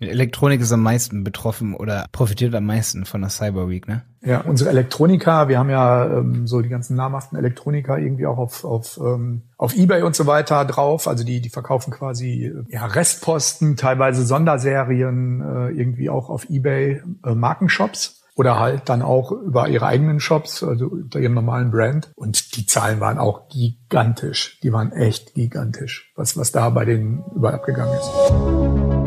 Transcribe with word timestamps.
Elektronik 0.00 0.60
ist 0.60 0.72
am 0.72 0.82
meisten 0.82 1.24
betroffen 1.24 1.74
oder 1.74 2.06
profitiert 2.12 2.54
am 2.54 2.66
meisten 2.66 3.04
von 3.04 3.20
der 3.20 3.30
Cyber 3.30 3.68
Week, 3.68 3.88
ne? 3.88 4.02
Ja, 4.20 4.40
unsere 4.40 4.70
Elektroniker, 4.70 5.48
wir 5.48 5.58
haben 5.58 5.70
ja 5.70 6.18
ähm, 6.18 6.46
so 6.46 6.60
die 6.60 6.68
ganzen 6.68 6.96
namhaften 6.96 7.38
Elektroniker 7.38 7.98
irgendwie 7.98 8.26
auch 8.26 8.38
auf, 8.38 8.64
auf, 8.64 8.98
ähm, 8.98 9.42
auf 9.56 9.76
Ebay 9.76 10.02
und 10.02 10.16
so 10.16 10.26
weiter 10.26 10.64
drauf. 10.64 11.06
Also 11.06 11.24
die, 11.24 11.40
die 11.40 11.50
verkaufen 11.50 11.92
quasi 11.92 12.46
äh, 12.46 12.64
ja, 12.68 12.86
Restposten, 12.86 13.76
teilweise 13.76 14.24
Sonderserien, 14.26 15.40
äh, 15.40 15.68
irgendwie 15.70 16.10
auch 16.10 16.30
auf 16.30 16.50
Ebay 16.50 17.00
äh, 17.24 17.34
Markenshops 17.34 18.24
oder 18.38 18.60
halt 18.60 18.88
dann 18.88 19.02
auch 19.02 19.32
über 19.32 19.68
ihre 19.68 19.86
eigenen 19.86 20.20
Shops, 20.20 20.62
also 20.62 20.86
unter 20.86 21.18
ihrem 21.18 21.34
normalen 21.34 21.70
Brand. 21.72 22.12
Und 22.14 22.56
die 22.56 22.66
Zahlen 22.66 23.00
waren 23.00 23.18
auch 23.18 23.48
gigantisch. 23.48 24.60
Die 24.62 24.72
waren 24.72 24.92
echt 24.92 25.34
gigantisch, 25.34 26.12
was, 26.14 26.36
was 26.36 26.52
da 26.52 26.70
bei 26.70 26.84
denen 26.84 27.24
überall 27.34 27.54
abgegangen 27.54 27.94
ist. 27.94 28.97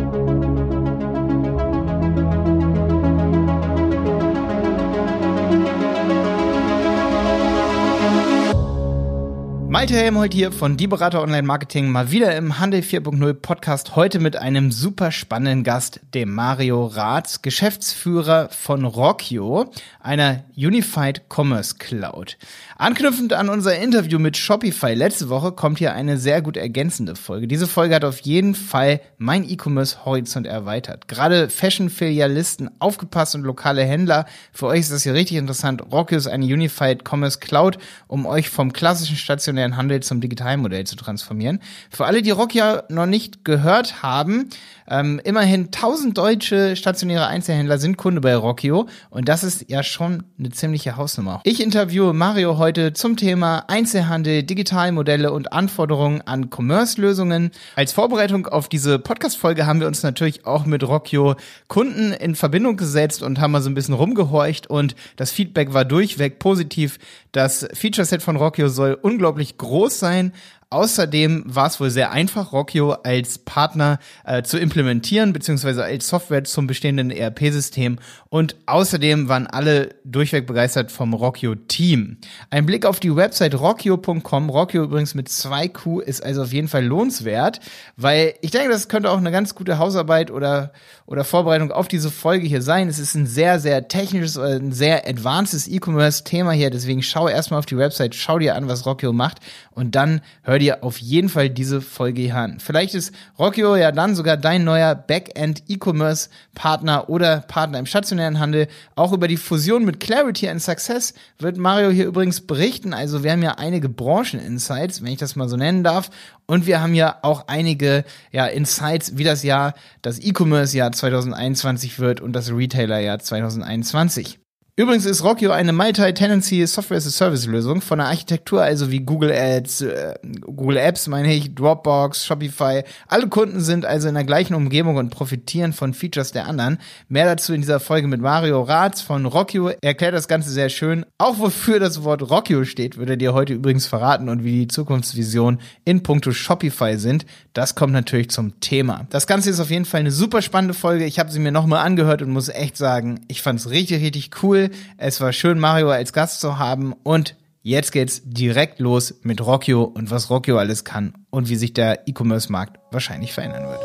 Malte 9.72 9.96
Helmholt 9.96 10.34
hier 10.34 10.52
von 10.52 10.76
Die 10.76 10.88
Berater 10.88 11.22
Online 11.22 11.44
Marketing 11.48 11.88
mal 11.88 12.12
wieder 12.12 12.36
im 12.36 12.60
Handel 12.60 12.82
4.0 12.82 13.34
Podcast. 13.36 13.96
Heute 13.96 14.20
mit 14.20 14.36
einem 14.36 14.70
super 14.70 15.14
spannenden 15.14 15.64
Gast, 15.64 16.02
dem 16.14 16.36
Mario 16.36 16.88
Ratz, 16.88 17.42
Geschäftsführer 17.42 18.50
von 18.50 18.84
Rockio, 18.84 19.72
einer 20.02 20.44
Unified 20.58 21.22
Commerce 21.30 21.76
Cloud. 21.76 22.38
Anknüpfend 22.82 23.34
an 23.34 23.50
unser 23.50 23.78
Interview 23.78 24.18
mit 24.18 24.38
Shopify 24.38 24.96
letzte 24.96 25.30
Woche 25.30 25.52
kommt 25.52 25.78
hier 25.78 25.94
eine 25.94 26.18
sehr 26.18 26.42
gut 26.42 26.58
ergänzende 26.58 27.16
Folge. 27.16 27.48
Diese 27.48 27.68
Folge 27.68 27.94
hat 27.94 28.04
auf 28.04 28.22
jeden 28.22 28.56
Fall 28.56 29.02
mein 29.20 29.48
E-Commerce 29.48 30.04
Horizont 30.04 30.48
erweitert. 30.48 31.08
Gerade 31.08 31.52
Fashion-Filialisten, 31.52 32.72
aufgepasst 32.80 33.36
und 33.36 33.44
lokale 33.44 33.84
Händler. 33.84 34.26
Für 34.52 34.66
euch 34.66 34.80
ist 34.80 34.92
das 34.92 35.04
hier 35.04 35.14
richtig 35.14 35.38
interessant. 35.38 35.84
Rockio 35.92 36.18
ist 36.18 36.26
eine 36.26 36.44
Unified 36.44 37.08
Commerce 37.08 37.38
Cloud, 37.38 37.78
um 38.08 38.26
euch 38.26 38.50
vom 38.50 38.74
klassischen 38.74 39.16
stationären 39.16 39.78
Handel 39.78 40.00
zum 40.00 40.20
Digitalmodell 40.20 40.88
zu 40.88 40.96
transformieren. 40.96 41.60
Für 41.92 42.08
alle, 42.08 42.24
die 42.24 42.32
Rock 42.32 42.56
ja 42.56 42.82
noch 42.90 43.06
nicht 43.06 43.46
gehört 43.46 44.02
haben, 44.02 44.50
ähm, 44.88 45.22
immerhin 45.24 45.66
1000 45.66 46.18
deutsche 46.18 46.76
stationäre 46.76 47.28
Einzelhändler 47.28 47.78
sind 47.78 47.98
Kunde 47.98 48.22
bei 48.22 48.36
Rockio 48.36 48.88
und 49.10 49.30
das 49.30 49.44
ist 49.44 49.70
ja 49.70 49.84
schon 49.84 50.24
eine 50.38 50.50
ziemliche 50.50 50.98
Hausnummer. 50.98 51.42
Ich 51.44 51.62
interviewe 51.62 52.14
Mario 52.14 52.58
heute 52.58 52.94
zum 52.94 53.18
Thema 53.18 53.66
Einzelhandel, 53.68 54.44
Digitalmodelle 54.44 55.32
und 55.32 55.54
Anforderungen 55.54 56.22
an 56.22 56.50
Commerce-Lösungen. 56.50 57.52
Als 57.76 57.94
Vorbereitung 57.94 58.48
auf 58.48 58.70
diese 58.70 59.00
Podcast-Folge 59.00 59.66
haben 59.66 59.80
wir 59.80 59.88
uns 59.88 60.04
natürlich 60.04 60.46
auch 60.46 60.66
mit 60.66 60.84
Rockio 60.88 61.36
Kunden 61.68 62.14
in 62.14 62.36
Verbindung 62.36 62.78
gesetzt 62.78 63.24
und 63.24 63.40
haben 63.40 63.52
mal 63.52 63.62
so 63.62 63.70
ein 63.70 63.76
bisschen 63.76 63.94
rumgehorcht 63.94 64.68
und 64.68 64.96
das 65.16 65.32
Feedback 65.32 65.74
war 65.74 65.86
durchweg 65.86 66.40
positiv. 66.40 67.00
Das 67.32 67.68
Feature-Set 67.74 68.22
von 68.22 68.36
Rockio 68.36 68.68
soll 68.68 68.98
unglaublich 69.02 69.58
groß 69.58 70.00
sein, 70.00 70.34
Außerdem 70.74 71.44
war 71.46 71.68
es 71.68 71.82
wohl 71.82 71.90
sehr 71.90 72.12
einfach, 72.12 72.54
Rockio 72.54 72.94
als 72.94 73.40
Partner 73.40 74.00
äh, 74.24 74.42
zu 74.42 74.58
implementieren, 74.58 75.34
beziehungsweise 75.34 75.84
als 75.84 76.08
Software 76.08 76.46
zum 76.46 76.66
bestehenden 76.66 77.12
ERP-System. 77.12 78.00
Und 78.30 78.56
außerdem 78.68 79.28
waren 79.28 79.48
alle 79.48 79.90
durchweg 80.06 80.48
begeistert 80.48 80.90
vom 80.90 81.14
Rockio-Team. 81.14 82.20
Ein 82.52 82.66
Blick 82.66 82.86
auf 82.86 83.02
die 83.02 83.14
Website 83.14 83.60
rockio.com, 83.60 84.50
Rockio 84.50 84.84
übrigens 84.84 85.14
mit 85.14 85.28
zwei 85.28 85.68
Q, 85.68 86.00
ist 86.00 86.24
also 86.24 86.44
auf 86.44 86.54
jeden 86.54 86.70
Fall 86.70 86.86
lohnenswert, 86.86 87.60
weil 87.98 88.36
ich 88.40 88.52
denke, 88.52 88.70
das 88.70 88.88
könnte 88.88 89.12
auch 89.12 89.18
eine 89.18 89.32
ganz 89.32 89.56
gute 89.56 89.78
Hausarbeit 89.78 90.32
oder, 90.32 90.72
oder 91.06 91.26
Vorbereitung 91.26 91.74
auf 91.74 91.90
diese 91.90 92.10
Folge 92.10 92.48
hier 92.48 92.62
sein. 92.62 92.88
Es 92.88 92.98
ist 92.98 93.14
ein 93.16 93.28
sehr, 93.28 93.60
sehr 93.60 93.90
technisches, 93.90 94.38
oder 94.38 94.56
ein 94.56 94.72
sehr 94.72 95.06
advancedes 95.06 95.68
E-Commerce-Thema 95.68 96.54
hier, 96.54 96.70
deswegen 96.70 97.04
schau 97.04 97.28
erstmal 97.28 97.60
auf 97.60 97.66
die 97.66 97.78
Website, 97.78 98.16
schau 98.16 98.40
dir 98.40 98.56
an, 98.56 98.70
was 98.70 98.86
Rockio 98.86 99.12
macht 99.12 99.40
und 99.72 99.96
dann 99.96 100.22
hör 100.44 100.61
dir 100.62 100.84
auf 100.84 100.98
jeden 101.00 101.28
Fall 101.28 101.50
diese 101.50 101.82
Folge 101.82 102.22
hier 102.22 102.36
an. 102.36 102.60
Vielleicht 102.62 102.96
ist 102.96 103.14
Rockio 103.38 103.76
ja 103.76 103.92
dann 103.92 104.16
sogar 104.16 104.38
dein 104.38 104.64
neuer 104.64 104.96
Backend 104.96 105.64
E-Commerce 105.68 106.30
Partner 106.56 107.10
oder 107.10 107.42
Partner 107.42 107.80
im 107.80 107.86
stationären 107.86 108.40
Handel. 108.40 108.68
Auch 108.96 109.12
über 109.12 109.28
die 109.28 109.38
Fusion 109.38 109.84
mit 109.84 110.00
Clarity 110.00 110.48
and 110.48 110.62
Success 110.62 111.14
wird 111.40 111.58
Mario 111.58 111.90
hier 111.90 112.06
übrigens 112.06 112.42
berichten. 112.42 112.94
Also 112.94 113.24
wir 113.24 113.32
haben 113.32 113.44
ja 113.44 113.56
einige 113.58 113.90
Brancheninsights, 113.90 115.02
wenn 115.02 115.12
ich 115.12 115.20
das 115.20 115.36
mal 115.36 115.50
so 115.50 115.58
nennen 115.58 115.84
darf. 115.84 116.10
Und 116.46 116.66
wir 116.66 116.82
haben 116.82 116.94
ja 116.94 117.18
auch 117.22 117.48
einige 117.48 118.04
ja, 118.32 118.46
Insights, 118.46 119.18
wie 119.18 119.24
das 119.24 119.44
Jahr, 119.44 119.74
das 120.02 120.20
E-Commerce-Jahr 120.20 120.92
2021 120.92 122.00
wird 122.00 122.22
und 122.22 122.34
das 122.34 122.52
Retailer-Jahr 122.52 123.20
2021. 123.20 124.41
Übrigens 124.82 125.06
ist 125.06 125.24
Rockio 125.24 125.52
eine 125.52 125.74
Multi-Tenancy 125.74 126.66
Software 126.66 126.98
as 126.98 127.06
a 127.06 127.12
Service 127.12 127.46
Lösung 127.46 127.82
von 127.82 128.00
der 128.00 128.08
Architektur, 128.08 128.64
also 128.64 128.90
wie 128.90 129.02
Google 129.02 129.32
Ads, 129.32 129.82
äh, 129.82 130.16
Google 130.42 130.78
Apps, 130.78 131.08
meine 131.08 131.32
ich, 131.32 131.54
Dropbox, 131.54 132.26
Shopify. 132.26 132.82
Alle 133.08 133.28
Kunden 133.28 133.62
sind 133.62 133.86
also 133.86 134.08
in 134.08 134.16
der 134.16 134.24
gleichen 134.24 134.56
Umgebung 134.56 134.96
und 134.96 135.12
profitieren 135.12 135.72
von 135.72 135.94
Features 135.94 136.32
der 136.32 136.48
anderen. 136.48 136.80
Mehr 137.10 137.26
dazu 137.26 137.54
in 137.54 137.62
dieser 137.62 137.80
Folge 137.80 138.08
mit 138.08 138.22
Mario 138.22 138.60
Ratz 138.64 139.02
von 139.02 139.28
Rockio. 139.28 139.68
Er 139.68 139.78
erklärt 139.84 140.16
das 140.16 140.28
Ganze 140.28 140.50
sehr 140.50 140.70
schön. 140.70 141.06
Auch 141.20 141.38
wofür 141.38 141.80
das 141.80 142.04
Wort 142.04 142.28
Rockio 142.32 142.66
steht, 142.66 142.98
würde 142.98 143.14
er 143.14 143.18
dir 143.18 143.36
heute 143.36 143.54
übrigens 143.54 143.86
verraten 143.86 144.30
und 144.30 144.44
wie 144.44 144.62
die 144.62 144.68
Zukunftsvisionen 144.68 145.62
in 145.86 146.02
puncto 146.02 146.32
Shopify 146.32 146.98
sind. 146.98 147.28
Das 147.54 147.76
kommt 147.76 147.94
natürlich 147.94 148.32
zum 148.32 148.60
Thema. 148.62 149.06
Das 149.12 149.28
Ganze 149.28 149.52
ist 149.52 149.60
auf 149.60 149.70
jeden 149.70 149.86
Fall 149.86 150.00
eine 150.00 150.12
super 150.12 150.42
spannende 150.42 150.74
Folge. 150.74 151.06
Ich 151.06 151.20
habe 151.20 151.30
sie 151.30 151.40
mir 151.40 151.52
nochmal 151.52 151.86
angehört 151.86 152.24
und 152.24 152.32
muss 152.32 152.50
echt 152.50 152.78
sagen, 152.78 153.20
ich 153.28 153.44
fand 153.44 153.60
es 153.60 153.70
richtig, 153.70 154.02
richtig 154.02 154.32
cool. 154.42 154.71
Es 154.98 155.22
war 155.22 155.34
schön, 155.34 155.60
Mario 155.60 155.90
als 155.90 156.14
Gast 156.14 156.40
zu 156.40 156.58
haben 156.58 156.94
und 157.04 157.36
jetzt 157.62 157.92
geht's 157.92 158.22
direkt 158.24 158.80
los 158.80 159.16
mit 159.24 159.46
Rockio 159.46 159.84
und 159.84 160.12
was 160.12 160.30
Rockio 160.30 160.58
alles 160.58 160.84
kann 160.84 161.14
und 161.30 161.50
wie 161.50 161.56
sich 161.56 161.74
der 161.74 162.08
E-Commerce-Markt 162.08 162.80
wahrscheinlich 162.92 163.34
verändern 163.34 163.68
wird. 163.68 163.82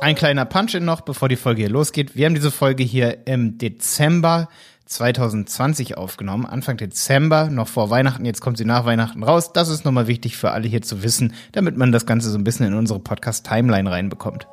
Ein 0.00 0.16
kleiner 0.16 0.44
Punch-In 0.44 0.84
noch, 0.84 1.02
bevor 1.02 1.28
die 1.28 1.36
Folge 1.36 1.62
hier 1.62 1.70
losgeht. 1.70 2.16
Wir 2.16 2.26
haben 2.26 2.34
diese 2.34 2.50
Folge 2.50 2.82
hier 2.82 3.26
im 3.26 3.58
Dezember 3.58 4.48
2020 4.86 5.96
aufgenommen, 5.96 6.44
Anfang 6.44 6.76
Dezember, 6.76 7.48
noch 7.50 7.68
vor 7.68 7.90
Weihnachten, 7.90 8.24
jetzt 8.24 8.40
kommt 8.40 8.58
sie 8.58 8.64
nach 8.64 8.84
Weihnachten 8.84 9.22
raus. 9.22 9.52
Das 9.52 9.68
ist 9.68 9.84
nochmal 9.84 10.06
wichtig 10.06 10.36
für 10.36 10.50
alle 10.50 10.68
hier 10.68 10.82
zu 10.82 11.02
wissen, 11.02 11.34
damit 11.52 11.76
man 11.76 11.92
das 11.92 12.06
Ganze 12.06 12.30
so 12.30 12.38
ein 12.38 12.44
bisschen 12.44 12.66
in 12.66 12.74
unsere 12.74 12.98
Podcast-Timeline 12.98 13.90
reinbekommt. 13.90 14.46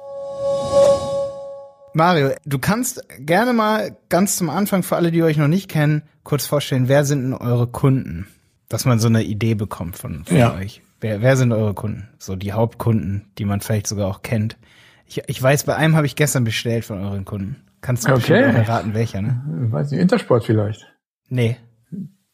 Mario, 1.93 2.31
du 2.45 2.59
kannst 2.59 3.03
gerne 3.19 3.53
mal 3.53 3.97
ganz 4.09 4.37
zum 4.37 4.49
Anfang 4.49 4.83
für 4.83 4.95
alle, 4.95 5.11
die 5.11 5.23
euch 5.23 5.37
noch 5.37 5.47
nicht 5.47 5.69
kennen, 5.69 6.03
kurz 6.23 6.45
vorstellen, 6.45 6.87
wer 6.87 7.05
sind 7.05 7.23
denn 7.23 7.33
eure 7.33 7.67
Kunden? 7.67 8.27
Dass 8.67 8.85
man 8.85 8.99
so 8.99 9.07
eine 9.07 9.23
Idee 9.23 9.55
bekommt 9.55 9.97
von, 9.97 10.25
von 10.25 10.37
ja. 10.37 10.53
euch. 10.53 10.83
Wer, 11.01 11.21
wer 11.21 11.37
sind 11.37 11.51
eure 11.51 11.73
Kunden? 11.73 12.09
So 12.19 12.35
die 12.35 12.53
Hauptkunden, 12.53 13.31
die 13.37 13.45
man 13.45 13.61
vielleicht 13.61 13.87
sogar 13.87 14.07
auch 14.07 14.21
kennt. 14.21 14.57
Ich, 15.05 15.23
ich 15.25 15.41
weiß, 15.41 15.63
bei 15.63 15.75
einem 15.75 15.95
habe 15.95 16.05
ich 16.05 16.15
gestern 16.15 16.43
bestellt 16.43 16.85
von 16.85 17.03
euren 17.03 17.25
Kunden. 17.25 17.63
Kannst 17.81 18.07
du 18.07 18.13
okay. 18.13 18.41
erraten, 18.41 18.93
welcher, 18.93 19.21
ne? 19.21 19.41
Weiß 19.71 19.89
nicht, 19.89 20.01
Intersport 20.01 20.43
vielleicht. 20.43 20.85
Nee. 21.29 21.57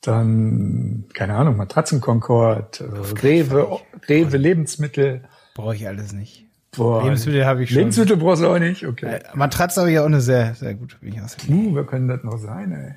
Dann, 0.02 1.06
keine 1.14 1.36
Ahnung, 1.36 1.56
Matratzenkonkord, 1.56 2.84
Rewe, 3.24 3.80
Rewe 4.10 4.38
Lebensmittel. 4.38 5.24
Brauche 5.54 5.76
ich 5.76 5.88
alles 5.88 6.12
nicht. 6.12 6.45
Boah, 6.78 7.04
Lebensmittel 7.04 7.46
habe 7.46 7.64
ich 7.64 7.70
schon. 7.70 7.80
Lebensmittel 7.80 8.18
brauchst 8.18 8.42
du 8.42 8.48
auch 8.48 8.60
nicht, 8.60 8.86
okay. 8.86 9.16
Äh, 9.16 9.20
Matratze 9.34 9.82
habe 9.82 9.92
ich 9.92 10.00
auch 10.00 10.06
eine 10.06 10.22
sehr, 10.22 10.56
sehr 10.56 10.74
gute, 10.74 10.96
wie 11.02 11.10
ich 11.10 11.16
Uh, 11.50 11.76
wer 11.76 11.84
können 11.84 12.08
das 12.08 12.24
noch 12.24 12.38
sein, 12.38 12.72
ey? 12.72 12.96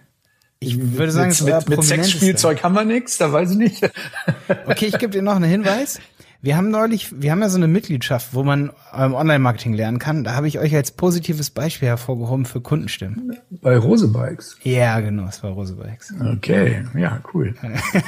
Ich 0.61 0.77
würde 0.97 1.13
sagen, 1.13 1.29
mit, 1.29 1.69
mit, 1.69 1.69
mit 1.69 1.85
Sexspielzeug 1.85 2.65
haben 2.65 2.75
wir 2.75 2.85
nichts, 2.85 3.17
da 3.19 3.33
weiß 3.33 3.53
ich 3.53 3.59
nicht. 3.59 3.91
okay, 4.67 4.87
ich 4.87 4.99
gebe 4.99 5.13
dir 5.13 5.23
noch 5.23 5.37
einen 5.37 5.51
Hinweis. 5.51 6.01
Wir 6.41 6.57
haben 6.57 6.71
neulich, 6.71 7.21
wir 7.21 7.33
haben 7.33 7.41
ja 7.41 7.49
so 7.49 7.57
eine 7.57 7.67
Mitgliedschaft, 7.67 8.33
wo 8.33 8.45
man 8.45 8.71
ähm, 8.97 9.13
Online-Marketing 9.13 9.75
lernen 9.75 9.99
kann. 9.99 10.23
Da 10.23 10.35
habe 10.35 10.47
ich 10.47 10.61
euch 10.61 10.73
als 10.73 10.93
positives 10.93 11.51
Beispiel 11.51 11.89
hervorgehoben 11.89 12.45
für 12.45 12.61
Kundenstimmen. 12.61 13.37
Bei 13.51 13.77
Rose 13.77 14.07
Bikes? 14.07 14.57
Ja, 14.63 15.01
genau, 15.01 15.27
es 15.27 15.43
war 15.43 15.51
Rose 15.51 15.75
Bikes. 15.75 16.15
Okay, 16.37 16.85
ja, 16.97 17.21
cool. 17.35 17.57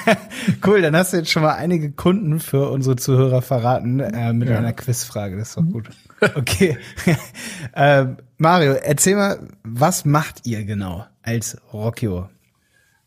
cool, 0.67 0.81
dann 0.81 0.94
hast 0.94 1.12
du 1.12 1.17
jetzt 1.17 1.32
schon 1.32 1.43
mal 1.43 1.55
einige 1.55 1.91
Kunden 1.91 2.38
für 2.38 2.71
unsere 2.71 2.94
Zuhörer 2.94 3.43
verraten 3.43 3.99
äh, 3.99 4.33
mit 4.33 4.49
ja. 4.49 4.59
einer 4.59 4.75
Quizfrage. 4.75 5.37
Das 5.37 5.49
ist 5.49 5.56
doch 5.56 5.65
gut. 5.65 5.91
Okay. 6.37 6.79
äh, 7.73 8.06
Mario, 8.38 8.75
erzähl 8.75 9.17
mal, 9.17 9.41
was 9.65 10.05
macht 10.05 10.47
ihr 10.47 10.65
genau 10.65 11.05
als 11.23 11.59
Rockio? 11.73 12.29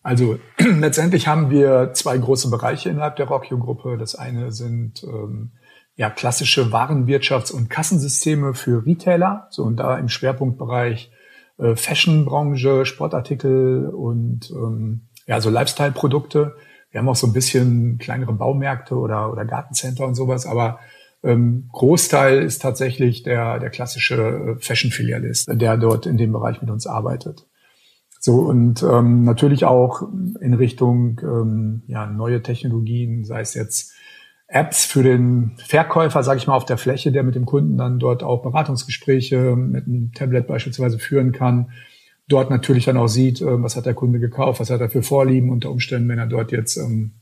Also 0.04 0.38
letztendlich 0.60 1.28
haben 1.28 1.50
wir 1.50 1.92
zwei 1.94 2.18
große 2.18 2.50
Bereiche 2.50 2.90
innerhalb 2.90 3.16
der 3.16 3.28
Rockio-Gruppe. 3.28 3.98
Das 3.98 4.16
eine 4.16 4.52
sind 4.52 5.04
ähm, 5.04 5.54
ja 5.96 6.10
klassische 6.10 6.72
Warenwirtschafts- 6.72 7.54
und 7.54 7.70
Kassensysteme 7.70 8.54
für 8.54 8.86
Retailer, 8.86 9.48
so 9.50 9.64
und 9.64 9.78
da 9.78 9.98
im 9.98 10.10
Schwerpunktbereich 10.10 11.12
äh, 11.58 11.76
Fashion-Branche, 11.76 12.86
Sportartikel 12.86 13.88
und 13.90 14.52
ähm, 14.52 15.08
ja 15.26 15.40
so 15.40 15.50
Lifestyle-Produkte. 15.50 16.56
Wir 16.92 17.00
haben 17.00 17.10
auch 17.10 17.16
so 17.16 17.26
ein 17.26 17.34
bisschen 17.34 17.98
kleinere 17.98 18.34
Baumärkte 18.34 18.96
oder 18.96 19.32
oder 19.32 19.46
Gartencenter 19.46 20.06
und 20.06 20.16
sowas, 20.16 20.46
aber 20.46 20.80
Ähm, 21.26 21.70
Großteil 21.72 22.44
ist 22.44 22.62
tatsächlich 22.62 23.24
der, 23.24 23.58
der 23.60 23.70
klassische 23.70 24.16
äh, 24.16 24.56
Fashion-Filialist, 24.60 25.50
der 25.54 25.78
dort 25.78 26.06
in 26.06 26.18
dem 26.18 26.34
Bereich 26.34 26.62
mit 26.62 26.70
uns 26.70 26.86
arbeitet. 26.86 27.48
So 28.26 28.38
und 28.38 28.82
ähm, 28.84 29.26
natürlich 29.26 29.66
auch 29.66 30.02
in 30.40 30.54
Richtung 30.54 31.20
ähm, 31.22 31.84
ja, 31.88 32.06
neue 32.06 32.42
Technologien, 32.42 33.26
sei 33.26 33.42
es 33.42 33.54
jetzt 33.54 33.92
Apps 34.48 34.86
für 34.86 35.04
den 35.04 35.58
Verkäufer, 35.58 36.24
sage 36.24 36.38
ich 36.38 36.48
mal, 36.48 36.56
auf 36.56 36.64
der 36.64 36.78
Fläche, 36.78 37.12
der 37.12 37.24
mit 37.24 37.36
dem 37.36 37.46
Kunden 37.46 37.78
dann 37.78 38.00
dort 38.00 38.24
auch 38.24 38.42
Beratungsgespräche 38.42 39.58
mit 39.58 39.88
einem 39.88 40.14
Tablet 40.14 40.48
beispielsweise 40.48 41.00
führen 41.00 41.34
kann. 41.34 41.72
Dort 42.30 42.50
natürlich 42.50 42.86
dann 42.86 42.96
auch 42.96 43.10
sieht, 43.10 43.42
äh, 43.42 43.62
was 43.62 43.76
hat 43.76 43.88
der 43.88 43.94
Kunde 43.94 44.22
gekauft, 44.22 44.62
was 44.62 44.70
hat 44.70 44.80
er 44.80 44.90
für 44.90 45.04
Vorlieben 45.04 45.50
unter 45.50 45.70
Umständen, 45.70 46.08
wenn 46.08 46.20
er 46.20 46.28
dort 46.28 46.54
jetzt 46.54 46.78
ähm, 46.78 47.16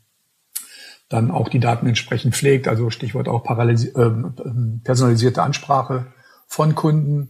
dann 1.09 1.31
auch 1.31 1.50
die 1.50 1.59
Daten 1.59 1.88
entsprechend 1.88 2.36
pflegt. 2.36 2.68
Also 2.68 2.92
Stichwort 2.92 3.27
auch 3.27 3.44
ähm, 3.50 4.81
personalisierte 4.83 5.42
Ansprache 5.42 6.13
von 6.45 6.75
Kunden. 6.75 7.30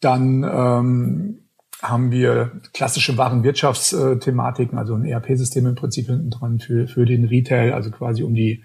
Dann 0.00 0.42
ähm, 0.42 1.38
haben 1.82 2.10
wir 2.10 2.52
klassische 2.74 3.16
Warenwirtschaftsthematiken, 3.16 4.78
also 4.78 4.94
ein 4.94 5.04
ERP-System 5.04 5.66
im 5.66 5.74
Prinzip 5.74 6.06
hinten 6.06 6.30
dran 6.30 6.60
für, 6.60 6.86
für 6.86 7.06
den 7.06 7.24
Retail, 7.24 7.72
also 7.72 7.90
quasi 7.90 8.22
um 8.22 8.34
die, 8.34 8.64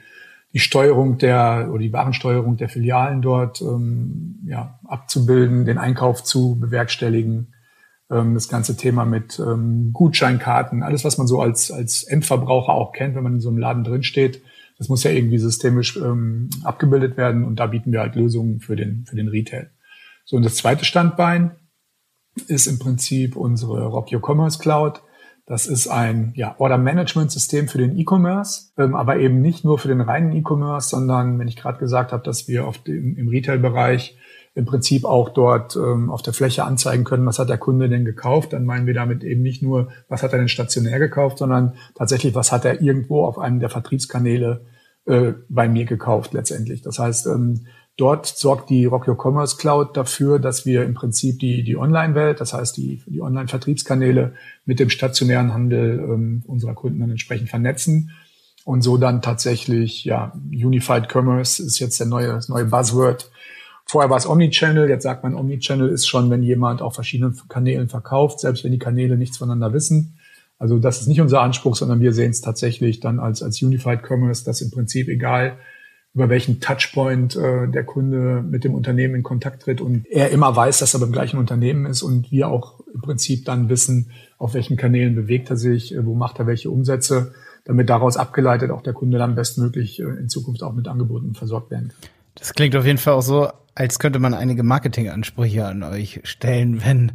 die 0.53 0.59
Steuerung 0.59 1.17
der 1.17 1.69
oder 1.71 1.79
die 1.79 1.93
Warensteuerung 1.93 2.57
der 2.57 2.69
Filialen 2.69 3.21
dort 3.21 3.61
ähm, 3.61 4.39
ja, 4.45 4.79
abzubilden, 4.85 5.65
den 5.65 5.77
Einkauf 5.77 6.23
zu 6.23 6.59
bewerkstelligen, 6.59 7.53
ähm, 8.11 8.33
das 8.33 8.49
ganze 8.49 8.75
Thema 8.75 9.05
mit 9.05 9.39
ähm, 9.39 9.91
Gutscheinkarten, 9.93 10.83
alles, 10.83 11.05
was 11.05 11.17
man 11.17 11.27
so 11.27 11.41
als, 11.41 11.71
als 11.71 12.03
Endverbraucher 12.03 12.73
auch 12.73 12.91
kennt, 12.91 13.15
wenn 13.15 13.23
man 13.23 13.35
in 13.35 13.41
so 13.41 13.49
einem 13.49 13.57
Laden 13.57 13.83
drinsteht, 13.83 14.41
das 14.77 14.89
muss 14.89 15.03
ja 15.03 15.11
irgendwie 15.11 15.37
systemisch 15.37 15.95
ähm, 15.95 16.49
abgebildet 16.63 17.15
werden 17.15 17.45
und 17.45 17.61
da 17.61 17.67
bieten 17.67 17.93
wir 17.93 18.01
halt 18.01 18.15
Lösungen 18.15 18.59
für 18.59 18.75
den, 18.75 19.05
für 19.05 19.15
den 19.15 19.29
Retail. 19.29 19.69
So, 20.25 20.35
und 20.35 20.43
das 20.43 20.55
zweite 20.55 20.83
Standbein 20.85 21.51
ist 22.47 22.67
im 22.67 22.79
Prinzip 22.79 23.35
unsere 23.35 23.85
Rock 23.85 24.11
Your 24.11 24.21
Commerce 24.21 24.59
Cloud. 24.59 25.01
Das 25.45 25.67
ist 25.67 25.87
ein 25.87 26.33
ja, 26.35 26.55
Order-Management-System 26.57 27.67
für 27.67 27.77
den 27.77 27.97
E-Commerce, 27.97 28.71
ähm, 28.77 28.95
aber 28.95 29.17
eben 29.17 29.41
nicht 29.41 29.63
nur 29.63 29.77
für 29.77 29.87
den 29.87 30.01
reinen 30.01 30.31
E-Commerce, 30.31 30.89
sondern 30.89 31.37
wenn 31.37 31.47
ich 31.47 31.55
gerade 31.55 31.77
gesagt 31.77 32.11
habe, 32.11 32.23
dass 32.23 32.47
wir 32.47 32.67
auf 32.67 32.79
dem, 32.79 33.15
im 33.15 33.27
Retail-Bereich 33.27 34.17
im 34.55 34.65
Prinzip 34.65 35.05
auch 35.05 35.29
dort 35.29 35.75
ähm, 35.75 36.09
auf 36.09 36.21
der 36.21 36.33
Fläche 36.33 36.63
anzeigen 36.63 37.03
können, 37.03 37.25
was 37.25 37.39
hat 37.39 37.49
der 37.49 37.57
Kunde 37.57 37.89
denn 37.89 38.05
gekauft, 38.05 38.53
dann 38.53 38.65
meinen 38.65 38.87
wir 38.87 38.93
damit 38.93 39.23
eben 39.23 39.41
nicht 39.41 39.61
nur, 39.61 39.89
was 40.07 40.23
hat 40.23 40.31
er 40.31 40.39
denn 40.39 40.47
stationär 40.47 40.97
gekauft, 40.97 41.37
sondern 41.37 41.75
tatsächlich, 41.93 42.33
was 42.33 42.51
hat 42.51 42.65
er 42.65 42.81
irgendwo 42.81 43.25
auf 43.25 43.37
einem 43.37 43.59
der 43.59 43.69
Vertriebskanäle 43.69 44.65
äh, 45.05 45.33
bei 45.49 45.67
mir 45.67 45.85
gekauft 45.85 46.33
letztendlich. 46.33 46.81
Das 46.81 46.97
heißt, 46.97 47.27
ähm, 47.27 47.67
Dort 47.97 48.27
sorgt 48.27 48.69
die 48.69 48.85
Rock 48.85 49.07
Your 49.07 49.17
Commerce 49.17 49.55
Cloud 49.55 49.95
dafür, 49.95 50.39
dass 50.39 50.65
wir 50.65 50.83
im 50.83 50.93
Prinzip 50.93 51.39
die, 51.39 51.63
die 51.63 51.77
Online-Welt, 51.77 52.41
das 52.41 52.51
heißt 52.53 52.75
die, 52.75 53.01
die 53.05 53.21
Online-Vertriebskanäle 53.21 54.33
mit 54.65 54.79
dem 54.79 54.89
stationären 54.89 55.53
Handel 55.53 55.99
ähm, 55.99 56.43
unserer 56.45 56.73
Kunden 56.73 56.99
dann 56.99 57.11
entsprechend 57.11 57.49
vernetzen 57.49 58.11
und 58.65 58.81
so 58.81 58.97
dann 58.97 59.21
tatsächlich, 59.21 60.03
ja, 60.03 60.33
Unified 60.51 61.07
Commerce 61.09 61.63
ist 61.63 61.79
jetzt 61.79 61.99
der 61.99 62.07
neue, 62.07 62.27
das 62.27 62.49
neue 62.49 62.65
Buzzword. 62.65 63.31
Vorher 63.85 64.09
war 64.09 64.17
es 64.17 64.27
Omnichannel, 64.27 64.89
jetzt 64.89 65.03
sagt 65.03 65.23
man 65.23 65.35
Omnichannel 65.35 65.87
ist 65.87 66.07
schon, 66.07 66.29
wenn 66.29 66.43
jemand 66.43 66.81
auf 66.81 66.95
verschiedenen 66.95 67.39
Kanälen 67.47 67.87
verkauft, 67.87 68.41
selbst 68.41 68.65
wenn 68.65 68.71
die 68.71 68.79
Kanäle 68.79 69.17
nichts 69.17 69.37
voneinander 69.37 69.71
wissen. 69.71 70.17
Also 70.57 70.79
das 70.79 70.99
ist 70.99 71.07
nicht 71.07 71.21
unser 71.21 71.41
Anspruch, 71.41 71.75
sondern 71.75 72.01
wir 72.01 72.11
sehen 72.11 72.31
es 72.31 72.41
tatsächlich 72.41 72.99
dann 72.99 73.19
als, 73.19 73.43
als 73.43 73.61
Unified 73.61 74.01
Commerce, 74.03 74.43
dass 74.43 74.61
im 74.61 74.71
Prinzip 74.71 75.07
egal, 75.07 75.57
über 76.15 76.29
welchen 76.29 76.61
Touchpoint 76.61 77.35
äh, 77.35 77.67
der 77.67 77.83
Kunde 77.83 78.41
mit 78.41 78.63
dem 78.63 78.73
Unternehmen 78.73 79.15
in 79.15 79.23
Kontakt 79.23 79.63
tritt 79.63 79.81
und 79.81 80.07
er 80.09 80.31
immer 80.31 80.55
weiß, 80.55 80.79
dass 80.79 80.93
er 80.93 81.01
beim 81.01 81.11
gleichen 81.11 81.37
Unternehmen 81.37 81.85
ist 81.85 82.03
und 82.03 82.31
wir 82.31 82.47
auch 82.47 82.79
im 82.93 83.01
Prinzip 83.01 83.43
dann 83.43 83.67
wissen, 83.67 84.11
auf 84.37 84.53
welchen 84.53 84.77
Kanälen 84.77 85.13
bewegt 85.13 85.49
er 85.49 85.57
sich, 85.57 85.93
äh, 85.93 86.05
wo 86.05 86.15
macht 86.15 86.39
er 86.39 86.47
welche 86.47 86.71
Umsätze, 86.71 87.33
damit 87.65 87.89
daraus 87.89 88.15
abgeleitet 88.15 88.71
auch 88.71 88.81
der 88.81 88.93
Kunde 88.93 89.17
dann 89.17 89.35
bestmöglich 89.35 89.99
äh, 89.99 90.03
in 90.03 90.29
Zukunft 90.29 90.63
auch 90.63 90.73
mit 90.73 90.87
Angeboten 90.87 91.35
versorgt 91.35 91.69
werden 91.69 91.89
kann. 91.89 92.09
Das 92.35 92.53
klingt 92.53 92.75
auf 92.77 92.85
jeden 92.85 92.97
Fall 92.97 93.13
auch 93.13 93.21
so, 93.21 93.49
als 93.75 93.99
könnte 93.99 94.19
man 94.19 94.33
einige 94.33 94.63
Marketingansprüche 94.63 95.65
an 95.65 95.83
euch 95.83 96.21
stellen, 96.23 96.81
wenn 96.85 97.11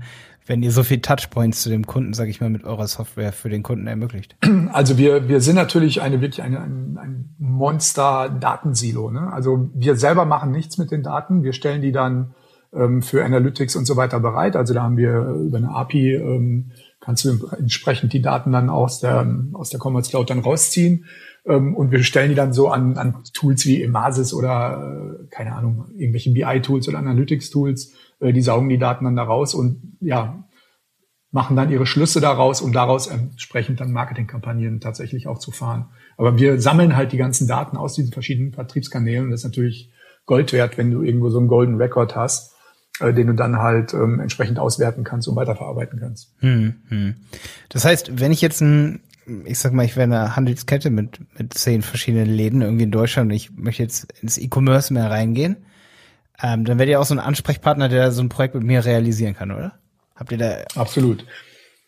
wenn 0.47 0.63
ihr 0.63 0.73
so 0.73 0.83
viel 0.83 1.01
Touchpoints 1.01 1.63
zu 1.63 1.69
dem 1.69 1.87
Kunden, 1.87 2.13
sage 2.13 2.31
ich 2.31 2.41
mal, 2.41 2.51
mit 2.51 2.65
eurer 2.65 2.87
Software 2.87 3.33
für 3.33 3.49
den 3.49 3.63
Kunden 3.63 3.87
ermöglicht? 3.87 4.37
Also 4.73 4.99
wir, 4.99 5.29
wir 5.29 5.41
sind 5.41 5.57
natürlich 5.57 6.01
eine 6.01 6.21
wirklich 6.21 6.43
eine, 6.43 6.61
ein, 6.61 6.97
ein 6.99 7.35
Monster-Datensilo. 7.39 9.11
Ne? 9.11 9.33
Also 9.33 9.71
wir 9.75 9.97
selber 9.97 10.25
machen 10.25 10.53
nichts 10.53 10.79
mit 10.79 10.91
den 10.91 11.03
Daten. 11.03 11.43
Wir 11.43 11.53
stellen 11.53 11.83
die 11.83 11.93
dann 11.93 12.35
ähm, 12.73 13.03
für 13.03 13.25
Analytics 13.25 13.77
und 13.77 13.85
so 13.85 13.97
weiter 13.97 14.21
bereit. 14.21 14.57
Also 14.57 14.75
da 14.75 14.83
haben 14.83 14.97
wir 14.97 15.25
über 15.47 15.59
eine 15.59 15.71
API 15.71 16.15
ähm, 16.15 16.71
kannst 17.01 17.25
du 17.25 17.47
entsprechend 17.59 18.13
die 18.13 18.23
Daten 18.23 18.53
dann 18.53 18.69
aus 18.69 19.01
der 19.01 19.27
aus 19.55 19.71
der 19.71 19.81
Commerce 19.83 20.11
Cloud 20.11 20.31
dann 20.31 20.41
rausziehen 20.41 21.07
ähm, 21.47 21.75
und 21.75 21.91
wir 21.91 22.03
stellen 22.03 22.29
die 22.29 22.35
dann 22.35 22.53
so 22.53 22.69
an, 22.69 22.97
an 22.99 23.25
Tools 23.33 23.65
wie 23.67 23.83
Emasis 23.83 24.35
oder 24.35 25.19
äh, 25.21 25.27
keine 25.31 25.55
Ahnung 25.55 25.87
irgendwelche 25.97 26.31
BI-Tools 26.31 26.89
oder 26.89 26.99
Analytics-Tools 26.99 27.93
äh, 28.20 28.32
die 28.32 28.43
saugen 28.43 28.69
die 28.69 28.78
Daten 28.78 29.05
dann 29.05 29.17
da 29.17 29.25
raus 29.25 29.55
und 29.55 29.96
ja, 30.00 30.44
machen 31.32 31.56
dann 31.56 31.70
ihre 31.70 31.87
Schlüsse 31.87 32.20
daraus, 32.20 32.61
um 32.61 32.72
daraus 32.72 33.06
entsprechend 33.06 33.81
dann 33.81 33.93
Marketingkampagnen 33.93 34.81
tatsächlich 34.81 35.26
auch 35.26 35.38
zu 35.38 35.52
fahren. 35.52 35.87
Aber 36.17 36.38
wir 36.38 36.61
sammeln 36.61 36.96
halt 36.96 37.12
die 37.12 37.19
ganzen 37.19 37.46
Daten 37.46 37.76
aus 37.76 37.94
diesen 37.94 38.12
verschiedenen 38.12 38.52
Vertriebskanälen. 38.52 39.31
Das 39.31 39.40
ist 39.40 39.44
natürlich 39.44 39.93
Gold 40.26 40.52
wert, 40.52 40.76
wenn 40.76 40.90
du 40.90 41.02
irgendwo 41.02 41.31
so 41.31 41.38
einen 41.38 41.49
Golden 41.49 41.76
Record 41.76 42.17
hast, 42.17 42.55
äh, 43.00 43.12
den 43.12 43.28
du 43.28 43.34
dann 43.34 43.58
halt 43.58 43.94
ähm, 43.94 44.20
entsprechend 44.20 44.58
auswerten 44.58 45.05
kannst 45.05 45.28
und 45.28 45.37
weiterverarbeiten 45.37 46.00
kannst. 46.00 46.34
Hm, 46.40 46.75
hm. 46.88 47.14
Das 47.69 47.84
heißt, 47.84 48.20
wenn 48.20 48.32
ich 48.32 48.40
jetzt 48.40 48.61
ein, 48.61 49.00
ich 49.44 49.58
sag 49.58 49.72
mal, 49.72 49.84
ich 49.84 49.96
wäre 49.96 50.05
eine 50.05 50.34
Handelskette 50.34 50.90
mit, 50.90 51.20
mit 51.38 51.55
zehn 51.55 51.82
verschiedenen 51.82 52.28
Läden 52.28 52.62
irgendwie 52.62 52.84
in 52.84 52.90
Deutschland 52.90 53.31
und 53.31 53.37
ich 53.37 53.52
möchte 53.52 53.82
jetzt 53.82 54.12
ins 54.20 54.37
E-Commerce 54.37 54.93
mehr 54.93 55.11
reingehen, 55.11 55.56
ähm, 56.43 56.65
dann 56.65 56.79
werdet 56.79 56.93
ihr 56.93 57.01
auch 57.01 57.07
so 57.07 57.15
ein 57.15 57.21
Ansprechpartner, 57.21 57.89
der 57.89 58.13
so 58.13 58.23
ein 58.23 58.29
Projekt 58.29 58.55
mit 58.55 58.65
mir 58.65 58.85
realisieren 58.85 59.35
kann, 59.35 59.51
oder? 59.51 59.73
Habt 60.17 60.33
ihr 60.33 60.39
da? 60.39 60.59
Absolut. 60.77 61.25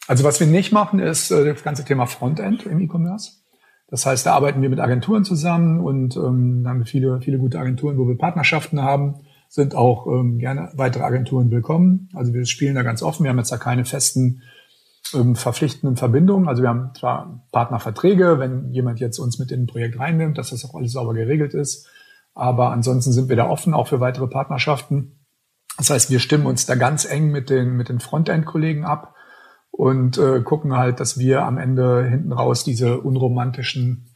Also 0.09 0.25
was 0.25 0.41
wir 0.41 0.47
nicht 0.47 0.73
machen, 0.73 0.99
ist 0.99 1.31
äh, 1.31 1.45
das 1.45 1.63
ganze 1.63 1.85
Thema 1.85 2.07
Frontend 2.07 2.67
im 2.67 2.81
E-Commerce. 2.81 3.33
Das 3.89 4.07
heißt, 4.07 4.25
da 4.25 4.33
arbeiten 4.33 4.63
wir 4.63 4.71
mit 4.71 4.81
Agenturen 4.81 5.25
zusammen 5.25 5.81
und 5.81 6.17
ähm, 6.17 6.65
haben 6.67 6.87
viele, 6.87 7.21
viele 7.21 7.39
gute 7.39 7.59
Agenturen, 7.59 7.99
wo 7.99 8.09
wir 8.09 8.17
Partnerschaften 8.17 8.81
haben, 8.81 9.17
sind 9.49 9.75
auch 9.75 10.07
ähm, 10.07 10.39
gerne 10.39 10.71
weitere 10.73 11.03
Agenturen 11.03 11.51
willkommen. 11.51 12.09
Also 12.15 12.33
wir 12.33 12.47
spielen 12.47 12.75
da 12.75 12.83
ganz 12.83 13.03
offen. 13.03 13.25
Wir 13.25 13.31
haben 13.31 13.39
jetzt 13.39 13.53
da 13.53 13.59
keine 13.59 13.85
festen 13.85 14.41
ähm, 15.15 15.37
verpflichtenden 15.37 15.99
Verbindungen. 15.99 16.49
Also 16.49 16.63
wir 16.63 16.71
haben 16.71 16.93
zwar 16.99 17.45
Partnerverträge, 17.53 18.39
wenn 18.39 18.73
jemand 18.73 18.99
jetzt 18.99 19.19
uns 19.19 19.39
mit 19.39 19.53
in 19.53 19.65
ein 19.65 19.67
Projekt 19.67 19.99
reinnimmt, 19.99 20.39
dass 20.39 20.51
das 20.51 20.65
auch 20.65 20.75
alles 20.75 20.93
sauber 20.93 21.13
geregelt 21.13 21.53
ist. 21.53 21.87
Aber 22.35 22.71
ansonsten 22.71 23.13
sind 23.13 23.29
wir 23.29 23.37
da 23.37 23.49
offen, 23.49 23.75
auch 23.75 23.89
für 23.89 24.01
weitere 24.01 24.27
Partnerschaften. 24.27 25.19
Das 25.77 25.91
heißt, 25.91 26.11
wir 26.11 26.21
stimmen 26.21 26.47
uns 26.47 26.67
da 26.67 26.75
ganz 26.75 27.05
eng 27.05 27.31
mit 27.31 27.51
den, 27.51 27.77
mit 27.77 27.89
den 27.89 28.01
Frontend-Kollegen 28.01 28.85
ab 28.85 29.15
und 29.71 30.19
äh, 30.19 30.41
gucken 30.41 30.77
halt, 30.77 31.01
dass 31.01 31.19
wir 31.19 31.45
am 31.45 31.59
Ende 31.59 32.05
hinten 32.05 32.33
raus 32.33 32.63
diese 32.65 33.01
unromantischen 33.01 34.07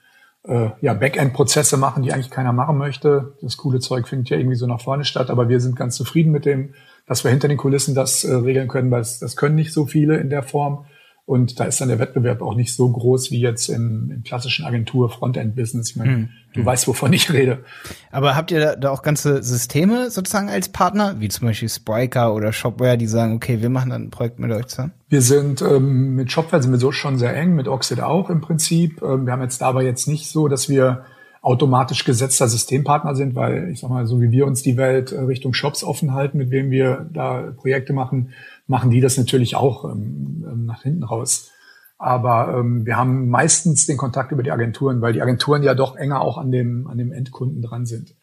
äh, 0.45 0.71
ja, 0.81 0.95
Backend-Prozesse 0.95 1.77
machen, 1.77 2.03
die 2.03 2.13
eigentlich 2.13 2.31
keiner 2.31 2.53
machen 2.53 2.79
möchte. 2.79 3.37
Das 3.41 3.57
coole 3.57 3.81
Zeug 3.81 4.07
findet 4.07 4.31
ja 4.31 4.37
irgendwie 4.37 4.57
so 4.57 4.67
nach 4.67 4.81
vorne 4.81 5.05
statt, 5.05 5.31
aber 5.31 5.49
wir 5.49 5.61
sind 5.61 5.77
ganz 5.77 5.97
zufrieden 5.97 6.31
mit 6.31 6.45
dem, 6.45 6.75
dass 7.07 7.25
wir 7.25 7.31
hinter 7.31 7.49
den 7.49 7.57
Kulissen 7.57 7.95
das 7.95 8.25
äh, 8.25 8.35
regeln 8.35 8.69
können, 8.69 8.91
weil 8.91 9.01
das, 9.01 9.19
das 9.19 9.37
können 9.37 9.55
nicht 9.55 9.73
so 9.73 9.87
viele 9.87 10.19
in 10.19 10.31
der 10.31 10.43
Form. 10.43 10.85
Und 11.27 11.59
da 11.59 11.65
ist 11.65 11.81
dann 11.81 11.89
der 11.89 11.99
Wettbewerb 11.99 12.41
auch 12.41 12.55
nicht 12.55 12.73
so 12.73 12.89
groß 12.89 13.33
wie 13.33 13.41
jetzt 13.41 13.69
im, 13.69 14.13
im 14.15 14.23
klassischen 14.23 14.65
Agentur-Frontend-Business. 14.65 15.91
Ich 15.91 15.97
meine, 15.97 16.13
hm. 16.13 16.29
du 16.55 16.61
hm. 16.61 16.67
weißt, 16.67 16.87
wovon 16.87 17.13
ich 17.13 17.33
rede. 17.33 17.65
Aber 18.13 18.37
habt 18.37 18.53
ihr 18.53 18.77
da, 18.77 18.91
auch 18.91 19.03
ganze 19.03 19.43
Systeme 19.43 20.09
sozusagen 20.11 20.49
als 20.49 20.69
Partner, 20.69 21.17
wie 21.19 21.29
zum 21.29 21.49
Beispiel 21.49 21.69
Spriker 21.69 22.33
oder 22.33 22.53
Shopware, 22.53 22.97
die 22.97 23.09
sagen, 23.09 23.35
okay, 23.35 23.61
wir 23.61 23.71
machen 23.71 23.91
dann 23.91 24.05
ein 24.05 24.11
Projekt 24.11 24.39
mit 24.39 24.53
euch 24.53 24.67
zusammen? 24.67 24.93
Wir 25.09 25.21
sind 25.21 25.63
ähm, 25.63 26.15
mit 26.15 26.31
Shopware 26.31 26.63
sind 26.63 26.71
wir 26.71 26.79
so 26.79 26.93
schon 26.93 27.19
sehr 27.19 27.37
eng, 27.37 27.57
mit 27.57 27.67
Oxid 27.67 28.01
auch 28.01 28.31
im 28.31 28.41
Prinzip. 28.41 29.03
Ähm, 29.03 29.27
wir 29.27 29.33
haben 29.33 29.43
jetzt 29.43 29.61
dabei 29.61 29.83
jetzt 29.83 30.07
nicht 30.07 30.31
so, 30.31 30.47
dass 30.47 30.69
wir 30.69 31.07
automatisch 31.43 32.05
gesetzter 32.05 32.49
Systempartner 32.49 33.15
sind, 33.15 33.37
weil 33.37 33.71
ich 33.71 33.81
sag 33.81 33.91
mal, 33.91 34.07
so 34.07 34.21
wie 34.21 34.33
wir 34.33 34.47
uns 34.47 34.63
die 34.63 34.77
Welt 34.77 35.13
äh, 35.13 35.21
Richtung 35.21 35.55
Shops 35.55 35.85
offen 35.85 36.13
halten, 36.13 36.39
mit 36.39 36.51
wem 36.51 36.71
wir 36.71 37.09
da 37.13 37.53
Projekte 37.57 37.93
machen, 37.93 38.31
machen 38.67 38.91
die 38.91 39.01
das 39.01 39.17
natürlich 39.17 39.57
auch 39.57 39.85
ähm, 39.85 40.45
ähm, 40.51 40.67
nach 40.67 40.83
hinten 40.83 41.05
raus. 41.05 41.51
Aber 41.99 42.59
ähm, 42.59 42.85
wir 42.85 42.97
haben 42.97 43.29
meistens 43.29 43.87
den 43.87 43.97
Kontakt 43.97 44.33
über 44.33 44.43
die 44.43 44.51
Agenturen, 44.51 45.01
weil 45.01 45.13
die 45.13 45.23
Agenturen 45.23 45.63
ja 45.63 45.75
doch 45.75 45.97
enger 45.97 46.21
auch 46.21 46.37
an 46.37 46.51
dem, 46.51 46.87
an 46.89 46.99
dem 46.99 47.13
Endkunden 47.13 47.63
dran 47.63 47.87
sind. 47.87 48.15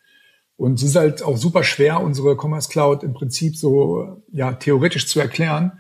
Und 0.55 0.75
es 0.75 0.83
ist 0.83 0.95
halt 0.95 1.23
auch 1.23 1.37
super 1.37 1.63
schwer, 1.63 2.01
unsere 2.01 2.37
Commerce 2.39 2.69
Cloud 2.69 3.03
im 3.03 3.13
Prinzip 3.13 3.55
so 3.57 4.21
ja, 4.31 4.53
theoretisch 4.53 5.07
zu 5.07 5.19
erklären. 5.19 5.73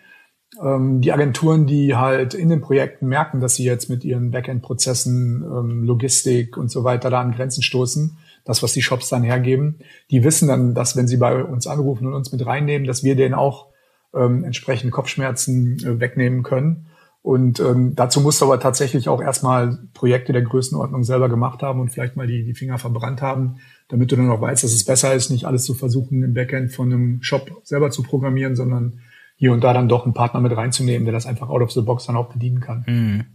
Ähm, 0.61 1.01
die 1.01 1.11
Agenturen, 1.11 1.67
die 1.67 1.95
halt 1.95 2.33
in 2.33 2.49
den 2.49 2.61
Projekten 2.61 3.07
merken, 3.07 3.39
dass 3.39 3.55
sie 3.55 3.63
jetzt 3.63 3.89
mit 3.89 4.03
ihren 4.03 4.31
Backend-Prozessen, 4.31 5.43
ähm, 5.43 5.83
Logistik 5.83 6.57
und 6.57 6.71
so 6.71 6.83
weiter 6.83 7.11
da 7.11 7.21
an 7.21 7.33
Grenzen 7.33 7.61
stoßen, 7.61 8.17
das, 8.43 8.63
was 8.63 8.73
die 8.73 8.81
Shops 8.81 9.09
dann 9.09 9.23
hergeben. 9.23 9.79
Die 10.09 10.23
wissen 10.23 10.47
dann, 10.47 10.73
dass 10.73 10.95
wenn 10.95 11.07
sie 11.07 11.17
bei 11.17 11.43
uns 11.43 11.67
anrufen 11.67 12.07
und 12.07 12.13
uns 12.13 12.31
mit 12.31 12.45
reinnehmen, 12.45 12.87
dass 12.87 13.03
wir 13.03 13.15
denen 13.15 13.35
auch 13.35 13.72
ähm, 14.15 14.43
entsprechend 14.43 14.91
Kopfschmerzen 14.91 15.77
äh, 15.79 15.99
wegnehmen 15.99 16.43
können. 16.43 16.87
Und 17.21 17.61
ähm, 17.61 17.95
dazu 17.95 18.19
musst 18.19 18.41
du 18.41 18.45
aber 18.45 18.59
tatsächlich 18.59 19.07
auch 19.07 19.21
erstmal 19.21 19.79
Projekte 19.93 20.33
der 20.33 20.41
Größenordnung 20.41 21.05
selber 21.05 21.29
gemacht 21.29 21.63
haben 21.63 21.79
und 21.79 21.89
vielleicht 21.89 22.17
mal 22.17 22.27
die, 22.27 22.43
die 22.43 22.53
Finger 22.53 22.77
verbrannt 22.77 23.21
haben, 23.21 23.59
damit 23.87 24.11
du 24.11 24.17
dann 24.17 24.29
auch 24.29 24.41
weißt, 24.41 24.63
dass 24.63 24.73
es 24.73 24.83
besser 24.83 25.13
ist, 25.13 25.29
nicht 25.29 25.45
alles 25.45 25.63
zu 25.63 25.73
versuchen, 25.73 26.21
im 26.21 26.33
Backend 26.33 26.73
von 26.73 26.91
einem 26.91 27.23
Shop 27.23 27.61
selber 27.63 27.91
zu 27.91 28.03
programmieren, 28.03 28.57
sondern 28.57 28.99
hier 29.37 29.53
und 29.53 29.63
da 29.63 29.73
dann 29.73 29.87
doch 29.87 30.03
einen 30.03 30.13
Partner 30.13 30.41
mit 30.41 30.55
reinzunehmen, 30.55 31.05
der 31.05 31.13
das 31.13 31.25
einfach 31.25 31.47
out 31.47 31.61
of 31.61 31.71
the 31.71 31.81
box 31.81 32.05
dann 32.07 32.17
auch 32.17 32.31
bedienen 32.31 32.59
kann. 32.59 32.83
Mhm. 32.87 33.25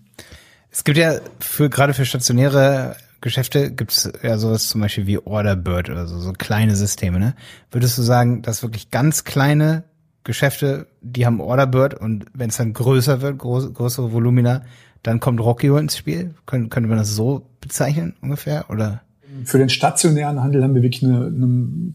Es 0.70 0.84
gibt 0.84 0.98
ja 0.98 1.14
für 1.40 1.70
gerade 1.70 1.94
für 1.94 2.04
stationäre 2.04 2.94
Geschäfte 3.20 3.72
gibt 3.72 3.92
es 3.92 4.12
ja 4.22 4.38
sowas 4.38 4.68
zum 4.68 4.80
Beispiel 4.80 5.06
wie 5.06 5.18
Orderbird 5.18 5.90
oder 5.90 6.06
so, 6.06 6.20
so 6.20 6.32
kleine 6.32 6.76
Systeme, 6.76 7.18
ne? 7.18 7.34
Würdest 7.70 7.98
du 7.98 8.02
sagen, 8.02 8.42
dass 8.42 8.62
wirklich 8.62 8.90
ganz 8.90 9.24
kleine 9.24 9.84
Geschäfte, 10.28 10.88
die 11.00 11.24
haben 11.24 11.40
Orderbird 11.40 11.94
und 11.94 12.26
wenn 12.34 12.50
es 12.50 12.58
dann 12.58 12.74
größer 12.74 13.22
wird, 13.22 13.38
groß, 13.38 13.72
größere 13.72 14.12
Volumina, 14.12 14.60
dann 15.02 15.20
kommt 15.20 15.40
Rockio 15.40 15.78
ins 15.78 15.96
Spiel. 15.96 16.34
Kön 16.44 16.68
könnte 16.68 16.86
man 16.90 16.98
das 16.98 17.14
so 17.14 17.46
bezeichnen 17.62 18.14
ungefähr? 18.20 18.66
Oder? 18.68 19.00
Für 19.44 19.56
den 19.56 19.70
stationären 19.70 20.42
Handel 20.42 20.62
haben 20.62 20.74
wir 20.74 20.82
wirklich 20.82 21.02
eine, 21.02 21.28
eine 21.28 21.46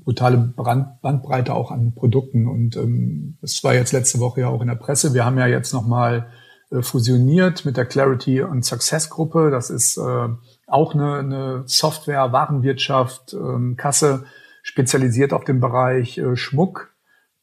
brutale 0.03 0.37
Brand, 0.37 0.99
Bandbreite 1.03 1.53
auch 1.53 1.69
an 1.69 1.93
Produkten. 1.93 2.47
Und 2.47 2.75
ähm, 2.75 3.37
das 3.39 3.63
war 3.63 3.75
jetzt 3.75 3.93
letzte 3.93 4.19
Woche 4.19 4.41
ja 4.41 4.47
auch 4.47 4.61
in 4.61 4.67
der 4.67 4.75
Presse. 4.75 5.13
Wir 5.13 5.25
haben 5.25 5.37
ja 5.37 5.45
jetzt 5.45 5.71
nochmal 5.71 6.25
äh, 6.71 6.81
fusioniert 6.81 7.65
mit 7.65 7.77
der 7.77 7.85
Clarity 7.85 8.41
und 8.41 8.65
Success 8.65 9.11
Gruppe. 9.11 9.51
Das 9.51 9.69
ist 9.69 9.97
äh, 9.97 10.27
auch 10.65 10.95
eine, 10.95 11.19
eine 11.19 11.63
Software, 11.67 12.31
Warenwirtschaft, 12.31 13.33
ähm, 13.33 13.75
Kasse, 13.77 14.23
spezialisiert 14.63 15.33
auf 15.33 15.43
den 15.43 15.59
Bereich 15.59 16.17
äh, 16.17 16.35
Schmuck 16.35 16.92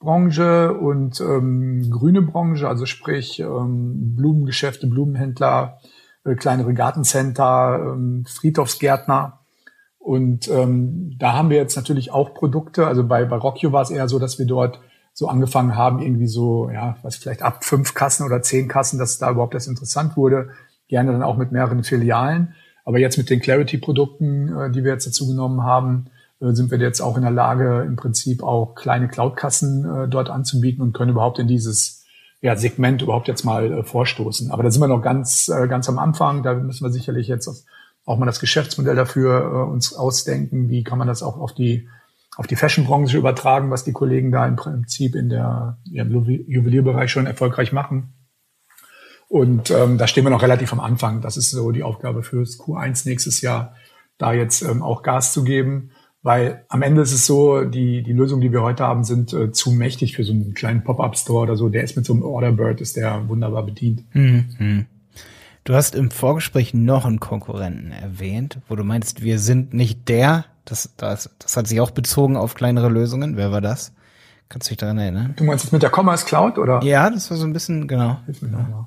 Branche 0.01 0.73
und 0.73 1.21
ähm, 1.21 1.91
grüne 1.91 2.23
Branche, 2.23 2.67
also 2.67 2.87
sprich 2.87 3.39
ähm, 3.39 4.17
Blumengeschäfte, 4.17 4.87
Blumenhändler, 4.87 5.79
äh, 6.25 6.35
kleinere 6.35 6.73
Gartencenter, 6.75 7.93
ähm, 7.95 8.25
Friedhofsgärtner. 8.27 9.41
Und 9.99 10.49
ähm, 10.49 11.15
da 11.19 11.35
haben 11.35 11.51
wir 11.51 11.59
jetzt 11.59 11.77
natürlich 11.77 12.11
auch 12.11 12.33
Produkte. 12.33 12.87
Also 12.87 13.07
bei, 13.07 13.27
bei 13.27 13.37
Rockio 13.37 13.73
war 13.73 13.83
es 13.83 13.91
eher 13.91 14.09
so, 14.09 14.19
dass 14.19 14.39
wir 14.39 14.47
dort 14.47 14.81
so 15.13 15.29
angefangen 15.29 15.77
haben, 15.77 16.01
irgendwie 16.01 16.27
so, 16.29 16.71
ja, 16.71 16.97
was 17.03 17.17
vielleicht 17.17 17.43
ab 17.43 17.63
fünf 17.63 17.93
Kassen 17.93 18.25
oder 18.25 18.41
zehn 18.41 18.69
Kassen, 18.69 18.99
dass 18.99 19.19
da 19.19 19.31
überhaupt 19.31 19.55
das 19.55 19.67
interessant 19.67 20.17
wurde. 20.17 20.49
Gerne 20.89 21.13
dann 21.13 21.23
auch 21.23 21.37
mit 21.37 21.53
mehreren 21.53 21.85
Filialen. 21.85 22.55
Aber 22.87 22.99
jetzt 22.99 23.19
mit 23.19 23.29
den 23.29 23.41
Clarity-Produkten, 23.41 24.57
äh, 24.57 24.71
die 24.71 24.83
wir 24.83 24.93
jetzt 24.93 25.07
dazu 25.07 25.29
genommen 25.29 25.63
haben, 25.63 26.07
sind 26.41 26.71
wir 26.71 26.79
jetzt 26.79 27.01
auch 27.01 27.17
in 27.17 27.23
der 27.23 27.31
Lage, 27.31 27.85
im 27.87 27.97
Prinzip 27.97 28.43
auch 28.43 28.75
kleine 28.75 29.09
Cloud-Kassen 29.09 29.85
äh, 29.85 30.09
dort 30.09 30.31
anzubieten 30.31 30.83
und 30.83 30.93
können 30.95 31.11
überhaupt 31.11 31.39
in 31.39 31.47
dieses 31.47 32.05
ja, 32.41 32.57
Segment 32.57 33.03
überhaupt 33.03 33.29
jetzt 33.29 33.45
mal 33.45 33.71
äh, 33.73 33.85
vorstoßen. 33.85 34.51
Aber 34.51 34.63
da 34.63 34.71
sind 34.71 34.81
wir 34.81 34.89
noch 34.89 35.03
ganz, 35.03 35.49
äh, 35.49 35.69
ganz 35.69 35.89
am 35.89 35.99
Anfang. 35.99 36.43
Da 36.43 36.55
müssen 36.55 36.85
wir 36.85 36.91
sicherlich 36.91 37.29
jetzt 37.29 37.49
auch 38.07 38.17
mal 38.17 38.27
das 38.27 38.41
Geschäftsmodell 38.41 38.97
dafür 38.97 39.41
äh, 39.41 39.71
uns 39.71 39.93
ausdenken. 39.93 40.71
Wie 40.71 40.83
kann 40.83 40.99
man 40.99 41.09
das 41.09 41.23
auch 41.23 41.39
auf 41.39 41.53
die 41.53 41.89
auf 42.37 42.47
die 42.47 42.57
Fashion-Branche 42.57 43.19
übertragen, 43.19 43.71
was 43.71 43.85
die 43.85 43.93
Kollegen 43.93 44.31
da 44.31 44.47
im 44.47 44.57
Prinzip 44.57 45.15
in 45.15 45.29
der 45.29 45.79
ja, 45.85 46.05
Juwelierbereich 46.05 47.11
schon 47.11 47.27
erfolgreich 47.27 47.73
machen. 47.73 48.15
Und 49.29 49.71
ähm, 49.71 49.99
da 49.99 50.07
stehen 50.07 50.25
wir 50.25 50.31
noch 50.31 50.43
relativ 50.43 50.73
am 50.73 50.81
Anfang. 50.81 51.21
Das 51.21 51.37
ist 51.37 51.51
so 51.51 51.71
die 51.71 51.83
Aufgabe 51.83 52.23
fürs 52.23 52.59
Q1 52.59 53.07
nächstes 53.07 53.43
Jahr, 53.43 53.75
da 54.17 54.33
jetzt 54.33 54.63
ähm, 54.63 54.83
auch 54.83 55.03
Gas 55.03 55.33
zu 55.33 55.45
geben. 55.45 55.91
Weil 56.23 56.65
am 56.69 56.83
Ende 56.83 57.01
ist 57.01 57.13
es 57.13 57.27
so, 57.27 57.65
die, 57.65 58.03
die 58.03 58.13
Lösungen, 58.13 58.43
die 58.43 58.53
wir 58.53 58.63
heute 58.63 58.85
haben, 58.85 59.05
sind 59.05 59.33
äh, 59.33 59.53
zu 59.53 59.71
mächtig 59.71 60.17
für 60.17 60.25
so 60.25 60.33
einen 60.33 60.53
kleinen 60.53 60.85
Pop-Up-Store 60.85 61.43
oder 61.43 61.57
so. 61.57 61.71
Der 61.71 61.83
ist 61.83 61.97
mit 61.97 62.05
so 62.05 62.13
einem 62.13 62.23
Orderbird, 62.23 62.81
ist 62.83 62.97
der 62.97 63.27
wunderbar 63.29 63.63
bedient. 63.63 64.05
Mhm. 64.15 64.87
Du 65.65 65.75
hast 65.75 65.95
im 65.95 66.11
Vorgespräch 66.11 66.75
noch 66.75 67.07
einen 67.07 67.21
Konkurrenten 67.21 67.93
erwähnt, 67.93 68.59
wo 68.69 68.77
du 68.77 68.85
meinst, 68.85 69.23
wir 69.23 69.39
sind 69.39 69.73
nicht 69.73 70.09
der. 70.09 70.45
Das, 70.67 70.91
das, 70.97 71.31
das 71.39 71.57
hat 71.57 71.67
sich 71.67 71.81
auch 71.81 71.91
bezogen 71.91 72.37
auf 72.37 72.55
kleinere 72.55 72.91
Lösungen. 72.91 73.37
Wer 73.37 73.51
war 73.51 73.61
das? 73.63 73.93
Kannst 74.51 74.69
du 74.69 74.71
dich 74.71 74.79
daran 74.79 74.99
erinnern? 74.99 75.35
Du 75.37 75.45
meinst 75.45 75.65
jetzt 75.65 75.73
mit 75.73 75.83
der 75.83 75.91
Commerce 75.95 76.27
Cloud, 76.27 76.59
oder? 76.59 76.83
Ja, 76.83 77.09
das 77.09 77.31
war 77.31 77.37
so 77.37 77.47
ein 77.47 77.53
bisschen, 77.53 77.89
genau. 77.89 78.19
Hilf 78.27 78.43
mir 78.43 78.51
ja. 78.51 78.87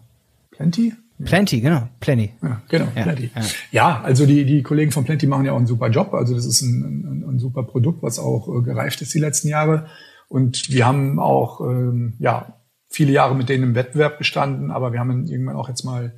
Plenty? 0.51 0.93
Plenty, 1.23 1.61
genau, 1.61 1.87
Plenty. 1.99 2.31
Ja, 2.41 2.61
genau, 2.67 2.87
ja, 2.95 3.03
Plenty. 3.03 3.31
Ja. 3.35 3.41
ja, 3.71 4.01
also 4.01 4.25
die, 4.25 4.45
die 4.45 4.63
Kollegen 4.63 4.91
von 4.91 5.03
Plenty 5.03 5.27
machen 5.27 5.45
ja 5.45 5.53
auch 5.53 5.57
einen 5.57 5.67
super 5.67 5.89
Job. 5.89 6.13
Also 6.13 6.35
das 6.35 6.45
ist 6.45 6.61
ein, 6.61 6.81
ein, 6.83 7.29
ein 7.29 7.39
super 7.39 7.63
Produkt, 7.63 8.01
was 8.01 8.19
auch 8.19 8.47
äh, 8.47 8.61
gereift 8.61 9.01
ist 9.01 9.13
die 9.13 9.19
letzten 9.19 9.47
Jahre. 9.47 9.87
Und 10.27 10.71
wir 10.71 10.87
haben 10.87 11.19
auch 11.19 11.61
ähm, 11.61 12.13
ja 12.19 12.57
viele 12.89 13.11
Jahre 13.11 13.35
mit 13.35 13.49
denen 13.49 13.63
im 13.63 13.75
Wettbewerb 13.75 14.17
gestanden, 14.17 14.71
aber 14.71 14.91
wir 14.91 14.99
haben 14.99 15.27
irgendwann 15.27 15.55
auch 15.55 15.69
jetzt 15.69 15.83
mal 15.83 16.13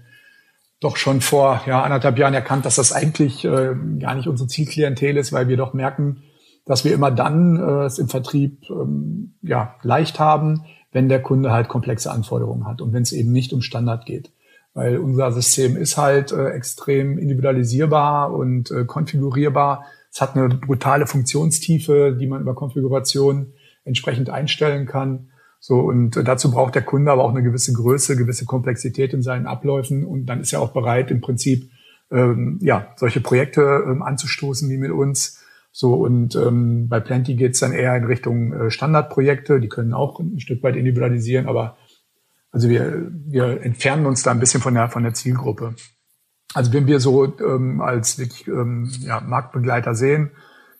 doch 0.80 0.98
schon 0.98 1.22
vor 1.22 1.62
ja, 1.66 1.84
anderthalb 1.84 2.18
Jahren 2.18 2.34
erkannt, 2.34 2.66
dass 2.66 2.76
das 2.76 2.92
eigentlich 2.92 3.46
äh, 3.46 3.76
gar 4.00 4.16
nicht 4.16 4.28
unsere 4.28 4.48
Zielklientel 4.48 5.18
ist, 5.18 5.34
weil 5.34 5.48
wir 5.48 5.58
doch 5.58 5.74
merken, 5.74 6.24
dass 6.66 6.84
wir 6.84 6.94
immer 6.94 7.12
dann 7.12 7.58
äh, 7.58 7.86
es 7.86 8.00
im 8.00 8.10
Vertrieb 8.10 8.70
ähm, 8.70 9.36
ja 9.42 9.76
leicht 9.84 10.20
haben, 10.20 10.64
wenn 10.92 11.10
der 11.10 11.22
Kunde 11.22 11.52
halt 11.52 11.68
komplexe 11.68 12.12
Anforderungen 12.12 12.66
hat 12.66 12.82
und 12.82 12.94
wenn 12.94 13.04
es 13.04 13.12
eben 13.12 13.32
nicht 13.32 13.54
um 13.54 13.62
Standard 13.62 14.06
geht 14.06 14.32
weil 14.76 14.98
unser 14.98 15.32
System 15.32 15.78
ist 15.78 15.98
halt 15.98 16.32
äh, 16.32 16.50
extrem 16.50 17.18
individualisierbar 17.18 18.34
und 18.34 18.70
äh, 18.70 18.84
konfigurierbar. 18.84 19.86
Es 20.12 20.22
hat 20.22 20.36
eine 20.36 20.50
brutale 20.50 21.08
Funktionstiefe, 21.08 22.16
die 22.20 22.28
man 22.28 22.42
über 22.42 22.54
Konfiguration 22.54 23.54
entsprechend 23.86 24.30
einstellen 24.30 24.86
kann. 24.86 25.30
So, 25.62 25.80
und 25.80 26.18
äh, 26.18 26.26
dazu 26.26 26.52
braucht 26.52 26.76
der 26.76 26.82
Kunde 26.82 27.10
aber 27.10 27.24
auch 27.24 27.30
eine 27.30 27.42
gewisse 27.42 27.72
Größe, 27.72 28.18
gewisse 28.18 28.44
Komplexität 28.46 29.14
in 29.14 29.24
seinen 29.24 29.48
Abläufen 29.48 30.06
und 30.06 30.26
dann 30.26 30.42
ist 30.42 30.52
er 30.52 30.62
auch 30.62 30.74
bereit, 30.74 31.10
im 31.10 31.22
Prinzip 31.22 31.70
ähm, 32.12 32.60
ja, 32.62 32.94
solche 32.98 33.22
Projekte 33.22 33.62
ähm, 33.88 34.04
anzustoßen 34.04 34.70
wie 34.70 34.78
mit 34.78 34.92
uns. 34.92 35.42
So, 35.72 35.94
und 35.94 36.36
ähm, 36.36 36.90
bei 36.90 37.00
Plenty 37.00 37.36
geht's 37.36 37.60
dann 37.60 37.72
eher 37.72 37.96
in 37.96 38.04
Richtung 38.04 38.54
äh, 38.54 38.72
Standardprojekte, 38.72 39.62
die 39.62 39.70
können 39.70 39.94
auch 39.94 40.20
ein 40.20 40.40
Stück 40.40 40.62
weit 40.64 40.76
individualisieren, 40.76 41.48
aber 41.48 41.78
also 42.56 42.70
wir, 42.70 43.12
wir 43.12 43.62
entfernen 43.64 44.06
uns 44.06 44.24
da 44.24 44.32
ein 44.32 44.40
bisschen 44.40 44.62
von 44.62 44.74
der, 44.74 44.88
von 44.88 45.04
der 45.04 45.14
Zielgruppe. 45.14 45.76
Also 46.54 46.72
wenn 46.72 46.88
wir 46.88 47.02
so 47.02 47.26
ähm, 47.26 47.82
als 47.82 48.18
wirklich 48.18 48.48
ähm, 48.48 48.90
ja, 49.02 49.20
Marktbegleiter 49.20 49.94
sehen, 49.94 50.32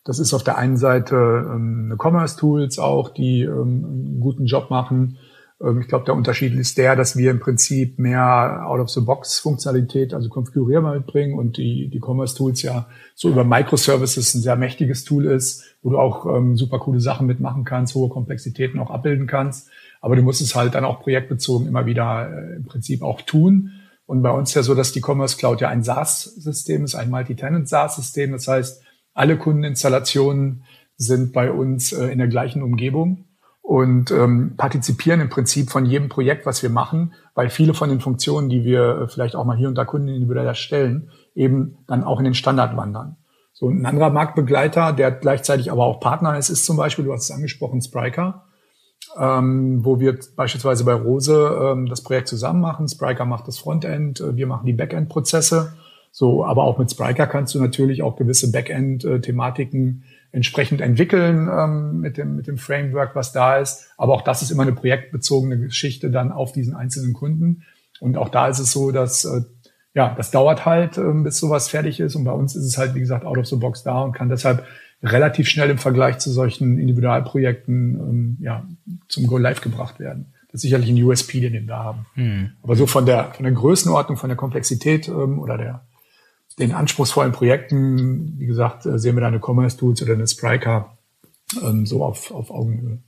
das 0.06 0.20
ist 0.20 0.34
auf 0.34 0.42
der 0.42 0.58
einen 0.58 0.78
Seite 0.78 1.16
ähm, 1.18 1.88
eine 1.88 1.98
Commerce 1.98 2.38
Tools 2.38 2.80
auch, 2.80 3.10
die 3.10 3.42
ähm, 3.42 3.84
einen 3.84 4.20
guten 4.22 4.46
Job 4.46 4.70
machen. 4.70 5.18
Ähm, 5.62 5.82
ich 5.82 5.90
glaube, 5.90 6.06
der 6.06 6.16
Unterschied 6.16 6.54
ist 6.54 6.78
der, 6.78 6.96
dass 6.96 7.18
wir 7.18 7.30
im 7.30 7.42
Prinzip 7.42 8.00
mehr 8.00 8.66
Out-of-the-Box-Funktionalität, 8.66 10.14
also 10.14 10.30
konfigurierbar 10.30 10.96
mitbringen 10.96 11.38
und 11.38 11.58
die, 11.58 11.90
die 11.90 12.00
Commerce 12.00 12.38
Tools 12.38 12.62
ja 12.62 12.88
so 13.16 13.28
über 13.28 13.44
Microservices 13.44 14.34
ein 14.34 14.42
sehr 14.42 14.56
mächtiges 14.56 15.04
Tool 15.04 15.26
ist, 15.26 15.66
wo 15.82 15.90
du 15.90 15.98
auch 15.98 16.26
ähm, 16.38 16.56
super 16.56 16.80
coole 16.80 17.02
Sachen 17.02 17.28
mitmachen 17.28 17.66
kannst, 17.66 17.96
hohe 17.96 18.08
Komplexitäten 18.08 18.80
auch 18.80 18.92
abbilden 18.92 19.28
kannst. 19.28 19.70
Aber 20.06 20.16
du 20.16 20.22
musst 20.22 20.40
es 20.40 20.54
halt 20.54 20.76
dann 20.76 20.86
auch 20.86 21.00
projektbezogen 21.00 21.68
immer 21.68 21.88
wieder 21.88 22.30
äh, 22.30 22.58
im 22.58 22.66
Prinzip 22.66 23.02
auch 23.02 23.22
tun. 23.22 23.72
Und 24.06 24.22
bei 24.22 24.30
uns 24.30 24.54
ja 24.54 24.62
so, 24.62 24.76
dass 24.76 24.92
die 24.92 25.02
Commerce 25.04 25.36
Cloud 25.36 25.62
ja 25.62 25.70
ein 25.70 25.82
SaaS-System 25.82 26.84
ist, 26.84 26.94
ein 26.94 27.10
Multi-Tenant 27.10 27.68
SaaS-System. 27.68 28.32
Das 28.32 28.48
heißt, 28.48 28.84
alle 29.16 29.36
Kundeninstallationen 29.36 30.64
sind 30.96 31.34
bei 31.34 31.52
uns 31.52 31.92
äh, 31.92 32.06
in 32.10 32.20
der 32.20 32.28
gleichen 32.28 32.62
Umgebung 32.62 33.26
und 33.64 34.12
ähm, 34.12 34.54
partizipieren 34.58 35.22
im 35.22 35.30
Prinzip 35.30 35.72
von 35.72 35.88
jedem 35.88 36.08
Projekt, 36.08 36.46
was 36.46 36.62
wir 36.62 36.70
machen, 36.70 37.16
weil 37.34 37.50
viele 37.50 37.74
von 37.74 37.90
den 37.90 38.00
Funktionen, 38.00 38.48
die 38.48 38.64
wir 38.64 39.02
äh, 39.02 39.08
vielleicht 39.08 39.36
auch 39.36 39.44
mal 39.44 39.58
hier 39.58 39.70
und 39.70 39.76
da 39.76 39.86
Kunden 39.86 40.10
individuell 40.10 40.46
erstellen, 40.46 41.10
eben 41.34 41.80
dann 41.88 42.04
auch 42.04 42.20
in 42.20 42.26
den 42.26 42.36
Standard 42.36 42.78
wandern. 42.78 43.16
So 43.54 43.70
ein 43.70 43.88
anderer 43.88 44.12
Marktbegleiter, 44.12 44.94
der 44.94 45.10
gleichzeitig 45.10 45.72
aber 45.72 45.84
auch 45.84 46.00
Partner 46.00 46.38
ist, 46.38 46.50
ist 46.50 46.64
zum 46.64 46.78
Beispiel, 46.78 47.06
du 47.06 47.12
hast 47.12 47.24
es 47.24 47.32
angesprochen, 47.32 47.82
Spriker 47.82 48.45
ähm, 49.18 49.84
wo 49.84 50.00
wir 50.00 50.18
beispielsweise 50.36 50.84
bei 50.84 50.94
Rose 50.94 51.34
ähm, 51.62 51.88
das 51.88 52.02
Projekt 52.02 52.28
zusammen 52.28 52.62
machen. 52.62 52.88
Spriker 52.88 53.26
macht 53.26 53.48
das 53.48 53.58
Frontend, 53.58 54.20
äh, 54.20 54.36
wir 54.36 54.48
machen 54.48 54.66
die 54.66 54.74
Backend-Prozesse. 54.74 55.74
So, 56.12 56.46
aber 56.46 56.64
auch 56.64 56.78
mit 56.78 56.90
Spriker 56.92 57.28
kannst 57.28 57.54
du 57.56 57.60
natürlich 57.60 58.02
auch 58.02 58.16
gewisse 58.16 58.52
Backend-Thematiken 58.52 60.04
entsprechend 60.32 60.82
entwickeln 60.82 61.50
ähm, 61.52 62.00
mit 62.02 62.18
dem 62.18 62.36
mit 62.36 62.48
dem 62.48 62.58
Framework, 62.58 63.16
was 63.16 63.32
da 63.32 63.58
ist. 63.58 63.88
Aber 63.98 64.14
auch 64.14 64.22
das 64.22 64.42
ist 64.42 64.52
immer 64.52 64.64
eine 64.64 64.74
projektbezogene 64.74 65.58
Geschichte 65.58 66.12
dann 66.12 66.32
auf 66.32 66.52
diesen 66.52 66.76
einzelnen 66.76 67.14
Kunden. 67.14 67.64
Und 68.00 68.18
auch 68.18 68.30
da 68.30 68.48
ist 68.48 68.60
es 68.60 68.72
so, 68.72 68.92
dass 68.92 69.24
äh, 69.26 69.42
ja, 69.94 70.14
das 70.16 70.30
dauert 70.30 70.66
halt, 70.66 70.98
ähm, 70.98 71.24
bis 71.24 71.38
sowas 71.38 71.70
fertig 71.70 72.02
ist. 72.02 72.16
Und 72.16 72.26
bei 72.26 72.34
uns 72.34 72.56
ist 72.56 72.66
es 72.66 72.78
halt, 72.78 72.96
wie 72.96 73.00
gesagt, 73.00 73.26
out 73.26 73.38
of 73.38 73.46
the 73.46 73.56
box 73.56 73.84
da 73.84 74.02
und 74.02 74.12
kann 74.12 74.28
deshalb 74.28 74.66
relativ 75.04 75.48
schnell 75.48 75.70
im 75.70 75.78
Vergleich 75.78 76.18
zu 76.20 76.32
solchen 76.32 76.80
Individualprojekten 76.80 78.00
ähm, 78.00 78.38
ja, 78.42 78.68
zum 79.08 79.28
Go 79.28 79.38
Live 79.38 79.62
gebracht 79.62 80.00
werden. 80.00 80.34
Das 80.48 80.60
ist 80.60 80.62
sicherlich 80.64 80.90
ein 80.90 81.04
USP, 81.04 81.42
den 81.42 81.54
wir 81.54 81.62
da 81.62 81.84
haben. 81.84 82.06
Hm. 82.14 82.52
Aber 82.64 82.76
so 82.76 82.88
von 82.88 83.06
der, 83.06 83.34
von 83.34 83.44
der 83.44 83.54
Größenordnung, 83.54 84.18
von 84.18 84.30
der 84.30 84.38
Komplexität 84.38 85.08
ähm, 85.08 85.40
oder 85.40 85.58
der, 85.58 85.86
den 86.58 86.72
anspruchsvollen 86.72 87.34
Projekten, 87.34 88.40
wie 88.40 88.46
gesagt, 88.46 88.86
äh, 88.86 88.98
sehen 88.98 89.16
wir 89.16 89.22
da 89.22 89.28
eine 89.28 89.42
Commerce 89.42 89.78
Tools 89.78 90.02
oder 90.02 90.14
eine 90.14 90.28
Spryker 90.28 90.98
ähm, 91.62 91.86
so 91.86 92.04
auf, 92.04 92.32
auf 92.32 92.52
Augenhöhe. 92.52 93.00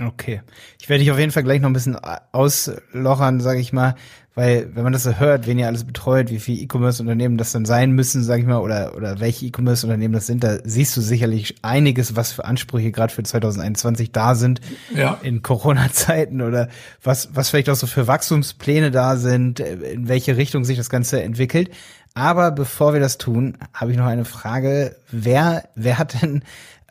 Okay. 0.00 0.42
Ich 0.80 0.88
werde 0.88 1.02
dich 1.02 1.10
auf 1.10 1.18
jeden 1.18 1.32
Fall 1.32 1.42
gleich 1.42 1.60
noch 1.60 1.68
ein 1.68 1.74
bisschen 1.74 1.96
auslochern, 2.32 3.40
sage 3.40 3.60
ich 3.60 3.72
mal, 3.72 3.94
weil 4.38 4.70
wenn 4.76 4.84
man 4.84 4.92
das 4.92 5.02
so 5.02 5.18
hört, 5.18 5.48
wen 5.48 5.58
ihr 5.58 5.66
alles 5.66 5.82
betreut, 5.82 6.30
wie 6.30 6.38
viele 6.38 6.60
E-Commerce-Unternehmen 6.60 7.38
das 7.38 7.50
dann 7.50 7.64
sein 7.64 7.90
müssen, 7.90 8.22
sage 8.22 8.42
ich 8.42 8.46
mal, 8.46 8.60
oder 8.60 8.94
oder 8.94 9.18
welche 9.18 9.46
E-Commerce-Unternehmen 9.46 10.14
das 10.14 10.26
sind, 10.26 10.44
da 10.44 10.58
siehst 10.62 10.96
du 10.96 11.00
sicherlich 11.00 11.56
einiges, 11.62 12.14
was 12.14 12.30
für 12.30 12.44
Ansprüche 12.44 12.92
gerade 12.92 13.12
für 13.12 13.24
2021 13.24 14.12
da 14.12 14.36
sind 14.36 14.60
ja. 14.94 15.18
in 15.22 15.42
Corona-Zeiten 15.42 16.40
oder 16.40 16.68
was 17.02 17.30
was 17.34 17.50
vielleicht 17.50 17.68
auch 17.68 17.74
so 17.74 17.88
für 17.88 18.06
Wachstumspläne 18.06 18.92
da 18.92 19.16
sind, 19.16 19.58
in 19.58 20.06
welche 20.06 20.36
Richtung 20.36 20.64
sich 20.64 20.76
das 20.76 20.88
Ganze 20.88 21.20
entwickelt. 21.20 21.70
Aber 22.14 22.52
bevor 22.52 22.92
wir 22.92 23.00
das 23.00 23.18
tun, 23.18 23.58
habe 23.72 23.92
ich 23.92 23.96
noch 23.96 24.06
eine 24.06 24.24
Frage. 24.24 24.96
Wer, 25.10 25.68
wer 25.74 25.98
hat 25.98 26.22
denn 26.22 26.42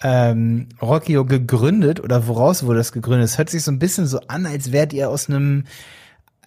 ähm, 0.04 0.68
Rockio 0.82 1.26
gegründet 1.26 2.00
oder 2.00 2.28
woraus 2.28 2.64
wurde 2.64 2.80
das 2.80 2.92
gegründet? 2.92 3.26
Es 3.26 3.38
hört 3.38 3.50
sich 3.50 3.64
so 3.64 3.72
ein 3.72 3.80
bisschen 3.80 4.06
so 4.06 4.20
an, 4.28 4.46
als 4.46 4.72
wärt 4.72 4.94
ihr 4.94 5.10
aus 5.10 5.30
einem, 5.30 5.66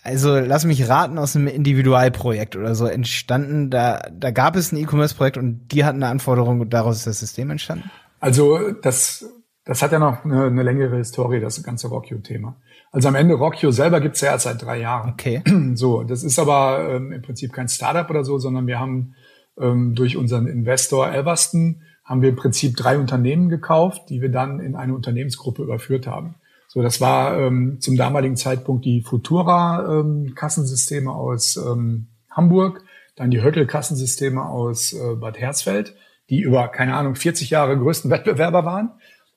also 0.02 0.38
lass 0.38 0.64
mich 0.64 0.88
raten, 0.88 1.19
aus 1.19 1.35
einem 1.35 1.49
Individualprojekt 1.49 2.57
oder 2.57 2.75
so 2.75 2.87
entstanden. 2.87 3.71
Da, 3.71 4.02
da 4.12 4.30
gab 4.30 4.57
es 4.57 4.73
ein 4.73 4.76
E-Commerce-Projekt 4.76 5.37
und 5.37 5.69
die 5.73 5.85
hatten 5.85 6.02
eine 6.02 6.11
Anforderung 6.11 6.61
und 6.61 6.73
daraus 6.73 6.99
ist 6.99 7.07
das 7.07 7.21
System 7.21 7.50
entstanden? 7.50 7.90
Also 8.21 8.73
das, 8.83 9.25
das 9.64 9.83
hat 9.83 9.92
ja 9.92 9.99
noch 9.99 10.25
eine, 10.25 10.45
eine 10.45 10.62
längere 10.62 10.97
Historie, 10.97 11.40
das 11.40 11.62
ganze 11.62 11.88
Rockio-Thema. 11.88 12.57
Also 12.92 13.09
am 13.09 13.14
Ende 13.14 13.35
Rockio 13.35 13.71
selber 13.71 14.00
gibt's 14.00 14.21
ja 14.21 14.33
erst 14.33 14.45
seit 14.45 14.62
drei 14.62 14.78
Jahren. 14.78 15.11
Okay. 15.11 15.42
So, 15.75 16.02
das 16.02 16.23
ist 16.23 16.38
aber 16.38 16.88
ähm, 16.90 17.12
im 17.12 17.23
Prinzip 17.23 17.52
kein 17.52 17.69
Startup 17.69 18.09
oder 18.11 18.25
so, 18.25 18.38
sondern 18.38 18.66
wir 18.66 18.78
haben 18.78 19.14
ähm, 19.59 19.95
durch 19.95 20.16
unseren 20.16 20.47
Investor 20.47 21.12
Everston 21.12 21.83
haben 22.11 22.23
wir 22.23 22.31
im 22.31 22.37
Prinzip 22.37 22.76
drei 22.76 22.99
Unternehmen 22.99 23.49
gekauft, 23.49 24.11
die 24.11 24.21
wir 24.21 24.31
dann 24.31 24.59
in 24.59 24.75
eine 24.75 24.95
Unternehmensgruppe 24.95 25.62
überführt 25.62 26.09
haben. 26.09 26.35
So, 26.67 26.83
das 26.83 27.00
war 27.00 27.38
ähm, 27.38 27.81
zum 27.81 27.97
damaligen 27.97 28.37
Zeitpunkt 28.37 28.85
die 28.85 29.02
Futura 29.02 30.00
ähm, 30.00 30.35
Kassensysteme 30.35 31.12
aus 31.12 31.57
ähm, 31.57 32.09
Hamburg, 32.29 32.83
dann 33.14 33.31
die 33.31 33.40
Höckel 33.40 33.64
Kassensysteme 33.64 34.45
aus 34.45 34.93
äh, 34.93 35.14
Bad 35.14 35.38
Hersfeld, 35.38 35.95
die 36.31 36.40
über 36.40 36.67
keine 36.67 36.97
Ahnung 36.97 37.14
40 37.14 37.49
Jahre 37.49 37.79
größten 37.79 38.11
Wettbewerber 38.11 38.64
waren. 38.64 38.90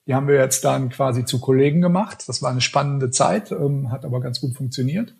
Die 0.07 0.15
haben 0.15 0.27
wir 0.27 0.35
jetzt 0.35 0.65
dann 0.65 0.89
quasi 0.89 1.25
zu 1.25 1.39
Kollegen 1.39 1.79
gemacht. 1.79 2.23
Das 2.27 2.41
war 2.41 2.49
eine 2.49 2.61
spannende 2.61 3.11
Zeit, 3.11 3.51
ähm, 3.51 3.91
hat 3.91 4.03
aber 4.03 4.19
ganz 4.19 4.41
gut 4.41 4.55
funktioniert. 4.55 5.13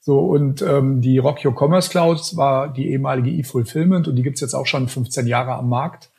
So, 0.00 0.18
und 0.18 0.60
ähm, 0.60 1.00
die 1.00 1.16
Rockio 1.16 1.54
Commerce 1.58 1.88
Cloud 1.88 2.36
war 2.36 2.70
die 2.70 2.90
ehemalige 2.90 3.30
eFulfillment 3.30 4.08
und 4.08 4.16
die 4.16 4.22
gibt's 4.22 4.42
jetzt 4.42 4.54
auch 4.54 4.66
schon 4.66 4.88
15 4.88 5.26
Jahre 5.26 5.54
am 5.54 5.70
Markt. 5.70 6.10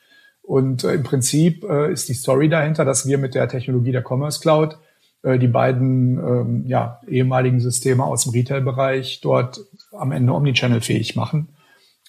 Und 0.49 0.83
äh, 0.83 0.95
im 0.95 1.03
Prinzip 1.03 1.63
äh, 1.63 1.93
ist 1.93 2.09
die 2.09 2.15
Story 2.15 2.49
dahinter, 2.49 2.83
dass 2.83 3.05
wir 3.05 3.19
mit 3.19 3.35
der 3.35 3.47
Technologie 3.47 3.91
der 3.91 4.03
Commerce 4.03 4.39
Cloud 4.39 4.79
äh, 5.21 5.37
die 5.37 5.47
beiden 5.47 6.17
ähm, 6.17 6.63
ja, 6.65 7.01
ehemaligen 7.07 7.59
Systeme 7.59 8.03
aus 8.03 8.23
dem 8.23 8.31
Retail-Bereich 8.31 9.21
dort 9.21 9.59
am 9.91 10.11
Ende 10.11 10.33
Omnichannel-fähig 10.33 11.15
machen 11.15 11.49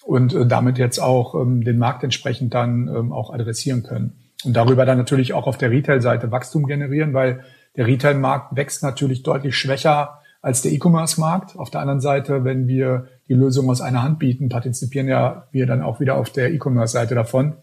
und 0.03 0.33
äh, 0.33 0.47
damit 0.47 0.79
jetzt 0.79 0.97
auch 0.97 1.35
ähm, 1.35 1.63
den 1.63 1.77
Markt 1.77 2.03
entsprechend 2.03 2.55
dann 2.55 2.87
ähm, 2.87 3.11
auch 3.11 3.31
adressieren 3.31 3.83
können. 3.83 4.13
Und 4.43 4.57
darüber 4.57 4.87
dann 4.87 4.97
natürlich 4.97 5.33
auch 5.33 5.45
auf 5.45 5.59
der 5.59 5.69
Retail-Seite 5.69 6.31
Wachstum 6.31 6.65
generieren, 6.65 7.13
weil 7.13 7.43
der 7.75 7.85
Retail-Markt 7.85 8.55
wächst 8.55 8.81
natürlich 8.81 9.21
deutlich 9.21 9.55
schwächer 9.55 10.19
als 10.41 10.63
der 10.63 10.71
E-Commerce-Markt. 10.71 11.59
Auf 11.59 11.69
der 11.69 11.81
anderen 11.81 12.01
Seite, 12.01 12.43
wenn 12.43 12.67
wir 12.67 13.05
die 13.27 13.35
Lösung 13.35 13.69
aus 13.69 13.81
einer 13.81 14.01
Hand 14.01 14.17
bieten, 14.17 14.49
partizipieren 14.49 15.07
ja 15.07 15.45
wir 15.51 15.67
dann 15.67 15.83
auch 15.83 15.99
wieder 15.99 16.15
auf 16.15 16.31
der 16.31 16.51
E-Commerce-Seite 16.51 17.13
davon. 17.13 17.53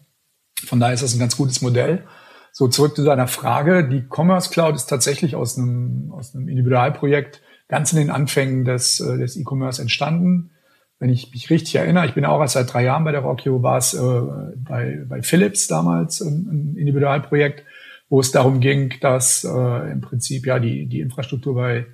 Von 0.64 0.80
daher 0.80 0.94
ist 0.94 1.02
das 1.02 1.14
ein 1.14 1.20
ganz 1.20 1.36
gutes 1.36 1.62
Modell. 1.62 2.04
So 2.52 2.68
zurück 2.68 2.96
zu 2.96 3.04
deiner 3.04 3.28
Frage. 3.28 3.88
Die 3.88 4.04
Commerce 4.08 4.50
Cloud 4.50 4.74
ist 4.74 4.86
tatsächlich 4.86 5.36
aus 5.36 5.56
einem, 5.56 6.12
aus 6.12 6.34
einem 6.34 6.48
Individualprojekt 6.48 7.42
ganz 7.68 7.92
in 7.92 7.98
den 7.98 8.10
Anfängen 8.10 8.64
des, 8.64 9.00
äh, 9.00 9.18
des 9.18 9.36
E-Commerce 9.36 9.80
entstanden. 9.80 10.50
Wenn 10.98 11.10
ich 11.10 11.30
mich 11.32 11.50
richtig 11.50 11.76
erinnere, 11.76 12.06
ich 12.06 12.14
bin 12.14 12.24
auch 12.24 12.40
erst 12.40 12.54
seit 12.54 12.72
drei 12.72 12.82
Jahren 12.82 13.04
bei 13.04 13.12
der 13.12 13.20
Rockio, 13.20 13.62
war 13.62 13.78
es 13.78 13.94
äh, 13.94 14.20
bei, 14.56 15.04
bei 15.08 15.22
Philips 15.22 15.68
damals 15.68 16.20
ein, 16.20 16.48
ein 16.50 16.76
Individualprojekt, 16.76 17.64
wo 18.08 18.18
es 18.18 18.32
darum 18.32 18.58
ging, 18.58 18.94
dass 19.00 19.44
äh, 19.44 19.92
im 19.92 20.00
Prinzip 20.00 20.46
ja 20.46 20.58
die, 20.58 20.86
die 20.86 21.00
Infrastruktur 21.00 21.54
bei 21.54 21.86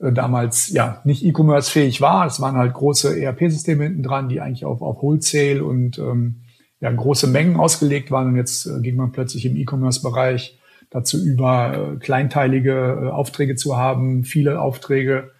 äh, 0.00 0.12
damals 0.12 0.68
ja 0.68 1.00
nicht 1.04 1.24
E-Commerce 1.24 1.70
fähig 1.70 2.00
war. 2.02 2.26
Es 2.26 2.40
waren 2.40 2.56
halt 2.56 2.74
große 2.74 3.18
ERP-Systeme 3.18 3.84
hinten 3.84 4.02
dran, 4.02 4.28
die 4.28 4.40
eigentlich 4.40 4.66
auf, 4.66 4.82
auf 4.82 5.00
Wholesale 5.00 5.64
und 5.64 5.98
ähm, 5.98 6.42
ja, 6.82 6.90
große 6.90 7.28
Mengen 7.28 7.56
ausgelegt 7.56 8.10
waren 8.10 8.26
und 8.26 8.36
jetzt 8.36 8.66
äh, 8.66 8.80
ging 8.80 8.96
man 8.96 9.12
plötzlich 9.12 9.46
im 9.46 9.56
E-Commerce-Bereich 9.56 10.58
dazu 10.90 11.16
über, 11.24 11.94
äh, 11.94 11.96
kleinteilige 11.98 12.72
äh, 13.04 13.08
Aufträge 13.08 13.54
zu 13.54 13.76
haben, 13.76 14.24
viele 14.24 14.60
Aufträge. 14.60 15.30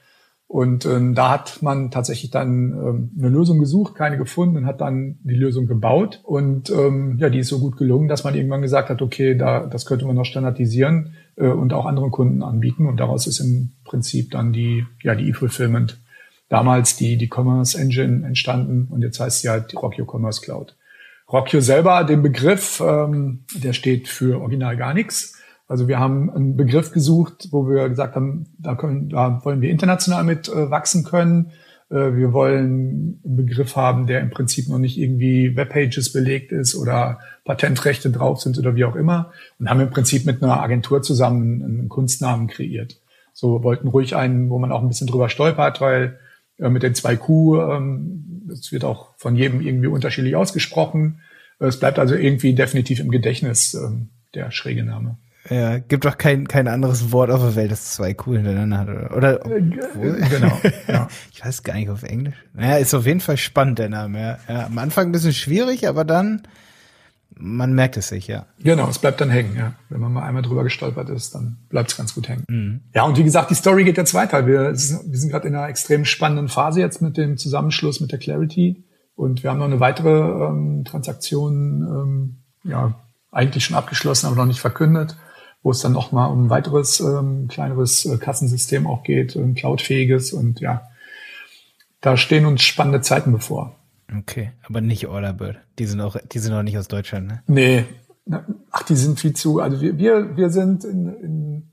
Und 0.47 0.87
ähm, 0.87 1.15
da 1.15 1.31
hat 1.31 1.61
man 1.63 1.91
tatsächlich 1.91 2.31
dann 2.31 2.73
ähm, 2.73 3.11
eine 3.19 3.29
Lösung 3.29 3.59
gesucht, 3.59 3.95
keine 3.97 4.19
gefunden 4.19 4.59
und 4.59 4.67
hat 4.67 4.81
dann 4.81 5.19
die 5.25 5.35
Lösung 5.35 5.67
gebaut. 5.67 6.21
Und 6.23 6.71
ähm, 6.71 7.17
ja, 7.19 7.29
die 7.29 7.41
ist 7.41 7.49
so 7.49 7.59
gut 7.59 7.77
gelungen, 7.77 8.07
dass 8.07 8.23
man 8.23 8.35
irgendwann 8.35 8.63
gesagt 8.63 8.89
hat, 8.89 9.03
okay, 9.03 9.35
da, 9.35 9.67
das 9.67 9.85
könnte 9.85 10.07
man 10.07 10.15
noch 10.15 10.27
standardisieren 10.27 11.15
äh, 11.37 11.49
und 11.49 11.73
auch 11.73 11.87
anderen 11.87 12.13
Kunden 12.13 12.43
anbieten. 12.43 12.87
Und 12.87 13.01
daraus 13.01 13.27
ist 13.27 13.41
im 13.41 13.73
Prinzip 13.85 14.31
dann 14.31 14.53
die, 14.53 14.87
ja, 15.03 15.17
die 15.17 15.29
E-Fulfillment, 15.29 16.01
damals 16.49 16.97
die, 16.97 17.17
die 17.17 17.31
Commerce 17.35 17.77
Engine 17.77 18.25
entstanden 18.27 18.87
und 18.91 19.03
jetzt 19.03 19.19
heißt 19.19 19.41
sie 19.41 19.49
halt 19.49 19.73
die 19.73 19.77
Rockio 19.77 20.07
Commerce 20.07 20.43
Cloud. 20.43 20.77
Rockio 21.33 21.61
selber, 21.61 22.05
den 22.05 22.23
Begriff, 22.23 22.83
ähm, 22.85 23.45
der 23.55 23.73
steht 23.73 24.09
für 24.09 24.41
original 24.41 24.77
gar 24.77 24.93
nichts. 24.93 25.35
Also 25.67 25.89
wir 25.89 25.99
haben 25.99 26.31
einen 26.31 26.57
Begriff 26.57 26.93
gesucht, 26.93 27.49
wo 27.51 27.69
wir 27.69 27.89
gesagt 27.89 28.15
haben, 28.15 28.47
da, 28.59 28.75
können, 28.75 29.09
da 29.09 29.43
wollen 29.43 29.63
wir 29.63 29.71
international 29.71 30.25
mit 30.25 30.49
äh, 30.49 30.71
wachsen 30.71 31.05
können. 31.05 31.53
Äh, 31.89 32.15
wir 32.15 32.35
wollen 32.35 33.21
einen 33.25 33.37
Begriff 33.37 33.77
haben, 33.77 34.07
der 34.07 34.21
im 34.21 34.29
Prinzip 34.31 34.69
noch 34.69 34.79
nicht 34.79 34.99
irgendwie 34.99 35.57
Webpages 35.57 36.13
belegt 36.13 36.53
ist 36.53 36.75
oder 36.75 37.21
Patentrechte 37.45 38.11
drauf 38.11 38.41
sind 38.41 38.59
oder 38.59 38.75
wie 38.77 38.85
auch 38.85 38.97
immer. 38.97 39.33
Und 39.59 39.71
haben 39.71 39.81
im 39.81 39.91
Prinzip 39.91 40.27
mit 40.27 40.43
einer 40.43 40.61
Agentur 40.61 41.01
zusammen 41.01 41.63
einen 41.63 41.89
Kunstnamen 41.89 42.49
kreiert. 42.49 43.01
So 43.33 43.63
wollten 43.63 43.89
ruhig 43.89 44.15
einen, 44.17 44.51
wo 44.51 44.59
man 44.59 44.73
auch 44.73 44.83
ein 44.83 44.89
bisschen 44.89 45.07
drüber 45.07 45.29
stolpert, 45.29 45.81
weil 45.81 46.19
äh, 46.59 46.69
mit 46.69 46.83
den 46.83 46.95
zwei 46.95 47.17
Q, 47.17 47.61
ähm, 47.61 48.32
das 48.57 48.73
wird 48.73 48.85
auch 48.85 49.15
von 49.17 49.37
jedem 49.37 49.61
irgendwie 49.61 49.89
unterschiedlich 49.89 50.37
ausgesprochen. 50.37 51.21
Es 51.59 51.79
bleibt 51.79 51.99
also 51.99 52.15
irgendwie 52.15 52.55
definitiv 52.55 53.01
im 53.01 53.11
Gedächtnis 53.11 53.75
ähm, 53.75 54.09
der 54.35 54.51
schräge 54.51 54.85
Name. 54.85 55.17
Ja, 55.51 55.79
gibt 55.79 56.05
doch 56.05 56.19
kein, 56.19 56.47
kein 56.47 56.69
anderes 56.69 57.11
Wort 57.11 57.31
auf 57.31 57.41
der 57.41 57.57
Welt, 57.57 57.73
das 57.73 57.95
zwei 57.95 58.15
cool 58.27 58.37
hintereinander 58.37 58.77
hat, 58.77 59.13
oder? 59.13 59.45
oder 59.45 59.57
äh, 59.57 60.29
genau, 60.29 60.61
ja. 60.87 61.09
Ich 61.33 61.45
weiß 61.45 61.65
gar 61.65 61.75
nicht 61.75 61.91
auf 61.91 62.05
Englisch. 62.05 62.37
Naja, 62.55 62.77
ist 62.77 62.95
auf 62.95 63.07
jeden 63.07 63.21
Fall 63.21 63.37
spannend, 63.37 63.81
der 63.81 63.89
Name, 63.89 64.21
ja. 64.21 64.39
ja. 64.49 64.67
Am 64.67 64.79
Anfang 64.79 65.07
ein 65.07 65.13
bisschen 65.13 65.33
schwierig, 65.33 65.89
aber 65.89 66.05
dann, 66.05 66.43
man 67.37 67.73
merkt 67.73 67.97
es 67.97 68.09
sich, 68.09 68.27
ja. 68.27 68.47
Genau, 68.59 68.89
es 68.89 68.99
bleibt 68.99 69.21
dann 69.21 69.31
hängen, 69.31 69.57
ja. 69.57 69.75
Wenn 69.89 70.01
man 70.01 70.13
mal 70.13 70.23
einmal 70.23 70.43
drüber 70.43 70.65
gestolpert 70.65 71.09
ist, 71.09 71.35
dann 71.35 71.59
bleibt 71.69 71.91
es 71.91 71.97
ganz 71.97 72.15
gut 72.15 72.29
hängen. 72.29 72.45
Mhm. 72.49 72.81
Ja, 72.95 73.05
und 73.05 73.17
wie 73.19 73.25
gesagt, 73.25 73.51
die 73.51 73.55
Story 73.55 73.85
geht 73.85 73.97
jetzt 73.97 74.15
weiter. 74.15 74.47
Wir, 74.47 74.71
wir 74.71 74.77
sind 74.77 75.31
gerade 75.31 75.49
in 75.49 75.55
einer 75.55 75.69
extrem 75.69 76.05
spannenden 76.05 76.49
Phase 76.49 76.81
jetzt 76.81 77.03
mit 77.03 77.17
dem 77.17 77.37
Zusammenschluss 77.37 78.01
mit 78.01 78.13
der 78.13 78.19
Clarity. 78.19 78.85
Und 79.15 79.43
wir 79.43 79.51
haben 79.51 79.59
noch 79.59 79.67
eine 79.67 79.81
weitere 79.81 80.49
ähm, 80.49 80.85
Transaktion, 80.85 81.83
ähm, 81.83 82.37
ja, 82.65 82.95
eigentlich 83.31 83.65
schon 83.65 83.77
abgeschlossen, 83.77 84.27
aber 84.27 84.37
noch 84.37 84.47
nicht 84.47 84.61
verkündet, 84.61 85.17
wo 85.63 85.71
es 85.71 85.81
dann 85.81 85.93
noch 85.93 86.13
mal 86.13 86.27
um 86.27 86.47
ein 86.47 86.51
weiteres 86.51 87.01
ähm, 87.01 87.49
kleineres 87.49 88.05
äh, 88.05 88.19
Kassensystem 88.19 88.87
auch 88.87 89.03
geht, 89.03 89.37
ein 89.37 89.55
cloudfähiges 89.55 90.33
und 90.33 90.61
ja, 90.61 90.83
da 92.01 92.17
stehen 92.17 92.47
uns 92.47 92.63
spannende 92.63 93.01
Zeiten 93.01 93.33
bevor. 93.33 93.77
Okay, 94.19 94.53
aber 94.69 94.81
nicht 94.81 95.07
Orderbird. 95.07 95.59
Die 95.79 95.87
sind 95.87 96.01
auch, 96.01 96.17
die 96.17 96.39
sind 96.39 96.53
auch 96.53 96.63
nicht 96.63 96.79
aus 96.79 96.89
Deutschland, 96.89 97.29
ne? 97.29 97.43
Nee. 97.47 97.85
Ach, 98.71 98.83
die 98.85 98.95
sind 98.95 99.19
viel 99.19 99.33
zu, 99.33 99.61
also 99.61 99.81
wir, 99.81 99.99
wir, 99.99 100.37
wir 100.37 100.51
sind 100.51 100.85
in, 100.85 101.09
in 101.09 101.71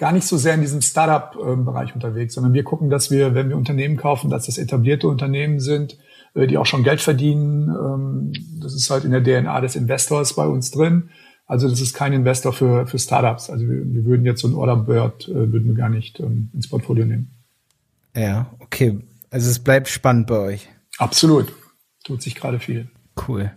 gar 0.00 0.12
nicht 0.12 0.26
so 0.26 0.38
sehr 0.38 0.54
in 0.54 0.62
diesem 0.62 0.80
Startup-Bereich 0.80 1.94
unterwegs, 1.94 2.34
sondern 2.34 2.54
wir 2.54 2.64
gucken, 2.64 2.90
dass 2.90 3.10
wir, 3.10 3.34
wenn 3.34 3.50
wir 3.50 3.56
Unternehmen 3.56 3.96
kaufen, 3.96 4.30
dass 4.30 4.46
das 4.46 4.56
etablierte 4.56 5.08
Unternehmen 5.08 5.60
sind, 5.60 5.98
äh, 6.34 6.46
die 6.46 6.56
auch 6.58 6.66
schon 6.66 6.84
Geld 6.84 7.00
verdienen. 7.00 7.68
Ähm, 7.68 8.32
das 8.60 8.74
ist 8.74 8.88
halt 8.90 9.04
in 9.04 9.10
der 9.10 9.22
DNA 9.22 9.60
des 9.60 9.76
Investors 9.76 10.34
bei 10.34 10.46
uns 10.46 10.70
drin. 10.70 11.10
Also 11.46 11.68
das 11.68 11.80
ist 11.80 11.94
kein 11.94 12.12
Investor 12.12 12.52
für, 12.52 12.86
für 12.86 12.98
Startups. 12.98 13.50
Also 13.50 13.68
wir, 13.68 13.84
wir 13.92 14.04
würden 14.04 14.24
jetzt 14.24 14.40
so 14.40 14.48
ein 14.48 14.54
Orderbird, 14.54 15.28
äh, 15.28 15.52
würden 15.52 15.66
wir 15.66 15.74
gar 15.74 15.90
nicht 15.90 16.18
ähm, 16.20 16.50
ins 16.54 16.68
Portfolio 16.68 17.04
nehmen. 17.04 17.34
Ja, 18.16 18.54
okay. 18.60 19.00
Also 19.30 19.50
es 19.50 19.58
bleibt 19.58 19.88
spannend 19.88 20.28
bei 20.28 20.38
euch. 20.38 20.68
Absolut. 20.98 21.52
Tut 22.04 22.22
sich 22.22 22.34
gerade 22.34 22.58
viel. 22.58 22.88
Cool. 23.28 23.52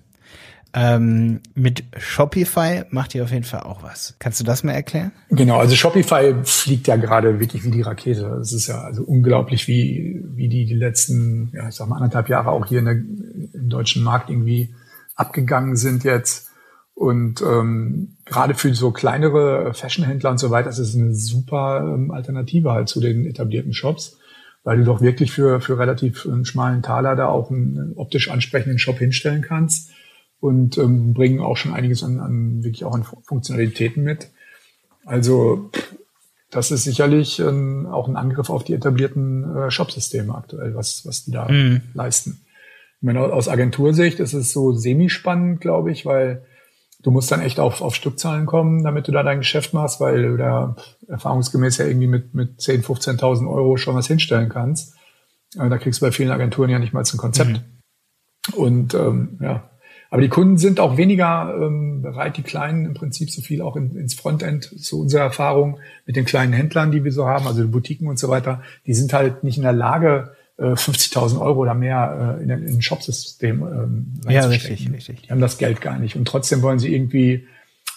Ähm, 0.76 1.42
mit 1.54 1.84
Shopify 1.98 2.84
macht 2.90 3.14
ihr 3.14 3.24
auf 3.24 3.32
jeden 3.32 3.44
Fall 3.44 3.62
auch 3.62 3.84
was. 3.84 4.16
Kannst 4.18 4.40
du 4.40 4.44
das 4.44 4.64
mal 4.64 4.72
erklären? 4.72 5.12
Genau, 5.30 5.60
also 5.60 5.76
Shopify 5.76 6.34
fliegt 6.44 6.88
ja 6.88 6.96
gerade 6.96 7.40
wirklich 7.40 7.64
wie 7.64 7.70
die 7.70 7.84
Rakete. 7.84 8.26
Es 8.42 8.54
ist 8.54 8.68
ja 8.68 8.82
also 8.82 9.04
unglaublich, 9.04 9.68
wie, 9.68 10.24
wie 10.34 10.50
die 10.50 10.66
die 10.66 10.74
letzten, 10.74 11.52
ja, 11.54 11.70
ich 11.70 11.76
sag 11.76 11.88
mal, 11.88 11.98
anderthalb 11.98 12.28
Jahre 12.28 12.50
auch 12.50 12.66
hier 12.66 12.80
in 12.80 12.86
der, 12.86 12.96
im 12.96 13.70
deutschen 13.70 14.04
Markt 14.04 14.32
irgendwie 14.32 14.74
abgegangen 15.16 15.76
sind 15.76 16.04
jetzt. 16.04 16.50
Und 16.96 17.42
ähm, 17.42 18.18
gerade 18.26 18.56
für 18.56 18.74
so 18.74 18.92
kleinere 18.92 19.74
Fashionhändler 19.76 20.32
und 20.32 20.40
so 20.40 20.50
weiter 20.50 20.70
ist 20.70 20.80
es 20.80 20.96
eine 20.96 21.14
super 21.14 21.82
ähm, 21.82 22.10
Alternative 22.12 22.72
halt 22.72 22.90
zu 22.90 23.00
den 23.00 23.26
etablierten 23.28 23.74
Shops, 23.74 24.18
weil 24.64 24.78
du 24.78 24.84
doch 24.84 25.02
wirklich 25.02 25.32
für, 25.32 25.62
für 25.62 25.78
relativ 25.78 26.26
einen 26.26 26.46
schmalen 26.46 26.82
Taler 26.82 27.16
da 27.16 27.28
auch 27.28 27.52
einen 27.52 27.94
optisch 27.96 28.30
ansprechenden 28.30 28.80
Shop 28.80 28.98
hinstellen 28.98 29.42
kannst 29.42 29.92
und 30.40 30.78
ähm, 30.78 31.14
bringen 31.14 31.40
auch 31.40 31.58
schon 31.58 31.74
einiges 31.74 32.04
an, 32.04 32.20
an 32.20 32.64
wirklich 32.64 32.86
auch 32.86 32.94
an 32.94 33.06
Funktionalitäten 33.24 34.04
mit. 34.04 34.30
Also 35.06 35.70
das 36.50 36.72
ist 36.72 36.84
sicherlich 36.84 37.40
ähm, 37.40 37.88
auch 37.88 38.08
ein 38.08 38.16
Angriff 38.16 38.50
auf 38.50 38.64
die 38.64 38.74
etablierten 38.74 39.56
äh, 39.56 39.72
Shopsysteme 39.72 40.36
aktuell, 40.36 40.76
was, 40.76 41.06
was 41.06 41.26
die 41.26 41.32
da 41.32 41.50
mhm. 41.50 41.82
leisten. 41.94 42.42
Ich 42.98 43.06
meine, 43.06 43.22
aus 43.22 43.50
Agentursicht 43.50 44.20
ist 44.20 44.34
es 44.34 44.54
so 44.54 44.72
semi-spannend, 44.72 45.60
glaube 45.60 45.92
ich, 45.92 46.06
weil 46.06 46.46
du 47.04 47.12
musst 47.12 47.32
dann 47.32 47.42
echt 47.42 47.60
auf, 47.60 47.82
auf 47.82 47.96
Stückzahlen 47.96 48.46
kommen, 48.46 48.84
damit 48.84 49.08
du 49.08 49.12
da 49.12 49.22
dein 49.24 49.40
Geschäft 49.40 49.74
machst, 49.74 50.00
weil 50.00 50.24
du 50.24 50.38
da 50.38 50.76
erfahrungsgemäß 51.08 51.78
ja 51.78 51.86
irgendwie 51.86 52.08
mit, 52.08 52.34
mit 52.34 52.60
10.000, 52.60 53.20
15.000 53.20 53.54
Euro 53.54 53.78
schon 53.78 53.96
was 53.96 54.08
hinstellen 54.08 54.50
kannst. 54.50 54.96
Aber 55.58 55.70
da 55.70 55.78
kriegst 55.78 56.02
du 56.02 56.06
bei 56.06 56.12
vielen 56.12 56.32
Agenturen 56.32 56.70
ja 56.70 56.80
nicht 56.80 56.94
mal 56.94 57.04
ein 57.04 57.18
Konzept. 57.18 57.52
Mhm. 57.52 58.54
Und 58.56 58.94
ähm, 58.94 59.38
ja, 59.42 59.70
aber 60.14 60.22
die 60.22 60.30
Kunden 60.30 60.58
sind 60.58 60.80
auch 60.80 60.98
weniger 60.98 61.56
ähm, 61.60 62.04
bereit, 62.04 62.38
die 62.38 62.44
Kleinen 62.44 62.86
im 62.86 62.94
Prinzip 62.94 63.32
so 63.32 63.42
viel 63.42 63.62
auch 63.64 63.76
in, 63.76 63.96
ins 63.96 64.14
Frontend, 64.14 64.72
so 64.76 65.00
unsere 65.00 65.24
Erfahrung 65.24 65.80
mit 66.06 66.16
den 66.16 66.26
kleinen 66.26 66.54
Händlern, 66.54 66.92
die 66.92 67.04
wir 67.04 67.12
so 67.12 67.28
haben, 67.28 67.48
also 67.48 67.64
die 67.64 67.70
Boutiquen 67.70 68.08
und 68.08 68.20
so 68.20 68.30
weiter, 68.30 68.62
die 68.86 68.94
sind 68.94 69.12
halt 69.12 69.44
nicht 69.44 69.58
in 69.58 69.64
der 69.64 69.74
Lage, 69.74 70.36
50.000 70.60 71.42
Euro 71.42 71.62
oder 71.62 71.74
mehr 71.74 72.38
äh, 72.40 72.44
in, 72.44 72.50
in 72.50 72.76
ein 72.76 72.82
Shopsystem 72.82 73.62
ähm, 73.62 74.14
Ja, 74.30 74.46
richtig, 74.46 74.92
richtig. 74.92 75.24
Die 75.24 75.30
haben 75.30 75.42
das 75.42 75.58
Geld 75.58 75.82
gar 75.82 75.98
nicht. 75.98 76.16
Und 76.16 76.28
trotzdem 76.28 76.62
wollen 76.62 76.80
sie 76.80 76.94
irgendwie 76.94 77.48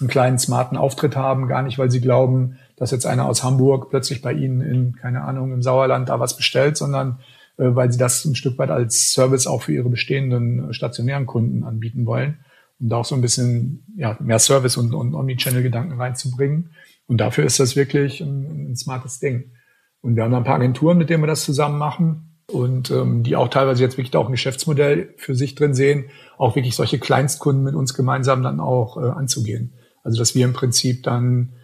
einen 0.00 0.08
kleinen 0.08 0.38
smarten 0.38 0.76
Auftritt 0.76 1.16
haben, 1.16 1.48
gar 1.48 1.62
nicht, 1.62 1.78
weil 1.78 1.90
sie 1.90 2.00
glauben, 2.00 2.58
dass 2.76 2.90
jetzt 2.90 3.06
einer 3.06 3.26
aus 3.26 3.42
Hamburg 3.42 3.90
plötzlich 3.90 4.22
bei 4.22 4.32
ihnen 4.32 4.60
in, 4.60 4.96
keine 4.96 5.22
Ahnung, 5.22 5.52
im 5.52 5.62
Sauerland 5.62 6.08
da 6.08 6.18
was 6.18 6.36
bestellt, 6.36 6.76
sondern 6.76 7.20
äh, 7.58 7.74
weil 7.74 7.92
sie 7.92 7.98
das 7.98 8.24
ein 8.24 8.34
Stück 8.34 8.58
weit 8.58 8.70
als 8.70 9.12
Service 9.12 9.46
auch 9.46 9.62
für 9.62 9.72
ihre 9.72 9.88
bestehenden 9.90 10.70
äh, 10.70 10.72
stationären 10.72 11.26
Kunden 11.26 11.62
anbieten 11.62 12.06
wollen, 12.06 12.38
um 12.78 12.88
da 12.88 12.96
auch 12.96 13.04
so 13.04 13.14
ein 13.14 13.22
bisschen 13.22 13.84
ja, 13.96 14.16
mehr 14.20 14.38
Service 14.38 14.78
und, 14.78 14.94
und 14.94 15.14
Omnichannel-Gedanken 15.14 16.00
reinzubringen. 16.00 16.70
Und 17.06 17.18
dafür 17.18 17.44
ist 17.44 17.60
das 17.60 17.76
wirklich 17.76 18.20
ein, 18.20 18.70
ein 18.70 18.76
smartes 18.76 19.18
Ding. 19.18 19.52
Und 20.00 20.16
wir 20.16 20.24
haben 20.24 20.32
da 20.32 20.38
ein 20.38 20.44
paar 20.44 20.56
Agenturen, 20.56 20.98
mit 20.98 21.10
denen 21.10 21.22
wir 21.22 21.28
das 21.28 21.44
zusammen 21.44 21.78
machen 21.78 22.35
und 22.50 22.90
ähm, 22.90 23.22
die 23.22 23.36
auch 23.36 23.48
teilweise 23.48 23.82
jetzt 23.82 23.96
wirklich 23.96 24.14
auch 24.16 24.26
ein 24.26 24.32
Geschäftsmodell 24.32 25.14
für 25.16 25.34
sich 25.34 25.54
drin 25.54 25.74
sehen, 25.74 26.06
auch 26.38 26.54
wirklich 26.54 26.76
solche 26.76 26.98
Kleinstkunden 26.98 27.64
mit 27.64 27.74
uns 27.74 27.94
gemeinsam 27.94 28.42
dann 28.42 28.60
auch 28.60 28.96
äh, 28.96 29.08
anzugehen. 29.08 29.72
Also 30.04 30.18
dass 30.18 30.34
wir 30.34 30.44
im 30.44 30.52
Prinzip 30.52 31.02
dann 31.02 31.54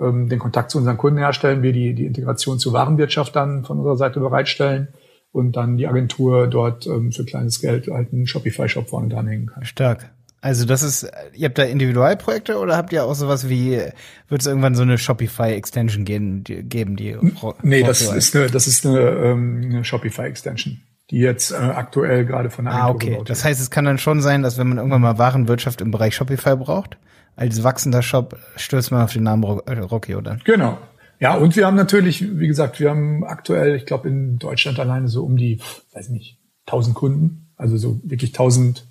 ähm, 0.00 0.28
den 0.28 0.38
Kontakt 0.38 0.70
zu 0.70 0.78
unseren 0.78 0.96
Kunden 0.96 1.18
herstellen, 1.18 1.62
wir 1.62 1.72
die, 1.72 1.94
die 1.94 2.06
Integration 2.06 2.58
zur 2.58 2.72
Warenwirtschaft 2.72 3.36
dann 3.36 3.64
von 3.64 3.78
unserer 3.78 3.96
Seite 3.96 4.20
bereitstellen 4.20 4.88
und 5.30 5.56
dann 5.56 5.76
die 5.76 5.86
Agentur 5.86 6.48
dort 6.48 6.86
ähm, 6.86 7.12
für 7.12 7.24
kleines 7.24 7.60
Geld 7.60 7.86
halt 7.88 8.12
einen 8.12 8.26
Shopify-Shop 8.26 8.88
vorne 8.88 9.08
dranhängen 9.08 9.46
kann. 9.46 9.64
Stark. 9.64 10.10
Also 10.44 10.66
das 10.66 10.82
ist, 10.82 11.08
ihr 11.34 11.46
habt 11.46 11.56
da 11.56 11.62
Individualprojekte 11.62 12.58
oder 12.58 12.76
habt 12.76 12.92
ihr 12.92 13.04
auch 13.04 13.14
sowas 13.14 13.48
wie, 13.48 13.80
wird 14.28 14.40
es 14.40 14.46
irgendwann 14.48 14.74
so 14.74 14.82
eine 14.82 14.98
Shopify-Extension 14.98 16.04
geben, 16.04 16.42
die, 16.42 16.64
geben, 16.64 16.96
die 16.96 17.16
Nee, 17.62 17.84
das 17.84 18.02
ist 18.02 18.34
eine, 18.34 18.48
das 18.48 18.66
ist 18.66 18.84
eine, 18.84 18.98
ähm, 18.98 19.62
eine 19.64 19.84
Shopify-Extension, 19.84 20.80
die 21.10 21.18
jetzt 21.18 21.52
äh, 21.52 21.54
aktuell 21.54 22.26
gerade 22.26 22.50
von 22.50 22.64
der 22.64 22.74
Ah, 22.74 22.88
okay. 22.88 23.20
Das 23.24 23.44
heißt, 23.44 23.60
es 23.60 23.70
kann 23.70 23.84
dann 23.84 23.98
schon 23.98 24.20
sein, 24.20 24.42
dass 24.42 24.58
wenn 24.58 24.66
man 24.66 24.78
irgendwann 24.78 25.02
mal 25.02 25.16
Warenwirtschaft 25.16 25.80
im 25.80 25.92
Bereich 25.92 26.16
Shopify 26.16 26.56
braucht, 26.56 26.98
als 27.36 27.62
wachsender 27.62 28.02
Shop 28.02 28.36
stößt 28.56 28.90
man 28.90 29.02
auf 29.02 29.12
den 29.12 29.22
Namen 29.22 29.44
äh, 29.44 29.78
Rocky 29.78 30.16
oder? 30.16 30.38
Genau. 30.44 30.76
Ja, 31.20 31.36
und 31.36 31.54
wir 31.54 31.66
haben 31.66 31.76
natürlich, 31.76 32.36
wie 32.40 32.48
gesagt, 32.48 32.80
wir 32.80 32.90
haben 32.90 33.22
aktuell, 33.22 33.76
ich 33.76 33.86
glaube, 33.86 34.08
in 34.08 34.40
Deutschland 34.40 34.80
alleine 34.80 35.06
so 35.06 35.24
um 35.24 35.36
die, 35.36 35.60
weiß 35.92 36.08
nicht, 36.08 36.40
1000 36.66 36.96
Kunden, 36.96 37.52
also 37.56 37.76
so 37.76 38.00
wirklich 38.02 38.30
1000 38.30 38.88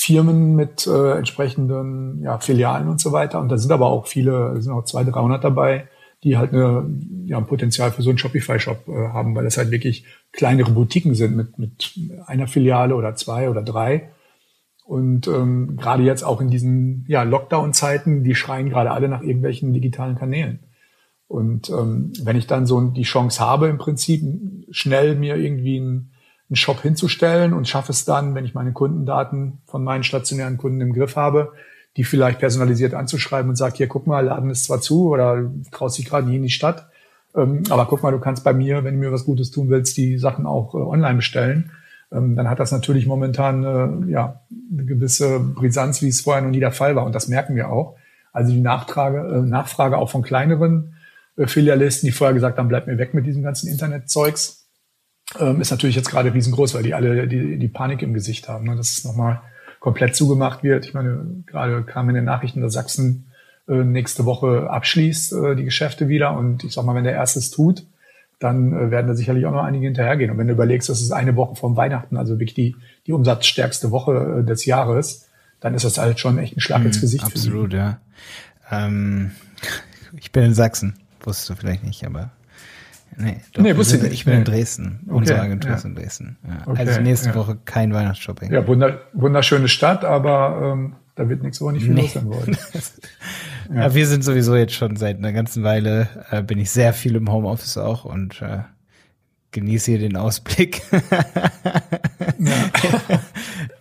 Firmen 0.00 0.56
mit 0.56 0.86
äh, 0.86 1.18
entsprechenden 1.18 2.22
ja, 2.22 2.38
Filialen 2.38 2.88
und 2.88 3.02
so 3.02 3.12
weiter. 3.12 3.38
Und 3.38 3.50
da 3.50 3.58
sind 3.58 3.70
aber 3.70 3.88
auch 3.88 4.06
viele, 4.06 4.62
sind 4.62 4.72
auch 4.72 4.86
200, 4.86 5.14
300 5.14 5.44
dabei, 5.44 5.88
die 6.24 6.38
halt 6.38 6.54
eine, 6.54 6.88
ja, 7.26 7.36
ein 7.36 7.46
Potenzial 7.46 7.92
für 7.92 8.00
so 8.00 8.08
einen 8.08 8.16
Shopify-Shop 8.16 8.88
äh, 8.88 9.08
haben, 9.08 9.34
weil 9.34 9.44
das 9.44 9.58
halt 9.58 9.70
wirklich 9.70 10.06
kleinere 10.32 10.70
Boutiquen 10.70 11.14
sind 11.14 11.36
mit, 11.36 11.58
mit 11.58 11.92
einer 12.24 12.46
Filiale 12.46 12.94
oder 12.94 13.14
zwei 13.14 13.50
oder 13.50 13.60
drei. 13.62 14.08
Und 14.86 15.28
ähm, 15.28 15.76
gerade 15.76 16.02
jetzt 16.02 16.22
auch 16.22 16.40
in 16.40 16.48
diesen 16.48 17.04
ja, 17.06 17.22
Lockdown-Zeiten, 17.22 18.24
die 18.24 18.34
schreien 18.34 18.70
gerade 18.70 18.92
alle 18.92 19.10
nach 19.10 19.20
irgendwelchen 19.20 19.74
digitalen 19.74 20.16
Kanälen. 20.16 20.60
Und 21.28 21.68
ähm, 21.68 22.14
wenn 22.22 22.36
ich 22.36 22.46
dann 22.46 22.64
so 22.64 22.80
die 22.80 23.02
Chance 23.02 23.38
habe, 23.38 23.68
im 23.68 23.76
Prinzip 23.76 24.22
schnell 24.70 25.14
mir 25.14 25.36
irgendwie 25.36 25.78
ein 25.78 26.09
einen 26.50 26.56
Shop 26.56 26.80
hinzustellen 26.82 27.52
und 27.52 27.68
schaffe 27.68 27.92
es 27.92 28.04
dann, 28.04 28.34
wenn 28.34 28.44
ich 28.44 28.54
meine 28.54 28.72
Kundendaten 28.72 29.58
von 29.66 29.84
meinen 29.84 30.02
stationären 30.02 30.56
Kunden 30.56 30.80
im 30.80 30.92
Griff 30.92 31.16
habe, 31.16 31.52
die 31.96 32.04
vielleicht 32.04 32.40
personalisiert 32.40 32.92
anzuschreiben 32.92 33.48
und 33.48 33.56
sagt, 33.56 33.76
hier, 33.76 33.86
guck 33.86 34.06
mal, 34.06 34.24
Laden 34.24 34.50
ist 34.50 34.64
zwar 34.64 34.80
zu 34.80 35.08
oder 35.08 35.50
traust 35.70 35.98
dich 35.98 36.06
gerade 36.06 36.28
nie 36.28 36.36
in 36.36 36.42
die 36.42 36.50
Stadt, 36.50 36.88
ähm, 37.36 37.62
aber 37.70 37.86
guck 37.86 38.02
mal, 38.02 38.10
du 38.10 38.18
kannst 38.18 38.42
bei 38.42 38.52
mir, 38.52 38.84
wenn 38.84 38.94
du 38.94 39.00
mir 39.00 39.12
was 39.12 39.24
Gutes 39.24 39.50
tun 39.50 39.70
willst, 39.70 39.96
die 39.96 40.18
Sachen 40.18 40.46
auch 40.46 40.74
äh, 40.74 40.78
online 40.78 41.16
bestellen. 41.16 41.70
Ähm, 42.12 42.34
dann 42.34 42.50
hat 42.50 42.58
das 42.58 42.72
natürlich 42.72 43.06
momentan 43.06 43.62
äh, 43.62 44.10
ja 44.10 44.40
eine 44.72 44.84
gewisse 44.84 45.38
Brisanz, 45.38 46.02
wie 46.02 46.08
es 46.08 46.22
vorher 46.22 46.42
noch 46.42 46.50
nie 46.50 46.60
der 46.60 46.72
Fall 46.72 46.96
war. 46.96 47.04
Und 47.04 47.14
das 47.14 47.28
merken 47.28 47.54
wir 47.54 47.70
auch. 47.70 47.96
Also 48.32 48.52
die 48.52 48.60
Nachfrage, 48.60 49.18
äh, 49.18 49.42
Nachfrage 49.42 49.98
auch 49.98 50.10
von 50.10 50.22
kleineren 50.22 50.94
äh, 51.36 51.46
Filialisten, 51.46 52.08
die 52.08 52.12
vorher 52.12 52.34
gesagt 52.34 52.58
haben, 52.58 52.68
bleib 52.68 52.88
mir 52.88 52.98
weg 52.98 53.14
mit 53.14 53.26
diesem 53.26 53.42
ganzen 53.42 53.68
Internetzeugs 53.68 54.59
ähm, 55.38 55.60
ist 55.60 55.70
natürlich 55.70 55.96
jetzt 55.96 56.10
gerade 56.10 56.34
riesengroß, 56.34 56.74
weil 56.74 56.82
die 56.82 56.94
alle 56.94 57.28
die, 57.28 57.58
die 57.58 57.68
Panik 57.68 58.02
im 58.02 58.14
Gesicht 58.14 58.48
haben, 58.48 58.66
ne, 58.66 58.76
dass 58.76 58.90
es 58.90 59.04
nochmal 59.04 59.42
komplett 59.78 60.16
zugemacht 60.16 60.62
wird. 60.62 60.84
Ich 60.86 60.94
meine, 60.94 61.24
gerade 61.46 61.82
kam 61.82 62.08
in 62.08 62.14
den 62.14 62.24
Nachrichten, 62.24 62.60
dass 62.60 62.72
Sachsen 62.72 63.26
äh, 63.68 63.84
nächste 63.84 64.24
Woche 64.24 64.68
abschließt 64.68 65.32
äh, 65.32 65.56
die 65.56 65.64
Geschäfte 65.64 66.08
wieder. 66.08 66.36
Und 66.36 66.64
ich 66.64 66.72
sag 66.72 66.84
mal, 66.84 66.94
wenn 66.94 67.04
der 67.04 67.14
erstes 67.14 67.50
tut, 67.50 67.86
dann 68.38 68.72
äh, 68.72 68.90
werden 68.90 69.06
da 69.06 69.14
sicherlich 69.14 69.46
auch 69.46 69.52
noch 69.52 69.62
einige 69.62 69.86
hinterhergehen. 69.86 70.30
Und 70.30 70.38
wenn 70.38 70.48
du 70.48 70.54
überlegst, 70.54 70.88
das 70.88 71.00
ist 71.00 71.12
eine 71.12 71.36
Woche 71.36 71.56
vom 71.56 71.76
Weihnachten, 71.76 72.16
also 72.16 72.34
wirklich 72.34 72.54
die, 72.54 72.76
die 73.06 73.12
umsatzstärkste 73.12 73.90
Woche 73.90 74.40
äh, 74.40 74.44
des 74.44 74.64
Jahres, 74.64 75.28
dann 75.60 75.74
ist 75.74 75.84
das 75.84 75.98
halt 75.98 76.18
schon 76.18 76.38
echt 76.38 76.56
ein 76.56 76.60
Schlag 76.60 76.84
ins 76.84 76.96
mhm, 76.96 77.02
Gesicht. 77.02 77.24
Absolut, 77.24 77.72
ja. 77.72 78.00
Ähm, 78.70 79.30
ich 80.18 80.32
bin 80.32 80.44
in 80.44 80.54
Sachsen, 80.54 80.94
wusstest 81.22 81.50
du 81.50 81.54
vielleicht 81.54 81.84
nicht, 81.84 82.04
aber 82.04 82.30
Nee, 83.16 83.40
doch, 83.52 83.62
nee 83.62 83.76
wusste 83.76 83.96
ich 83.96 84.12
Ich 84.12 84.24
bin 84.24 84.34
nee. 84.34 84.38
in 84.40 84.44
Dresden. 84.44 85.00
Okay, 85.06 85.14
Unsere 85.14 85.40
Agentur 85.40 85.70
ja. 85.70 85.76
ist 85.76 85.84
in 85.84 85.94
Dresden. 85.94 86.38
Ja. 86.46 86.66
Okay, 86.66 86.78
also 86.78 87.00
nächste 87.00 87.30
ja. 87.30 87.34
Woche 87.34 87.58
kein 87.64 87.92
Weihnachtsshopping. 87.92 88.52
Ja, 88.52 88.66
wunderschöne 88.66 89.68
Stadt, 89.68 90.04
aber 90.04 90.72
ähm, 90.72 90.96
da 91.14 91.28
wird 91.28 91.42
nächste 91.42 91.64
Woche 91.64 91.74
nicht 91.74 91.84
viel 91.84 91.94
nee. 91.94 92.02
los 92.02 92.12
sein 92.14 92.28
wollen. 92.28 92.56
ja. 93.74 93.94
wir 93.94 94.06
sind 94.06 94.24
sowieso 94.24 94.56
jetzt 94.56 94.74
schon 94.74 94.96
seit 94.96 95.18
einer 95.18 95.32
ganzen 95.32 95.62
Weile, 95.62 96.08
äh, 96.30 96.42
bin 96.42 96.58
ich 96.58 96.70
sehr 96.70 96.92
viel 96.92 97.16
im 97.16 97.30
Homeoffice 97.30 97.76
auch 97.76 98.04
und 98.04 98.40
äh, 98.42 98.60
genieße 99.50 99.90
hier 99.90 100.00
den 100.00 100.16
Ausblick. 100.16 100.82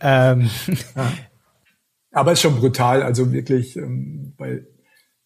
ähm. 0.02 0.50
Aber 2.12 2.32
ist 2.32 2.42
schon 2.42 2.56
brutal, 2.56 3.04
also 3.04 3.32
wirklich, 3.32 3.78
ähm, 3.78 4.34
weil 4.38 4.68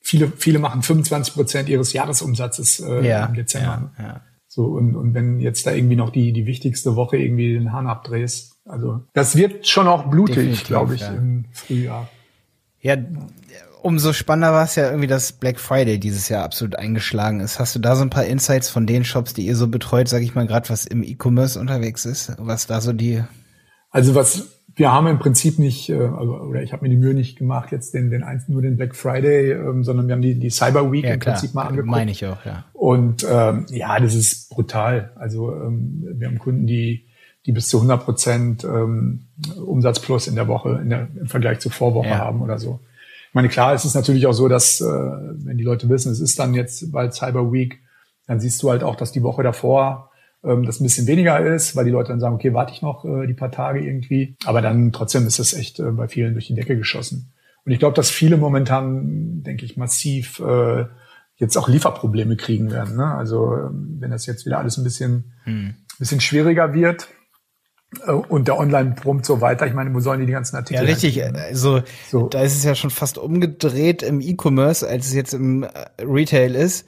viele, 0.03 0.31
viele 0.37 0.59
machen 0.59 0.83
25 0.83 1.33
Prozent 1.33 1.69
ihres 1.69 1.93
Jahresumsatzes 1.93 2.81
äh, 2.81 3.07
ja, 3.07 3.25
im 3.25 3.33
Dezember. 3.33 3.91
Ja, 3.97 4.03
ja. 4.03 4.21
So, 4.47 4.65
und, 4.65 4.95
und 4.95 5.15
wenn 5.15 5.39
jetzt 5.39 5.65
da 5.65 5.71
irgendwie 5.71 5.95
noch 5.95 6.11
die, 6.11 6.31
die 6.31 6.45
wichtigste 6.45 6.95
Woche 6.95 7.17
irgendwie 7.17 7.53
den 7.53 7.71
Hahn 7.71 7.87
abdrehst, 7.87 8.57
also 8.65 9.01
das 9.13 9.35
wird 9.35 9.67
schon 9.67 9.87
auch 9.87 10.11
blutig, 10.11 10.65
glaube 10.65 10.93
ich, 10.93 11.01
ja. 11.01 11.13
im 11.13 11.45
Frühjahr. 11.51 12.07
Ja, 12.79 12.97
umso 13.81 14.13
spannender 14.13 14.53
war 14.53 14.65
es 14.65 14.75
ja 14.75 14.85
irgendwie, 14.89 15.07
dass 15.07 15.31
Black 15.31 15.59
Friday 15.59 15.99
dieses 15.99 16.29
Jahr 16.29 16.43
absolut 16.43 16.75
eingeschlagen 16.75 17.39
ist. 17.39 17.59
Hast 17.59 17.73
du 17.73 17.79
da 17.79 17.95
so 17.95 18.03
ein 18.03 18.11
paar 18.11 18.25
Insights 18.25 18.69
von 18.69 18.85
den 18.85 19.05
Shops, 19.05 19.33
die 19.33 19.45
ihr 19.45 19.55
so 19.55 19.67
betreut, 19.67 20.07
sag 20.07 20.21
ich 20.21 20.35
mal, 20.35 20.45
gerade 20.45 20.69
was 20.69 20.85
im 20.85 21.01
E-Commerce 21.01 21.59
unterwegs 21.59 22.05
ist, 22.05 22.33
was 22.37 22.67
da 22.67 22.81
so 22.81 22.93
die 22.93 23.23
also 23.93 24.15
was 24.15 24.47
wir 24.75 24.91
haben 24.91 25.07
im 25.07 25.19
Prinzip 25.19 25.59
nicht, 25.59 25.89
äh, 25.89 25.95
also, 25.95 26.35
oder 26.35 26.63
ich 26.63 26.73
habe 26.73 26.83
mir 26.83 26.89
die 26.89 26.97
Mühe 26.97 27.13
nicht 27.13 27.37
gemacht, 27.37 27.71
jetzt 27.71 27.93
den, 27.93 28.09
den 28.09 28.25
nur 28.47 28.61
den 28.61 28.75
Black 28.75 28.95
Friday, 28.95 29.51
ähm, 29.51 29.83
sondern 29.83 30.07
wir 30.07 30.15
haben 30.15 30.21
die, 30.21 30.39
die 30.39 30.49
Cyber 30.49 30.91
Week 30.91 31.05
ja, 31.05 31.13
im 31.13 31.19
klar. 31.19 31.35
Prinzip 31.35 31.53
mal 31.53 31.63
angeguckt. 31.63 31.91
Meine 31.91 32.11
ich 32.11 32.25
auch, 32.25 32.43
ja. 32.45 32.65
Und 32.73 33.25
ähm, 33.29 33.65
ja, 33.69 33.99
das 33.99 34.15
ist 34.15 34.49
brutal. 34.49 35.11
Also 35.15 35.53
ähm, 35.53 36.07
wir 36.15 36.27
haben 36.27 36.39
Kunden, 36.39 36.65
die 36.65 37.05
die 37.45 37.51
bis 37.51 37.67
zu 37.67 37.77
100 37.77 38.03
Prozent 38.03 38.63
ähm, 38.63 39.25
Umsatz 39.65 39.99
plus 39.99 40.27
in 40.27 40.35
der 40.35 40.47
Woche 40.47 40.79
in 40.81 40.89
der, 40.89 41.07
im 41.19 41.27
Vergleich 41.27 41.59
zur 41.59 41.71
Vorwoche 41.71 42.07
ja. 42.07 42.19
haben 42.19 42.41
oder 42.41 42.57
so. 42.57 42.79
Ich 43.27 43.33
meine, 43.33 43.49
klar, 43.49 43.73
es 43.73 43.83
ist 43.83 43.95
natürlich 43.95 44.27
auch 44.27 44.33
so, 44.33 44.47
dass 44.47 44.79
äh, 44.79 44.85
wenn 44.85 45.57
die 45.57 45.63
Leute 45.63 45.89
wissen, 45.89 46.11
es 46.11 46.19
ist 46.19 46.39
dann 46.39 46.53
jetzt 46.53 46.91
bald 46.91 47.13
Cyber 47.13 47.51
Week, 47.51 47.79
dann 48.27 48.39
siehst 48.39 48.61
du 48.63 48.69
halt 48.69 48.83
auch, 48.83 48.95
dass 48.95 49.11
die 49.11 49.23
Woche 49.23 49.43
davor 49.43 50.11
ähm, 50.43 50.65
das 50.65 50.79
ein 50.79 50.83
bisschen 50.83 51.07
weniger 51.07 51.39
ist, 51.39 51.75
weil 51.75 51.85
die 51.85 51.91
Leute 51.91 52.09
dann 52.09 52.19
sagen, 52.19 52.35
okay, 52.35 52.53
warte 52.53 52.73
ich 52.73 52.81
noch 52.81 53.05
äh, 53.05 53.27
die 53.27 53.33
paar 53.33 53.51
Tage 53.51 53.79
irgendwie. 53.79 54.35
Aber 54.45 54.61
dann 54.61 54.91
trotzdem 54.91 55.25
ist 55.27 55.39
das 55.39 55.53
echt 55.53 55.79
äh, 55.79 55.91
bei 55.91 56.07
vielen 56.07 56.33
durch 56.33 56.47
die 56.47 56.55
Decke 56.55 56.77
geschossen. 56.77 57.33
Und 57.65 57.71
ich 57.71 57.79
glaube, 57.79 57.95
dass 57.95 58.09
viele 58.09 58.37
momentan, 58.37 59.43
denke 59.43 59.65
ich, 59.65 59.77
massiv 59.77 60.39
äh, 60.39 60.85
jetzt 61.37 61.57
auch 61.57 61.69
Lieferprobleme 61.69 62.35
kriegen 62.35 62.71
werden. 62.71 62.97
Ne? 62.97 63.05
Also 63.05 63.53
ähm, 63.55 63.97
wenn 63.99 64.11
das 64.11 64.25
jetzt 64.25 64.45
wieder 64.45 64.59
alles 64.59 64.77
ein 64.77 64.83
bisschen, 64.83 65.33
hm. 65.45 65.75
bisschen 65.97 66.19
schwieriger 66.19 66.73
wird, 66.73 67.07
äh, 68.05 68.11
und 68.11 68.47
der 68.47 68.57
Online 68.57 68.91
brummt 68.91 69.25
so 69.25 69.41
weiter. 69.41 69.67
Ich 69.67 69.73
meine, 69.73 69.93
wo 69.93 69.99
sollen 69.99 70.19
die 70.19 70.25
die 70.25 70.31
ganzen 70.31 70.55
Artikel? 70.55 70.83
Ja, 70.83 70.89
richtig. 70.89 71.23
Also 71.23 71.81
so. 72.09 72.27
da 72.27 72.41
ist 72.41 72.55
es 72.55 72.63
ja 72.63 72.75
schon 72.75 72.89
fast 72.89 73.17
umgedreht 73.17 74.03
im 74.03 74.21
E-Commerce, 74.21 74.87
als 74.87 75.07
es 75.07 75.13
jetzt 75.13 75.33
im 75.33 75.63
äh, 75.63 75.69
Retail 75.99 76.55
ist, 76.55 76.85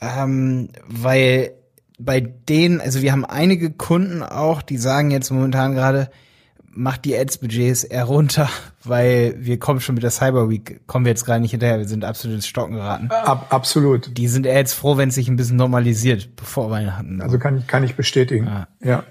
ähm, 0.00 0.68
weil 0.86 1.52
bei 1.98 2.20
denen, 2.20 2.80
also 2.80 3.02
wir 3.02 3.12
haben 3.12 3.24
einige 3.24 3.70
Kunden 3.70 4.22
auch, 4.22 4.62
die 4.62 4.76
sagen 4.76 5.10
jetzt 5.10 5.30
momentan 5.30 5.74
gerade, 5.74 6.10
macht 6.76 7.04
die 7.04 7.16
Ads-Budgets 7.16 7.84
eher 7.84 8.04
runter, 8.04 8.48
weil 8.84 9.36
wir 9.38 9.58
kommen 9.58 9.80
schon 9.80 9.94
mit 9.94 10.02
der 10.02 10.10
Cyber 10.10 10.50
Week, 10.50 10.86
kommen 10.86 11.04
wir 11.04 11.10
jetzt 11.10 11.24
gerade 11.24 11.40
nicht 11.40 11.52
hinterher, 11.52 11.78
wir 11.78 11.88
sind 11.88 12.04
absolut 12.04 12.36
ins 12.36 12.46
Stocken 12.46 12.74
geraten. 12.74 13.10
Ab, 13.10 13.46
absolut. 13.50 14.16
Die 14.16 14.28
sind 14.28 14.46
eher 14.46 14.58
jetzt 14.58 14.74
froh, 14.74 14.96
wenn 14.96 15.08
es 15.08 15.14
sich 15.14 15.28
ein 15.28 15.36
bisschen 15.36 15.56
normalisiert, 15.56 16.36
bevor 16.36 16.70
Weihnachten. 16.70 17.20
Also 17.20 17.38
kann 17.38 17.58
ich, 17.58 17.66
kann 17.66 17.84
ich 17.84 17.94
bestätigen. 17.94 18.46
Ja. 18.46 18.68
ja. 18.82 19.04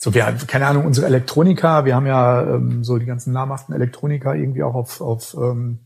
So, 0.00 0.14
wir, 0.14 0.32
keine 0.46 0.66
Ahnung, 0.66 0.86
unsere 0.86 1.06
Elektroniker, 1.06 1.84
wir 1.84 1.96
haben 1.96 2.06
ja 2.06 2.54
ähm, 2.54 2.84
so 2.84 2.98
die 2.98 3.06
ganzen 3.06 3.32
namhaften 3.32 3.74
Elektroniker 3.74 4.34
irgendwie 4.34 4.62
auch 4.62 4.74
auf, 4.74 5.00
auf, 5.00 5.34
ähm, 5.34 5.80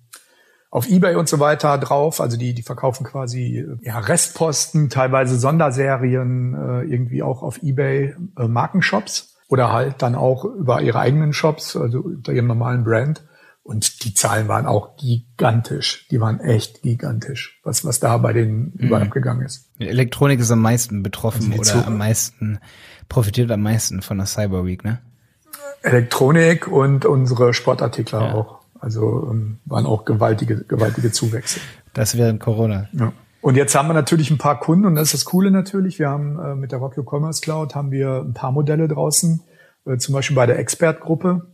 auf 0.73 0.89
Ebay 0.89 1.17
und 1.17 1.29
so 1.29 1.39
weiter 1.39 1.77
drauf. 1.77 2.21
Also 2.21 2.39
die, 2.39 2.55
die 2.55 2.63
verkaufen 2.63 3.05
quasi 3.05 3.59
äh, 3.59 3.77
ja, 3.83 3.99
Restposten, 3.99 4.89
teilweise 4.89 5.39
Sonderserien, 5.39 6.55
äh, 6.55 6.83
irgendwie 6.91 7.23
auch 7.23 7.43
auf 7.43 7.63
Ebay 7.63 8.17
äh, 8.39 8.49
Markenshops 8.49 9.37
oder 9.49 9.71
halt 9.71 10.01
dann 10.01 10.15
auch 10.15 10.47
über 10.47 10.81
ihre 10.81 10.99
eigenen 10.99 11.35
Shops, 11.35 11.77
also 11.77 12.01
unter 12.01 12.33
ihrem 12.33 12.47
normalen 12.47 12.85
Brand. 12.85 13.23
Und 13.63 14.03
die 14.05 14.15
Zahlen 14.15 14.49
waren 14.49 14.67
auch 14.67 14.97
gigantisch. 14.97 16.09
Die 16.11 16.21
waren 16.21 16.41
echt 16.41 16.83
gigantisch, 16.83 17.61
was, 17.63 17.85
was 17.85 18.01
da 18.01 18.17
bei 18.17 18.33
denen 18.33 18.73
mhm. 18.75 18.87
überall 18.87 19.03
abgegangen 19.03 19.45
ist. 19.45 19.71
Elektronik 19.79 20.41
ist 20.41 20.51
am 20.51 20.63
meisten 20.63 21.03
betroffen 21.03 21.53
also 21.57 21.79
oder 21.79 21.87
am 21.87 21.99
meisten 21.99 22.59
profitiert 23.11 23.51
am 23.51 23.61
meisten 23.61 24.01
von 24.01 24.17
der 24.17 24.27
Cyber 24.27 24.65
Week, 24.65 24.85
ne? 24.85 25.01
Elektronik 25.83 26.67
und 26.67 27.05
unsere 27.05 27.53
Sportartikler 27.53 28.21
ja. 28.23 28.35
auch. 28.35 28.62
Also 28.83 29.29
ähm, 29.31 29.59
waren 29.65 29.87
auch 29.87 30.05
gewaltige, 30.05 30.65
gewaltige 30.65 31.13
Zuwächse. 31.13 31.61
Das 31.95 32.19
während 32.19 32.41
Corona. 32.41 32.89
Ja. 32.93 33.13
Und 33.41 33.57
jetzt 33.57 33.75
haben 33.75 33.89
wir 33.89 33.95
natürlich 33.95 34.31
ein 34.31 34.39
paar 34.39 34.59
Kunden 34.59 34.87
und 34.87 34.97
das 34.97 35.09
ist 35.09 35.15
das 35.15 35.25
Coole 35.25 35.51
natürlich. 35.51 35.99
Wir 35.99 36.09
haben 36.09 36.39
äh, 36.39 36.55
mit 36.57 36.73
der 36.73 36.81
Rockio 36.81 37.05
Commerce 37.09 37.41
Cloud 37.41 37.75
haben 37.75 37.93
wir 37.93 38.23
ein 38.25 38.35
paar 38.35 38.51
Modelle 38.51 38.89
draußen, 38.89 39.43
äh, 39.87 39.99
zum 39.99 40.15
Beispiel 40.15 40.35
bei 40.35 40.47
der 40.47 40.59
Expert-Gruppe 40.59 41.53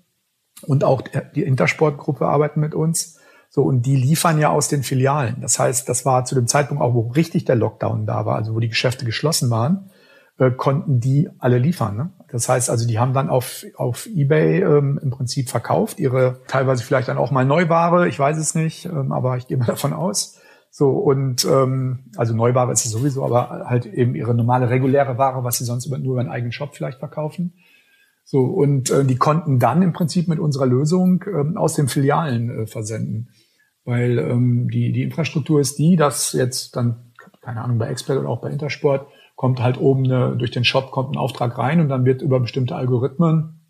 und 0.62 0.84
auch 0.84 1.02
die 1.34 1.42
Intersport-Gruppe 1.42 2.26
arbeiten 2.26 2.60
mit 2.60 2.74
uns. 2.74 3.18
So, 3.50 3.62
und 3.62 3.82
die 3.82 3.96
liefern 3.96 4.38
ja 4.38 4.50
aus 4.50 4.68
den 4.68 4.82
Filialen. 4.82 5.40
Das 5.40 5.58
heißt, 5.58 5.88
das 5.88 6.04
war 6.04 6.24
zu 6.24 6.34
dem 6.34 6.46
Zeitpunkt 6.46 6.82
auch, 6.82 6.94
wo 6.94 7.08
richtig 7.08 7.44
der 7.44 7.56
Lockdown 7.56 8.06
da 8.06 8.26
war, 8.26 8.36
also 8.36 8.54
wo 8.54 8.60
die 8.60 8.68
Geschäfte 8.68 9.04
geschlossen 9.04 9.50
waren 9.50 9.90
äh, 10.38 10.50
konnten 10.50 11.00
die 11.00 11.28
alle 11.38 11.58
liefern. 11.58 11.96
Ne? 11.96 12.10
Das 12.30 12.48
heißt 12.48 12.68
also, 12.68 12.86
die 12.86 12.98
haben 12.98 13.14
dann 13.14 13.30
auf, 13.30 13.64
auf 13.76 14.06
Ebay 14.06 14.62
ähm, 14.62 15.00
im 15.02 15.10
Prinzip 15.10 15.48
verkauft, 15.48 15.98
ihre 15.98 16.40
teilweise 16.46 16.84
vielleicht 16.84 17.08
dann 17.08 17.18
auch 17.18 17.30
mal 17.30 17.44
Neuware, 17.44 18.06
ich 18.06 18.18
weiß 18.18 18.36
es 18.36 18.54
nicht, 18.54 18.84
ähm, 18.84 19.12
aber 19.12 19.36
ich 19.38 19.46
gehe 19.46 19.56
mal 19.56 19.64
davon 19.66 19.92
aus. 19.92 20.38
So, 20.70 20.90
und 20.90 21.46
ähm, 21.46 22.10
also 22.16 22.34
Neuware 22.34 22.70
ist 22.70 22.84
es 22.84 22.92
sowieso, 22.92 23.24
aber 23.24 23.64
halt 23.68 23.86
eben 23.86 24.14
ihre 24.14 24.34
normale, 24.34 24.68
reguläre 24.68 25.16
Ware, 25.16 25.42
was 25.42 25.56
sie 25.58 25.64
sonst 25.64 25.86
über, 25.86 25.98
nur 25.98 26.12
über 26.12 26.20
einen 26.20 26.30
eigenen 26.30 26.52
Shop 26.52 26.74
vielleicht 26.74 26.98
verkaufen. 26.98 27.54
So, 28.24 28.40
und 28.40 28.90
äh, 28.90 29.06
die 29.06 29.16
konnten 29.16 29.58
dann 29.58 29.80
im 29.80 29.94
Prinzip 29.94 30.28
mit 30.28 30.38
unserer 30.38 30.66
Lösung 30.66 31.24
ähm, 31.26 31.56
aus 31.56 31.74
den 31.74 31.88
Filialen 31.88 32.50
äh, 32.50 32.66
versenden. 32.66 33.30
Weil 33.86 34.18
ähm, 34.18 34.68
die, 34.68 34.92
die 34.92 35.02
Infrastruktur 35.02 35.60
ist 35.60 35.78
die, 35.78 35.96
dass 35.96 36.34
jetzt 36.34 36.76
dann, 36.76 37.14
keine 37.40 37.62
Ahnung, 37.62 37.78
bei 37.78 37.88
Expert 37.88 38.18
oder 38.18 38.28
auch 38.28 38.42
bei 38.42 38.50
Intersport 38.50 39.06
kommt 39.38 39.62
halt 39.62 39.78
oben 39.78 40.04
eine, 40.04 40.36
durch 40.36 40.50
den 40.50 40.64
Shop 40.64 40.90
kommt 40.90 41.14
ein 41.14 41.16
Auftrag 41.16 41.56
rein 41.58 41.78
und 41.78 41.88
dann 41.88 42.04
wird 42.04 42.22
über 42.22 42.40
bestimmte 42.40 42.74
Algorithmen 42.74 43.60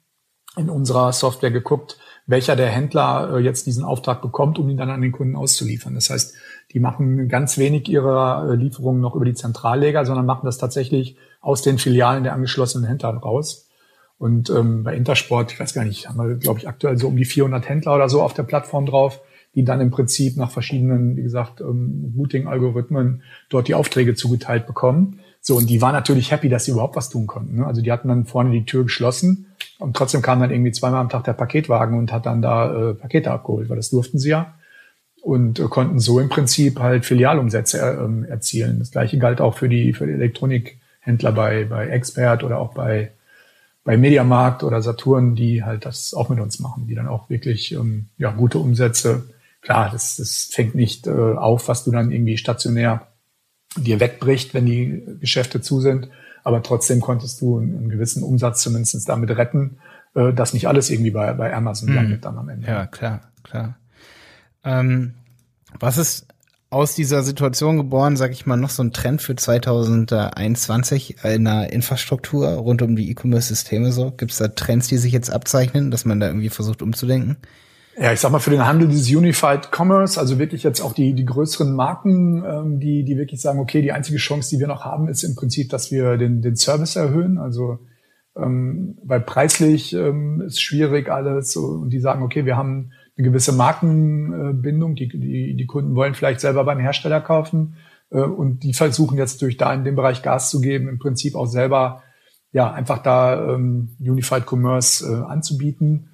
in 0.56 0.70
unserer 0.70 1.12
Software 1.12 1.50
geguckt, 1.50 1.98
welcher 2.26 2.56
der 2.56 2.68
Händler 2.68 3.34
äh, 3.34 3.38
jetzt 3.40 3.66
diesen 3.66 3.84
Auftrag 3.84 4.22
bekommt, 4.22 4.58
um 4.58 4.70
ihn 4.70 4.78
dann 4.78 4.88
an 4.88 5.02
den 5.02 5.12
Kunden 5.12 5.36
auszuliefern. 5.36 5.94
Das 5.94 6.08
heißt, 6.08 6.34
die 6.72 6.80
machen 6.80 7.28
ganz 7.28 7.58
wenig 7.58 7.86
ihrer 7.86 8.48
äh, 8.48 8.54
Lieferungen 8.54 9.02
noch 9.02 9.14
über 9.14 9.26
die 9.26 9.34
Zentralleger, 9.34 10.06
sondern 10.06 10.24
machen 10.24 10.46
das 10.46 10.56
tatsächlich 10.56 11.18
aus 11.42 11.60
den 11.60 11.76
Filialen 11.76 12.24
der 12.24 12.32
angeschlossenen 12.32 12.88
Händler 12.88 13.10
raus. 13.10 13.68
Und 14.16 14.48
ähm, 14.48 14.84
bei 14.84 14.96
Intersport, 14.96 15.52
ich 15.52 15.60
weiß 15.60 15.74
gar 15.74 15.84
nicht, 15.84 16.08
haben 16.08 16.16
wir, 16.16 16.36
glaube 16.36 16.60
ich, 16.60 16.66
aktuell 16.66 16.96
so 16.96 17.08
um 17.08 17.16
die 17.18 17.26
400 17.26 17.68
Händler 17.68 17.94
oder 17.94 18.08
so 18.08 18.22
auf 18.22 18.32
der 18.32 18.44
Plattform 18.44 18.86
drauf, 18.86 19.20
die 19.54 19.64
dann 19.64 19.82
im 19.82 19.90
Prinzip 19.90 20.38
nach 20.38 20.50
verschiedenen, 20.50 21.18
wie 21.18 21.22
gesagt, 21.22 21.60
ähm, 21.60 22.14
Routing-Algorithmen 22.16 23.22
dort 23.50 23.68
die 23.68 23.74
Aufträge 23.74 24.14
zugeteilt 24.14 24.66
bekommen. 24.66 25.20
So, 25.40 25.56
und 25.56 25.70
die 25.70 25.80
waren 25.80 25.92
natürlich 25.92 26.30
happy, 26.30 26.48
dass 26.48 26.64
sie 26.64 26.72
überhaupt 26.72 26.96
was 26.96 27.08
tun 27.08 27.26
konnten. 27.26 27.56
Ne? 27.56 27.66
Also 27.66 27.80
die 27.80 27.92
hatten 27.92 28.08
dann 28.08 28.26
vorne 28.26 28.50
die 28.50 28.64
Tür 28.64 28.84
geschlossen 28.84 29.46
und 29.78 29.96
trotzdem 29.96 30.22
kam 30.22 30.40
dann 30.40 30.50
irgendwie 30.50 30.72
zweimal 30.72 31.00
am 31.00 31.08
Tag 31.08 31.24
der 31.24 31.32
Paketwagen 31.32 31.96
und 31.96 32.12
hat 32.12 32.26
dann 32.26 32.42
da 32.42 32.90
äh, 32.90 32.94
Pakete 32.94 33.30
abgeholt, 33.30 33.68
weil 33.68 33.76
das 33.76 33.90
durften 33.90 34.18
sie 34.18 34.30
ja. 34.30 34.54
Und 35.22 35.58
äh, 35.58 35.64
konnten 35.64 36.00
so 36.00 36.20
im 36.20 36.28
Prinzip 36.28 36.80
halt 36.80 37.04
Filialumsätze 37.04 37.78
äh, 37.78 38.30
erzielen. 38.30 38.78
Das 38.78 38.90
gleiche 38.90 39.18
galt 39.18 39.40
auch 39.40 39.56
für 39.56 39.68
die, 39.68 39.92
für 39.92 40.06
die 40.06 40.12
Elektronikhändler 40.12 41.32
bei, 41.32 41.64
bei 41.64 41.88
Expert 41.88 42.44
oder 42.44 42.58
auch 42.58 42.74
bei, 42.74 43.12
bei 43.84 43.96
Mediamarkt 43.96 44.64
oder 44.64 44.82
Saturn, 44.82 45.34
die 45.34 45.64
halt 45.64 45.86
das 45.86 46.12
auch 46.12 46.28
mit 46.28 46.40
uns 46.40 46.60
machen, 46.60 46.86
die 46.88 46.94
dann 46.94 47.08
auch 47.08 47.30
wirklich 47.30 47.72
ähm, 47.72 48.06
ja, 48.18 48.32
gute 48.32 48.58
Umsätze. 48.58 49.30
Klar, 49.62 49.90
das, 49.92 50.16
das 50.16 50.50
fängt 50.52 50.74
nicht 50.74 51.06
äh, 51.06 51.10
auf, 51.10 51.68
was 51.68 51.84
du 51.84 51.90
dann 51.90 52.10
irgendwie 52.10 52.36
stationär 52.36 53.06
dir 53.76 54.00
wegbricht, 54.00 54.54
wenn 54.54 54.66
die 54.66 55.02
Geschäfte 55.20 55.60
zu 55.60 55.80
sind. 55.80 56.08
Aber 56.44 56.62
trotzdem 56.62 57.00
konntest 57.00 57.40
du 57.40 57.58
einen, 57.58 57.90
gewissen 57.90 58.22
Umsatz 58.22 58.62
zumindest 58.62 59.08
damit 59.08 59.30
retten, 59.30 59.78
äh, 60.14 60.32
dass 60.32 60.54
nicht 60.54 60.68
alles 60.68 60.90
irgendwie 60.90 61.10
bei, 61.10 61.32
bei 61.34 61.54
Amazon 61.54 61.88
hm. 61.88 61.94
landet 61.96 62.24
dann 62.24 62.38
am 62.38 62.48
Ende. 62.48 62.66
Ja, 62.66 62.86
klar, 62.86 63.20
klar. 63.42 63.76
Ähm, 64.64 65.14
was 65.78 65.98
ist 65.98 66.26
aus 66.70 66.94
dieser 66.94 67.22
Situation 67.22 67.78
geboren, 67.78 68.16
sag 68.16 68.30
ich 68.32 68.44
mal, 68.44 68.56
noch 68.56 68.70
so 68.70 68.82
ein 68.82 68.92
Trend 68.92 69.22
für 69.22 69.34
2021 69.34 71.24
in 71.24 71.44
der 71.44 71.72
Infrastruktur 71.72 72.46
rund 72.48 72.82
um 72.82 72.94
die 72.94 73.10
E-Commerce-Systeme 73.10 73.90
so? 73.90 74.10
Gibt 74.10 74.32
es 74.32 74.38
da 74.38 74.48
Trends, 74.48 74.88
die 74.88 74.98
sich 74.98 75.12
jetzt 75.12 75.30
abzeichnen, 75.30 75.90
dass 75.90 76.04
man 76.04 76.20
da 76.20 76.26
irgendwie 76.26 76.50
versucht 76.50 76.82
umzudenken? 76.82 77.38
Ja, 78.00 78.12
ich 78.12 78.20
sag 78.20 78.30
mal 78.30 78.38
für 78.38 78.50
den 78.50 78.64
Handel 78.64 78.86
dieses 78.86 79.12
Unified 79.12 79.70
Commerce, 79.72 80.20
also 80.20 80.38
wirklich 80.38 80.62
jetzt 80.62 80.80
auch 80.80 80.92
die, 80.92 81.14
die 81.14 81.24
größeren 81.24 81.74
Marken, 81.74 82.44
ähm, 82.44 82.78
die, 82.78 83.02
die 83.02 83.18
wirklich 83.18 83.40
sagen, 83.40 83.58
okay, 83.58 83.82
die 83.82 83.90
einzige 83.90 84.18
Chance, 84.18 84.50
die 84.50 84.60
wir 84.60 84.68
noch 84.68 84.84
haben, 84.84 85.08
ist 85.08 85.24
im 85.24 85.34
Prinzip, 85.34 85.68
dass 85.70 85.90
wir 85.90 86.16
den, 86.16 86.40
den 86.40 86.54
Service 86.54 86.94
erhöhen. 86.94 87.38
Also 87.38 87.80
ähm, 88.36 88.98
weil 89.02 89.20
preislich 89.20 89.94
ähm, 89.94 90.42
ist 90.42 90.62
schwierig 90.62 91.10
alles. 91.10 91.56
Und 91.56 91.90
die 91.90 91.98
sagen, 91.98 92.22
okay, 92.22 92.44
wir 92.44 92.56
haben 92.56 92.92
eine 93.16 93.26
gewisse 93.26 93.52
Markenbindung, 93.52 94.94
die, 94.94 95.08
die, 95.08 95.56
die 95.56 95.66
Kunden 95.66 95.96
wollen 95.96 96.14
vielleicht 96.14 96.38
selber 96.40 96.62
beim 96.62 96.78
Hersteller 96.78 97.20
kaufen 97.20 97.74
äh, 98.10 98.20
und 98.20 98.62
die 98.62 98.74
versuchen 98.74 99.18
jetzt 99.18 99.42
durch 99.42 99.56
da 99.56 99.74
in 99.74 99.82
dem 99.82 99.96
Bereich 99.96 100.22
Gas 100.22 100.50
zu 100.50 100.60
geben, 100.60 100.88
im 100.88 101.00
Prinzip 101.00 101.34
auch 101.34 101.46
selber 101.46 102.04
ja 102.52 102.72
einfach 102.72 102.98
da 103.02 103.54
ähm, 103.54 103.96
Unified 103.98 104.44
Commerce 104.48 105.04
äh, 105.04 105.24
anzubieten 105.28 106.10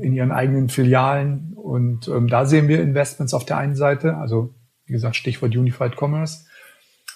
in 0.00 0.12
ihren 0.12 0.32
eigenen 0.32 0.68
Filialen. 0.68 1.52
Und 1.54 2.08
ähm, 2.08 2.28
da 2.28 2.46
sehen 2.46 2.68
wir 2.68 2.80
Investments 2.80 3.34
auf 3.34 3.44
der 3.44 3.58
einen 3.58 3.76
Seite, 3.76 4.16
also 4.16 4.54
wie 4.86 4.92
gesagt, 4.92 5.16
Stichwort 5.16 5.56
Unified 5.56 5.96
Commerce. 6.00 6.44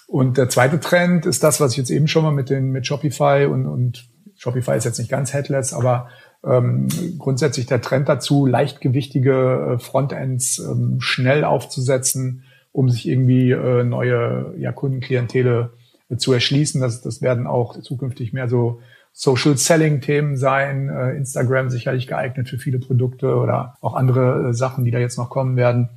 Und 0.07 0.37
der 0.37 0.49
zweite 0.49 0.79
Trend 0.79 1.25
ist 1.25 1.43
das, 1.43 1.61
was 1.61 1.71
ich 1.71 1.77
jetzt 1.77 1.89
eben 1.89 2.07
schon 2.07 2.23
mal 2.23 2.31
mit 2.31 2.49
den 2.49 2.71
mit 2.71 2.85
Shopify 2.85 3.47
und, 3.49 3.65
und 3.65 4.09
Shopify 4.35 4.75
ist 4.75 4.83
jetzt 4.83 4.99
nicht 4.99 5.09
ganz 5.09 5.33
headless, 5.33 5.71
aber 5.71 6.09
ähm, 6.43 6.87
grundsätzlich 7.17 7.67
der 7.67 7.81
Trend 7.81 8.09
dazu, 8.09 8.45
leichtgewichtige 8.45 9.75
äh, 9.75 9.79
Frontends 9.79 10.59
ähm, 10.59 10.97
schnell 10.99 11.43
aufzusetzen, 11.43 12.43
um 12.71 12.89
sich 12.89 13.07
irgendwie 13.07 13.51
äh, 13.51 13.83
neue 13.83 14.55
ja, 14.57 14.71
Kundenklientele 14.71 15.73
äh, 16.09 16.17
zu 16.17 16.33
erschließen. 16.33 16.81
Das, 16.81 17.01
das 17.01 17.21
werden 17.21 17.47
auch 17.47 17.79
zukünftig 17.81 18.33
mehr 18.33 18.49
so 18.49 18.81
Social 19.13 19.57
Selling 19.57 20.01
Themen 20.01 20.37
sein, 20.37 20.89
äh, 20.89 21.11
Instagram 21.11 21.69
sicherlich 21.69 22.07
geeignet 22.07 22.49
für 22.49 22.57
viele 22.57 22.79
Produkte 22.79 23.35
oder 23.35 23.77
auch 23.81 23.93
andere 23.93 24.49
äh, 24.49 24.53
Sachen, 24.53 24.85
die 24.85 24.91
da 24.91 24.99
jetzt 24.99 25.17
noch 25.17 25.29
kommen 25.29 25.57
werden. 25.57 25.89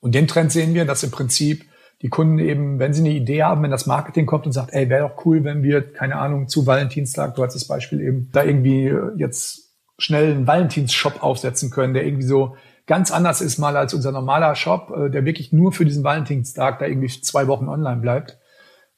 Und 0.00 0.14
den 0.14 0.28
Trend 0.28 0.52
sehen 0.52 0.74
wir, 0.74 0.84
dass 0.84 1.02
im 1.02 1.10
Prinzip 1.10 1.64
die 2.02 2.08
Kunden 2.08 2.38
eben, 2.38 2.78
wenn 2.78 2.92
sie 2.92 3.00
eine 3.00 3.14
Idee 3.14 3.44
haben, 3.44 3.62
wenn 3.62 3.70
das 3.70 3.86
Marketing 3.86 4.26
kommt 4.26 4.46
und 4.46 4.52
sagt, 4.52 4.72
ey, 4.72 4.90
wäre 4.90 5.08
doch 5.08 5.24
cool, 5.24 5.44
wenn 5.44 5.62
wir, 5.62 5.92
keine 5.92 6.16
Ahnung, 6.16 6.48
zu 6.48 6.66
Valentinstag, 6.66 7.34
du 7.36 7.44
hast 7.44 7.54
das 7.54 7.66
Beispiel 7.66 8.00
eben, 8.00 8.28
da 8.32 8.42
irgendwie 8.42 8.86
äh, 8.88 9.12
jetzt 9.16 9.72
schnell 9.98 10.32
einen 10.32 10.46
Valentins-Shop 10.46 11.22
aufsetzen 11.22 11.70
können, 11.70 11.94
der 11.94 12.04
irgendwie 12.04 12.26
so 12.26 12.56
ganz 12.86 13.12
anders 13.12 13.40
ist 13.40 13.58
mal 13.58 13.76
als 13.76 13.94
unser 13.94 14.10
normaler 14.10 14.56
Shop, 14.56 14.92
der 15.12 15.24
wirklich 15.24 15.52
nur 15.52 15.72
für 15.72 15.84
diesen 15.84 16.02
Valentinstag 16.02 16.80
da 16.80 16.86
irgendwie 16.86 17.06
zwei 17.08 17.46
Wochen 17.46 17.68
online 17.68 18.00
bleibt. 18.00 18.38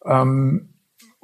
Ähm, 0.06 0.73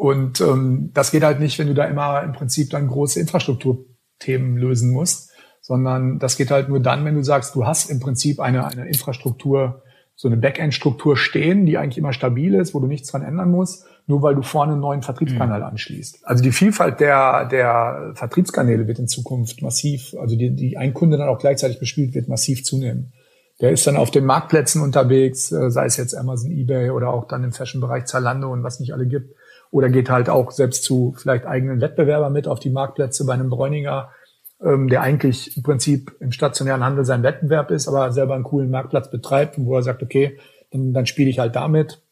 und 0.00 0.40
ähm, 0.40 0.92
das 0.94 1.10
geht 1.10 1.22
halt 1.24 1.40
nicht, 1.40 1.58
wenn 1.58 1.66
du 1.66 1.74
da 1.74 1.84
immer 1.84 2.22
im 2.22 2.32
Prinzip 2.32 2.70
dann 2.70 2.88
große 2.88 3.20
Infrastrukturthemen 3.20 4.56
lösen 4.56 4.92
musst, 4.92 5.30
sondern 5.60 6.18
das 6.18 6.38
geht 6.38 6.50
halt 6.50 6.70
nur 6.70 6.80
dann, 6.80 7.04
wenn 7.04 7.16
du 7.16 7.22
sagst, 7.22 7.54
du 7.54 7.66
hast 7.66 7.90
im 7.90 8.00
Prinzip 8.00 8.40
eine, 8.40 8.66
eine 8.66 8.88
Infrastruktur, 8.88 9.82
so 10.16 10.26
eine 10.26 10.38
Backend-Struktur 10.38 11.18
stehen, 11.18 11.66
die 11.66 11.76
eigentlich 11.76 11.98
immer 11.98 12.14
stabil 12.14 12.54
ist, 12.54 12.72
wo 12.72 12.80
du 12.80 12.86
nichts 12.86 13.10
dran 13.10 13.20
ändern 13.20 13.50
musst, 13.50 13.84
nur 14.06 14.22
weil 14.22 14.34
du 14.34 14.40
vorne 14.40 14.72
einen 14.72 14.80
neuen 14.80 15.02
Vertriebskanal 15.02 15.60
mhm. 15.60 15.66
anschließt. 15.66 16.20
Also 16.26 16.42
die 16.42 16.52
Vielfalt 16.52 17.00
der, 17.00 17.44
der 17.44 18.12
Vertriebskanäle 18.14 18.88
wird 18.88 19.00
in 19.00 19.06
Zukunft 19.06 19.60
massiv, 19.60 20.14
also 20.18 20.34
die, 20.34 20.56
die 20.56 20.78
ein 20.78 20.94
Kunde 20.94 21.18
dann 21.18 21.28
auch 21.28 21.38
gleichzeitig 21.38 21.78
bespielt, 21.78 22.14
wird 22.14 22.26
massiv 22.26 22.64
zunehmen. 22.64 23.12
Der 23.60 23.70
ist 23.70 23.86
dann 23.86 23.98
auf 23.98 24.10
den 24.10 24.24
Marktplätzen 24.24 24.80
unterwegs, 24.80 25.52
äh, 25.52 25.70
sei 25.70 25.84
es 25.84 25.98
jetzt 25.98 26.14
Amazon, 26.14 26.52
eBay 26.52 26.88
oder 26.88 27.12
auch 27.12 27.28
dann 27.28 27.44
im 27.44 27.52
Fashion-Bereich 27.52 28.06
Zalando 28.06 28.50
und 28.50 28.62
was 28.62 28.80
nicht 28.80 28.94
alle 28.94 29.06
gibt. 29.06 29.34
Oder 29.70 29.88
geht 29.88 30.10
halt 30.10 30.28
auch 30.28 30.50
selbst 30.50 30.84
zu 30.84 31.14
vielleicht 31.16 31.46
eigenen 31.46 31.80
Wettbewerbern 31.80 32.32
mit 32.32 32.48
auf 32.48 32.60
die 32.60 32.70
Marktplätze 32.70 33.24
bei 33.24 33.34
einem 33.34 33.50
Bräuninger, 33.50 34.10
ähm, 34.62 34.88
der 34.88 35.02
eigentlich 35.02 35.56
im 35.56 35.62
Prinzip 35.62 36.16
im 36.20 36.32
stationären 36.32 36.84
Handel 36.84 37.04
sein 37.04 37.22
Wettbewerb 37.22 37.70
ist, 37.70 37.88
aber 37.88 38.12
selber 38.12 38.34
einen 38.34 38.44
coolen 38.44 38.70
Marktplatz 38.70 39.10
betreibt 39.10 39.58
und 39.58 39.66
wo 39.66 39.76
er 39.76 39.82
sagt, 39.82 40.02
okay, 40.02 40.38
dann, 40.70 40.92
dann 40.92 41.06
spiele 41.06 41.30
ich 41.30 41.38
halt 41.38 41.56
damit. 41.56 42.02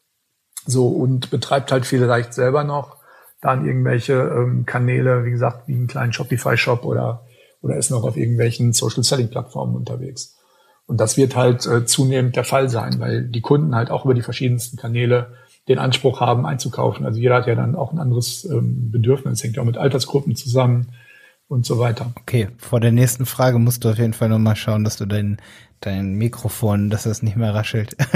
So 0.65 0.87
und 0.87 1.31
betreibt 1.31 1.71
halt 1.71 1.85
vielleicht 1.85 2.33
selber 2.33 2.63
noch 2.63 2.97
dann 3.41 3.65
irgendwelche 3.65 4.13
ähm, 4.13 4.65
Kanäle, 4.65 5.25
wie 5.25 5.31
gesagt, 5.31 5.67
wie 5.67 5.75
einen 5.75 5.87
kleinen 5.87 6.13
Shopify-Shop 6.13 6.83
oder, 6.83 7.25
oder 7.61 7.77
ist 7.77 7.89
noch 7.89 8.03
auf 8.03 8.17
irgendwelchen 8.17 8.73
Social-Selling-Plattformen 8.73 9.75
unterwegs. 9.75 10.37
Und 10.85 10.99
das 10.99 11.17
wird 11.17 11.35
halt 11.35 11.65
äh, 11.65 11.85
zunehmend 11.85 12.35
der 12.35 12.43
Fall 12.43 12.67
sein, 12.69 12.99
weil 12.99 13.23
die 13.23 13.41
Kunden 13.41 13.75
halt 13.75 13.91
auch 13.91 14.05
über 14.05 14.13
die 14.13 14.23
verschiedensten 14.23 14.75
Kanäle 14.77 15.33
den 15.67 15.79
Anspruch 15.79 16.19
haben, 16.19 16.45
einzukaufen. 16.45 17.05
Also 17.05 17.19
jeder 17.19 17.35
hat 17.35 17.47
ja 17.47 17.55
dann 17.55 17.75
auch 17.75 17.91
ein 17.91 17.99
anderes 17.99 18.45
ähm, 18.45 18.91
Bedürfnis, 18.91 19.43
hängt 19.43 19.55
ja 19.55 19.61
auch 19.61 19.67
mit 19.67 19.77
Altersgruppen 19.77 20.35
zusammen 20.35 20.87
und 21.47 21.65
so 21.65 21.79
weiter. 21.79 22.13
Okay, 22.21 22.47
vor 22.57 22.79
der 22.79 22.91
nächsten 22.91 23.25
Frage 23.25 23.59
musst 23.59 23.83
du 23.83 23.89
auf 23.89 23.97
jeden 23.97 24.13
Fall 24.13 24.29
nochmal 24.29 24.55
schauen, 24.55 24.83
dass 24.83 24.97
du 24.97 25.05
dein, 25.05 25.37
dein 25.81 26.13
Mikrofon, 26.13 26.89
dass 26.89 27.03
das 27.03 27.23
nicht 27.23 27.35
mehr 27.35 27.53
raschelt. 27.53 27.97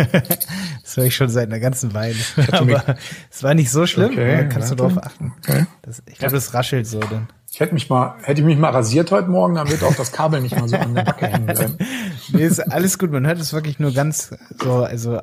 das 0.82 0.98
höre 0.98 1.06
ich 1.06 1.16
schon 1.16 1.30
seit 1.30 1.48
einer 1.48 1.60
ganzen 1.60 1.94
Weile. 1.94 2.16
Aber 2.52 2.84
es 3.32 3.44
war 3.44 3.54
nicht 3.56 3.72
so 3.72 3.86
schlimm. 3.86 4.12
Okay, 4.12 4.48
kannst 4.50 4.70
warte. 4.70 4.76
du 4.76 4.84
darauf 4.84 5.04
achten. 5.04 5.34
Okay. 5.40 5.66
Das, 5.82 6.04
ich 6.08 6.20
glaube, 6.20 6.36
das 6.36 6.54
raschelt 6.54 6.88
so 6.88 7.00
dann. 7.00 7.28
Ich 7.52 7.60
hätte 7.60 7.76
mich 7.76 7.88
mal, 7.88 8.16
hätte 8.24 8.42
ich 8.42 8.46
mich 8.46 8.58
mal 8.58 8.72
rasiert 8.72 9.12
heute 9.12 9.30
Morgen, 9.30 9.56
dann 9.56 9.70
wird 9.70 9.84
auch 9.84 9.96
das 9.96 10.12
Kabel 10.12 10.42
nicht 10.42 10.60
mal 10.60 10.68
so 10.68 10.76
an 10.76 10.96
der 10.96 11.04
Backe 11.04 11.28
hängen 11.28 11.46
bleiben. 11.46 11.78
nee, 12.34 12.46
ist 12.46 12.60
alles 12.60 12.98
gut. 12.98 13.12
Man 13.12 13.28
hört 13.28 13.40
es 13.40 13.54
wirklich 13.54 13.78
nur 13.78 13.92
ganz 13.94 14.32
so, 14.60 14.84
also 14.84 15.22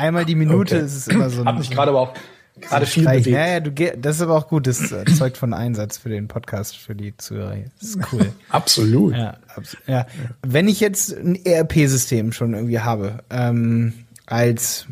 einmal 0.00 0.24
die 0.24 0.34
Minute 0.34 0.76
okay. 0.76 0.84
ist 0.84 0.96
es 0.96 1.08
immer 1.08 1.30
so. 1.30 1.44
Hab 1.44 1.58
mich 1.58 1.70
gerade 1.70 1.90
aber 1.90 2.00
auch 2.00 2.14
gerade 2.60 2.86
viel 2.86 3.04
bewegt. 3.04 3.26
Ja, 3.26 3.46
ja, 3.46 3.60
du, 3.60 3.72
das 3.72 4.16
ist 4.16 4.22
aber 4.22 4.36
auch 4.36 4.48
gut. 4.48 4.66
Das 4.66 4.92
äh, 4.92 5.04
zeugt 5.06 5.36
von 5.36 5.54
Einsatz 5.54 5.98
für 5.98 6.08
den 6.08 6.28
Podcast, 6.28 6.76
für 6.76 6.94
die 6.94 7.16
Zuhörer. 7.16 7.56
Das 7.78 7.90
ist 7.90 7.98
cool. 8.12 8.32
Absolut. 8.48 9.16
Ja, 9.16 9.36
abs 9.54 9.76
ja. 9.86 10.06
Wenn 10.42 10.68
ich 10.68 10.80
jetzt 10.80 11.16
ein 11.16 11.36
ERP-System 11.44 12.32
schon 12.32 12.54
irgendwie 12.54 12.80
habe, 12.80 13.20
ähm, 13.30 13.92
als 14.26 14.86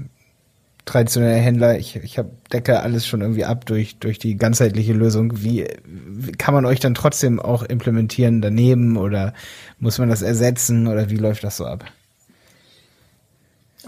traditioneller 0.85 1.41
Händler, 1.41 1.79
ich, 1.79 1.97
ich 1.97 2.19
hab, 2.19 2.27
decke 2.49 2.81
alles 2.81 3.07
schon 3.07 3.21
irgendwie 3.21 3.45
ab 3.45 3.67
durch, 3.67 3.99
durch 3.99 4.19
die 4.19 4.37
ganzheitliche 4.37 4.95
Lösung. 4.95 5.43
Wie, 5.43 5.67
wie 5.85 6.33
kann 6.33 6.55
man 6.55 6.65
euch 6.65 6.81
dann 6.81 6.95
trotzdem 6.95 7.41
auch 7.41 7.63
implementieren 7.63 8.41
daneben 8.41 8.97
oder 8.97 9.35
muss 9.79 9.99
man 9.99 10.09
das 10.09 10.23
ersetzen 10.23 10.87
oder 10.87 11.11
wie 11.11 11.17
läuft 11.17 11.45
das 11.45 11.59
so 11.59 11.67
ab? 11.67 11.85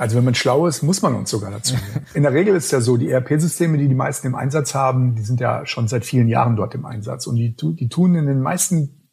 Also 0.01 0.17
wenn 0.17 0.25
man 0.25 0.35
schlau 0.35 0.67
ist, 0.67 0.83
muss 0.83 1.03
man 1.03 1.15
uns 1.15 1.29
sogar 1.29 1.51
dazu. 1.51 1.75
In 2.15 2.23
der 2.23 2.33
Regel 2.33 2.57
ist 2.57 2.65
es 2.65 2.71
ja 2.71 2.81
so, 2.81 2.97
die 2.97 3.11
ERP-Systeme, 3.11 3.77
die 3.77 3.87
die 3.87 3.95
meisten 3.95 4.29
im 4.29 4.35
Einsatz 4.35 4.75
haben, 4.75 5.15
die 5.15 5.21
sind 5.21 5.41
ja 5.41 5.67
schon 5.67 5.89
seit 5.89 6.07
vielen 6.07 6.27
Jahren 6.27 6.57
dort 6.57 6.75
im 6.75 6.87
Einsatz 6.87 7.27
und 7.27 7.37
die, 7.37 7.55
die 7.55 7.89
tun 7.91 8.15
in 8.15 8.25
den 8.25 8.41
meisten 8.41 9.11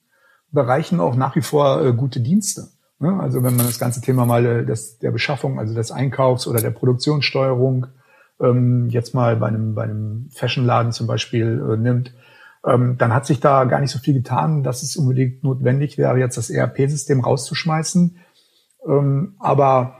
Bereichen 0.49 1.01
auch 1.01 1.17
nach 1.17 1.35
wie 1.35 1.41
vor 1.41 1.83
äh, 1.83 1.91
gute 1.91 2.21
Dienste. 2.21 2.69
Ne? 2.99 3.19
Also 3.19 3.43
wenn 3.43 3.57
man 3.57 3.65
das 3.65 3.79
ganze 3.79 3.99
Thema 3.99 4.25
mal 4.25 4.45
äh, 4.45 4.65
das, 4.65 4.97
der 4.97 5.11
Beschaffung, 5.11 5.59
also 5.59 5.73
des 5.73 5.91
Einkaufs 5.91 6.47
oder 6.47 6.61
der 6.61 6.71
Produktionssteuerung 6.71 7.87
ähm, 8.39 8.87
jetzt 8.87 9.13
mal 9.13 9.35
bei 9.35 9.47
einem, 9.47 9.75
bei 9.75 9.83
einem 9.83 10.29
Fashionladen 10.33 10.93
zum 10.93 11.05
Beispiel 11.05 11.69
äh, 11.69 11.75
nimmt, 11.75 12.13
ähm, 12.65 12.95
dann 12.97 13.13
hat 13.13 13.25
sich 13.25 13.41
da 13.41 13.65
gar 13.65 13.81
nicht 13.81 13.91
so 13.91 13.99
viel 13.99 14.13
getan, 14.13 14.63
dass 14.63 14.83
es 14.83 14.95
unbedingt 14.95 15.43
notwendig 15.43 15.97
wäre, 15.97 16.17
jetzt 16.17 16.37
das 16.37 16.49
ERP-System 16.49 17.19
rauszuschmeißen. 17.19 18.19
Ähm, 18.87 19.35
aber 19.39 19.96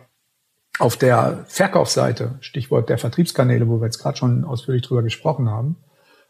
auf 0.79 0.97
der 0.97 1.45
Verkaufsseite, 1.47 2.35
Stichwort 2.39 2.89
der 2.89 2.97
Vertriebskanäle, 2.97 3.67
wo 3.67 3.79
wir 3.79 3.85
jetzt 3.85 3.99
gerade 3.99 4.17
schon 4.17 4.43
ausführlich 4.43 4.83
drüber 4.83 5.03
gesprochen 5.03 5.49
haben, 5.49 5.77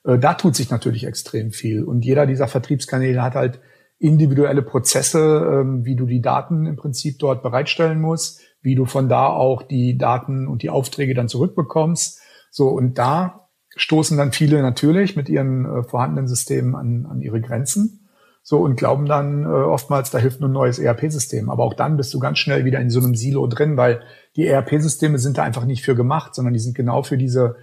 äh, 0.06 0.18
da 0.18 0.34
tut 0.34 0.56
sich 0.56 0.70
natürlich 0.70 1.06
extrem 1.06 1.52
viel. 1.52 1.84
Und 1.84 2.06
jeder 2.06 2.26
dieser 2.26 2.48
Vertriebskanäle 2.48 3.22
hat 3.22 3.36
halt 3.36 3.60
individuelle 4.00 4.62
Prozesse, 4.62 5.20
ähm, 5.62 5.86
wie 5.86 5.96
du 5.96 6.06
die 6.06 6.22
Daten 6.22 6.66
im 6.66 6.76
Prinzip 6.76 7.20
dort 7.20 7.44
bereitstellen 7.44 8.00
musst, 8.00 8.42
wie 8.62 8.76
du 8.76 8.86
von 8.86 9.10
da 9.10 9.28
auch 9.28 9.64
die 9.64 9.98
Daten 9.98 10.48
und 10.48 10.62
die 10.62 10.70
Aufträge 10.70 11.14
dann 11.14 11.28
zurückbekommst. 11.28 12.20
So, 12.52 12.70
und 12.70 12.98
da 12.98 13.50
stoßen 13.76 14.18
dann 14.18 14.32
viele 14.32 14.62
natürlich 14.62 15.16
mit 15.16 15.30
ihren 15.30 15.66
äh, 15.66 15.84
vorhandenen 15.84 16.28
Systemen 16.28 16.76
an, 16.76 17.06
an 17.06 17.22
ihre 17.22 17.42
Grenzen. 17.42 18.07
So 18.50 18.60
und 18.60 18.78
glauben 18.78 19.08
dann 19.08 19.44
äh, 19.44 19.48
oftmals, 19.48 20.10
da 20.10 20.20
hilft 20.20 20.40
nur 20.40 20.48
ein 20.48 20.54
neues 20.54 20.80
ERP-System. 20.80 21.50
Aber 21.50 21.66
auch 21.66 21.74
dann 21.74 21.98
bist 21.98 22.14
du 22.14 22.20
ganz 22.20 22.40
schnell 22.40 22.64
wieder 22.64 22.80
in 22.80 22.90
so 22.90 23.02
einem 23.02 23.14
Silo 23.14 23.46
drin, 23.46 23.76
weil 23.76 24.00
die 24.38 24.48
ERP-Systeme 24.48 25.20
sind 25.20 25.38
da 25.38 25.44
einfach 25.44 25.66
nicht 25.66 25.84
für 25.84 25.96
gemacht, 25.96 26.34
sondern 26.34 26.54
die 26.54 26.62
sind 26.62 26.74
genau 26.74 27.04
für 27.04 27.18
diese 27.18 27.58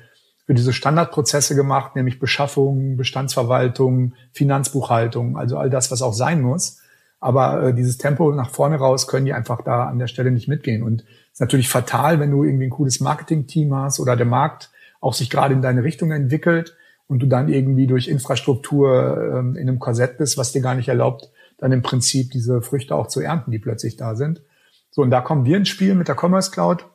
für 0.44 0.52
diese 0.52 0.74
Standardprozesse 0.74 1.54
gemacht, 1.54 1.96
nämlich 1.96 2.20
Beschaffung, 2.20 2.98
Bestandsverwaltung, 2.98 4.12
Finanzbuchhaltung, 4.32 5.38
also 5.38 5.56
all 5.56 5.70
das, 5.70 5.90
was 5.90 6.02
auch 6.02 6.12
sein 6.12 6.42
muss. 6.42 6.82
Aber 7.18 7.68
äh, 7.68 7.74
dieses 7.74 7.96
Tempo 7.96 8.30
nach 8.34 8.50
vorne 8.50 8.76
raus 8.76 9.06
können 9.06 9.24
die 9.24 9.32
einfach 9.32 9.62
da 9.62 9.86
an 9.86 9.98
der 9.98 10.06
Stelle 10.06 10.32
nicht 10.32 10.48
mitgehen. 10.48 10.82
Und 10.82 11.06
ist 11.32 11.40
natürlich 11.40 11.70
fatal, 11.70 12.20
wenn 12.20 12.30
du 12.30 12.44
irgendwie 12.44 12.66
ein 12.66 12.70
cooles 12.70 13.00
Marketing-Team 13.00 13.74
hast 13.74 14.00
oder 14.00 14.16
der 14.16 14.26
Markt 14.26 14.70
auch 15.00 15.14
sich 15.14 15.30
gerade 15.30 15.54
in 15.54 15.62
deine 15.62 15.82
Richtung 15.82 16.10
entwickelt 16.10 16.76
und 17.06 17.20
du 17.20 17.26
dann 17.26 17.48
irgendwie 17.48 17.86
durch 17.86 18.08
Infrastruktur 18.08 19.34
ähm, 19.34 19.56
in 19.56 19.68
einem 19.68 19.78
Korsett 19.78 20.18
bist, 20.18 20.38
was 20.38 20.52
dir 20.52 20.62
gar 20.62 20.74
nicht 20.74 20.88
erlaubt, 20.88 21.30
dann 21.58 21.72
im 21.72 21.82
Prinzip 21.82 22.30
diese 22.30 22.62
Früchte 22.62 22.94
auch 22.94 23.06
zu 23.06 23.20
ernten, 23.20 23.50
die 23.50 23.58
plötzlich 23.58 23.96
da 23.96 24.16
sind. 24.16 24.42
So, 24.90 25.02
und 25.02 25.10
da 25.10 25.20
kommen 25.20 25.44
wir 25.44 25.56
ins 25.56 25.68
Spiel 25.68 25.94
mit 25.94 26.08
der 26.08 26.16
Commerce 26.18 26.50
Cloud, 26.50 26.86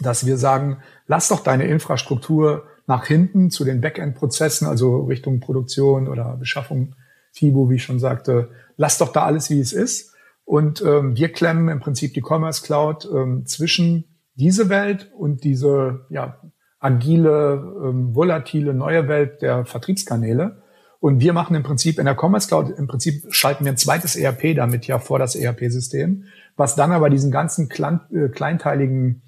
dass 0.00 0.26
wir 0.26 0.36
sagen, 0.36 0.78
lass 1.06 1.28
doch 1.28 1.40
deine 1.40 1.66
Infrastruktur 1.66 2.64
nach 2.86 3.06
hinten 3.06 3.50
zu 3.50 3.64
den 3.64 3.80
Backend-Prozessen, 3.80 4.66
also 4.66 5.04
Richtung 5.04 5.40
Produktion 5.40 6.08
oder 6.08 6.36
Beschaffung, 6.36 6.94
FIBO, 7.32 7.70
wie 7.70 7.76
ich 7.76 7.84
schon 7.84 7.98
sagte, 7.98 8.50
lass 8.76 8.98
doch 8.98 9.12
da 9.12 9.24
alles, 9.24 9.50
wie 9.50 9.60
es 9.60 9.72
ist. 9.72 10.14
Und 10.44 10.82
ähm, 10.82 11.16
wir 11.16 11.32
klemmen 11.32 11.68
im 11.68 11.80
Prinzip 11.80 12.14
die 12.14 12.22
Commerce 12.22 12.62
Cloud 12.62 13.08
ähm, 13.12 13.46
zwischen 13.46 14.04
diese 14.34 14.68
Welt 14.68 15.10
und 15.16 15.44
diese 15.44 16.06
ja, 16.10 16.40
agile, 16.84 17.74
ähm, 17.82 18.14
volatile 18.14 18.74
neue 18.74 19.08
Welt 19.08 19.40
der 19.40 19.64
Vertriebskanäle. 19.64 20.62
Und 21.00 21.20
wir 21.20 21.32
machen 21.32 21.56
im 21.56 21.62
Prinzip 21.62 21.98
in 21.98 22.04
der 22.04 22.16
Commerce 22.18 22.48
Cloud, 22.48 22.78
im 22.78 22.86
Prinzip 22.86 23.24
schalten 23.30 23.64
wir 23.64 23.72
ein 23.72 23.76
zweites 23.76 24.16
ERP 24.16 24.54
damit 24.54 24.86
ja 24.86 24.98
vor 24.98 25.18
das 25.18 25.34
ERP-System, 25.34 26.24
was 26.56 26.76
dann 26.76 26.92
aber 26.92 27.10
diesen 27.10 27.30
ganzen 27.30 27.68
äh, 27.70 28.28
kleinteiligen, 28.28 29.22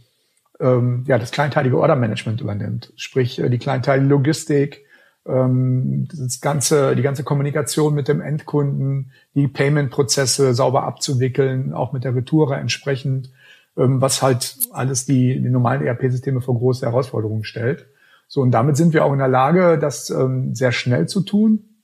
ähm, 0.60 1.04
ja, 1.06 1.18
das 1.18 1.32
kleinteilige 1.32 1.78
Order-Management 1.78 2.40
übernimmt. 2.40 2.92
Sprich, 2.96 3.38
äh, 3.38 3.48
die 3.48 3.58
kleinteilige 3.58 4.08
Logistik, 4.08 4.84
ähm, 5.26 6.08
das 6.14 6.40
ganze, 6.40 6.94
die 6.94 7.02
ganze 7.02 7.24
Kommunikation 7.24 7.94
mit 7.94 8.08
dem 8.08 8.20
Endkunden, 8.20 9.12
die 9.34 9.48
Payment-Prozesse 9.48 10.54
sauber 10.54 10.84
abzuwickeln, 10.84 11.72
auch 11.72 11.92
mit 11.92 12.04
der 12.04 12.14
Retour 12.14 12.56
entsprechend 12.56 13.30
was 13.76 14.22
halt 14.22 14.56
alles 14.72 15.04
die, 15.06 15.40
die 15.40 15.48
normalen 15.48 15.86
ERP-Systeme 15.86 16.40
vor 16.40 16.56
große 16.56 16.86
Herausforderungen 16.86 17.44
stellt. 17.44 17.86
So, 18.26 18.40
und 18.40 18.50
damit 18.50 18.76
sind 18.76 18.92
wir 18.92 19.04
auch 19.04 19.12
in 19.12 19.18
der 19.18 19.28
Lage, 19.28 19.78
das 19.78 20.10
ähm, 20.10 20.54
sehr 20.54 20.72
schnell 20.72 21.06
zu 21.06 21.20
tun 21.20 21.82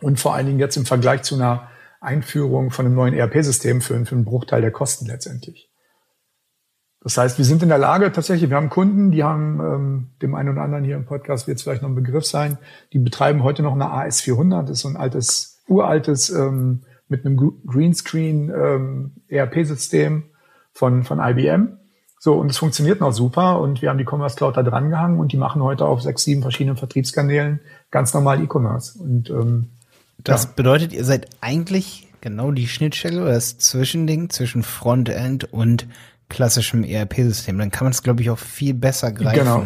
und 0.00 0.20
vor 0.20 0.34
allen 0.34 0.46
Dingen 0.46 0.58
jetzt 0.58 0.76
im 0.76 0.84
Vergleich 0.84 1.22
zu 1.22 1.36
einer 1.36 1.68
Einführung 2.00 2.70
von 2.70 2.86
einem 2.86 2.94
neuen 2.94 3.14
ERP-System 3.14 3.80
für, 3.80 4.04
für 4.04 4.14
einen 4.14 4.24
Bruchteil 4.24 4.60
der 4.60 4.70
Kosten 4.70 5.06
letztendlich. 5.06 5.70
Das 7.00 7.16
heißt, 7.16 7.38
wir 7.38 7.44
sind 7.44 7.62
in 7.62 7.68
der 7.68 7.78
Lage 7.78 8.10
tatsächlich, 8.12 8.50
wir 8.50 8.56
haben 8.56 8.70
Kunden, 8.70 9.12
die 9.12 9.22
haben, 9.22 9.60
ähm, 9.60 10.10
dem 10.20 10.34
einen 10.34 10.50
oder 10.50 10.62
anderen 10.62 10.84
hier 10.84 10.96
im 10.96 11.06
Podcast 11.06 11.46
wird 11.46 11.58
es 11.58 11.62
vielleicht 11.62 11.82
noch 11.82 11.88
ein 11.88 11.94
Begriff 11.94 12.26
sein, 12.26 12.58
die 12.92 12.98
betreiben 12.98 13.44
heute 13.44 13.62
noch 13.62 13.72
eine 13.72 13.86
AS400, 13.86 14.62
das 14.62 14.70
ist 14.72 14.80
so 14.80 14.88
ein 14.88 14.96
altes, 14.96 15.62
uraltes, 15.68 16.30
ähm, 16.30 16.82
mit 17.08 17.24
einem 17.24 17.36
Greenscreen 17.66 18.50
ähm, 18.50 19.12
ERP-System, 19.28 20.24
von, 20.78 21.02
von 21.02 21.18
IBM. 21.18 21.76
So, 22.20 22.34
und 22.34 22.50
es 22.50 22.58
funktioniert 22.58 23.00
noch 23.00 23.12
super 23.12 23.60
und 23.60 23.82
wir 23.82 23.90
haben 23.90 23.98
die 23.98 24.06
Commerce 24.08 24.36
Cloud 24.36 24.56
da 24.56 24.62
dran 24.62 24.90
gehangen 24.90 25.18
und 25.18 25.32
die 25.32 25.36
machen 25.36 25.62
heute 25.62 25.84
auf 25.84 26.02
sechs, 26.02 26.22
sieben 26.22 26.42
verschiedenen 26.42 26.76
Vertriebskanälen 26.76 27.60
ganz 27.90 28.14
normal 28.14 28.42
E-Commerce. 28.42 28.98
Und 28.98 29.28
ähm, 29.30 29.70
das 30.18 30.44
ja. 30.44 30.50
bedeutet, 30.54 30.92
ihr 30.92 31.04
seid 31.04 31.28
eigentlich 31.40 32.08
genau 32.20 32.52
die 32.52 32.68
Schnittstelle 32.68 33.22
oder 33.22 33.32
das 33.32 33.58
Zwischending 33.58 34.30
zwischen 34.30 34.62
Frontend 34.62 35.52
und 35.52 35.86
klassischem 36.28 36.84
ERP-System. 36.84 37.58
Dann 37.58 37.70
kann 37.70 37.84
man 37.84 37.92
es, 37.92 38.02
glaube 38.02 38.22
ich, 38.22 38.30
auch 38.30 38.38
viel 38.38 38.74
besser 38.74 39.12
greifen. 39.12 39.38
Genau. 39.38 39.64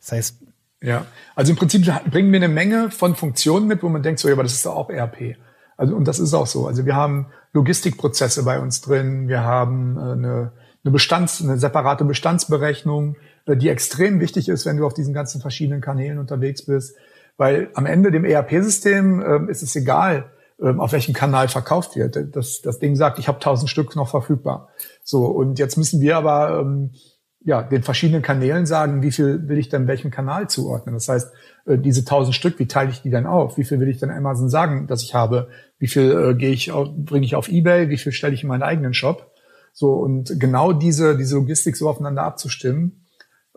Das 0.00 0.12
heißt. 0.12 0.36
Ja, 0.82 1.06
also 1.34 1.52
im 1.52 1.56
Prinzip 1.56 1.86
bringen 2.10 2.32
wir 2.32 2.38
eine 2.38 2.48
Menge 2.48 2.90
von 2.90 3.16
Funktionen 3.16 3.66
mit, 3.66 3.82
wo 3.82 3.88
man 3.88 4.02
denkt, 4.02 4.20
so, 4.20 4.28
ja, 4.28 4.34
aber 4.34 4.42
das 4.42 4.52
ist 4.52 4.66
doch 4.66 4.76
auch 4.76 4.90
ERP. 4.90 5.36
Also, 5.76 5.94
und 5.94 6.08
das 6.08 6.18
ist 6.18 6.34
auch 6.34 6.46
so. 6.46 6.66
Also 6.66 6.86
wir 6.86 6.96
haben 6.96 7.26
Logistikprozesse 7.52 8.44
bei 8.44 8.58
uns 8.60 8.80
drin, 8.80 9.28
wir 9.28 9.42
haben 9.42 9.96
äh, 9.96 10.00
eine 10.00 10.52
eine 10.86 10.92
Bestands, 10.92 11.42
eine 11.42 11.58
separate 11.58 12.04
Bestandsberechnung, 12.04 13.16
äh, 13.46 13.56
die 13.56 13.68
extrem 13.68 14.20
wichtig 14.20 14.48
ist, 14.48 14.64
wenn 14.66 14.76
du 14.76 14.86
auf 14.86 14.94
diesen 14.94 15.12
ganzen 15.12 15.40
verschiedenen 15.40 15.80
Kanälen 15.80 16.18
unterwegs 16.18 16.64
bist. 16.64 16.96
Weil 17.36 17.70
am 17.74 17.86
Ende 17.86 18.10
dem 18.10 18.24
ERP-System 18.24 19.20
äh, 19.20 19.50
ist 19.50 19.62
es 19.62 19.74
egal, 19.74 20.30
äh, 20.60 20.72
auf 20.76 20.92
welchem 20.92 21.12
Kanal 21.12 21.48
verkauft 21.48 21.96
wird. 21.96 22.34
Das, 22.34 22.62
das 22.62 22.78
Ding 22.78 22.94
sagt, 22.94 23.18
ich 23.18 23.26
habe 23.26 23.40
tausend 23.40 23.68
Stück 23.68 23.96
noch 23.96 24.08
verfügbar. 24.08 24.68
So, 25.02 25.26
und 25.26 25.58
jetzt 25.58 25.76
müssen 25.76 26.00
wir 26.00 26.16
aber 26.16 26.60
ähm, 26.60 26.92
ja, 27.46 27.62
den 27.62 27.84
verschiedenen 27.84 28.22
Kanälen 28.22 28.66
sagen, 28.66 29.02
wie 29.02 29.12
viel 29.12 29.48
will 29.48 29.56
ich 29.56 29.68
denn 29.68 29.86
welchem 29.86 30.10
Kanal 30.10 30.50
zuordnen. 30.50 30.96
Das 30.96 31.08
heißt, 31.08 31.32
äh, 31.66 31.78
diese 31.78 32.04
tausend 32.04 32.34
Stück, 32.34 32.58
wie 32.58 32.66
teile 32.66 32.90
ich 32.90 33.02
die 33.02 33.10
denn 33.10 33.24
auf? 33.24 33.56
Wie 33.56 33.62
viel 33.62 33.78
will 33.78 33.88
ich 33.88 34.00
denn 34.00 34.10
Amazon 34.10 34.48
sagen, 34.48 34.88
dass 34.88 35.00
ich 35.04 35.14
habe? 35.14 35.48
Wie 35.78 35.86
viel 35.86 36.10
äh, 36.10 36.34
gehe 36.34 36.50
ich, 36.50 36.72
bringe 36.72 37.24
ich 37.24 37.36
auf 37.36 37.48
Ebay? 37.48 37.88
Wie 37.88 37.98
viel 37.98 38.10
stelle 38.10 38.34
ich 38.34 38.42
in 38.42 38.48
meinen 38.48 38.64
eigenen 38.64 38.94
Shop? 38.94 39.30
So, 39.72 39.92
und 39.92 40.40
genau 40.40 40.72
diese, 40.72 41.16
diese 41.16 41.36
Logistik 41.36 41.76
so 41.76 41.88
aufeinander 41.88 42.24
abzustimmen 42.24 43.06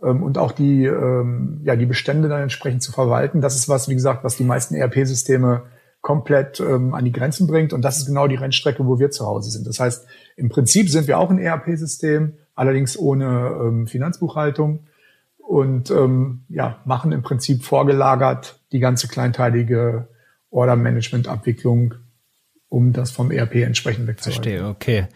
ähm, 0.03 0.21
und 0.21 0.37
auch 0.37 0.51
die, 0.51 0.85
ähm, 0.85 1.61
ja, 1.63 1.75
die 1.75 1.87
Bestände 1.87 2.29
dann 2.29 2.43
entsprechend 2.43 2.83
zu 2.83 2.91
verwalten, 2.91 3.41
das 3.41 3.55
ist 3.55 3.69
was, 3.69 3.89
wie 3.89 3.95
gesagt, 3.95 4.23
was 4.23 4.37
die 4.37 4.43
meisten 4.43 4.75
ERP-Systeme 4.75 5.63
komplett 6.01 6.59
ähm, 6.59 6.93
an 6.93 7.05
die 7.05 7.11
Grenzen 7.11 7.47
bringt. 7.47 7.73
Und 7.73 7.81
das 7.81 7.97
ist 7.97 8.05
genau 8.05 8.27
die 8.27 8.35
Rennstrecke, 8.35 8.85
wo 8.85 8.99
wir 8.99 9.09
zu 9.09 9.25
Hause 9.25 9.49
sind. 9.49 9.65
Das 9.65 9.79
heißt, 9.79 10.05
im 10.35 10.49
Prinzip 10.49 10.89
sind 10.91 11.07
wir 11.07 11.17
auch 11.17 11.31
ein 11.31 11.39
ERP-System, 11.39 12.33
allerdings 12.59 12.99
ohne 12.99 13.57
ähm, 13.61 13.87
Finanzbuchhaltung 13.87 14.87
und 15.37 15.89
ähm, 15.91 16.41
ja, 16.49 16.79
machen 16.83 17.13
im 17.13 17.21
Prinzip 17.21 17.63
vorgelagert 17.63 18.59
die 18.73 18.79
ganze 18.79 19.07
kleinteilige 19.07 20.09
Order-Management-Abwicklung 20.51 21.95
um 22.67 22.93
das 22.93 23.11
vom 23.11 23.31
ERP 23.31 23.55
entsprechend 23.55 24.07
wegzuhalten. 24.07 24.43
Verstehe, 24.43 24.67
okay. 24.67 25.07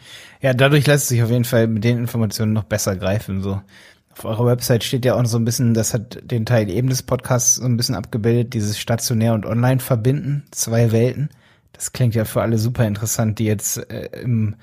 Ja, 0.41 0.53
dadurch 0.53 0.87
lässt 0.87 1.07
sich 1.07 1.21
auf 1.21 1.29
jeden 1.29 1.43
Fall 1.43 1.67
mit 1.67 1.83
den 1.83 1.99
Informationen 1.99 2.53
noch 2.53 2.63
besser 2.63 2.95
greifen. 2.95 3.41
So 3.43 3.61
auf 4.09 4.25
eurer 4.25 4.45
Website 4.45 4.83
steht 4.83 5.05
ja 5.05 5.15
auch 5.15 5.25
so 5.25 5.37
ein 5.37 5.45
bisschen, 5.45 5.73
das 5.73 5.93
hat 5.93 6.19
den 6.23 6.45
Teil 6.45 6.69
eben 6.69 6.89
des 6.89 7.03
Podcasts 7.03 7.55
so 7.55 7.65
ein 7.65 7.77
bisschen 7.77 7.95
abgebildet, 7.95 8.53
dieses 8.53 8.79
stationär 8.79 9.33
und 9.33 9.45
online 9.45 9.81
verbinden, 9.81 10.45
zwei 10.51 10.91
Welten. 10.93 11.29
Das 11.73 11.91
klingt 11.91 12.15
ja 12.15 12.23
für 12.23 12.41
alle 12.41 12.57
super 12.57 12.87
interessant, 12.87 13.39
die 13.39 13.45
jetzt 13.45 13.77
äh, 13.91 14.09
im, 14.21 14.55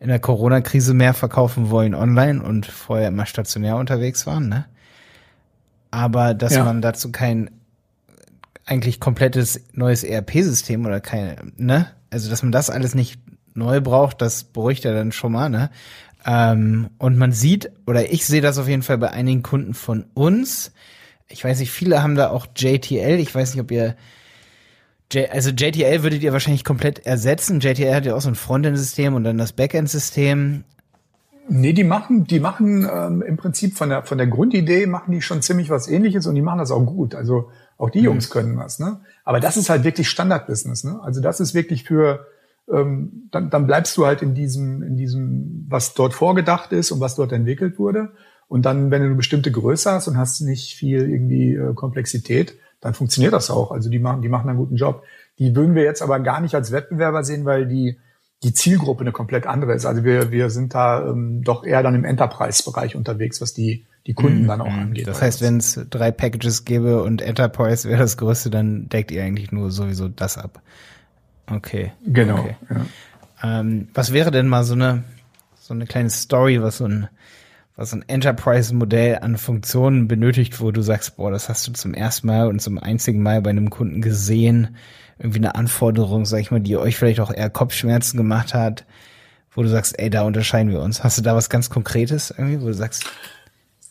in 0.00 0.08
der 0.08 0.18
Corona-Krise 0.18 0.94
mehr 0.94 1.14
verkaufen 1.14 1.70
wollen 1.70 1.94
online 1.94 2.42
und 2.42 2.66
vorher 2.66 3.08
immer 3.08 3.26
stationär 3.26 3.76
unterwegs 3.76 4.26
waren, 4.26 4.48
ne? 4.48 4.66
Aber 5.90 6.34
dass 6.34 6.54
ja. 6.54 6.64
man 6.64 6.82
dazu 6.82 7.10
kein 7.10 7.50
eigentlich 8.66 9.00
komplettes 9.00 9.60
neues 9.72 10.04
ERP-System 10.04 10.84
oder 10.84 11.00
kein, 11.00 11.52
ne? 11.56 11.90
Also, 12.10 12.30
dass 12.30 12.42
man 12.42 12.52
das 12.52 12.70
alles 12.70 12.94
nicht 12.94 13.20
neu 13.54 13.80
braucht, 13.80 14.22
das 14.22 14.44
beruhigt 14.44 14.84
ja 14.84 14.92
dann 14.92 15.12
schon 15.12 15.32
mal, 15.32 15.48
ne? 15.48 15.70
Ähm, 16.26 16.90
und 16.98 17.16
man 17.16 17.32
sieht, 17.32 17.70
oder 17.86 18.12
ich 18.12 18.26
sehe 18.26 18.40
das 18.40 18.58
auf 18.58 18.68
jeden 18.68 18.82
Fall 18.82 18.98
bei 18.98 19.10
einigen 19.10 19.42
Kunden 19.42 19.74
von 19.74 20.04
uns. 20.14 20.72
Ich 21.28 21.44
weiß 21.44 21.58
nicht, 21.58 21.70
viele 21.70 22.02
haben 22.02 22.16
da 22.16 22.30
auch 22.30 22.46
JTL. 22.56 23.18
Ich 23.18 23.34
weiß 23.34 23.54
nicht, 23.54 23.62
ob 23.62 23.70
ihr 23.70 23.96
J 25.12 25.30
also 25.30 25.50
JTL 25.50 26.02
würdet 26.02 26.22
ihr 26.22 26.32
wahrscheinlich 26.32 26.64
komplett 26.64 27.06
ersetzen. 27.06 27.60
JTL 27.60 27.94
hat 27.94 28.04
ja 28.04 28.14
auch 28.14 28.20
so 28.20 28.28
ein 28.28 28.34
Frontend-System 28.34 29.14
und 29.14 29.24
dann 29.24 29.38
das 29.38 29.52
Backend-System. 29.52 30.64
Nee, 31.48 31.72
die 31.72 31.84
machen, 31.84 32.24
die 32.24 32.40
machen 32.40 32.86
ähm, 32.92 33.22
im 33.22 33.38
Prinzip 33.38 33.74
von 33.74 33.88
der 33.88 34.02
von 34.02 34.18
der 34.18 34.26
Grundidee 34.26 34.86
machen 34.86 35.12
die 35.12 35.22
schon 35.22 35.40
ziemlich 35.40 35.70
was 35.70 35.88
ähnliches 35.88 36.26
und 36.26 36.34
die 36.34 36.42
machen 36.42 36.58
das 36.58 36.70
auch 36.70 36.84
gut. 36.84 37.14
Also 37.14 37.50
auch 37.78 37.88
die 37.88 38.00
mhm. 38.00 38.04
Jungs 38.04 38.28
können 38.28 38.58
was, 38.58 38.78
ne? 38.78 39.00
Aber 39.24 39.40
das 39.40 39.56
ist 39.56 39.70
halt 39.70 39.84
wirklich 39.84 40.10
Standardbusiness, 40.10 40.84
ne? 40.84 41.00
Also 41.02 41.22
das 41.22 41.40
ist 41.40 41.54
wirklich 41.54 41.84
für 41.84 42.26
ähm, 42.72 43.28
dann, 43.30 43.50
dann 43.50 43.66
bleibst 43.66 43.96
du 43.96 44.06
halt 44.06 44.22
in 44.22 44.34
diesem, 44.34 44.82
in 44.82 44.96
diesem, 44.96 45.66
was 45.68 45.94
dort 45.94 46.14
vorgedacht 46.14 46.72
ist 46.72 46.90
und 46.90 47.00
was 47.00 47.14
dort 47.14 47.32
entwickelt 47.32 47.78
wurde. 47.78 48.10
Und 48.46 48.64
dann, 48.64 48.90
wenn 48.90 49.02
du 49.02 49.06
eine 49.06 49.14
bestimmte 49.14 49.52
Größe 49.52 49.90
hast 49.90 50.08
und 50.08 50.16
hast 50.16 50.40
nicht 50.40 50.74
viel 50.74 51.08
irgendwie 51.08 51.54
äh, 51.54 51.74
Komplexität, 51.74 52.54
dann 52.80 52.94
funktioniert 52.94 53.32
das 53.32 53.50
auch. 53.50 53.70
Also 53.72 53.90
die 53.90 53.98
machen, 53.98 54.22
die 54.22 54.28
machen 54.28 54.48
einen 54.48 54.58
guten 54.58 54.76
Job. 54.76 55.02
Die 55.38 55.54
würden 55.54 55.74
wir 55.74 55.82
jetzt 55.82 56.02
aber 56.02 56.20
gar 56.20 56.40
nicht 56.40 56.54
als 56.54 56.72
Wettbewerber 56.72 57.24
sehen, 57.24 57.44
weil 57.44 57.66
die, 57.66 57.98
die 58.42 58.52
Zielgruppe 58.52 59.00
eine 59.00 59.12
komplett 59.12 59.46
andere 59.46 59.74
ist. 59.74 59.84
Also 59.84 60.04
wir, 60.04 60.30
wir 60.30 60.50
sind 60.50 60.74
da 60.74 61.06
ähm, 61.08 61.42
doch 61.42 61.64
eher 61.64 61.82
dann 61.82 61.94
im 61.94 62.04
Enterprise-Bereich 62.04 62.94
unterwegs, 62.94 63.40
was 63.40 63.52
die, 63.52 63.86
die 64.06 64.14
Kunden 64.14 64.42
mhm. 64.42 64.46
dann 64.46 64.60
auch 64.60 64.72
angeht. 64.72 65.08
Das 65.08 65.20
heißt, 65.20 65.42
wenn 65.42 65.58
es 65.58 65.80
drei 65.90 66.10
Packages 66.12 66.64
gäbe 66.64 67.02
und 67.02 67.20
Enterprise 67.20 67.88
wäre 67.88 68.00
das 68.00 68.16
größte, 68.16 68.50
dann 68.50 68.88
deckt 68.88 69.10
ihr 69.10 69.24
eigentlich 69.24 69.50
nur 69.50 69.70
sowieso 69.70 70.08
das 70.08 70.38
ab. 70.38 70.62
Okay. 71.50 71.92
Genau. 72.06 72.38
Okay. 72.40 72.56
Ja. 72.70 73.60
Ähm, 73.60 73.88
was 73.94 74.12
wäre 74.12 74.30
denn 74.30 74.46
mal 74.46 74.64
so 74.64 74.74
eine, 74.74 75.04
so 75.58 75.74
eine 75.74 75.86
kleine 75.86 76.10
Story, 76.10 76.62
was 76.62 76.78
so 76.78 76.84
ein, 76.84 77.08
was 77.78 77.92
ein 77.92 78.04
Enterprise-Modell 78.08 79.20
an 79.20 79.38
Funktionen 79.38 80.08
benötigt, 80.08 80.60
wo 80.60 80.72
du 80.72 80.82
sagst, 80.82 81.16
boah, 81.16 81.30
das 81.30 81.48
hast 81.48 81.64
du 81.68 81.72
zum 81.72 81.94
ersten 81.94 82.26
Mal 82.26 82.48
und 82.48 82.60
zum 82.60 82.76
einzigen 82.76 83.22
Mal 83.22 83.40
bei 83.40 83.50
einem 83.50 83.70
Kunden 83.70 84.02
gesehen, 84.02 84.76
irgendwie 85.16 85.38
eine 85.38 85.54
Anforderung, 85.54 86.26
sag 86.26 86.40
ich 86.40 86.50
mal, 86.50 86.58
die 86.58 86.76
euch 86.76 86.96
vielleicht 86.96 87.20
auch 87.20 87.32
eher 87.32 87.48
Kopfschmerzen 87.50 88.16
gemacht 88.16 88.52
hat, 88.52 88.84
wo 89.54 89.62
du 89.62 89.68
sagst, 89.68 89.96
ey, 90.00 90.10
da 90.10 90.22
unterscheiden 90.22 90.72
wir 90.72 90.80
uns. 90.80 91.04
Hast 91.04 91.18
du 91.18 91.22
da 91.22 91.36
was 91.36 91.50
ganz 91.50 91.70
Konkretes 91.70 92.34
irgendwie, 92.36 92.60
wo 92.60 92.66
du 92.66 92.74
sagst? 92.74 93.04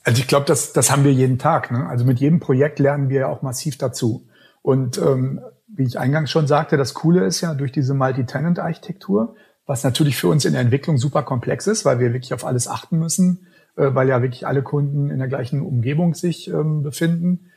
Also 0.04 0.20
ich 0.20 0.28
glaube, 0.28 0.46
das, 0.46 0.74
das 0.74 0.92
haben 0.92 1.06
wir 1.06 1.14
jeden 1.14 1.40
Tag. 1.40 1.72
Ne? 1.72 1.88
Also 1.88 2.04
mit 2.04 2.20
jedem 2.20 2.42
Projekt 2.42 2.80
lernen 2.80 3.08
wir 3.08 3.22
ja 3.22 3.28
auch 3.28 3.42
massiv 3.42 3.78
dazu. 3.78 4.28
Und 4.64 4.98
ähm, 4.98 5.40
wie 5.70 5.84
ich 5.84 5.98
eingangs 5.98 6.30
schon 6.30 6.46
sagte, 6.46 6.76
das 6.76 6.94
Coole 6.94 7.24
ist 7.24 7.40
ja 7.40 7.54
durch 7.54 7.72
diese 7.72 7.94
Multi-Tenant-Architektur, 7.94 9.36
was 9.66 9.86
natürlich 9.86 10.18
für 10.18 10.28
uns 10.28 10.44
in 10.44 10.52
der 10.52 10.62
Entwicklung 10.62 10.98
super 10.98 11.24
komplex 11.24 11.68
ist, 11.68 11.86
weil 11.86 12.00
wir 12.00 12.12
wirklich 12.12 12.34
auf 12.34 12.44
alles 12.44 12.68
achten 12.68 13.00
müssen, 13.00 13.47
weil 13.84 14.10
ja 14.10 14.22
wirklich 14.22 14.48
alle 14.48 14.64
Kunden 14.64 15.10
in 15.10 15.20
der 15.20 15.28
gleichen 15.28 15.62
Umgebung 15.62 16.14
sich 16.14 16.50
ähm, 16.50 16.84
befinden. 16.84 17.52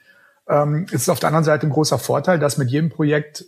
Ähm, 0.48 0.86
ist 0.90 1.08
auf 1.08 1.20
der 1.20 1.28
anderen 1.28 1.44
Seite 1.44 1.66
ein 1.66 1.72
großer 1.72 1.98
Vorteil, 1.98 2.38
dass 2.38 2.58
mit 2.58 2.70
jedem 2.70 2.90
Projekt, 2.90 3.44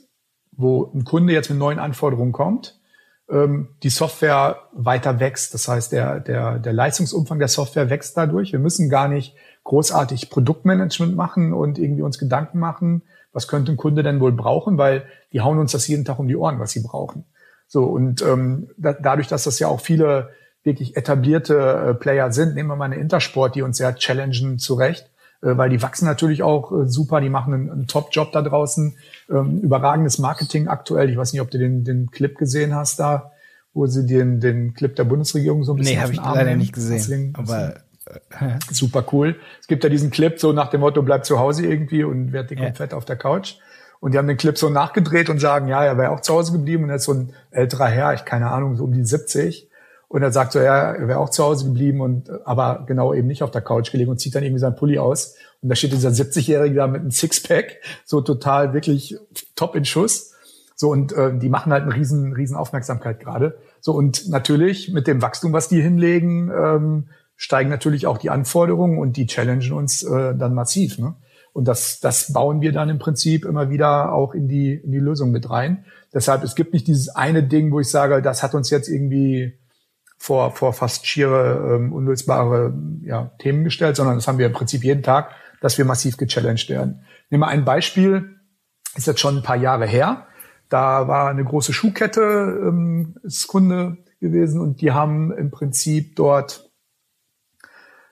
wo 0.52 0.90
ein 0.94 1.04
Kunde 1.04 1.32
jetzt 1.32 1.50
mit 1.50 1.58
neuen 1.58 1.78
Anforderungen 1.78 2.32
kommt, 2.32 2.80
ähm, 3.28 3.68
die 3.82 3.90
Software 3.90 4.68
weiter 4.72 5.20
wächst. 5.20 5.54
Das 5.54 5.68
heißt, 5.68 5.92
der, 5.92 6.20
der, 6.20 6.58
der 6.58 6.72
Leistungsumfang 6.72 7.38
der 7.38 7.48
Software 7.48 7.90
wächst 7.90 8.16
dadurch. 8.16 8.52
Wir 8.52 8.58
müssen 8.58 8.88
gar 8.88 9.08
nicht 9.08 9.34
großartig 9.64 10.30
Produktmanagement 10.30 11.16
machen 11.16 11.52
und 11.52 11.78
irgendwie 11.78 12.02
uns 12.02 12.18
Gedanken 12.18 12.58
machen, 12.58 13.02
was 13.32 13.48
könnte 13.48 13.72
ein 13.72 13.76
Kunde 13.76 14.02
denn 14.02 14.20
wohl 14.20 14.32
brauchen, 14.32 14.76
weil 14.78 15.04
die 15.32 15.40
hauen 15.40 15.58
uns 15.58 15.72
das 15.72 15.86
jeden 15.88 16.04
Tag 16.04 16.18
um 16.18 16.28
die 16.28 16.36
Ohren, 16.36 16.58
was 16.58 16.72
sie 16.72 16.82
brauchen. 16.82 17.24
So, 17.66 17.84
und 17.84 18.22
ähm, 18.22 18.70
da, 18.76 18.92
dadurch, 18.92 19.28
dass 19.28 19.44
das 19.44 19.58
ja 19.58 19.68
auch 19.68 19.80
viele 19.80 20.30
wirklich 20.64 20.96
etablierte 20.96 21.56
äh, 21.58 21.94
Player 21.94 22.32
sind, 22.32 22.54
nehmen 22.54 22.68
wir 22.68 22.76
mal 22.76 22.86
eine 22.86 22.96
Intersport, 22.96 23.54
die 23.54 23.62
uns 23.62 23.78
sehr 23.78 23.94
challengen 23.96 24.58
zurecht, 24.58 25.10
äh, 25.42 25.56
weil 25.56 25.70
die 25.70 25.82
wachsen 25.82 26.04
natürlich 26.04 26.42
auch 26.42 26.72
äh, 26.72 26.86
super, 26.86 27.20
die 27.20 27.30
machen 27.30 27.54
einen, 27.54 27.70
einen 27.70 27.86
Top-Job 27.86 28.32
da 28.32 28.42
draußen, 28.42 28.96
ähm, 29.30 29.60
überragendes 29.60 30.18
Marketing 30.18 30.68
aktuell. 30.68 31.10
Ich 31.10 31.16
weiß 31.16 31.32
nicht, 31.32 31.42
ob 31.42 31.50
du 31.50 31.58
den, 31.58 31.84
den 31.84 32.10
Clip 32.10 32.36
gesehen 32.36 32.74
hast 32.74 33.00
da, 33.00 33.32
wo 33.74 33.86
sie 33.86 34.06
den, 34.06 34.40
den 34.40 34.74
Clip 34.74 34.94
der 34.94 35.04
Bundesregierung 35.04 35.64
so 35.64 35.72
ein 35.72 35.78
bisschen 35.78 35.96
Nee, 35.96 36.02
habe 36.02 36.12
ich 36.12 36.18
leider 36.18 36.56
nicht 36.56 36.72
gesehen, 36.72 36.96
Deswegen, 36.96 37.34
aber 37.36 37.74
Super 38.70 39.04
cool. 39.12 39.36
Es 39.60 39.66
gibt 39.66 39.84
ja 39.84 39.90
diesen 39.90 40.10
Clip 40.10 40.38
so 40.38 40.52
nach 40.52 40.70
dem 40.70 40.80
Motto, 40.80 41.02
bleib 41.02 41.24
zu 41.24 41.38
Hause 41.38 41.66
irgendwie 41.66 42.04
und 42.04 42.32
werd 42.32 42.50
dick 42.50 42.60
ja. 42.60 42.68
und 42.68 42.76
fett 42.76 42.94
auf 42.94 43.04
der 43.04 43.16
Couch. 43.16 43.56
Und 44.00 44.12
die 44.12 44.18
haben 44.18 44.26
den 44.26 44.36
Clip 44.36 44.58
so 44.58 44.68
nachgedreht 44.68 45.30
und 45.30 45.38
sagen, 45.38 45.68
ja, 45.68 45.84
er 45.84 45.96
wäre 45.96 46.10
auch 46.10 46.20
zu 46.20 46.34
Hause 46.34 46.52
geblieben. 46.52 46.84
Und 46.84 46.90
er 46.90 46.96
ist 46.96 47.04
so 47.04 47.14
ein 47.14 47.32
älterer 47.50 47.86
Herr, 47.86 48.14
ich 48.14 48.24
keine 48.24 48.50
Ahnung, 48.50 48.76
so 48.76 48.84
um 48.84 48.92
die 48.92 49.04
70. 49.04 49.68
Und 50.12 50.22
er 50.22 50.30
sagt 50.30 50.52
so, 50.52 50.58
ja, 50.58 50.92
er 50.92 51.08
wäre 51.08 51.18
auch 51.20 51.30
zu 51.30 51.42
Hause 51.42 51.64
geblieben 51.64 52.02
und 52.02 52.28
aber 52.44 52.84
genau 52.86 53.14
eben 53.14 53.26
nicht 53.26 53.42
auf 53.42 53.50
der 53.50 53.62
Couch 53.62 53.90
gelegen 53.90 54.10
und 54.10 54.20
zieht 54.20 54.34
dann 54.34 54.42
irgendwie 54.42 54.60
seinen 54.60 54.76
Pulli 54.76 54.98
aus. 54.98 55.36
Und 55.62 55.70
da 55.70 55.74
steht 55.74 55.94
dieser 55.94 56.10
70-Jährige 56.10 56.74
da 56.74 56.86
mit 56.86 57.00
einem 57.00 57.10
Sixpack, 57.10 57.80
so 58.04 58.20
total 58.20 58.74
wirklich 58.74 59.16
top 59.56 59.74
in 59.74 59.86
Schuss. 59.86 60.34
So, 60.76 60.90
und 60.90 61.14
äh, 61.14 61.38
die 61.38 61.48
machen 61.48 61.72
halt 61.72 61.84
eine 61.84 61.94
riesen, 61.94 62.34
riesen 62.34 62.58
Aufmerksamkeit 62.58 63.20
gerade. 63.20 63.56
So, 63.80 63.94
und 63.94 64.28
natürlich 64.28 64.92
mit 64.92 65.06
dem 65.06 65.22
Wachstum, 65.22 65.54
was 65.54 65.68
die 65.68 65.80
hinlegen, 65.80 66.52
ähm, 66.54 67.08
steigen 67.36 67.70
natürlich 67.70 68.06
auch 68.06 68.18
die 68.18 68.28
Anforderungen 68.28 68.98
und 68.98 69.16
die 69.16 69.26
challengen 69.26 69.72
uns 69.72 70.02
äh, 70.02 70.34
dann 70.34 70.52
massiv. 70.52 70.98
Ne? 70.98 71.14
Und 71.54 71.68
das, 71.68 72.00
das 72.00 72.34
bauen 72.34 72.60
wir 72.60 72.72
dann 72.72 72.90
im 72.90 72.98
Prinzip 72.98 73.46
immer 73.46 73.70
wieder 73.70 74.12
auch 74.12 74.34
in 74.34 74.46
die, 74.46 74.74
in 74.74 74.92
die 74.92 74.98
Lösung 74.98 75.30
mit 75.30 75.48
rein. 75.48 75.86
Deshalb, 76.12 76.44
es 76.44 76.54
gibt 76.54 76.74
nicht 76.74 76.86
dieses 76.86 77.08
eine 77.08 77.42
Ding, 77.42 77.72
wo 77.72 77.80
ich 77.80 77.88
sage, 77.88 78.20
das 78.20 78.42
hat 78.42 78.54
uns 78.54 78.68
jetzt 78.68 78.90
irgendwie 78.90 79.58
vor, 80.22 80.52
vor 80.52 80.72
fast 80.72 81.04
schiere, 81.04 81.74
ähm, 81.74 81.92
unlösbare 81.92 82.72
ja, 83.02 83.32
Themen 83.40 83.64
gestellt, 83.64 83.96
sondern 83.96 84.14
das 84.14 84.28
haben 84.28 84.38
wir 84.38 84.46
im 84.46 84.52
Prinzip 84.52 84.84
jeden 84.84 85.02
Tag, 85.02 85.32
dass 85.60 85.78
wir 85.78 85.84
massiv 85.84 86.16
gechallenged 86.16 86.68
werden. 86.68 87.04
Nehmen 87.28 87.42
wir 87.42 87.48
ein 87.48 87.64
Beispiel, 87.64 88.36
ist 88.94 89.08
jetzt 89.08 89.18
schon 89.18 89.38
ein 89.38 89.42
paar 89.42 89.56
Jahre 89.56 89.84
her. 89.84 90.28
Da 90.68 91.08
war 91.08 91.28
eine 91.28 91.42
große 91.42 91.72
Schuhkette, 91.72 92.20
ähm, 92.22 93.16
ist 93.24 93.48
Kunde 93.48 93.96
gewesen 94.20 94.60
und 94.60 94.80
die 94.80 94.92
haben 94.92 95.32
im 95.32 95.50
Prinzip 95.50 96.14
dort 96.14 96.70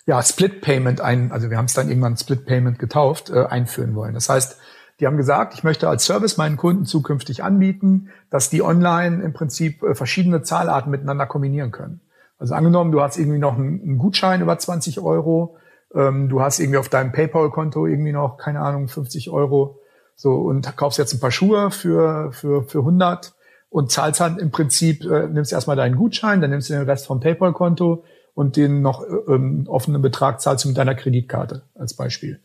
ja 0.04 0.20
Split 0.20 0.62
Payment 0.62 1.00
ein, 1.00 1.30
also 1.30 1.48
wir 1.48 1.58
haben 1.58 1.66
es 1.66 1.74
dann 1.74 1.88
irgendwann 1.88 2.16
Split 2.16 2.44
Payment 2.44 2.80
getauft, 2.80 3.30
äh, 3.30 3.44
einführen 3.44 3.94
wollen. 3.94 4.14
Das 4.14 4.28
heißt, 4.28 4.58
die 5.01 5.07
haben 5.07 5.16
gesagt, 5.16 5.55
ich 5.55 5.64
möchte 5.64 5.88
als 5.88 6.05
Service 6.05 6.36
meinen 6.36 6.57
Kunden 6.57 6.84
zukünftig 6.84 7.42
anbieten, 7.42 8.11
dass 8.28 8.51
die 8.51 8.62
online 8.62 9.22
im 9.22 9.32
Prinzip 9.32 9.82
äh, 9.82 9.94
verschiedene 9.94 10.42
Zahlarten 10.42 10.90
miteinander 10.90 11.26
kombinieren 11.26 11.70
können. 11.70 12.01
Also 12.38 12.55
angenommen, 12.55 12.92
du 12.92 13.01
hast 13.01 13.18
irgendwie 13.18 13.38
noch 13.38 13.57
einen, 13.57 13.98
Gutschein 13.98 14.40
über 14.42 14.59
20 14.59 15.01
Euro, 15.01 15.57
ähm, 15.94 16.28
du 16.28 16.40
hast 16.42 16.59
irgendwie 16.59 16.78
auf 16.78 16.88
deinem 16.88 17.12
PayPal-Konto 17.12 17.86
irgendwie 17.86 18.12
noch, 18.12 18.36
keine 18.36 18.61
Ahnung, 18.61 18.88
50 18.88 19.30
Euro, 19.30 19.80
so 20.16 20.34
und 20.34 20.76
kaufst 20.76 20.98
jetzt 20.98 21.14
ein 21.14 21.20
paar 21.20 21.30
Schuhe 21.30 21.70
für, 21.70 22.32
für, 22.32 22.64
für 22.64 22.80
100 22.80 23.34
und 23.70 23.90
zahlst 23.90 24.20
dann 24.20 24.38
im 24.38 24.51
Prinzip, 24.51 25.05
äh, 25.05 25.28
nimmst 25.28 25.53
erstmal 25.53 25.76
deinen 25.76 25.96
Gutschein, 25.96 26.40
dann 26.40 26.51
nimmst 26.51 26.68
du 26.68 26.74
den 26.74 26.82
Rest 26.82 27.07
vom 27.07 27.20
PayPal-Konto 27.20 28.05
und 28.34 28.57
den 28.57 28.82
noch 28.82 29.03
äh, 29.03 29.34
ähm, 29.34 29.64
offenen 29.66 30.03
Betrag 30.03 30.40
zahlst 30.40 30.64
du 30.64 30.68
mit 30.68 30.76
deiner 30.76 30.94
Kreditkarte 30.94 31.62
als 31.74 31.94
Beispiel, 31.94 32.40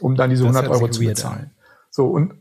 um 0.00 0.16
dann 0.16 0.30
diese 0.30 0.44
das 0.44 0.56
100 0.56 0.74
Euro 0.74 0.90
zu 0.90 1.00
bezahlen. 1.00 1.52
So, 1.90 2.06
und 2.06 2.34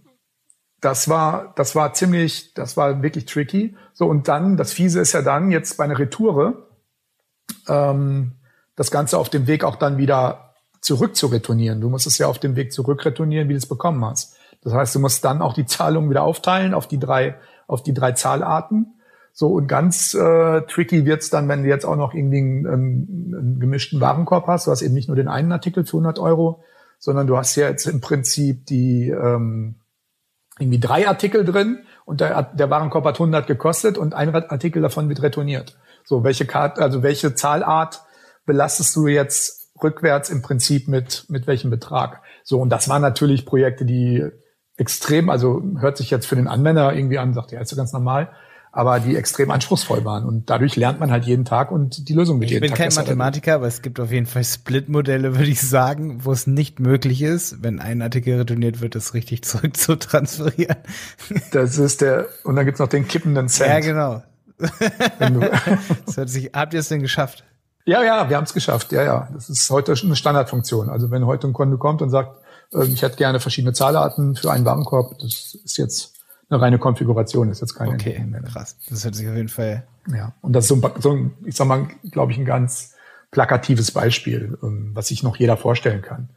das 0.82 1.10
war, 1.10 1.54
das 1.56 1.76
war 1.76 1.94
ziemlich, 1.94 2.54
das 2.54 2.78
war 2.78 3.02
wirklich 3.02 3.26
tricky. 3.26 3.76
So, 3.94 4.08
und 4.08 4.28
dann, 4.28 4.56
das 4.56 4.72
Fiese 4.72 5.02
ist 5.02 5.12
ja 5.12 5.22
dann 5.22 5.52
jetzt 5.52 5.78
bei 5.78 5.84
einer 5.84 6.00
Retoure, 6.00 6.68
ähm, 7.68 8.34
das 8.76 8.92
Ganze 8.92 9.18
auf 9.18 9.30
dem 9.30 9.48
Weg 9.48 9.64
auch 9.64 9.76
dann 9.76 9.98
wieder 9.98 10.54
zurück 10.82 11.16
zu 11.16 11.28
retournieren. 11.28 11.82
Du 11.82 11.90
musst 11.90 12.08
es 12.08 12.18
ja 12.18 12.28
auf 12.28 12.40
dem 12.40 12.56
Weg 12.56 12.72
zurück 12.72 13.04
retournieren, 13.04 13.50
wie 13.50 13.54
du 13.54 13.58
es 13.58 13.68
bekommen 13.68 14.04
hast. 14.06 14.38
Das 14.62 14.74
heißt, 14.74 14.96
du 14.96 15.00
musst 15.00 15.24
dann 15.26 15.42
auch 15.42 15.54
die 15.54 15.66
Zahlung 15.66 16.10
wieder 16.10 16.24
aufteilen 16.24 16.74
auf 16.74 16.88
die 16.88 17.00
drei, 17.00 17.36
auf 17.68 17.84
die 17.84 17.94
drei 17.94 18.14
Zahlarten. 18.14 18.94
So, 19.34 19.48
und 19.50 19.68
ganz 19.68 20.14
äh, 20.14 20.62
tricky 20.62 21.06
wird's 21.06 21.30
dann, 21.30 21.48
wenn 21.48 21.64
du 21.64 21.70
jetzt 21.70 21.86
auch 21.86 21.96
noch 21.96 22.14
irgendwie 22.14 22.40
einen, 22.40 22.68
einen, 22.68 23.36
einen 23.38 23.60
gemischten 23.60 24.02
Warenkorb 24.02 24.48
hast. 24.48 24.68
Du 24.68 24.72
hast 24.72 24.82
eben 24.82 24.94
nicht 24.94 25.08
nur 25.08 25.16
den 25.16 25.28
einen 25.28 25.52
Artikel 25.52 25.86
für 25.86 25.98
100 25.98 26.20
Euro, 26.20 26.64
sondern 27.00 27.26
du 27.26 27.38
hast 27.38 27.56
ja 27.56 27.70
jetzt 27.70 27.88
im 27.88 28.02
Prinzip 28.02 28.66
die 28.68 29.10
ähm, 29.10 29.76
irgendwie 30.60 30.80
drei 30.80 31.08
Artikel 31.08 31.46
drin 31.46 31.80
und 32.06 32.22
der, 32.22 32.44
der 32.44 32.70
Warenkorb 32.70 33.06
hat 33.06 33.16
100 33.16 33.48
gekostet 33.48 33.98
und 33.98 34.14
ein 34.14 34.36
Artikel 34.36 34.82
davon 34.82 35.10
wird 35.10 35.22
retourniert. 35.22 35.78
So, 36.04 36.24
welche 36.24 36.46
Karte, 36.46 36.82
also 36.82 37.02
welche 37.02 37.34
Zahlart 37.34 38.02
belastest 38.46 38.96
du 38.96 39.08
jetzt 39.08 39.72
rückwärts 39.82 40.30
im 40.30 40.42
Prinzip 40.42 40.88
mit, 40.88 41.26
mit 41.30 41.48
welchem 41.48 41.70
Betrag? 41.70 42.22
So, 42.44 42.60
und 42.60 42.70
das 42.70 42.90
waren 42.90 43.02
natürlich 43.02 43.46
Projekte, 43.46 43.86
die 43.86 44.26
extrem, 44.76 45.30
also 45.30 45.64
hört 45.80 45.98
sich 45.98 46.10
jetzt 46.10 46.26
für 46.26 46.36
den 46.36 46.48
Anwender 46.48 46.94
irgendwie 46.94 47.20
an, 47.20 47.34
sagt 47.34 47.52
ja, 47.52 47.62
ist 47.62 47.70
so 47.70 47.76
ganz 47.76 47.94
normal 47.94 48.30
aber 48.72 49.00
die 49.00 49.16
extrem 49.16 49.52
anspruchsvoll 49.52 50.06
waren. 50.06 50.26
Und 50.26 50.50
dadurch 50.50 50.76
lernt 50.76 51.00
man 51.00 51.12
halt 51.12 51.26
jeden 51.26 51.46
Tag 51.46 51.72
und 51.72 52.08
die 52.08 52.14
Lösung 52.14 52.40
wird 52.40 52.52
ich 52.52 52.54
jeden 52.54 52.68
Tag. 52.68 52.80
Ich 52.80 52.86
bin 52.86 52.96
kein 52.96 53.04
Mathematiker, 53.04 53.56
aber 53.56 53.68
es 53.68 53.82
gibt 53.82 54.00
auf 54.00 54.12
jeden 54.12 54.26
Fall 54.26 54.44
Split-Modelle, 54.44 55.36
würde 55.38 55.50
ich 55.50 55.62
sagen, 55.62 56.24
wo 56.24 56.32
es 56.32 56.48
nicht 56.48 56.80
möglich 56.80 57.22
ist, 57.22 57.64
wenn 57.64 57.80
ein 57.80 58.02
Artikel 58.02 58.38
retourniert 58.38 58.82
wird, 58.82 58.96
das 58.96 59.14
richtig 59.14 59.44
zurück 59.46 59.76
zu 59.76 59.96
transferieren. 59.98 60.78
Das 61.52 61.78
ist 61.78 62.02
der, 62.02 62.28
und 62.44 62.56
dann 62.56 62.66
gibt's 62.66 62.80
noch 62.80 62.88
den 62.88 63.08
kippenden 63.08 63.50
Cent. 63.50 63.70
Ja, 63.70 63.80
genau. 63.80 64.24
das 66.06 66.18
hört 66.18 66.30
sich, 66.30 66.52
habt 66.54 66.74
ihr 66.74 66.82
es 66.82 66.90
denn 66.90 67.02
geschafft? 67.02 67.46
Ja, 67.86 68.04
ja, 68.04 68.30
wir 68.30 68.38
haben 68.38 68.44
es 68.44 68.54
geschafft. 68.54 68.92
Ja, 68.92 69.04
ja. 69.04 69.30
Das 69.34 69.50
ist 69.50 69.70
heute 69.70 69.94
eine 69.94 70.16
Standardfunktion. 70.16 70.90
Also 70.90 71.10
wenn 71.12 71.26
heute 71.26 71.48
ein 71.48 71.54
Kunde 71.54 71.78
kommt 71.78 72.02
und 72.02 72.10
sagt, 72.10 72.38
äh, 72.74 72.86
ich 72.86 73.02
hätte 73.02 73.16
gerne 73.16 73.40
verschiedene 73.40 73.74
Zahlarten 73.74 74.36
für 74.36 74.52
einen 74.52 74.66
Warenkorb, 74.66 75.18
das 75.20 75.58
ist 75.64 75.78
jetzt 75.78 76.19
eine 76.50 76.62
reine 76.62 76.80
Konfiguration, 76.80 77.50
ist 77.50 77.62
jetzt 77.62 77.76
keine. 77.76 77.94
Okay, 77.94 78.26
krass. 78.52 78.76
Das 78.90 79.04
hört 79.04 79.16
sich 79.16 79.28
auf 79.28 79.36
jeden 79.36 79.50
Fall. 79.50 79.84
Ja, 80.08 80.34
und 80.42 80.54
das 80.54 80.66
ist 80.66 80.70
so 80.70 80.76
ein, 80.76 80.92
so 81.00 81.12
ein 81.12 81.32
ich 81.46 81.56
sag 81.56 81.68
mal, 81.68 81.88
glaube 82.12 82.32
ich, 82.32 82.38
ein 82.38 82.46
ganz 82.46 82.96
plakatives 83.32 83.92
Beispiel, 83.92 84.58
ähm, 84.64 84.92
was 84.94 85.08
sich 85.08 85.24
noch 85.24 85.38
jeder 85.38 85.58
vorstellen 85.58 86.02
kann. 86.02 86.30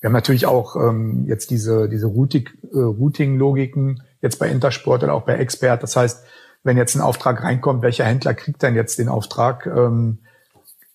Wir 0.00 0.08
haben 0.08 0.14
natürlich 0.14 0.46
auch 0.46 0.74
ähm, 0.74 1.26
jetzt 1.28 1.50
diese, 1.50 1.88
diese 1.88 2.06
Routing, 2.06 2.48
äh, 2.72 2.78
Routing-Logiken 2.78 4.02
jetzt 4.20 4.40
bei 4.40 4.48
Intersport 4.48 5.04
oder 5.04 5.14
auch 5.14 5.22
bei 5.22 5.34
Expert. 5.34 5.82
Das 5.84 5.94
heißt, 5.94 6.24
wenn 6.64 6.76
jetzt 6.76 6.96
ein 6.96 7.00
Auftrag 7.00 7.42
reinkommt, 7.42 7.82
welcher 7.82 8.04
Händler 8.04 8.34
kriegt 8.34 8.62
denn 8.62 8.74
jetzt 8.74 8.98
den 8.98 9.08
Auftrag? 9.08 9.66
Ähm, 9.66 10.18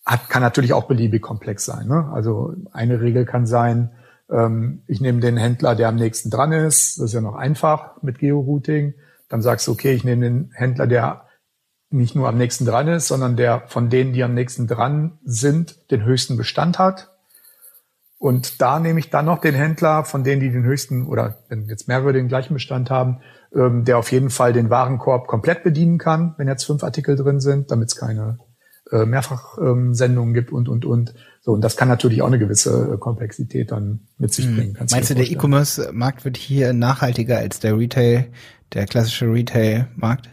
hat, 0.05 0.29
kann 0.29 0.41
natürlich 0.41 0.73
auch 0.73 0.85
beliebig 0.85 1.21
komplex 1.21 1.65
sein. 1.65 1.87
Ne? 1.87 2.09
Also 2.13 2.53
eine 2.73 2.99
Regel 2.99 3.25
kann 3.25 3.45
sein, 3.45 3.91
ähm, 4.29 4.83
ich 4.87 5.01
nehme 5.01 5.19
den 5.19 5.37
Händler, 5.37 5.75
der 5.75 5.89
am 5.89 5.95
nächsten 5.95 6.29
dran 6.29 6.51
ist. 6.51 6.97
Das 6.97 7.05
ist 7.05 7.13
ja 7.13 7.21
noch 7.21 7.35
einfach 7.35 8.01
mit 8.01 8.19
Georouting. 8.19 8.93
Dann 9.29 9.41
sagst 9.41 9.67
du, 9.67 9.71
okay, 9.71 9.93
ich 9.93 10.03
nehme 10.03 10.23
den 10.23 10.51
Händler, 10.53 10.87
der 10.87 11.25
nicht 11.89 12.15
nur 12.15 12.27
am 12.27 12.37
nächsten 12.37 12.65
dran 12.65 12.87
ist, 12.87 13.07
sondern 13.07 13.37
der 13.37 13.63
von 13.67 13.89
denen, 13.89 14.13
die 14.13 14.23
am 14.23 14.33
nächsten 14.33 14.67
dran 14.67 15.19
sind, 15.23 15.89
den 15.91 16.03
höchsten 16.03 16.35
Bestand 16.35 16.79
hat. 16.79 17.13
Und 18.19 18.61
da 18.61 18.79
nehme 18.79 18.99
ich 18.99 19.09
dann 19.09 19.25
noch 19.25 19.39
den 19.39 19.53
Händler, 19.53 20.03
von 20.03 20.23
denen, 20.23 20.41
die 20.41 20.49
den 20.49 20.63
höchsten, 20.63 21.05
oder 21.05 21.37
wenn 21.49 21.69
jetzt 21.69 21.87
mehrere 21.87 22.13
den 22.13 22.27
gleichen 22.27 22.55
Bestand 22.55 22.89
haben, 22.89 23.21
ähm, 23.53 23.85
der 23.85 23.99
auf 23.99 24.11
jeden 24.11 24.31
Fall 24.31 24.53
den 24.53 24.69
Warenkorb 24.69 25.27
komplett 25.27 25.63
bedienen 25.63 25.97
kann, 25.97 26.33
wenn 26.37 26.47
jetzt 26.47 26.65
fünf 26.65 26.83
Artikel 26.83 27.15
drin 27.15 27.39
sind, 27.39 27.71
damit 27.71 27.89
es 27.89 27.95
keine 27.95 28.39
äh, 28.91 29.05
Mehrfachsendungen 29.05 30.29
ähm, 30.29 30.33
gibt 30.33 30.51
und, 30.51 30.69
und, 30.69 30.85
und. 30.85 31.13
So, 31.41 31.53
und 31.53 31.61
das 31.61 31.77
kann 31.77 31.87
natürlich 31.87 32.21
auch 32.21 32.27
eine 32.27 32.39
gewisse 32.39 32.93
äh, 32.93 32.97
Komplexität 32.97 33.71
dann 33.71 34.01
mit 34.17 34.33
sich 34.33 34.45
hm. 34.45 34.55
bringen. 34.55 34.73
Kannst 34.73 34.93
Meinst 34.93 35.09
du, 35.09 35.15
der 35.15 35.29
E-Commerce-Markt 35.29 36.25
wird 36.25 36.37
hier 36.37 36.73
nachhaltiger 36.73 37.37
als 37.37 37.59
der 37.59 37.77
Retail, 37.77 38.27
der 38.73 38.85
klassische 38.85 39.31
Retail-Markt? 39.31 40.29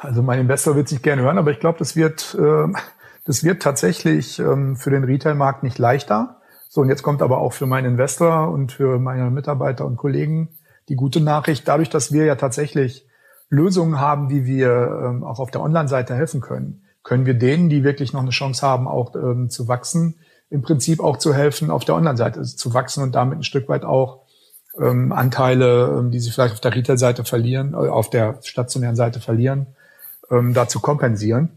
Also 0.00 0.22
mein 0.22 0.40
Investor 0.40 0.74
wird 0.74 0.88
sich 0.88 1.02
gerne 1.02 1.22
hören, 1.22 1.38
aber 1.38 1.52
ich 1.52 1.60
glaube, 1.60 1.78
das 1.78 1.94
wird, 1.94 2.36
äh, 2.38 2.72
das 3.24 3.44
wird 3.44 3.62
tatsächlich 3.62 4.40
ähm, 4.40 4.76
für 4.76 4.90
den 4.90 5.04
Retail-Markt 5.04 5.62
nicht 5.62 5.78
leichter. 5.78 6.40
So, 6.68 6.80
und 6.80 6.88
jetzt 6.88 7.02
kommt 7.02 7.22
aber 7.22 7.38
auch 7.38 7.52
für 7.52 7.66
meinen 7.66 7.92
Investor 7.92 8.50
und 8.50 8.72
für 8.72 8.98
meine 8.98 9.30
Mitarbeiter 9.30 9.86
und 9.86 9.96
Kollegen 9.96 10.48
die 10.88 10.96
gute 10.96 11.20
Nachricht, 11.20 11.68
dadurch, 11.68 11.90
dass 11.90 12.12
wir 12.12 12.24
ja 12.24 12.34
tatsächlich 12.34 13.06
Lösungen 13.52 14.00
haben, 14.00 14.30
wie 14.30 14.46
wir 14.46 14.70
ähm, 15.04 15.24
auch 15.24 15.38
auf 15.38 15.50
der 15.50 15.60
Online-Seite 15.60 16.14
helfen 16.14 16.40
können, 16.40 16.84
können 17.02 17.26
wir 17.26 17.34
denen, 17.34 17.68
die 17.68 17.84
wirklich 17.84 18.14
noch 18.14 18.22
eine 18.22 18.30
Chance 18.30 18.66
haben, 18.66 18.88
auch 18.88 19.14
ähm, 19.14 19.50
zu 19.50 19.68
wachsen, 19.68 20.20
im 20.48 20.62
Prinzip 20.62 21.00
auch 21.00 21.18
zu 21.18 21.34
helfen, 21.34 21.70
auf 21.70 21.84
der 21.84 21.94
Online-Seite 21.96 22.42
zu 22.42 22.72
wachsen 22.72 23.02
und 23.02 23.14
damit 23.14 23.38
ein 23.38 23.42
Stück 23.42 23.68
weit 23.68 23.84
auch 23.84 24.22
ähm, 24.80 25.12
Anteile, 25.12 25.98
ähm, 25.98 26.10
die 26.10 26.18
sie 26.18 26.30
vielleicht 26.30 26.54
auf 26.54 26.60
der 26.60 26.74
Retail-Seite 26.74 27.24
verlieren, 27.24 27.74
äh, 27.74 27.88
auf 27.88 28.08
der 28.08 28.38
stationären 28.42 28.96
Seite 28.96 29.20
verlieren, 29.20 29.66
ähm, 30.30 30.54
da 30.54 30.66
zu 30.66 30.80
kompensieren. 30.80 31.50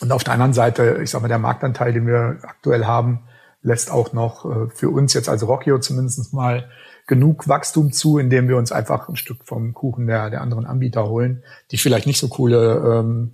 Und 0.00 0.10
auf 0.10 0.24
der 0.24 0.32
anderen 0.32 0.54
Seite, 0.54 1.00
ich 1.02 1.10
sage 1.10 1.22
mal, 1.22 1.28
der 1.28 1.38
Marktanteil, 1.38 1.92
den 1.92 2.06
wir 2.06 2.38
aktuell 2.42 2.86
haben, 2.86 3.24
lässt 3.60 3.90
auch 3.90 4.14
noch 4.14 4.46
äh, 4.46 4.70
für 4.70 4.88
uns 4.88 5.12
jetzt 5.12 5.28
als 5.28 5.46
Rockio 5.46 5.78
zumindest 5.80 6.32
mal 6.32 6.70
genug 7.06 7.48
Wachstum 7.48 7.92
zu, 7.92 8.18
indem 8.18 8.48
wir 8.48 8.56
uns 8.56 8.72
einfach 8.72 9.08
ein 9.08 9.16
Stück 9.16 9.44
vom 9.44 9.74
Kuchen 9.74 10.06
der, 10.06 10.30
der 10.30 10.40
anderen 10.40 10.66
Anbieter 10.66 11.08
holen, 11.08 11.42
die 11.70 11.76
vielleicht 11.76 12.06
nicht 12.06 12.18
so 12.18 12.28
coole 12.28 13.00
ähm, 13.00 13.32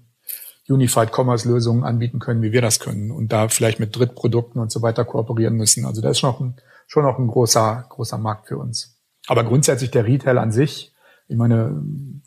Unified 0.69 1.11
Commerce 1.13 1.49
Lösungen 1.49 1.85
anbieten 1.85 2.19
können, 2.19 2.43
wie 2.43 2.53
wir 2.53 2.63
das 2.63 2.81
können 2.81 3.11
und 3.11 3.33
da 3.33 3.49
vielleicht 3.49 3.81
mit 3.81 3.97
Drittprodukten 3.97 4.61
und 4.61 4.71
so 4.71 4.83
weiter 4.83 5.05
kooperieren 5.05 5.55
müssen. 5.55 5.85
Also 5.85 6.01
das 6.01 6.19
ist 6.19 6.23
noch 6.23 6.41
ein, 6.41 6.57
schon 6.87 7.05
noch 7.05 7.19
ein 7.19 7.27
großer, 7.27 7.87
großer 7.89 8.19
Markt 8.19 8.49
für 8.49 8.59
uns. 8.59 8.97
Aber 9.27 9.45
grundsätzlich 9.45 9.91
der 9.91 10.07
Retail 10.07 10.39
an 10.39 10.53
sich, 10.53 10.93
ich 11.29 11.37
meine, 11.37 11.81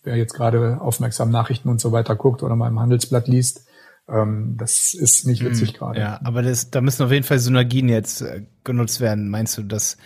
wer 0.03 0.15
jetzt 0.15 0.33
gerade 0.33 0.79
aufmerksam 0.79 1.29
Nachrichten 1.29 1.69
und 1.69 1.81
so 1.81 1.91
weiter 1.91 2.15
guckt 2.15 2.43
oder 2.43 2.55
mal 2.55 2.69
im 2.69 2.79
Handelsblatt 2.79 3.27
liest, 3.27 3.65
ähm, 4.07 4.55
das 4.57 4.93
ist 4.93 5.25
nicht 5.25 5.43
witzig 5.43 5.69
hm, 5.69 5.77
gerade. 5.77 5.99
Ja, 5.99 6.19
aber 6.23 6.41
das, 6.41 6.69
da 6.69 6.81
müssen 6.81 7.03
auf 7.03 7.11
jeden 7.11 7.25
Fall 7.25 7.39
Synergien 7.39 7.89
jetzt 7.89 8.21
äh, 8.21 8.45
genutzt 8.63 9.01
werden. 9.01 9.29
Meinst 9.29 9.57
du, 9.57 9.63
dass 9.63 9.97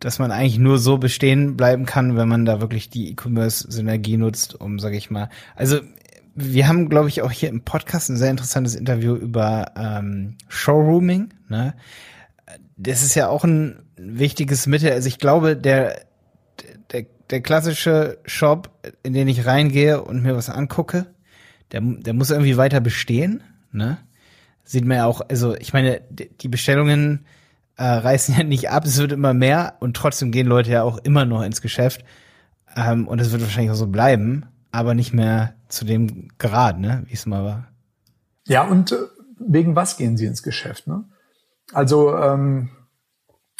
dass 0.00 0.18
man 0.18 0.30
eigentlich 0.30 0.58
nur 0.58 0.78
so 0.78 0.98
bestehen 0.98 1.56
bleiben 1.56 1.86
kann, 1.86 2.16
wenn 2.16 2.28
man 2.28 2.44
da 2.44 2.60
wirklich 2.60 2.90
die 2.90 3.10
E-Commerce-Synergie 3.10 4.16
nutzt, 4.16 4.54
um, 4.60 4.78
sage 4.78 4.96
ich 4.96 5.10
mal, 5.10 5.30
also 5.56 5.80
wir 6.34 6.66
haben, 6.66 6.88
glaube 6.88 7.08
ich, 7.08 7.22
auch 7.22 7.30
hier 7.30 7.48
im 7.48 7.62
Podcast 7.62 8.10
ein 8.10 8.16
sehr 8.16 8.30
interessantes 8.30 8.74
Interview 8.74 9.14
über 9.14 9.72
ähm, 9.76 10.36
Showrooming. 10.48 11.32
Ne? 11.48 11.74
Das 12.76 13.02
ist 13.02 13.14
ja 13.14 13.28
auch 13.28 13.44
ein 13.44 13.82
wichtiges 13.96 14.66
Mittel. 14.66 14.90
Also 14.90 15.06
ich 15.06 15.18
glaube, 15.18 15.56
der, 15.56 16.06
der, 16.90 17.06
der 17.30 17.40
klassische 17.40 18.18
Shop, 18.24 18.70
in 19.04 19.12
den 19.12 19.28
ich 19.28 19.46
reingehe 19.46 20.02
und 20.02 20.22
mir 20.22 20.34
was 20.34 20.50
angucke, 20.50 21.06
der, 21.70 21.80
der 21.80 22.14
muss 22.14 22.30
irgendwie 22.30 22.56
weiter 22.56 22.80
bestehen. 22.80 23.42
Ne? 23.70 23.98
Sieht 24.64 24.84
man 24.84 24.96
ja 24.96 25.06
auch, 25.06 25.20
also 25.28 25.54
ich 25.54 25.72
meine, 25.72 26.02
die 26.10 26.48
Bestellungen 26.48 27.26
äh, 27.76 27.84
reißen 27.84 28.36
ja 28.36 28.44
nicht 28.44 28.70
ab, 28.70 28.84
es 28.84 28.98
wird 28.98 29.12
immer 29.12 29.34
mehr 29.34 29.76
und 29.80 29.96
trotzdem 29.96 30.30
gehen 30.30 30.46
Leute 30.46 30.70
ja 30.70 30.82
auch 30.82 30.98
immer 30.98 31.24
noch 31.24 31.42
ins 31.42 31.60
Geschäft. 31.60 32.04
Ähm, 32.76 33.08
und 33.08 33.20
es 33.20 33.30
wird 33.32 33.42
wahrscheinlich 33.42 33.70
auch 33.70 33.76
so 33.76 33.86
bleiben. 33.86 34.46
aber 34.74 34.94
nicht 34.94 35.14
mehr 35.14 35.54
zu 35.68 35.84
dem 35.84 36.28
Grad, 36.36 36.80
ne, 36.80 37.04
wie 37.06 37.14
es 37.14 37.26
mal 37.26 37.44
war. 37.44 37.68
Ja, 38.46 38.64
und 38.64 38.90
äh, 38.90 38.96
wegen 39.38 39.76
was 39.76 39.96
gehen 39.96 40.16
Sie 40.16 40.26
ins 40.26 40.42
Geschäft? 40.42 40.88
Ne? 40.88 41.04
Also 41.72 42.16
ähm, 42.16 42.70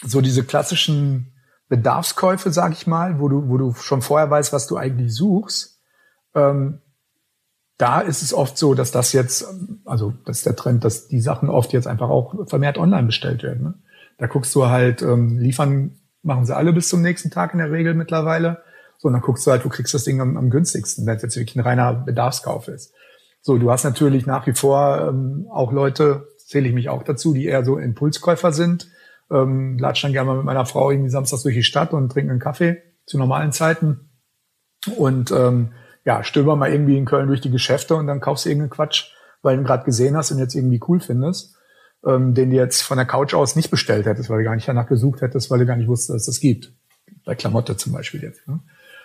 so 0.03 0.21
diese 0.21 0.45
klassischen 0.45 1.33
Bedarfskäufe, 1.69 2.51
sag 2.51 2.73
ich 2.73 2.89
mal, 2.89 3.21
wo 3.21 3.29
du, 3.29 3.49
wo 3.49 3.57
du 3.57 3.75
schon 3.75 4.03
vorher 4.03 4.29
weißt, 4.29 4.53
was 4.53 4.67
du 4.67 4.77
eigentlich 4.77 5.15
suchst. 5.15 5.81
Ähm, 6.35 6.81
da 7.79 8.01
ist 8.01 8.23
es 8.23 8.35
oft 8.35 8.59
so, 8.59 8.75
dass 8.75 8.91
das 8.91 9.13
jetzt, 9.13 9.47
also 9.85 10.15
das 10.25 10.39
ist 10.39 10.47
der 10.47 10.57
Trend, 10.57 10.85
dass 10.85 11.07
die 11.07 11.21
Sachen 11.21 11.49
oft 11.49 11.73
jetzt 11.73 11.87
einfach 11.87 12.09
auch 12.09 12.49
vermehrt 12.49 12.77
online 12.77 13.07
bestellt 13.07 13.45
werden. 13.45 13.63
Ne? 13.63 13.75
Da 14.19 14.27
guckst 14.27 14.55
du 14.55 14.67
halt, 14.67 15.03
ähm, 15.03 15.39
liefern 15.39 15.99
machen 16.23 16.47
sie 16.47 16.57
alle 16.57 16.73
bis 16.73 16.89
zum 16.89 17.03
nächsten 17.03 17.31
Tag 17.31 17.53
in 17.53 17.59
der 17.59 17.71
Regel 17.71 17.95
mittlerweile. 17.95 18.63
So, 18.99 19.09
und 19.09 19.15
dann 19.15 19.23
guckst 19.23 19.47
du 19.47 19.51
halt, 19.51 19.65
du 19.65 19.69
kriegst 19.69 19.93
das 19.93 20.05
Ding 20.05 20.21
am, 20.21 20.37
am 20.37 20.51
günstigsten, 20.51 21.07
wenn 21.07 21.17
es 21.17 21.23
jetzt 21.23 21.37
wirklich 21.37 21.57
ein 21.57 21.61
reiner 21.61 21.93
Bedarfskauf 21.95 22.69
ist. 22.69 22.95
So, 23.43 23.59
du 23.59 23.71
hast 23.71 23.85
natürlich 23.85 24.27
nach 24.27 24.47
wie 24.47 24.55
vor 24.55 25.09
ähm, 25.09 25.47
auch 25.51 25.73
Leute, 25.73 26.29
zähle 26.39 26.69
ich 26.69 26.75
mich 26.75 26.89
auch 26.89 27.03
dazu, 27.03 27.35
die 27.35 27.45
eher 27.47 27.65
so 27.65 27.77
Impulskäufer 27.77 28.53
sind. 28.53 28.89
Ähm, 29.31 29.79
latsch 29.79 30.03
dann 30.03 30.13
gerne 30.13 30.29
mal 30.29 30.37
mit 30.37 30.45
meiner 30.45 30.67
Frau 30.67 30.91
irgendwie 30.91 31.11
samstags 31.11 31.43
durch 31.43 31.55
die 31.55 31.63
Stadt 31.63 31.93
und 31.93 32.11
trinken 32.11 32.31
einen 32.31 32.41
Kaffee 32.41 32.83
zu 33.07 33.19
normalen 33.19 33.53
Zeiten. 33.53 34.11
Und 34.97 35.31
ähm, 35.31 35.73
ja, 36.05 36.23
stöber 36.23 36.57
mal 36.57 36.71
irgendwie 36.71 36.97
in 36.97 37.07
Köln 37.07 37.29
durch 37.29 37.41
die 37.41 37.51
Geschäfte 37.51 37.97
und 37.97 38.07
dann 38.07 38.21
kaufst 38.21 38.45
du 38.45 38.51
irgendeinen 38.51 38.71
Quatsch, 38.71 39.11
weil 39.43 39.57
du 39.57 39.63
ihn 39.63 39.67
gerade 39.67 39.85
gesehen 39.85 40.17
hast 40.17 40.31
und 40.31 40.39
jetzt 40.39 40.55
irgendwie 40.55 40.81
cool 40.89 41.01
findest, 41.01 41.57
ähm, 42.07 42.35
den 42.35 42.51
du 42.51 42.57
jetzt 42.57 42.83
von 42.83 42.97
der 42.97 43.07
Couch 43.07 43.35
aus 43.35 43.57
nicht 43.57 43.71
bestellt 43.71 44.07
hättest, 44.07 44.31
weil 44.31 44.39
du 44.39 44.45
gar 44.45 44.55
nicht 44.55 44.69
danach 44.69 44.87
gesucht 44.87 45.21
hättest, 45.21 45.51
weil 45.51 45.59
du 45.59 45.67
gar 45.67 45.77
nicht 45.77 45.89
wusstest, 45.89 46.11
dass 46.11 46.23
es 46.23 46.27
das 46.27 46.41
gibt. 46.41 46.73
Bei 47.25 47.35
Klamotte 47.35 47.77
zum 47.77 47.93
Beispiel 47.93 48.23
jetzt. 48.23 48.47
Ne? 48.47 48.61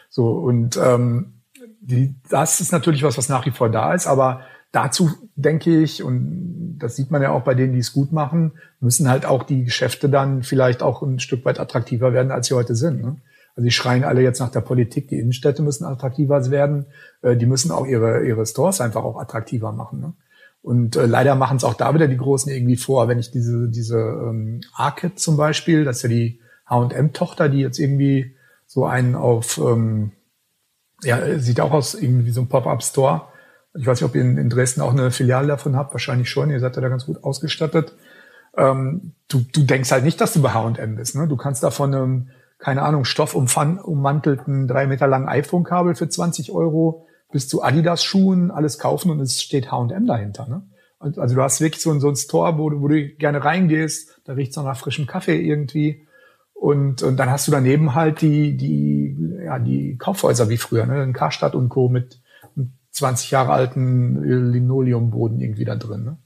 So, 0.09 0.31
und 0.31 0.77
ähm, 0.77 1.33
die, 1.81 2.15
das 2.29 2.61
ist 2.61 2.71
natürlich 2.71 3.03
was, 3.03 3.17
was 3.17 3.29
nach 3.29 3.45
wie 3.45 3.51
vor 3.51 3.69
da 3.69 3.93
ist, 3.93 4.07
aber 4.07 4.41
dazu 4.71 5.11
denke 5.35 5.81
ich, 5.81 6.03
und 6.03 6.77
das 6.79 6.95
sieht 6.95 7.11
man 7.11 7.21
ja 7.21 7.31
auch 7.31 7.43
bei 7.43 7.55
denen, 7.55 7.73
die 7.73 7.79
es 7.79 7.93
gut 7.93 8.11
machen, 8.11 8.53
müssen 8.79 9.09
halt 9.09 9.25
auch 9.25 9.43
die 9.43 9.63
Geschäfte 9.63 10.09
dann 10.09 10.43
vielleicht 10.43 10.83
auch 10.83 11.01
ein 11.01 11.19
Stück 11.19 11.45
weit 11.45 11.59
attraktiver 11.59 12.13
werden, 12.13 12.31
als 12.31 12.47
sie 12.47 12.55
heute 12.55 12.75
sind. 12.75 13.01
Ne? 13.01 13.17
Also 13.55 13.65
die 13.65 13.71
schreien 13.71 14.03
alle 14.03 14.21
jetzt 14.21 14.39
nach 14.39 14.51
der 14.51 14.61
Politik, 14.61 15.07
die 15.09 15.19
Innenstädte 15.19 15.61
müssen 15.61 15.85
attraktiver 15.85 16.49
werden, 16.49 16.85
äh, 17.21 17.35
die 17.35 17.45
müssen 17.45 17.71
auch 17.71 17.85
ihre, 17.85 18.25
ihre 18.25 18.45
Stores 18.45 18.81
einfach 18.81 19.03
auch 19.03 19.19
attraktiver 19.19 19.71
machen. 19.71 19.99
Ne? 19.99 20.13
Und 20.61 20.95
äh, 20.95 21.05
leider 21.05 21.35
machen 21.35 21.57
es 21.57 21.63
auch 21.63 21.73
da 21.73 21.93
wieder 21.93 22.07
die 22.07 22.17
Großen 22.17 22.51
irgendwie 22.51 22.77
vor. 22.77 23.07
Wenn 23.07 23.19
ich 23.19 23.31
diese, 23.31 23.69
diese 23.69 23.97
ähm, 23.97 24.61
Arcade 24.73 25.15
zum 25.15 25.37
Beispiel, 25.37 25.85
das 25.85 25.97
ist 25.97 26.03
ja 26.03 26.09
die 26.09 26.39
H&M-Tochter, 26.69 27.49
die 27.49 27.59
jetzt 27.59 27.79
irgendwie 27.79 28.35
so 28.65 28.85
einen 28.85 29.15
auf, 29.15 29.57
ähm, 29.57 30.11
ja, 31.01 31.39
sieht 31.39 31.61
auch 31.61 31.71
aus 31.71 31.95
irgendwie 31.95 32.25
wie 32.25 32.31
so 32.31 32.41
ein 32.41 32.49
Pop-Up-Store. 32.49 33.21
Ich 33.75 33.87
weiß 33.87 34.01
nicht, 34.01 34.09
ob 34.09 34.15
ihr 34.15 34.21
in, 34.21 34.37
in, 34.37 34.49
Dresden 34.49 34.81
auch 34.81 34.91
eine 34.91 35.11
Filiale 35.11 35.47
davon 35.47 35.75
habt, 35.75 35.93
wahrscheinlich 35.93 36.29
schon, 36.29 36.49
ihr 36.49 36.59
seid 36.59 36.75
ja 36.75 36.81
da 36.81 36.89
ganz 36.89 37.05
gut 37.05 37.23
ausgestattet. 37.23 37.93
Ähm, 38.57 39.13
du, 39.29 39.45
du 39.53 39.63
denkst 39.63 39.91
halt 39.91 40.03
nicht, 40.03 40.19
dass 40.19 40.33
du 40.33 40.41
bei 40.41 40.51
H&M 40.51 40.95
bist. 40.95 41.15
Ne? 41.15 41.27
Du 41.27 41.37
kannst 41.37 41.63
da 41.63 41.71
von 41.71 41.93
einem 41.93 42.29
keine 42.59 42.81
Ahnung, 42.83 43.05
stoffummantelten, 43.05 44.67
drei 44.67 44.85
Meter 44.85 45.07
langen 45.07 45.29
iPhone-Kabel 45.29 45.95
für 45.95 46.09
20 46.09 46.51
Euro 46.51 47.07
bis 47.31 47.47
zu 47.47 47.63
Adidas-Schuhen 47.63 48.51
alles 48.51 48.79
kaufen 48.79 49.11
und 49.11 49.19
es 49.19 49.41
steht 49.41 49.71
H&M 49.71 50.05
dahinter. 50.05 50.47
Ne? 50.47 50.63
Also 50.99 51.35
du 51.35 51.41
hast 51.41 51.61
wirklich 51.61 51.81
so, 51.81 51.91
ein 51.91 51.99
so 51.99 52.09
ein 52.09 52.15
Store, 52.15 52.57
wo 52.57 52.69
du, 52.69 52.81
wo 52.81 52.87
du 52.87 53.07
gerne 53.09 53.43
reingehst, 53.43 54.21
da 54.25 54.33
riecht's 54.33 54.55
noch 54.55 54.65
nach 54.65 54.77
frischem 54.77 55.07
Kaffee 55.07 55.39
irgendwie. 55.39 56.05
Und, 56.53 57.03
und 57.03 57.17
dann 57.17 57.29
hast 57.29 57.47
du 57.47 57.51
daneben 57.51 57.95
halt 57.95 58.21
die, 58.21 58.57
die, 58.57 59.15
ja, 59.45 59.59
die 59.59 59.97
Kaufhäuser 59.97 60.49
wie 60.49 60.57
früher, 60.57 60.85
ne? 60.85 61.01
In 61.03 61.13
Karstadt 61.13 61.55
und 61.55 61.69
Co. 61.69 61.87
mit 61.87 62.19
20 62.91 63.31
Jahre 63.31 63.53
alten 63.53 64.21
Linoleumboden 64.51 65.39
irgendwie 65.39 65.65
da 65.65 65.75
drin. 65.75 66.03
Ne? 66.03 66.17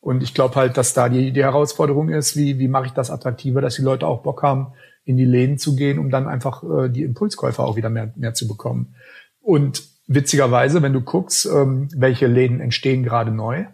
Und 0.00 0.22
ich 0.22 0.34
glaube 0.34 0.54
halt, 0.54 0.76
dass 0.76 0.94
da 0.94 1.08
die, 1.08 1.32
die 1.32 1.42
Herausforderung 1.42 2.08
ist, 2.08 2.36
wie, 2.36 2.58
wie 2.58 2.68
mache 2.68 2.86
ich 2.86 2.92
das 2.92 3.10
attraktiver, 3.10 3.60
dass 3.60 3.76
die 3.76 3.82
Leute 3.82 4.06
auch 4.06 4.22
Bock 4.22 4.42
haben, 4.42 4.72
in 5.04 5.16
die 5.16 5.24
Läden 5.24 5.58
zu 5.58 5.74
gehen, 5.74 5.98
um 5.98 6.10
dann 6.10 6.28
einfach 6.28 6.62
äh, 6.62 6.88
die 6.88 7.02
Impulskäufer 7.02 7.64
auch 7.64 7.76
wieder 7.76 7.90
mehr, 7.90 8.12
mehr 8.16 8.34
zu 8.34 8.46
bekommen. 8.46 8.94
Und 9.40 9.82
witzigerweise, 10.14 10.82
wenn 10.82 10.92
du 10.92 11.00
guckst, 11.00 11.46
ähm, 11.46 11.88
welche 11.94 12.26
Läden 12.26 12.60
entstehen 12.60 13.02
gerade 13.02 13.30
neu, 13.30 13.64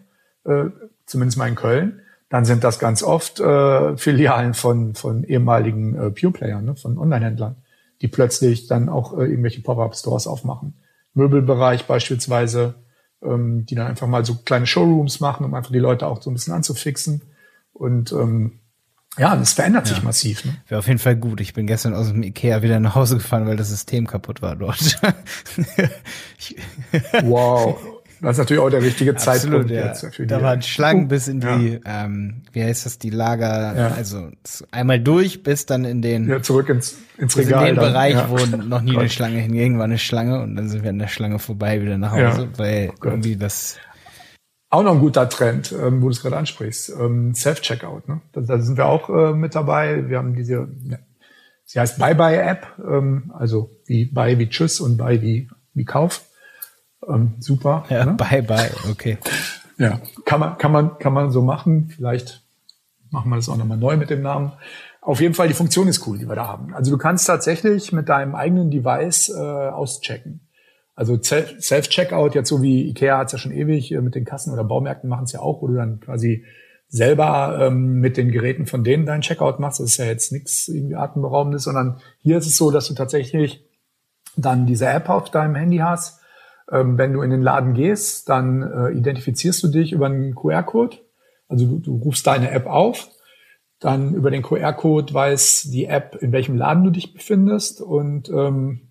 äh, 0.45 0.65
zumindest 1.05 1.37
mal 1.37 1.47
in 1.47 1.55
Köln, 1.55 2.01
dann 2.29 2.45
sind 2.45 2.63
das 2.63 2.79
ganz 2.79 3.01
oft 3.01 3.39
äh, 3.39 3.97
Filialen 3.97 4.53
von, 4.53 4.93
von 4.93 5.23
ehemaligen 5.23 5.95
äh, 5.95 6.11
Pure-Playern, 6.11 6.63
ne, 6.63 6.75
von 6.75 6.97
Online-Händlern, 6.97 7.55
die 8.01 8.07
plötzlich 8.07 8.67
dann 8.67 8.87
auch 8.87 9.17
äh, 9.17 9.25
irgendwelche 9.25 9.61
Pop-Up-Stores 9.61 10.27
aufmachen. 10.27 10.75
Möbelbereich 11.15 11.85
beispielsweise, 11.85 12.75
ähm, 13.23 13.65
die 13.65 13.75
dann 13.75 13.87
einfach 13.87 14.07
mal 14.07 14.23
so 14.25 14.35
kleine 14.35 14.67
Showrooms 14.67 15.19
machen, 15.19 15.45
um 15.45 15.53
einfach 15.55 15.71
die 15.71 15.79
Leute 15.79 16.05
auch 16.05 16.21
so 16.21 16.29
ein 16.29 16.33
bisschen 16.33 16.53
anzufixen. 16.53 17.23
Und 17.73 18.11
ähm, 18.11 18.59
ja, 19.17 19.35
das 19.35 19.53
verändert 19.53 19.87
sich 19.87 20.03
massiv. 20.03 20.45
Ne? 20.45 20.55
Wäre 20.67 20.79
auf 20.79 20.87
jeden 20.87 20.99
Fall 20.99 21.15
gut. 21.15 21.41
Ich 21.41 21.53
bin 21.53 21.67
gestern 21.67 21.93
aus 21.93 22.09
dem 22.09 22.23
Ikea 22.23 22.61
wieder 22.61 22.79
nach 22.79 22.95
Hause 22.95 23.17
gefahren, 23.17 23.47
weil 23.47 23.57
das 23.57 23.69
System 23.69 24.07
kaputt 24.07 24.41
war 24.41 24.55
dort. 24.55 24.99
wow. 27.23 27.77
Das 28.21 28.31
ist 28.31 28.37
natürlich 28.39 28.61
auch 28.61 28.69
der 28.69 28.81
richtige 28.81 29.11
Absolut, 29.11 29.41
Zeitpunkt 29.41 29.71
ja. 29.71 29.87
jetzt. 29.87 30.13
Für 30.13 30.27
da 30.27 30.41
waren 30.41 30.61
Schlangen 30.61 31.07
bis 31.07 31.29
in 31.29 31.39
die, 31.39 31.79
ja. 31.85 32.05
ähm, 32.05 32.41
wie 32.51 32.63
heißt 32.63 32.85
das, 32.85 32.99
die 32.99 33.11
Lager, 33.11 33.75
ja. 33.75 33.87
also 33.95 34.29
einmal 34.71 34.99
durch 34.99 35.41
bis 35.41 35.65
dann 35.65 35.85
in 35.85 36.01
den 36.01 36.27
ja, 36.27 36.41
zurück 36.41 36.67
ins, 36.67 36.97
ins 37.17 37.37
Regal. 37.37 37.61
In 37.61 37.67
den 37.67 37.75
dann. 37.75 37.93
Bereich, 37.93 38.17
wo 38.27 38.37
noch 38.57 38.81
nie 38.81 38.97
eine 38.97 39.09
Schlange 39.09 39.39
hinging, 39.39 39.77
war 39.77 39.85
eine 39.85 39.97
Schlange 39.97 40.41
und 40.41 40.55
dann 40.57 40.67
sind 40.67 40.83
wir 40.83 40.89
an 40.89 40.99
der 40.99 41.07
Schlange 41.07 41.39
vorbei 41.39 41.81
wieder 41.81 41.97
nach 41.97 42.11
Hause, 42.11 42.49
weil 42.57 42.91
oh 42.91 43.05
irgendwie 43.05 43.37
das 43.37 43.77
auch 44.69 44.83
noch 44.83 44.93
ein 44.93 44.99
guter 44.99 45.27
Trend, 45.29 45.71
ähm, 45.71 46.01
wo 46.01 46.07
du 46.07 46.11
es 46.11 46.21
gerade 46.21 46.37
ansprichst. 46.37 46.89
Ähm, 46.89 47.33
Self-Checkout. 47.33 48.07
Ne? 48.07 48.21
Da, 48.33 48.41
da, 48.41 48.59
sind 48.59 48.77
wir 48.77 48.85
auch 48.85 49.09
äh, 49.09 49.33
mit 49.33 49.55
dabei. 49.55 50.09
Wir 50.09 50.17
haben 50.17 50.35
diese, 50.35 50.67
ja, 50.83 50.97
sie 51.65 51.79
heißt 51.79 51.97
Bye-Bye-App, 51.97 52.67
ähm, 52.87 53.31
also 53.35 53.71
wie 53.85 54.05
Bye 54.05 54.37
wie 54.37 54.49
Tschüss 54.49 54.79
und 54.79 54.97
Bye 54.97 55.21
wie, 55.21 55.49
wie 55.73 55.85
Kauf. 55.85 56.23
Ähm, 57.07 57.35
super. 57.39 57.85
Ja, 57.89 58.05
ne? 58.05 58.13
Bye-Bye, 58.13 58.71
okay. 58.91 59.17
ja, 59.77 59.99
kann 60.25 60.39
man, 60.39 60.57
kann 60.57 60.71
man, 60.71 60.99
kann 60.99 61.13
man 61.13 61.31
so 61.31 61.41
machen. 61.41 61.89
Vielleicht 61.95 62.43
machen 63.09 63.29
wir 63.29 63.37
das 63.37 63.49
auch 63.49 63.57
nochmal 63.57 63.77
neu 63.77 63.97
mit 63.97 64.09
dem 64.09 64.21
Namen. 64.21 64.51
Auf 65.01 65.21
jeden 65.21 65.33
Fall, 65.33 65.47
die 65.47 65.53
Funktion 65.53 65.87
ist 65.87 66.05
cool, 66.05 66.19
die 66.19 66.27
wir 66.27 66.35
da 66.35 66.47
haben. 66.47 66.75
Also 66.75 66.91
du 66.91 66.97
kannst 66.97 67.25
tatsächlich 67.25 67.91
mit 67.91 68.09
deinem 68.09 68.35
eigenen 68.35 68.69
Device 68.69 69.29
äh, 69.29 69.39
auschecken. 69.39 70.41
Also 70.99 71.17
Self-Checkout, 71.17 72.35
jetzt 72.35 72.49
so 72.49 72.61
wie 72.61 72.89
Ikea 72.89 73.19
hat's 73.19 73.31
ja 73.31 73.37
schon 73.37 73.53
ewig, 73.53 73.93
äh, 73.93 74.01
mit 74.01 74.15
den 74.15 74.25
Kassen 74.25 74.51
oder 74.51 74.65
Baumärkten 74.65 75.09
machen 75.09 75.23
es 75.23 75.31
ja 75.31 75.39
auch, 75.39 75.61
wo 75.61 75.67
du 75.67 75.75
dann 75.75 76.01
quasi 76.01 76.43
selber 76.89 77.57
ähm, 77.61 78.01
mit 78.01 78.17
den 78.17 78.31
Geräten 78.31 78.65
von 78.65 78.83
denen 78.83 79.05
deinen 79.05 79.21
Checkout 79.21 79.61
machst. 79.61 79.79
Das 79.79 79.91
ist 79.91 79.97
ja 79.97 80.07
jetzt 80.07 80.33
nichts 80.33 80.67
irgendwie 80.67 80.95
atemberaubendes, 80.95 81.63
sondern 81.63 82.01
hier 82.21 82.37
ist 82.37 82.47
es 82.47 82.57
so, 82.57 82.69
dass 82.69 82.89
du 82.89 82.95
tatsächlich 82.95 83.65
dann 84.35 84.65
diese 84.65 84.87
App 84.87 85.07
auf 85.07 85.31
deinem 85.31 85.55
Handy 85.55 85.77
hast. 85.77 86.19
Ähm, 86.69 86.97
wenn 86.97 87.13
du 87.13 87.21
in 87.21 87.29
den 87.29 87.43
Laden 87.43 87.75
gehst, 87.75 88.27
dann 88.27 88.61
äh, 88.61 88.91
identifizierst 88.91 89.63
du 89.63 89.69
dich 89.69 89.93
über 89.93 90.07
einen 90.07 90.35
QR-Code. 90.35 90.97
Also 91.47 91.65
du, 91.65 91.79
du 91.79 91.95
rufst 91.95 92.27
deine 92.27 92.51
App 92.51 92.65
auf, 92.65 93.07
dann 93.79 94.15
über 94.15 94.31
den 94.31 94.41
QR-Code 94.41 95.13
weiß 95.13 95.69
die 95.71 95.85
App, 95.85 96.17
in 96.19 96.33
welchem 96.33 96.57
Laden 96.57 96.83
du 96.83 96.89
dich 96.89 97.13
befindest 97.13 97.79
und 97.79 98.27
ähm, 98.27 98.88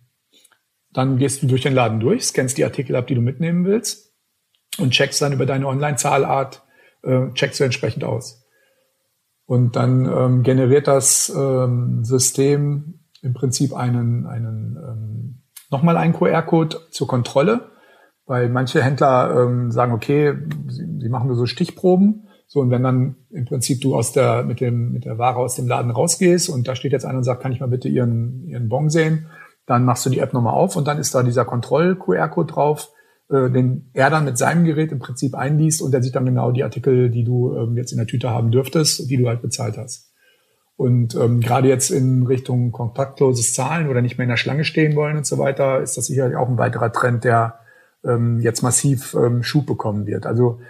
dann 0.92 1.18
gehst 1.18 1.42
du 1.42 1.46
durch 1.46 1.62
den 1.62 1.74
Laden 1.74 2.00
durch, 2.00 2.24
scannst 2.24 2.58
die 2.58 2.64
Artikel 2.64 2.96
ab, 2.96 3.06
die 3.06 3.14
du 3.14 3.20
mitnehmen 3.20 3.64
willst 3.64 4.12
und 4.78 4.90
checkst 4.90 5.20
dann 5.20 5.32
über 5.32 5.46
deine 5.46 5.66
Online-Zahlart, 5.66 6.62
äh, 7.02 7.30
checkst 7.34 7.60
du 7.60 7.64
entsprechend 7.64 8.04
aus. 8.04 8.46
Und 9.46 9.76
dann 9.76 10.04
ähm, 10.06 10.42
generiert 10.42 10.88
das 10.88 11.32
ähm, 11.34 12.04
System 12.04 13.00
im 13.22 13.34
Prinzip 13.34 13.74
einen, 13.74 14.26
einen 14.26 14.76
ähm, 14.76 15.42
nochmal 15.70 15.96
einen 15.96 16.12
QR-Code 16.12 16.76
zur 16.90 17.08
Kontrolle, 17.08 17.70
weil 18.26 18.48
manche 18.50 18.82
Händler 18.82 19.34
ähm, 19.34 19.70
sagen, 19.70 19.92
okay, 19.92 20.34
sie, 20.68 20.86
sie 21.00 21.08
machen 21.08 21.28
nur 21.28 21.36
so 21.36 21.46
Stichproben. 21.46 22.28
So, 22.46 22.60
und 22.60 22.70
wenn 22.70 22.82
dann 22.82 23.16
im 23.30 23.44
Prinzip 23.44 23.80
du 23.80 23.94
aus 23.94 24.12
der, 24.12 24.42
mit 24.42 24.60
dem, 24.60 24.92
mit 24.92 25.04
der 25.04 25.18
Ware 25.18 25.38
aus 25.38 25.56
dem 25.56 25.66
Laden 25.66 25.90
rausgehst 25.90 26.48
und 26.48 26.68
da 26.68 26.74
steht 26.74 26.92
jetzt 26.92 27.04
einer 27.04 27.18
und 27.18 27.24
sagt, 27.24 27.42
kann 27.42 27.52
ich 27.52 27.60
mal 27.60 27.68
bitte 27.68 27.88
Ihren, 27.88 28.44
Ihren 28.46 28.68
Bon 28.68 28.88
sehen? 28.88 29.26
Dann 29.68 29.84
machst 29.84 30.04
du 30.06 30.10
die 30.10 30.18
App 30.18 30.32
nochmal 30.32 30.54
auf 30.54 30.76
und 30.76 30.88
dann 30.88 30.98
ist 30.98 31.14
da 31.14 31.22
dieser 31.22 31.44
Kontroll-QR-Code 31.44 32.52
drauf, 32.52 32.90
äh, 33.30 33.50
den 33.50 33.90
er 33.92 34.08
dann 34.08 34.24
mit 34.24 34.38
seinem 34.38 34.64
Gerät 34.64 34.90
im 34.90 34.98
Prinzip 34.98 35.34
einliest 35.34 35.82
und 35.82 35.92
der 35.92 36.02
sieht 36.02 36.16
dann 36.16 36.24
genau 36.24 36.50
die 36.52 36.64
Artikel, 36.64 37.10
die 37.10 37.22
du 37.22 37.54
ähm, 37.54 37.76
jetzt 37.76 37.92
in 37.92 37.98
der 37.98 38.06
Tüte 38.06 38.30
haben 38.30 38.50
dürftest, 38.50 39.08
die 39.10 39.18
du 39.18 39.28
halt 39.28 39.42
bezahlt 39.42 39.76
hast. 39.76 40.10
Und 40.76 41.14
ähm, 41.16 41.40
gerade 41.40 41.68
jetzt 41.68 41.90
in 41.90 42.26
Richtung 42.26 42.72
kontaktloses 42.72 43.52
Zahlen 43.52 43.88
oder 43.88 44.00
nicht 44.00 44.16
mehr 44.16 44.24
in 44.24 44.30
der 44.30 44.38
Schlange 44.38 44.64
stehen 44.64 44.96
wollen 44.96 45.18
und 45.18 45.26
so 45.26 45.36
weiter, 45.36 45.82
ist 45.82 45.98
das 45.98 46.06
sicherlich 46.06 46.36
auch 46.36 46.48
ein 46.48 46.56
weiterer 46.56 46.90
Trend, 46.90 47.24
der 47.24 47.58
ähm, 48.04 48.40
jetzt 48.40 48.62
massiv 48.62 49.14
ähm, 49.14 49.42
Schub 49.42 49.66
bekommen 49.66 50.06
wird. 50.06 50.24
Also 50.24 50.60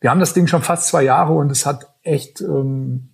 wir 0.00 0.10
haben 0.10 0.20
das 0.20 0.34
Ding 0.34 0.48
schon 0.48 0.62
fast 0.62 0.88
zwei 0.88 1.04
Jahre 1.04 1.34
und 1.34 1.52
es 1.52 1.64
hat 1.64 1.94
echt 2.02 2.40
ähm, 2.40 3.10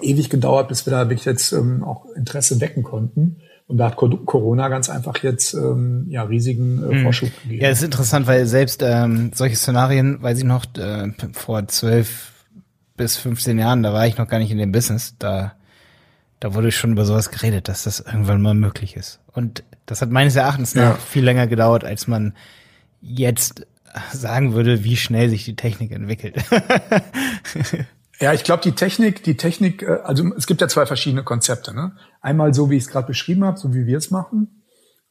ewig 0.00 0.30
gedauert, 0.30 0.68
bis 0.68 0.86
wir 0.86 0.90
da 0.90 1.08
wirklich 1.08 1.26
jetzt 1.26 1.52
ähm, 1.52 1.84
auch 1.84 2.06
Interesse 2.16 2.60
wecken 2.60 2.82
konnten. 2.82 3.42
Und 3.70 3.78
da 3.78 3.86
hat 3.86 3.96
Corona 3.96 4.68
ganz 4.68 4.90
einfach 4.90 5.22
jetzt 5.22 5.54
ähm, 5.54 6.06
ja 6.08 6.24
riesigen 6.24 6.82
äh, 6.82 6.94
mhm. 6.94 7.02
Vorschub 7.04 7.30
gegeben. 7.42 7.62
Ja, 7.62 7.70
ist 7.70 7.84
interessant, 7.84 8.26
weil 8.26 8.46
selbst 8.46 8.82
ähm, 8.82 9.30
solche 9.32 9.54
Szenarien, 9.54 10.20
weiß 10.20 10.38
ich 10.38 10.44
noch, 10.44 10.64
äh, 10.76 11.12
vor 11.32 11.66
zwölf 11.68 12.32
bis 12.96 13.16
15 13.16 13.58
Jahren, 13.58 13.82
da 13.82 13.92
war 13.92 14.06
ich 14.06 14.18
noch 14.18 14.26
gar 14.26 14.40
nicht 14.40 14.50
in 14.50 14.58
dem 14.58 14.72
Business, 14.72 15.14
da 15.18 15.52
da 16.40 16.54
wurde 16.54 16.72
schon 16.72 16.92
über 16.92 17.04
sowas 17.04 17.30
geredet, 17.30 17.68
dass 17.68 17.84
das 17.84 18.00
irgendwann 18.00 18.40
mal 18.40 18.54
möglich 18.54 18.96
ist. 18.96 19.20
Und 19.32 19.62
das 19.84 20.00
hat 20.00 20.10
meines 20.10 20.34
Erachtens 20.36 20.74
ja. 20.74 20.90
noch 20.90 20.98
viel 20.98 21.22
länger 21.22 21.46
gedauert, 21.46 21.84
als 21.84 22.08
man 22.08 22.34
jetzt 23.02 23.66
sagen 24.12 24.54
würde, 24.54 24.82
wie 24.82 24.96
schnell 24.96 25.28
sich 25.28 25.44
die 25.44 25.56
Technik 25.56 25.92
entwickelt. 25.92 26.36
Ja, 28.20 28.34
ich 28.34 28.44
glaube, 28.44 28.62
die 28.62 28.72
Technik, 28.72 29.24
die 29.24 29.36
Technik, 29.36 29.82
äh, 29.82 29.98
also 30.04 30.24
es 30.36 30.46
gibt 30.46 30.60
ja 30.60 30.68
zwei 30.68 30.86
verschiedene 30.86 31.24
Konzepte. 31.24 31.74
Ne? 31.74 31.96
Einmal 32.20 32.52
so, 32.52 32.70
wie 32.70 32.76
ich 32.76 32.84
es 32.84 32.90
gerade 32.90 33.06
beschrieben 33.06 33.44
habe, 33.44 33.58
so 33.58 33.74
wie 33.74 33.86
wir 33.86 33.96
es 33.96 34.10
machen. 34.10 34.62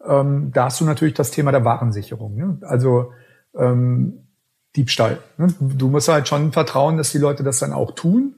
Ähm, 0.05 0.51
da 0.53 0.66
hast 0.66 0.80
du 0.80 0.86
natürlich 0.86 1.16
das 1.16 1.32
Thema 1.32 1.51
der 1.51 1.66
Warensicherung. 1.66 2.36
Ne? 2.36 2.60
Also 2.62 3.12
ähm, 3.55 4.28
Diebstahl. 4.76 5.20
Ne? 5.38 5.53
Du 5.60 5.89
musst 5.89 6.07
halt 6.07 6.28
schon 6.28 6.51
vertrauen, 6.51 6.97
dass 6.97 7.12
die 7.12 7.18
Leute 7.18 7.43
das 7.43 7.60
dann 7.60 7.74
auch 7.74 7.91
tun. 7.95 8.36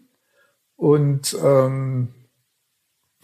Und 0.78 1.36
ähm, 1.44 2.14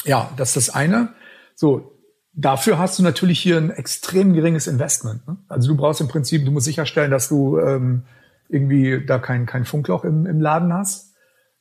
ja, 0.04 0.30
das 0.36 0.56
ist 0.56 0.68
das 0.68 0.76
eine. 0.76 1.14
So, 1.56 1.94
dafür 2.34 2.78
hast 2.78 3.00
du 3.00 3.04
natürlich 3.04 3.40
hier 3.40 3.58
ein 3.58 3.72
extrem 3.72 4.34
geringes 4.34 4.68
Investment. 4.68 5.26
Ne? 5.26 5.38
Also 5.48 5.70
du 5.70 5.78
brauchst 5.78 6.02
im 6.02 6.10
Prinzip, 6.10 6.44
du 6.44 6.52
musst 6.52 6.66
sicherstellen, 6.66 7.10
dass 7.10 7.30
du 7.30 7.58
ähm, 7.58 8.04
irgendwie 8.50 9.06
da 9.06 9.18
kein, 9.18 9.46
kein 9.46 9.64
Funkloch 9.64 10.04
im, 10.04 10.26
im 10.26 10.42
Laden 10.42 10.74
hast 10.74 11.08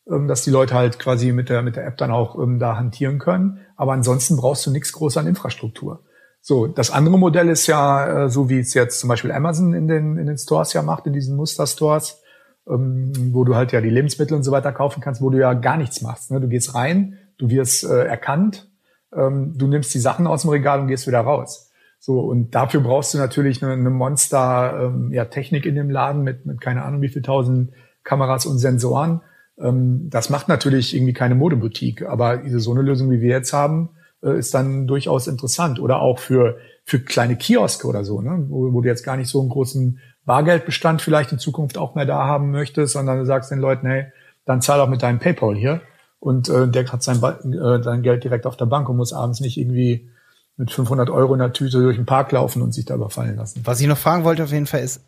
dass 0.06 0.42
die 0.42 0.50
Leute 0.50 0.74
halt 0.74 0.98
quasi 0.98 1.32
mit 1.32 1.48
der, 1.48 1.62
mit 1.62 1.76
der 1.76 1.86
App 1.86 1.96
dann 1.96 2.12
auch 2.12 2.38
ähm, 2.38 2.58
da 2.58 2.76
hantieren 2.76 3.18
können. 3.18 3.58
Aber 3.76 3.92
ansonsten 3.92 4.36
brauchst 4.36 4.64
du 4.66 4.70
nichts 4.70 4.92
groß 4.92 5.16
an 5.16 5.26
Infrastruktur. 5.26 6.04
So, 6.40 6.68
das 6.68 6.92
andere 6.92 7.18
Modell 7.18 7.48
ist 7.48 7.66
ja, 7.66 8.24
äh, 8.24 8.28
so 8.28 8.48
wie 8.48 8.60
es 8.60 8.72
jetzt 8.72 9.00
zum 9.00 9.08
Beispiel 9.08 9.32
Amazon 9.32 9.74
in 9.74 9.88
den, 9.88 10.16
in 10.16 10.26
den 10.26 10.38
Stores 10.38 10.72
ja 10.74 10.82
macht, 10.82 11.06
in 11.06 11.12
diesen 11.12 11.34
Musterstores, 11.36 12.22
ähm, 12.68 13.12
wo 13.32 13.42
du 13.42 13.56
halt 13.56 13.72
ja 13.72 13.80
die 13.80 13.90
Lebensmittel 13.90 14.36
und 14.36 14.44
so 14.44 14.52
weiter 14.52 14.70
kaufen 14.70 15.00
kannst, 15.00 15.20
wo 15.20 15.30
du 15.30 15.40
ja 15.40 15.54
gar 15.54 15.76
nichts 15.76 16.02
machst. 16.02 16.30
Ne? 16.30 16.40
Du 16.40 16.46
gehst 16.46 16.76
rein, 16.76 17.18
du 17.36 17.50
wirst 17.50 17.82
äh, 17.82 18.04
erkannt, 18.04 18.70
ähm, 19.12 19.58
du 19.58 19.66
nimmst 19.66 19.92
die 19.92 19.98
Sachen 19.98 20.28
aus 20.28 20.42
dem 20.42 20.50
Regal 20.50 20.78
und 20.78 20.86
gehst 20.86 21.08
wieder 21.08 21.20
raus. 21.20 21.72
So, 21.98 22.20
und 22.20 22.54
dafür 22.54 22.80
brauchst 22.80 23.12
du 23.14 23.18
natürlich 23.18 23.60
eine, 23.60 23.72
eine 23.72 23.90
Monster 23.90 24.82
ähm, 24.84 25.12
ja, 25.12 25.24
Technik 25.24 25.66
in 25.66 25.74
dem 25.74 25.90
Laden 25.90 26.22
mit, 26.22 26.46
mit 26.46 26.60
keine 26.60 26.84
Ahnung 26.84 27.02
wie 27.02 27.08
viel 27.08 27.22
tausend 27.22 27.72
Kameras 28.04 28.46
und 28.46 28.58
Sensoren 28.58 29.14
ähm, 29.14 29.20
das 29.56 30.28
macht 30.28 30.48
natürlich 30.48 30.94
irgendwie 30.94 31.14
keine 31.14 31.34
Modeboutique, 31.34 32.02
aber 32.02 32.42
so 32.58 32.72
eine 32.72 32.82
Lösung, 32.82 33.10
wie 33.10 33.20
wir 33.20 33.30
jetzt 33.30 33.52
haben, 33.52 33.90
äh, 34.22 34.38
ist 34.38 34.54
dann 34.54 34.86
durchaus 34.86 35.26
interessant. 35.26 35.80
Oder 35.80 36.00
auch 36.00 36.18
für, 36.18 36.58
für 36.84 37.00
kleine 37.00 37.36
Kioske 37.36 37.86
oder 37.86 38.04
so, 38.04 38.20
ne? 38.20 38.44
wo, 38.48 38.72
wo 38.72 38.80
du 38.82 38.88
jetzt 38.88 39.04
gar 39.04 39.16
nicht 39.16 39.28
so 39.28 39.40
einen 39.40 39.48
großen 39.48 39.98
Bargeldbestand 40.26 41.00
vielleicht 41.00 41.32
in 41.32 41.38
Zukunft 41.38 41.78
auch 41.78 41.94
mehr 41.94 42.06
da 42.06 42.26
haben 42.26 42.50
möchtest, 42.50 42.92
sondern 42.92 43.18
du 43.18 43.26
sagst 43.26 43.50
den 43.50 43.60
Leuten, 43.60 43.86
hey, 43.86 44.06
dann 44.44 44.60
zahl 44.60 44.80
auch 44.80 44.88
mit 44.88 45.02
deinem 45.02 45.18
PayPal 45.18 45.54
hier. 45.54 45.80
Und 46.20 46.48
äh, 46.48 46.68
der 46.68 46.90
hat 46.90 47.02
sein, 47.02 47.22
äh, 47.22 47.82
sein 47.82 48.02
Geld 48.02 48.24
direkt 48.24 48.46
auf 48.46 48.56
der 48.56 48.66
Bank 48.66 48.88
und 48.88 48.96
muss 48.96 49.12
abends 49.12 49.40
nicht 49.40 49.56
irgendwie 49.56 50.08
mit 50.56 50.70
500 50.70 51.10
Euro 51.10 51.34
in 51.34 51.40
der 51.40 51.52
Tüte 51.52 51.80
durch 51.80 51.96
den 51.96 52.06
Park 52.06 52.32
laufen 52.32 52.62
und 52.62 52.72
sich 52.72 52.84
da 52.84 52.94
überfallen 52.94 53.36
lassen. 53.36 53.60
Was 53.64 53.80
ich 53.80 53.86
noch 53.86 53.98
fragen 53.98 54.24
wollte 54.24 54.42
auf 54.42 54.52
jeden 54.52 54.66
Fall 54.66 54.80
ist, 54.80 55.02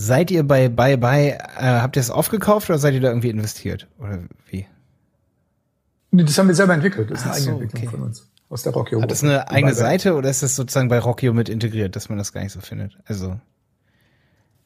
Seid 0.00 0.30
ihr 0.30 0.44
bei 0.44 0.70
Bye 0.70 0.96
Bye, 0.96 1.38
äh, 1.58 1.62
habt 1.62 1.94
ihr 1.94 2.00
es 2.00 2.10
aufgekauft 2.10 2.70
oder 2.70 2.78
seid 2.78 2.94
ihr 2.94 3.02
da 3.02 3.08
irgendwie 3.08 3.28
investiert? 3.28 3.86
Oder 3.98 4.20
wie? 4.48 4.66
Nee, 6.10 6.24
das 6.24 6.38
haben 6.38 6.48
wir 6.48 6.54
selber 6.54 6.72
entwickelt. 6.72 7.10
Das 7.10 7.20
ist 7.20 7.26
Ach 7.26 7.32
eine 7.32 7.36
eigene 7.36 7.50
so, 7.50 7.62
Entwicklung 7.62 7.82
okay. 7.82 7.96
von 7.96 8.06
uns. 8.06 8.30
Aus 8.48 8.62
der 8.62 8.72
Rockio. 8.72 9.02
Hat 9.02 9.10
das 9.10 9.22
eine 9.22 9.50
eigene 9.50 9.74
Seite 9.74 10.14
oder 10.14 10.30
ist 10.30 10.42
das 10.42 10.56
sozusagen 10.56 10.88
bei 10.88 10.98
Rockio 10.98 11.34
mit 11.34 11.50
integriert, 11.50 11.96
dass 11.96 12.08
man 12.08 12.16
das 12.16 12.32
gar 12.32 12.42
nicht 12.42 12.52
so 12.52 12.60
findet? 12.60 12.98
Also. 13.04 13.38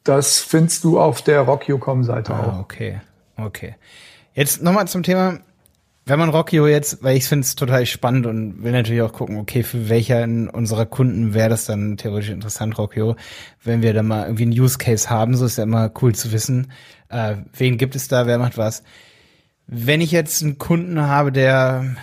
Das 0.05 0.39
findest 0.39 0.85
du 0.85 1.01
auf 1.01 1.21
der 1.21 1.41
Rockio.com-Seite 1.41 2.33
ah, 2.33 2.39
auch. 2.39 2.59
Okay. 2.61 3.01
Okay. 3.35 3.75
Jetzt 4.33 4.63
nochmal 4.63 4.87
zum 4.87 5.03
Thema 5.03 5.39
wenn 6.07 6.19
man 6.19 6.29
Rockio 6.29 6.67
jetzt, 6.67 7.01
weil 7.03 7.17
ich 7.17 7.27
finde 7.27 7.45
es 7.45 7.55
total 7.55 7.85
spannend 7.87 8.27
und 8.27 8.63
will 8.63 8.71
natürlich 8.71 9.01
auch 9.01 9.13
gucken, 9.13 9.37
okay, 9.37 9.63
für 9.63 9.89
welchen 9.89 10.49
unserer 10.49 10.85
Kunden 10.85 11.33
wäre 11.33 11.49
das 11.49 11.65
dann 11.65 11.97
theoretisch 11.97 12.29
interessant, 12.29 12.77
Rockio, 12.77 13.15
wenn 13.63 13.81
wir 13.81 13.93
da 13.93 14.03
mal 14.03 14.25
irgendwie 14.25 14.43
einen 14.43 14.59
Use 14.59 14.77
Case 14.77 15.09
haben, 15.09 15.35
so 15.35 15.45
ist 15.45 15.57
ja 15.57 15.63
immer 15.63 15.91
cool 16.01 16.13
zu 16.13 16.31
wissen, 16.31 16.71
äh, 17.09 17.37
wen 17.57 17.77
gibt 17.77 17.95
es 17.95 18.07
da, 18.07 18.27
wer 18.27 18.37
macht 18.37 18.57
was. 18.57 18.83
Wenn 19.65 19.99
ich 19.99 20.11
jetzt 20.11 20.43
einen 20.43 20.59
Kunden 20.59 21.01
habe, 21.01 21.31
der, 21.31 21.95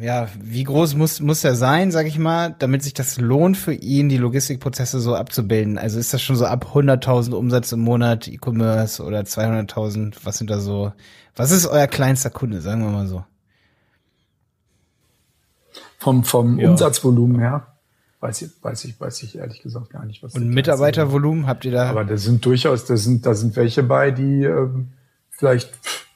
ja, 0.00 0.28
wie 0.40 0.64
groß 0.64 0.94
muss, 0.94 1.20
muss 1.20 1.44
er 1.44 1.54
sein, 1.54 1.90
sag 1.90 2.06
ich 2.06 2.18
mal, 2.18 2.56
damit 2.58 2.82
sich 2.82 2.94
das 2.94 3.18
lohnt 3.18 3.58
für 3.58 3.74
ihn, 3.74 4.08
die 4.08 4.16
Logistikprozesse 4.16 5.00
so 5.00 5.14
abzubilden? 5.14 5.76
Also 5.76 5.98
ist 5.98 6.14
das 6.14 6.22
schon 6.22 6.36
so 6.36 6.46
ab 6.46 6.70
100.000 6.72 7.32
Umsatz 7.34 7.72
im 7.72 7.80
Monat 7.80 8.26
E-Commerce 8.26 9.04
oder 9.04 9.20
200.000? 9.20 10.14
Was 10.24 10.38
sind 10.38 10.48
da 10.48 10.60
so, 10.60 10.94
was 11.36 11.50
ist 11.50 11.66
euer 11.66 11.88
kleinster 11.88 12.30
Kunde, 12.30 12.62
sagen 12.62 12.82
wir 12.82 12.90
mal 12.90 13.06
so? 13.06 13.22
Vom, 16.00 16.24
vom 16.24 16.58
ja. 16.58 16.70
Umsatzvolumen 16.70 17.38
her. 17.38 17.66
Weiß 18.20 18.42
ich, 18.42 18.50
weiß 18.62 18.84
ich, 18.84 19.00
weiß 19.00 19.22
ich 19.22 19.38
ehrlich 19.38 19.62
gesagt 19.62 19.90
gar 19.90 20.04
nicht, 20.04 20.22
was. 20.22 20.34
Und 20.34 20.48
Mitarbeitervolumen 20.48 21.46
habt 21.46 21.64
ihr 21.64 21.72
da? 21.72 21.88
Aber 21.88 22.04
da 22.04 22.16
sind 22.16 22.44
durchaus, 22.44 22.84
da 22.84 22.96
sind, 22.96 23.24
da 23.24 23.34
sind 23.34 23.54
welche 23.56 23.82
bei, 23.82 24.10
die 24.10 24.44
ähm, 24.44 24.88
vielleicht, 25.30 25.70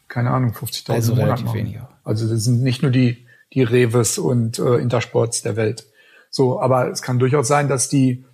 keine 0.09 0.30
Ahnung, 0.30 0.53
50.000 0.53 0.93
also 0.93 1.14
Monat 1.14 1.45
machen. 1.45 1.55
Weniger. 1.55 1.89
Also 2.03 2.28
das 2.28 2.45
sind 2.45 2.62
nicht 2.62 2.82
nur 2.82 2.91
die, 2.91 3.26
die 3.53 3.62
Reves 3.62 4.18
und 4.18 4.59
äh, 4.59 4.76
Intersports 4.76 5.43
der 5.43 5.57
Welt. 5.57 5.87
So, 6.30 6.61
aber 6.61 6.91
es 6.91 7.01
kann 7.01 7.18
durchaus 7.18 7.47
sein, 7.47 7.68
dass 7.68 7.89
die 7.89 8.24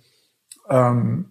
ähm, 0.69 1.25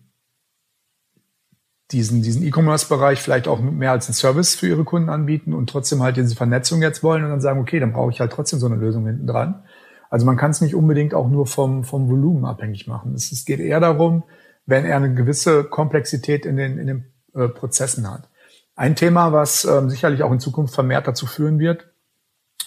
diesen, 1.93 2.23
diesen 2.23 2.43
E-Commerce-Bereich 2.47 3.21
vielleicht 3.21 3.49
auch 3.49 3.61
mehr 3.61 3.91
als 3.91 4.07
einen 4.07 4.15
Service 4.15 4.55
für 4.55 4.69
ihre 4.69 4.85
Kunden 4.85 5.09
anbieten 5.09 5.53
und 5.53 5.69
trotzdem 5.69 6.03
halt 6.03 6.17
diese 6.17 6.37
Vernetzung 6.37 6.83
jetzt 6.83 7.03
wollen 7.03 7.25
und 7.25 7.31
dann 7.31 7.41
sagen, 7.41 7.61
okay, 7.61 7.81
dann 7.81 7.93
brauche 7.93 8.13
ich 8.13 8.21
halt 8.21 8.33
trotzdem 8.33 8.59
so 8.59 8.67
eine 8.67 8.77
Lösung 8.77 9.07
hinten 9.07 9.27
dran. 9.27 9.63
Also 10.11 10.27
man 10.27 10.37
kann 10.37 10.51
es 10.51 10.61
nicht 10.61 10.75
unbedingt 10.75 11.15
auch 11.15 11.29
nur 11.29 11.47
vom, 11.47 11.85
vom 11.85 12.11
Volumen 12.11 12.45
abhängig 12.45 12.87
machen. 12.87 13.15
Es, 13.15 13.33
es 13.33 13.45
geht 13.45 13.61
eher 13.61 13.81
darum, 13.81 14.25
wenn 14.67 14.85
er 14.85 14.97
eine 14.97 15.15
gewisse 15.15 15.65
Komplexität 15.65 16.45
in 16.45 16.57
den, 16.57 16.79
in 16.79 16.87
den 16.89 17.05
äh, 17.35 17.49
Prozessen 17.49 18.11
hat. 18.11 18.29
Ein 18.75 18.97
Thema, 18.97 19.33
was 19.33 19.65
ähm, 19.65 19.89
sicherlich 19.89 20.23
auch 20.23 20.33
in 20.33 20.41
Zukunft 20.41 20.75
vermehrt 20.75 21.07
dazu 21.07 21.27
führen 21.27 21.59
wird, 21.59 21.89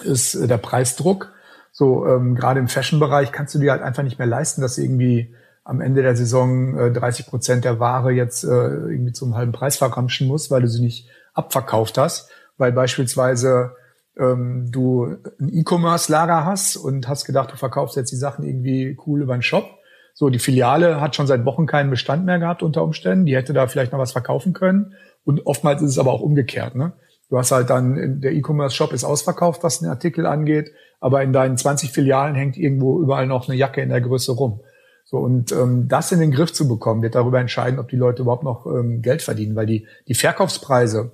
ist 0.03 0.35
äh, 0.35 0.47
der 0.47 0.57
Preisdruck. 0.57 1.33
So 1.71 2.07
ähm, 2.07 2.35
gerade 2.35 2.59
im 2.59 2.67
Fashion-Bereich 2.67 3.31
kannst 3.31 3.55
du 3.55 3.59
dir 3.59 3.71
halt 3.71 3.81
einfach 3.81 4.03
nicht 4.03 4.19
mehr 4.19 4.27
leisten, 4.27 4.61
dass 4.61 4.77
irgendwie 4.77 5.35
am 5.65 5.81
Ende 5.81 6.01
der 6.01 6.15
Saison 6.15 6.77
äh, 6.77 6.91
30 6.91 7.27
Prozent 7.27 7.65
der 7.65 7.79
Ware 7.79 8.11
jetzt 8.11 8.43
äh, 8.43 8.47
irgendwie 8.47 9.13
zum 9.13 9.35
halben 9.35 9.51
Preis 9.51 9.77
verramschen 9.77 10.27
musst, 10.27 10.51
weil 10.51 10.61
du 10.61 10.67
sie 10.67 10.81
nicht 10.81 11.09
abverkauft 11.33 11.97
hast, 11.97 12.29
weil 12.57 12.71
beispielsweise 12.71 13.75
ähm, 14.17 14.71
du 14.71 15.17
ein 15.39 15.49
E-Commerce-Lager 15.51 16.45
hast 16.45 16.77
und 16.77 17.07
hast 17.07 17.25
gedacht, 17.25 17.51
du 17.51 17.57
verkaufst 17.57 17.95
jetzt 17.95 18.11
die 18.11 18.17
Sachen 18.17 18.45
irgendwie 18.45 18.97
cool 19.05 19.21
über 19.21 19.35
den 19.35 19.41
Shop. 19.41 19.65
So, 20.13 20.29
die 20.29 20.39
Filiale 20.39 21.01
hat 21.01 21.15
schon 21.15 21.25
seit 21.25 21.45
Wochen 21.45 21.65
keinen 21.65 21.89
Bestand 21.89 22.25
mehr 22.25 22.39
gehabt 22.39 22.61
unter 22.61 22.83
Umständen. 22.83 23.25
Die 23.25 23.35
hätte 23.35 23.53
da 23.53 23.67
vielleicht 23.67 23.91
noch 23.91 23.99
was 23.99 24.11
verkaufen 24.11 24.53
können. 24.53 24.93
Und 25.25 25.45
oftmals 25.47 25.81
ist 25.81 25.91
es 25.91 25.99
aber 25.99 26.11
auch 26.11 26.21
umgekehrt. 26.21 26.75
Ne? 26.75 26.93
Du 27.29 27.37
hast 27.37 27.51
halt 27.51 27.69
dann, 27.69 28.21
der 28.21 28.33
E-Commerce-Shop 28.33 28.93
ist 28.93 29.03
ausverkauft, 29.03 29.63
was 29.63 29.79
den 29.79 29.89
Artikel 29.89 30.27
angeht, 30.27 30.71
aber 30.99 31.23
in 31.23 31.33
deinen 31.33 31.57
20 31.57 31.91
Filialen 31.91 32.35
hängt 32.35 32.57
irgendwo 32.57 33.01
überall 33.01 33.25
noch 33.25 33.49
eine 33.49 33.57
Jacke 33.57 33.81
in 33.81 33.89
der 33.89 34.01
Größe 34.01 34.33
rum. 34.33 34.61
So, 35.03 35.17
und 35.17 35.51
ähm, 35.51 35.87
das 35.87 36.11
in 36.11 36.19
den 36.19 36.31
Griff 36.31 36.53
zu 36.53 36.67
bekommen, 36.67 37.01
wird 37.01 37.15
darüber 37.15 37.39
entscheiden, 37.39 37.79
ob 37.79 37.89
die 37.89 37.97
Leute 37.97 38.21
überhaupt 38.21 38.43
noch 38.43 38.65
ähm, 38.65 39.01
Geld 39.01 39.21
verdienen, 39.21 39.55
weil 39.55 39.65
die, 39.65 39.87
die 40.07 40.13
Verkaufspreise, 40.13 41.11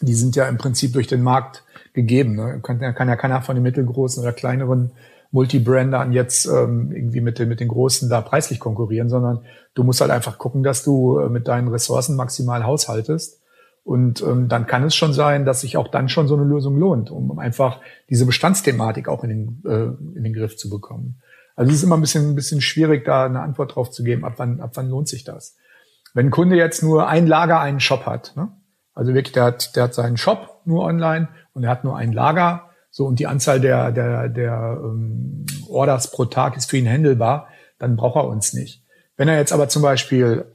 die 0.00 0.14
sind 0.14 0.36
ja 0.36 0.46
im 0.48 0.58
Prinzip 0.58 0.92
durch 0.92 1.06
den 1.06 1.22
Markt 1.22 1.64
gegeben. 1.92 2.34
Ne? 2.34 2.60
Kann, 2.62 2.80
ja 2.80 2.92
keiner 2.92 3.42
von 3.42 3.56
den 3.56 3.62
mittelgroßen 3.62 4.22
oder 4.22 4.32
kleineren 4.32 4.92
Multibrandern 5.30 6.12
jetzt 6.12 6.46
ähm, 6.46 6.92
irgendwie 6.92 7.20
mit 7.20 7.38
den, 7.38 7.48
mit 7.48 7.60
den 7.60 7.68
Großen 7.68 8.08
da 8.08 8.20
preislich 8.20 8.60
konkurrieren, 8.60 9.08
sondern 9.08 9.44
du 9.74 9.82
musst 9.82 10.00
halt 10.00 10.10
einfach 10.10 10.38
gucken, 10.38 10.62
dass 10.62 10.84
du 10.84 11.18
äh, 11.18 11.28
mit 11.28 11.48
deinen 11.48 11.68
Ressourcen 11.68 12.16
maximal 12.16 12.64
haushaltest. 12.64 13.40
Und 13.84 14.20
ähm, 14.22 14.48
dann 14.48 14.66
kann 14.66 14.82
es 14.82 14.96
schon 14.96 15.12
sein, 15.12 15.44
dass 15.44 15.60
sich 15.60 15.76
auch 15.76 15.88
dann 15.88 16.08
schon 16.08 16.26
so 16.26 16.34
eine 16.34 16.44
Lösung 16.44 16.76
lohnt, 16.76 17.10
um 17.10 17.38
einfach 17.38 17.80
diese 18.10 18.26
Bestandsthematik 18.26 19.08
auch 19.08 19.22
in 19.22 19.28
den, 19.28 19.62
äh, 19.64 20.16
in 20.16 20.24
den 20.24 20.32
Griff 20.32 20.56
zu 20.56 20.68
bekommen. 20.68 21.22
Also 21.54 21.70
es 21.70 21.78
ist 21.78 21.84
immer 21.84 21.96
ein 21.96 22.00
bisschen, 22.00 22.30
ein 22.30 22.34
bisschen 22.34 22.60
schwierig, 22.60 23.04
da 23.04 23.26
eine 23.26 23.40
Antwort 23.40 23.74
drauf 23.74 23.90
zu 23.90 24.02
geben, 24.02 24.24
ab 24.24 24.34
wann, 24.38 24.60
ab 24.60 24.72
wann 24.74 24.90
lohnt 24.90 25.08
sich 25.08 25.24
das. 25.24 25.56
Wenn 26.14 26.26
ein 26.26 26.30
Kunde 26.30 26.56
jetzt 26.56 26.82
nur 26.82 27.08
ein 27.08 27.26
Lager, 27.26 27.60
einen 27.60 27.80
Shop 27.80 28.06
hat, 28.06 28.32
ne? 28.36 28.48
Also 28.96 29.14
wirklich, 29.14 29.32
der 29.32 29.44
hat, 29.44 29.76
der 29.76 29.84
hat 29.84 29.94
seinen 29.94 30.16
Shop 30.16 30.62
nur 30.64 30.82
online 30.82 31.28
und 31.52 31.62
er 31.62 31.70
hat 31.70 31.84
nur 31.84 31.96
ein 31.96 32.12
Lager, 32.12 32.70
so 32.90 33.04
und 33.04 33.18
die 33.18 33.26
Anzahl 33.26 33.60
der, 33.60 33.92
der, 33.92 34.28
der 34.30 34.80
ähm, 34.82 35.44
Orders 35.68 36.10
pro 36.10 36.24
Tag 36.24 36.56
ist 36.56 36.70
für 36.70 36.78
ihn 36.78 36.88
handelbar, 36.88 37.48
dann 37.78 37.96
braucht 37.96 38.16
er 38.16 38.26
uns 38.26 38.54
nicht. 38.54 38.82
Wenn 39.18 39.28
er 39.28 39.36
jetzt 39.36 39.52
aber 39.52 39.68
zum 39.68 39.82
Beispiel 39.82 40.46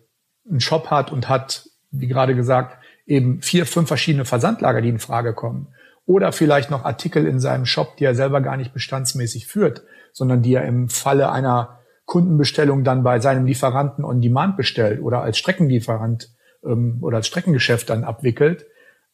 einen 0.50 0.60
Shop 0.60 0.88
hat 0.88 1.12
und 1.12 1.30
hat, 1.30 1.70
wie 1.92 2.08
gerade 2.08 2.36
gesagt, 2.36 2.78
eben 3.06 3.44
vier, 3.44 3.68
fünf 3.68 3.88
verschiedene 3.88 4.26
Versandlager, 4.26 4.82
die 4.82 4.90
in 4.90 5.00
Frage 5.00 5.36
kommen 5.36 5.68
oder 6.08 6.32
vielleicht 6.32 6.72
noch 6.72 6.84
Artikel 6.84 7.28
in 7.28 7.40
seinem 7.40 7.68
Shop, 7.68 7.96
die 7.98 8.06
er 8.06 8.16
selber 8.16 8.42
gar 8.42 8.58
nicht 8.58 8.74
bestandsmäßig 8.74 9.46
führt, 9.46 9.84
sondern 10.14 10.42
die 10.42 10.56
er 10.56 10.66
im 10.66 10.90
Falle 10.90 11.32
einer 11.32 11.80
Kundenbestellung 12.06 12.84
dann 12.84 13.04
bei 13.04 13.20
seinem 13.20 13.46
Lieferanten 13.46 14.04
on 14.04 14.20
Demand 14.20 14.58
bestellt 14.58 15.00
oder 15.02 15.22
als 15.22 15.38
Streckenlieferant 15.38 16.32
ähm, 16.64 16.98
oder 17.02 17.18
als 17.18 17.28
Streckengeschäft 17.28 17.90
dann 17.90 18.04
abwickelt 18.04 18.66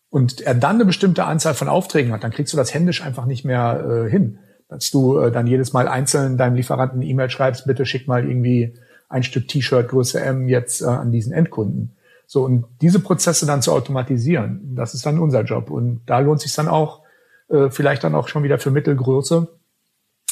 und 0.10 0.42
er 0.42 0.56
dann 0.56 0.76
eine 0.76 0.86
bestimmte 0.86 1.26
Anzahl 1.26 1.54
von 1.54 1.68
Aufträgen 1.68 2.12
hat, 2.12 2.24
dann 2.24 2.32
kriegst 2.32 2.54
du 2.54 2.58
das 2.58 2.74
händisch 2.74 3.02
einfach 3.04 3.26
nicht 3.26 3.46
mehr 3.46 4.06
äh, 4.06 4.10
hin. 4.10 4.40
Dass 4.70 4.92
du 4.92 5.18
äh, 5.20 5.32
dann 5.32 5.48
jedes 5.48 5.74
Mal 5.74 5.88
einzeln 5.88 6.38
deinem 6.38 6.56
Lieferanten 6.56 7.00
eine 7.00 7.10
E-Mail 7.10 7.30
schreibst, 7.30 7.66
bitte 7.66 7.86
schick 7.86 8.08
mal 8.08 8.28
irgendwie 8.28 8.74
ein 9.10 9.24
Stück 9.24 9.48
T-Shirt 9.48 9.88
Größe 9.88 10.20
M 10.20 10.50
jetzt 10.50 10.82
äh, 10.82 10.86
an 10.86 11.12
diesen 11.12 11.32
Endkunden. 11.32 11.96
So, 12.26 12.44
und 12.44 12.66
diese 12.82 13.00
Prozesse 13.00 13.46
dann 13.46 13.62
zu 13.62 13.72
automatisieren, 13.72 14.76
das 14.76 14.94
ist 14.94 15.06
dann 15.06 15.20
unser 15.20 15.44
Job. 15.44 15.70
Und 15.70 16.02
da 16.06 16.20
lohnt 16.20 16.42
sich 16.42 16.54
dann 16.54 16.68
auch, 16.68 17.04
äh, 17.50 17.70
vielleicht 17.70 18.04
dann 18.04 18.16
auch 18.16 18.28
schon 18.28 18.44
wieder 18.44 18.60
für 18.60 18.72
Mittelgröße, 18.72 19.48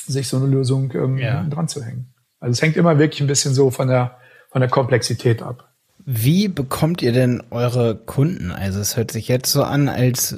sich 0.06 0.28
so 0.28 0.38
eine 0.38 0.48
Lösung 0.48 0.92
ähm, 0.94 1.18
ja. 1.18 1.44
dran 1.44 1.70
zu 1.70 1.82
hängen. 1.82 2.14
Also 2.40 2.52
es 2.52 2.62
hängt 2.62 2.76
immer 2.76 3.00
wirklich 3.00 3.22
ein 3.22 3.28
bisschen 3.28 3.54
so 3.54 3.72
von 3.72 3.88
der, 3.88 4.18
von 4.50 4.60
der 4.60 4.70
Komplexität 4.70 5.42
ab. 5.42 5.70
Wie 6.06 6.48
bekommt 6.48 7.02
ihr 7.02 7.12
denn 7.12 7.42
eure 7.50 7.96
Kunden? 7.96 8.52
Also 8.52 8.80
es 8.80 8.96
hört 8.96 9.12
sich 9.12 9.28
jetzt 9.28 9.52
so 9.52 9.64
an, 9.64 9.90
als 9.90 10.38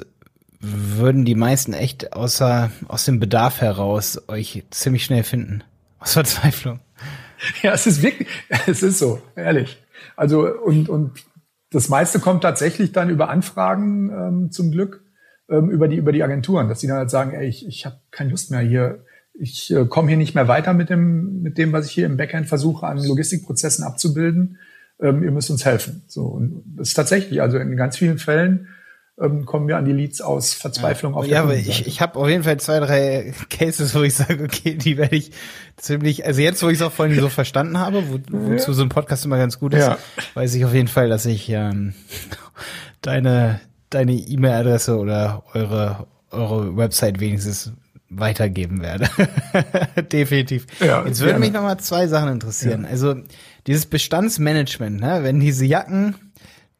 würden 0.60 1.24
die 1.24 1.34
meisten 1.34 1.74
echt 1.74 2.14
außer, 2.14 2.70
aus 2.88 3.04
dem 3.04 3.20
Bedarf 3.20 3.60
heraus 3.60 4.22
euch 4.28 4.64
ziemlich 4.70 5.04
schnell 5.04 5.22
finden. 5.22 5.62
Aus 6.00 6.14
Verzweiflung. 6.14 6.80
Ja, 7.62 7.72
es 7.72 7.86
ist 7.86 8.02
wirklich, 8.02 8.26
es 8.66 8.82
ist 8.82 8.98
so, 8.98 9.22
ehrlich. 9.36 9.80
Also, 10.16 10.52
und, 10.52 10.88
und 10.88 11.12
das 11.70 11.88
meiste 11.88 12.18
kommt 12.18 12.42
tatsächlich 12.42 12.90
dann 12.90 13.10
über 13.10 13.28
Anfragen 13.28 14.10
ähm, 14.10 14.50
zum 14.50 14.72
Glück, 14.72 15.04
ähm, 15.48 15.70
über, 15.70 15.86
die, 15.86 15.94
über 15.94 16.10
die 16.10 16.24
Agenturen, 16.24 16.68
dass 16.68 16.80
die 16.80 16.88
dann 16.88 16.96
halt 16.96 17.10
sagen, 17.10 17.34
ey, 17.34 17.46
ich, 17.46 17.64
ich 17.64 17.86
habe 17.86 18.00
keine 18.10 18.30
Lust 18.30 18.50
mehr 18.50 18.58
hier, 18.58 19.04
ich 19.34 19.72
äh, 19.72 19.84
komme 19.84 20.08
hier 20.08 20.16
nicht 20.16 20.34
mehr 20.34 20.48
weiter 20.48 20.74
mit 20.74 20.90
dem, 20.90 21.40
mit 21.40 21.58
dem, 21.58 21.72
was 21.72 21.86
ich 21.86 21.92
hier 21.92 22.06
im 22.06 22.16
Backend 22.16 22.48
versuche, 22.48 22.84
an 22.84 22.98
Logistikprozessen 22.98 23.84
abzubilden. 23.84 24.58
Ähm, 25.00 25.22
ihr 25.22 25.30
müsst 25.30 25.50
uns 25.50 25.64
helfen. 25.64 26.02
So, 26.06 26.22
und 26.22 26.62
das 26.76 26.88
ist 26.88 26.94
tatsächlich, 26.94 27.40
also 27.40 27.58
in 27.58 27.76
ganz 27.76 27.96
vielen 27.96 28.18
Fällen 28.18 28.68
ähm, 29.20 29.46
kommen 29.46 29.68
wir 29.68 29.76
an 29.76 29.84
die 29.84 29.92
Leads 29.92 30.20
aus 30.20 30.54
Verzweiflung 30.54 31.12
ja. 31.12 31.18
auf 31.18 31.24
der 31.24 31.34
Ja, 31.34 31.42
aber 31.42 31.54
ich, 31.54 31.86
ich 31.86 32.00
habe 32.00 32.18
auf 32.18 32.28
jeden 32.28 32.44
Fall 32.44 32.58
zwei, 32.58 32.80
drei 32.80 33.32
Cases, 33.50 33.94
wo 33.94 34.02
ich 34.02 34.14
sage, 34.14 34.44
okay, 34.44 34.74
die 34.74 34.96
werde 34.96 35.16
ich 35.16 35.32
ziemlich, 35.76 36.24
also 36.24 36.40
jetzt, 36.40 36.62
wo 36.62 36.68
ich 36.68 36.78
es 36.78 36.82
auch 36.82 36.92
vorhin 36.92 37.18
so 37.18 37.28
verstanden 37.28 37.78
habe, 37.78 38.04
wo, 38.08 38.18
wozu 38.28 38.72
so 38.72 38.82
ein 38.82 38.88
Podcast 38.88 39.24
immer 39.24 39.38
ganz 39.38 39.58
gut 39.58 39.74
ist, 39.74 39.86
ja. 39.86 39.98
weiß 40.34 40.54
ich 40.54 40.64
auf 40.64 40.74
jeden 40.74 40.88
Fall, 40.88 41.08
dass 41.08 41.26
ich 41.26 41.48
ähm, 41.50 41.94
deine 43.02 43.60
deine 43.90 44.12
E-Mail-Adresse 44.12 44.98
oder 44.98 45.44
eure 45.54 46.06
eure 46.30 46.76
Website 46.76 47.20
wenigstens 47.20 47.72
weitergeben 48.10 48.80
werde. 48.80 49.08
Definitiv. 50.12 50.66
Ja, 50.80 51.04
Jetzt 51.04 51.20
würden 51.20 51.40
mich 51.40 51.52
noch 51.52 51.62
mal 51.62 51.78
zwei 51.78 52.06
Sachen 52.06 52.30
interessieren. 52.32 52.84
Ja. 52.84 52.90
Also 52.90 53.16
dieses 53.68 53.86
Bestandsmanagement, 53.86 54.98
ne? 55.00 55.20
wenn 55.22 55.38
diese 55.38 55.64
Jacken 55.64 56.16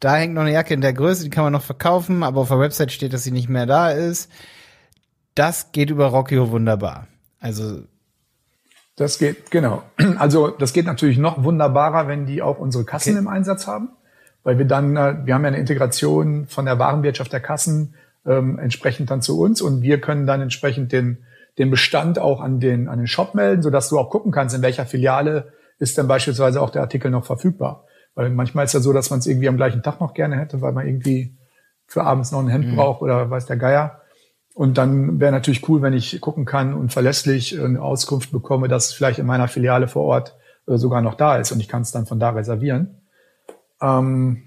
da 0.00 0.14
hängt 0.14 0.34
noch 0.34 0.42
eine 0.42 0.52
Jacke 0.52 0.74
in 0.74 0.80
der 0.80 0.92
Größe, 0.92 1.24
die 1.24 1.30
kann 1.30 1.44
man 1.44 1.52
noch 1.52 1.62
verkaufen, 1.62 2.22
aber 2.22 2.42
auf 2.42 2.48
der 2.48 2.60
Website 2.60 2.92
steht, 2.92 3.12
dass 3.12 3.24
sie 3.24 3.32
nicht 3.32 3.48
mehr 3.48 3.66
da 3.66 3.90
ist. 3.90 4.30
Das 5.34 5.72
geht 5.72 5.90
über 5.90 6.06
Rockio 6.06 6.50
wunderbar. 6.50 7.08
Also 7.40 7.82
das 8.96 9.18
geht, 9.18 9.50
genau. 9.50 9.82
Also 10.18 10.48
das 10.48 10.72
geht 10.72 10.86
natürlich 10.86 11.18
noch 11.18 11.42
wunderbarer, 11.42 12.08
wenn 12.08 12.26
die 12.26 12.42
auch 12.42 12.58
unsere 12.58 12.84
Kassen 12.84 13.10
okay. 13.10 13.18
im 13.18 13.28
Einsatz 13.28 13.66
haben, 13.66 13.90
weil 14.44 14.58
wir 14.58 14.64
dann, 14.66 14.96
äh, 14.96 15.16
wir 15.24 15.34
haben 15.34 15.42
ja 15.42 15.48
eine 15.48 15.58
Integration 15.58 16.46
von 16.46 16.64
der 16.64 16.78
Warenwirtschaft 16.78 17.32
der 17.32 17.40
Kassen 17.40 17.94
ähm, 18.26 18.58
entsprechend 18.58 19.10
dann 19.10 19.22
zu 19.22 19.40
uns 19.40 19.60
und 19.60 19.82
wir 19.82 20.00
können 20.00 20.26
dann 20.26 20.40
entsprechend 20.40 20.92
den, 20.92 21.18
den 21.58 21.70
Bestand 21.70 22.18
auch 22.18 22.40
an 22.40 22.60
den, 22.60 22.88
an 22.88 22.98
den 22.98 23.06
Shop 23.08 23.34
melden, 23.34 23.62
sodass 23.62 23.88
du 23.88 23.98
auch 23.98 24.10
gucken 24.10 24.30
kannst, 24.32 24.54
in 24.54 24.62
welcher 24.62 24.86
Filiale 24.86 25.52
ist 25.78 25.96
denn 25.98 26.08
beispielsweise 26.08 26.60
auch 26.60 26.70
der 26.70 26.82
Artikel 26.82 27.10
noch 27.10 27.24
verfügbar. 27.24 27.84
Weil 28.14 28.30
manchmal 28.30 28.64
ist 28.64 28.74
ja 28.74 28.80
so, 28.80 28.92
dass 28.92 29.10
man 29.10 29.20
es 29.20 29.26
irgendwie 29.26 29.48
am 29.48 29.56
gleichen 29.56 29.82
Tag 29.82 30.00
noch 30.00 30.14
gerne 30.14 30.38
hätte, 30.38 30.60
weil 30.60 30.72
man 30.72 30.86
irgendwie 30.86 31.36
für 31.86 32.04
abends 32.04 32.32
noch 32.32 32.40
ein 32.40 32.48
Hemd 32.48 32.66
mhm. 32.66 32.76
braucht 32.76 33.02
oder 33.02 33.30
weiß 33.30 33.46
der 33.46 33.56
Geier. 33.56 34.02
Und 34.54 34.76
dann 34.76 35.20
wäre 35.20 35.30
natürlich 35.30 35.68
cool, 35.68 35.82
wenn 35.82 35.92
ich 35.92 36.20
gucken 36.20 36.44
kann 36.44 36.74
und 36.74 36.92
verlässlich 36.92 37.58
eine 37.60 37.80
Auskunft 37.80 38.32
bekomme, 38.32 38.66
dass 38.66 38.86
es 38.86 38.92
vielleicht 38.92 39.20
in 39.20 39.26
meiner 39.26 39.46
Filiale 39.46 39.86
vor 39.86 40.02
Ort 40.02 40.36
äh, 40.66 40.76
sogar 40.78 41.00
noch 41.00 41.14
da 41.14 41.36
ist 41.36 41.52
und 41.52 41.60
ich 41.60 41.68
kann 41.68 41.82
es 41.82 41.92
dann 41.92 42.06
von 42.06 42.18
da 42.18 42.30
reservieren. 42.30 43.02
Ähm, 43.80 44.42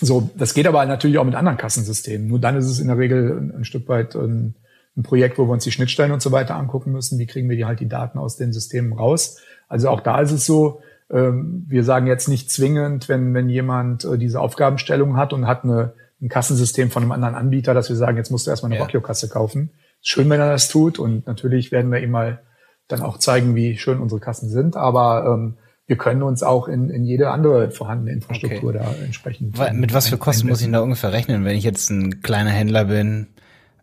so, 0.00 0.30
das 0.36 0.54
geht 0.54 0.66
aber 0.66 0.84
natürlich 0.86 1.18
auch 1.18 1.24
mit 1.24 1.34
anderen 1.34 1.58
Kassensystemen. 1.58 2.26
Nur 2.26 2.38
dann 2.38 2.56
ist 2.56 2.66
es 2.66 2.80
in 2.80 2.88
der 2.88 2.98
Regel 2.98 3.38
ein, 3.38 3.54
ein 3.58 3.64
Stück 3.64 3.88
weit 3.88 4.14
ein, 4.14 4.54
ein, 4.96 5.02
Projekt, 5.02 5.38
wo 5.38 5.46
wir 5.46 5.52
uns 5.52 5.64
die 5.64 5.72
Schnittstellen 5.72 6.12
und 6.12 6.22
so 6.22 6.32
weiter 6.32 6.56
angucken 6.56 6.92
müssen. 6.92 7.18
Wie 7.18 7.26
kriegen 7.26 7.48
wir 7.48 7.56
die 7.56 7.64
halt 7.64 7.80
die 7.80 7.88
Daten 7.88 8.18
aus 8.18 8.36
den 8.36 8.52
Systemen 8.52 8.92
raus? 8.92 9.38
Also 9.68 9.88
auch 9.90 10.00
da 10.00 10.20
ist 10.20 10.32
es 10.32 10.46
so, 10.46 10.80
ähm, 11.10 11.64
wir 11.68 11.84
sagen 11.84 12.06
jetzt 12.06 12.28
nicht 12.28 12.50
zwingend, 12.50 13.08
wenn, 13.08 13.32
wenn 13.34 13.48
jemand 13.48 14.04
äh, 14.04 14.18
diese 14.18 14.40
Aufgabenstellung 14.40 15.16
hat 15.16 15.32
und 15.32 15.46
hat 15.46 15.64
eine, 15.64 15.94
ein 16.20 16.28
Kassensystem 16.28 16.90
von 16.90 17.02
einem 17.02 17.12
anderen 17.12 17.34
Anbieter, 17.34 17.74
dass 17.74 17.88
wir 17.88 17.96
sagen, 17.96 18.16
jetzt 18.16 18.30
musst 18.30 18.46
du 18.46 18.50
erstmal 18.50 18.70
eine 18.70 18.78
ja. 18.78 18.84
Rockio-Kasse 18.84 19.28
kaufen. 19.28 19.70
Schön, 20.02 20.28
wenn 20.30 20.40
er 20.40 20.50
das 20.50 20.68
tut 20.68 20.98
und 20.98 21.26
natürlich 21.26 21.72
werden 21.72 21.90
wir 21.90 22.00
ihm 22.00 22.10
mal 22.10 22.40
dann 22.88 23.02
auch 23.02 23.18
zeigen, 23.18 23.54
wie 23.54 23.76
schön 23.76 24.00
unsere 24.00 24.20
Kassen 24.20 24.48
sind, 24.48 24.76
aber 24.76 25.26
ähm, 25.26 25.54
wir 25.86 25.96
können 25.96 26.22
uns 26.22 26.42
auch 26.42 26.68
in, 26.68 26.90
in 26.90 27.04
jede 27.04 27.30
andere 27.30 27.70
vorhandene 27.70 28.12
Infrastruktur 28.12 28.70
okay. 28.70 28.78
da 28.78 29.04
entsprechend. 29.04 29.58
Mit 29.72 29.94
was 29.94 30.08
für 30.08 30.18
Kosten 30.18 30.48
muss 30.48 30.60
ich 30.60 30.70
da 30.70 30.80
ungefähr 30.80 31.12
rechnen, 31.12 31.44
wenn 31.44 31.56
ich 31.56 31.64
jetzt 31.64 31.90
ein 31.90 32.22
kleiner 32.22 32.50
Händler 32.50 32.84
bin, 32.84 33.26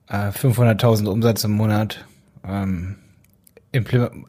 äh, 0.08 0.30
500.000 0.30 1.08
Umsatz 1.08 1.44
im 1.44 1.52
Monat, 1.52 2.06
ähm, 2.48 2.98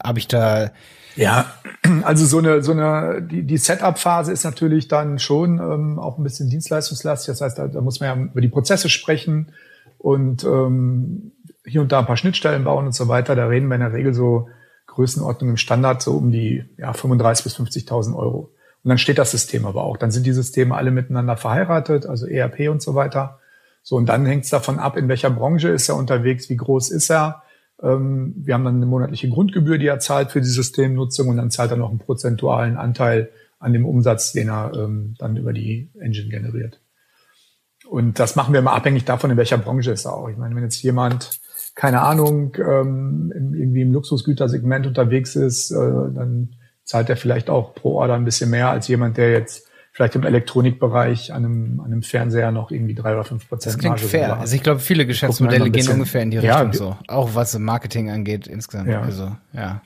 habe 0.03 0.19
ich 0.19 0.27
da 0.27 0.71
ja, 1.17 1.45
also 2.03 2.25
so 2.25 2.37
eine, 2.37 2.61
so 2.63 2.71
eine, 2.71 3.21
die, 3.21 3.43
die 3.43 3.57
Setup-Phase 3.57 4.31
ist 4.31 4.43
natürlich 4.43 4.87
dann 4.87 5.19
schon 5.19 5.59
ähm, 5.59 5.99
auch 5.99 6.17
ein 6.17 6.23
bisschen 6.23 6.49
dienstleistungslastig. 6.49 7.33
Das 7.33 7.41
heißt, 7.41 7.57
da, 7.57 7.67
da 7.67 7.81
muss 7.81 7.99
man 7.99 8.09
ja 8.09 8.25
über 8.25 8.41
die 8.41 8.47
Prozesse 8.47 8.89
sprechen 8.89 9.51
und 9.97 10.43
ähm, 10.43 11.31
hier 11.65 11.81
und 11.81 11.91
da 11.91 11.99
ein 11.99 12.05
paar 12.05 12.17
Schnittstellen 12.17 12.63
bauen 12.63 12.85
und 12.85 12.93
so 12.93 13.07
weiter. 13.07 13.35
Da 13.35 13.47
reden 13.47 13.67
wir 13.67 13.75
in 13.75 13.81
der 13.81 13.93
Regel 13.93 14.13
so 14.13 14.47
Größenordnung 14.85 15.51
im 15.51 15.57
Standard 15.57 16.01
so 16.01 16.13
um 16.13 16.31
die 16.31 16.63
ja, 16.77 16.91
35.000 16.91 17.43
bis 17.43 17.59
50.000 17.59 18.15
Euro. 18.15 18.51
Und 18.83 18.89
dann 18.89 18.97
steht 18.97 19.17
das 19.17 19.31
System 19.31 19.65
aber 19.65 19.83
auch. 19.83 19.97
Dann 19.97 20.11
sind 20.11 20.25
die 20.25 20.33
Systeme 20.33 20.75
alle 20.75 20.91
miteinander 20.91 21.35
verheiratet, 21.35 22.05
also 22.05 22.25
ERP 22.25 22.69
und 22.69 22.81
so 22.81 22.95
weiter. 22.95 23.39
So, 23.83 23.95
und 23.95 24.07
dann 24.07 24.25
hängt 24.25 24.43
es 24.43 24.49
davon 24.49 24.79
ab, 24.79 24.97
in 24.97 25.07
welcher 25.07 25.29
Branche 25.29 25.69
ist 25.69 25.89
er 25.89 25.95
unterwegs, 25.95 26.49
wie 26.49 26.57
groß 26.57 26.89
ist 26.89 27.09
er 27.09 27.43
ähm, 27.81 28.33
wir 28.37 28.53
haben 28.53 28.65
dann 28.65 28.77
eine 28.77 28.85
monatliche 28.85 29.29
Grundgebühr, 29.29 29.77
die 29.77 29.87
er 29.87 29.99
zahlt 29.99 30.31
für 30.31 30.41
die 30.41 30.47
Systemnutzung 30.47 31.29
und 31.29 31.37
dann 31.37 31.51
zahlt 31.51 31.71
er 31.71 31.77
noch 31.77 31.89
einen 31.89 31.99
prozentualen 31.99 32.77
Anteil 32.77 33.29
an 33.59 33.73
dem 33.73 33.85
Umsatz, 33.85 34.33
den 34.33 34.49
er 34.49 34.71
ähm, 34.75 35.15
dann 35.17 35.37
über 35.37 35.53
die 35.53 35.89
Engine 35.99 36.29
generiert. 36.29 36.79
Und 37.87 38.19
das 38.19 38.35
machen 38.35 38.53
wir 38.53 38.59
immer 38.59 38.73
abhängig 38.73 39.05
davon, 39.05 39.31
in 39.31 39.37
welcher 39.37 39.57
Branche 39.57 39.91
er 39.91 40.13
auch. 40.13 40.29
Ich 40.29 40.37
meine, 40.37 40.55
wenn 40.55 40.63
jetzt 40.63 40.81
jemand, 40.81 41.39
keine 41.75 42.01
Ahnung, 42.01 42.55
ähm, 42.57 43.31
irgendwie 43.33 43.81
im 43.81 43.93
Luxusgütersegment 43.93 44.87
unterwegs 44.87 45.35
ist, 45.35 45.71
äh, 45.71 45.75
dann 45.75 46.55
zahlt 46.83 47.09
er 47.09 47.17
vielleicht 47.17 47.49
auch 47.49 47.75
pro 47.75 47.95
Order 47.95 48.15
ein 48.15 48.25
bisschen 48.25 48.49
mehr 48.49 48.69
als 48.69 48.87
jemand, 48.87 49.17
der 49.17 49.31
jetzt 49.31 49.66
vielleicht 49.97 50.15
im 50.15 50.25
Elektronikbereich 50.25 51.33
an 51.33 51.43
einem, 51.43 51.79
an 51.79 51.87
einem 51.87 52.03
Fernseher 52.03 52.51
noch 52.51 52.69
irgendwie 52.69 52.93
drei 52.93 53.13
oder 53.13 53.23
fünf 53.23 53.49
Prozent 53.49 53.73
Das 53.73 53.79
klingt 53.79 53.99
fair. 53.99 54.37
Also 54.37 54.55
ich 54.55 54.61
glaube, 54.61 54.79
viele 54.79 55.07
Geschäftsmodelle 55.07 55.71
gehen 55.71 55.89
ungefähr 55.89 56.21
in 56.21 56.29
die 56.29 56.37
Richtung 56.37 56.67
ja, 56.67 56.71
so. 56.71 56.95
Auch 57.07 57.33
was 57.33 57.57
Marketing 57.57 58.11
angeht 58.11 58.45
insgesamt. 58.45 58.89
Ja. 58.89 59.01
Also, 59.01 59.35
ja. 59.53 59.81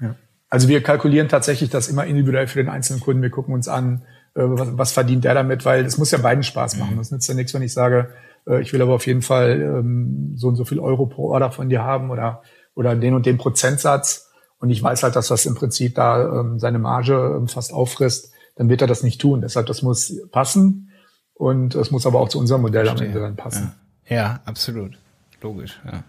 ja. 0.00 0.16
Also 0.48 0.66
wir 0.66 0.82
kalkulieren 0.82 1.28
tatsächlich 1.28 1.70
das 1.70 1.86
immer 1.86 2.04
individuell 2.06 2.48
für 2.48 2.58
den 2.58 2.68
einzelnen 2.68 2.98
Kunden. 2.98 3.22
Wir 3.22 3.30
gucken 3.30 3.54
uns 3.54 3.68
an, 3.68 4.02
äh, 4.34 4.40
was, 4.42 4.76
was 4.76 4.92
verdient 4.92 5.22
der 5.22 5.34
damit, 5.34 5.64
weil 5.64 5.84
es 5.84 5.96
muss 5.96 6.10
ja 6.10 6.18
beiden 6.18 6.42
Spaß 6.42 6.78
machen. 6.78 6.94
Mhm. 6.94 6.98
Das 6.98 7.12
nützt 7.12 7.28
ja 7.28 7.34
nichts, 7.36 7.54
wenn 7.54 7.62
ich 7.62 7.72
sage, 7.72 8.08
äh, 8.48 8.60
ich 8.62 8.72
will 8.72 8.82
aber 8.82 8.94
auf 8.94 9.06
jeden 9.06 9.22
Fall 9.22 9.60
ähm, 9.60 10.32
so 10.34 10.48
und 10.48 10.56
so 10.56 10.64
viel 10.64 10.80
Euro 10.80 11.06
pro 11.06 11.28
Order 11.28 11.52
von 11.52 11.68
dir 11.68 11.84
haben 11.84 12.10
oder, 12.10 12.42
oder 12.74 12.96
den 12.96 13.14
und 13.14 13.26
den 13.26 13.38
Prozentsatz. 13.38 14.28
Und 14.58 14.70
ich 14.70 14.82
weiß 14.82 15.04
halt, 15.04 15.14
dass 15.14 15.28
das 15.28 15.46
im 15.46 15.54
Prinzip 15.54 15.94
da 15.94 16.40
ähm, 16.40 16.58
seine 16.58 16.80
Marge 16.80 17.36
ähm, 17.38 17.46
fast 17.46 17.72
auffrisst 17.72 18.31
dann 18.56 18.68
wird 18.68 18.82
er 18.82 18.86
das 18.86 19.02
nicht 19.02 19.20
tun. 19.20 19.40
Deshalb, 19.40 19.66
das 19.66 19.82
muss 19.82 20.14
passen 20.30 20.90
und 21.34 21.74
es 21.74 21.90
muss 21.90 22.06
aber 22.06 22.20
auch 22.20 22.28
zu 22.28 22.38
unserem 22.38 22.62
Modell 22.62 22.86
Verstehe. 22.86 23.08
am 23.08 23.14
Ende 23.14 23.26
dann 23.26 23.36
passen. 23.36 23.72
Ja. 24.08 24.16
ja, 24.16 24.40
absolut. 24.44 24.98
Logisch, 25.40 25.80
ja. 25.84 26.04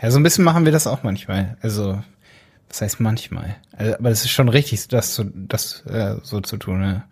Ja, 0.00 0.10
so 0.10 0.18
ein 0.18 0.22
bisschen 0.22 0.44
machen 0.44 0.64
wir 0.64 0.72
das 0.72 0.86
auch 0.86 1.02
manchmal. 1.02 1.56
Also, 1.60 2.00
was 2.68 2.80
heißt 2.80 3.00
manchmal? 3.00 3.56
Also, 3.72 3.94
aber 3.94 4.10
es 4.10 4.24
ist 4.24 4.30
schon 4.30 4.48
richtig, 4.48 4.86
das, 4.88 5.14
zu, 5.14 5.24
das 5.24 5.84
äh, 5.86 6.16
so 6.22 6.40
zu 6.40 6.56
tun. 6.56 6.80
Ne? 6.80 7.04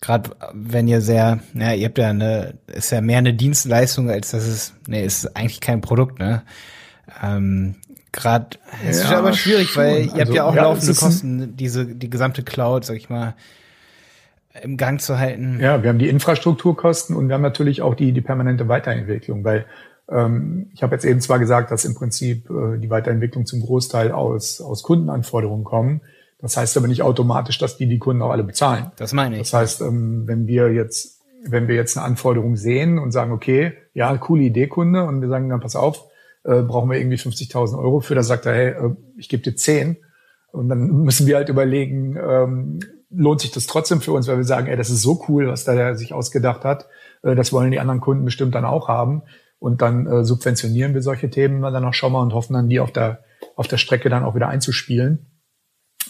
Gerade 0.00 0.30
wenn 0.52 0.86
ihr 0.86 1.00
sehr, 1.00 1.40
ja, 1.54 1.72
ihr 1.72 1.86
habt 1.86 1.98
ja 1.98 2.10
eine, 2.10 2.54
ist 2.66 2.92
ja 2.92 3.00
mehr 3.00 3.18
eine 3.18 3.34
Dienstleistung, 3.34 4.10
als 4.10 4.32
das 4.32 4.46
ist, 4.46 4.74
nee, 4.86 5.04
ist 5.04 5.34
eigentlich 5.36 5.60
kein 5.60 5.80
Produkt, 5.80 6.18
ne? 6.18 6.42
Ähm, 7.22 7.76
Gerade, 8.12 8.58
es 8.88 8.98
ja, 8.98 9.04
ist 9.04 9.12
aber 9.12 9.32
schwierig, 9.34 9.70
schon. 9.70 9.82
weil 9.82 10.06
ihr 10.06 10.12
also, 10.12 10.20
habt 10.20 10.34
ja 10.34 10.44
auch 10.44 10.54
ja, 10.54 10.62
laufende 10.62 10.94
Kosten, 10.94 11.56
diese, 11.56 11.86
die 11.86 12.08
gesamte 12.08 12.42
Cloud, 12.42 12.84
sag 12.84 12.96
ich 12.96 13.10
mal, 13.10 13.34
im 14.62 14.76
Gang 14.76 15.00
zu 15.00 15.18
halten. 15.18 15.58
Ja, 15.60 15.82
wir 15.82 15.90
haben 15.90 15.98
die 15.98 16.08
Infrastrukturkosten 16.08 17.16
und 17.16 17.28
wir 17.28 17.34
haben 17.34 17.42
natürlich 17.42 17.82
auch 17.82 17.94
die, 17.94 18.12
die 18.12 18.20
permanente 18.20 18.68
Weiterentwicklung, 18.68 19.44
weil 19.44 19.66
Ähm, 20.08 20.70
ich 20.72 20.84
habe 20.84 20.94
jetzt 20.94 21.04
eben 21.04 21.20
zwar 21.20 21.40
gesagt, 21.40 21.72
dass 21.72 21.84
im 21.84 21.94
Prinzip 21.94 22.48
äh, 22.48 22.78
die 22.78 22.90
Weiterentwicklung 22.90 23.44
zum 23.44 23.60
Großteil 23.60 24.12
aus, 24.12 24.60
aus 24.60 24.84
Kundenanforderungen 24.84 25.64
kommen. 25.64 26.00
Das 26.38 26.56
heißt 26.56 26.76
aber 26.76 26.86
nicht 26.86 27.02
automatisch, 27.02 27.58
dass 27.58 27.76
die 27.76 27.88
die 27.88 27.98
Kunden 27.98 28.22
auch 28.22 28.30
alle 28.30 28.44
bezahlen. 28.44 28.92
Das 28.98 29.12
meine 29.12 29.34
ich. 29.34 29.50
Das 29.50 29.54
heißt, 29.54 29.80
ähm, 29.80 30.22
wenn 30.26 30.46
wir 30.46 30.72
jetzt, 30.72 31.22
wenn 31.44 31.66
wir 31.66 31.74
jetzt 31.74 31.96
eine 31.96 32.06
Anforderung 32.06 32.54
sehen 32.54 32.98
und 33.00 33.10
sagen, 33.10 33.32
okay, 33.32 33.72
ja, 33.94 34.16
coole 34.16 34.44
Idee, 34.44 34.68
Kunde, 34.68 35.02
und 35.04 35.22
wir 35.22 35.28
sagen 35.28 35.48
dann, 35.48 35.58
pass 35.58 35.74
auf, 35.74 36.04
äh, 36.44 36.62
brauchen 36.62 36.88
wir 36.88 36.98
irgendwie 36.98 37.16
50.000 37.18 37.76
Euro 37.76 37.98
für, 37.98 38.14
da 38.14 38.22
sagt 38.22 38.46
er, 38.46 38.54
hey, 38.54 38.68
äh, 38.68 38.94
ich 39.16 39.28
gebe 39.28 39.42
dir 39.42 39.56
10. 39.56 39.96
Und 40.52 40.68
dann 40.68 40.86
müssen 41.02 41.26
wir 41.26 41.34
halt 41.34 41.48
überlegen, 41.48 42.16
ähm, 42.16 42.78
lohnt 43.10 43.40
sich 43.40 43.52
das 43.52 43.66
trotzdem 43.66 44.00
für 44.00 44.12
uns, 44.12 44.28
weil 44.28 44.36
wir 44.36 44.44
sagen, 44.44 44.66
ey, 44.66 44.76
das 44.76 44.90
ist 44.90 45.02
so 45.02 45.24
cool, 45.28 45.48
was 45.48 45.64
da 45.64 45.74
der 45.74 45.96
sich 45.96 46.12
ausgedacht 46.12 46.64
hat. 46.64 46.86
Äh, 47.22 47.34
das 47.34 47.52
wollen 47.52 47.70
die 47.70 47.80
anderen 47.80 48.00
Kunden 48.00 48.24
bestimmt 48.24 48.54
dann 48.54 48.64
auch 48.64 48.88
haben. 48.88 49.22
Und 49.58 49.82
dann 49.82 50.06
äh, 50.06 50.24
subventionieren 50.24 50.94
wir 50.94 51.02
solche 51.02 51.30
Themen 51.30 51.62
dann 51.62 51.84
auch 51.84 51.94
schon 51.94 52.12
mal 52.12 52.20
und 52.20 52.34
hoffen 52.34 52.54
dann, 52.54 52.68
die 52.68 52.80
auf 52.80 52.92
der, 52.92 53.24
auf 53.54 53.68
der 53.68 53.78
Strecke 53.78 54.10
dann 54.10 54.24
auch 54.24 54.34
wieder 54.34 54.48
einzuspielen. 54.48 55.30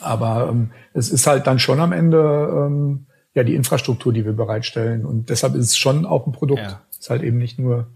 Aber 0.01 0.49
ähm, 0.51 0.73
es 0.95 1.11
ist 1.11 1.27
halt 1.27 1.47
dann 1.47 1.59
schon 1.59 1.81
am 1.81 1.93
Ende 1.93 2.67
ähm, 2.67 3.07
ja 3.35 3.45
die 3.45 3.55
Infrastruktur, 3.55 4.13
die 4.13 4.25
wir 4.25 4.33
bereitstellen. 4.33 5.07
Und 5.07 5.31
deshalb 5.31 5.55
ist 5.55 5.67
es 5.67 5.77
schon 5.77 6.05
auch 6.07 6.27
ein 6.27 6.33
Produkt. 6.33 6.63
Ja. 6.63 6.83
Es 6.91 6.99
ist 6.99 7.11
halt 7.11 7.23
eben 7.23 7.39
nicht 7.39 7.59
nur 7.59 7.89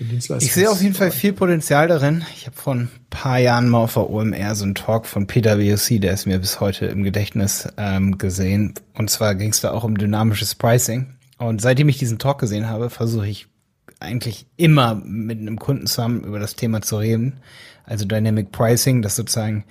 ich 0.00 0.52
sehe 0.52 0.70
auf 0.70 0.80
jeden 0.80 0.94
Fall 0.94 1.10
viel 1.10 1.34
Potenzial 1.34 1.86
darin. 1.86 2.24
Ich 2.34 2.46
habe 2.46 2.56
vor 2.56 2.74
ein 2.74 2.90
paar 3.10 3.38
Jahren 3.38 3.68
mal 3.68 3.80
auf 3.80 3.94
der 3.94 4.08
OMR 4.08 4.54
so 4.54 4.64
einen 4.64 4.74
Talk 4.74 5.06
von 5.06 5.26
PwC, 5.26 5.98
der 5.98 6.14
ist 6.14 6.26
mir 6.26 6.38
bis 6.38 6.58
heute 6.58 6.86
im 6.86 7.02
Gedächtnis 7.04 7.68
ähm, 7.76 8.16
gesehen. 8.16 8.74
Und 8.94 9.10
zwar 9.10 9.34
ging 9.34 9.50
es 9.50 9.60
da 9.60 9.72
auch 9.72 9.84
um 9.84 9.98
dynamisches 9.98 10.54
Pricing. 10.54 11.14
Und 11.36 11.60
seitdem 11.60 11.88
ich 11.88 11.98
diesen 11.98 12.18
Talk 12.18 12.38
gesehen 12.38 12.68
habe, 12.68 12.88
versuche 12.88 13.28
ich 13.28 13.48
eigentlich 13.98 14.46
immer 14.56 14.94
mit 14.94 15.38
einem 15.38 15.58
Kunden 15.58 15.86
zusammen 15.86 16.24
über 16.24 16.38
das 16.38 16.56
Thema 16.56 16.80
zu 16.80 16.96
reden. 16.96 17.40
Also 17.90 18.04
Dynamic 18.04 18.52
Pricing, 18.52 19.02
das 19.02 19.16
sozusagen 19.16 19.64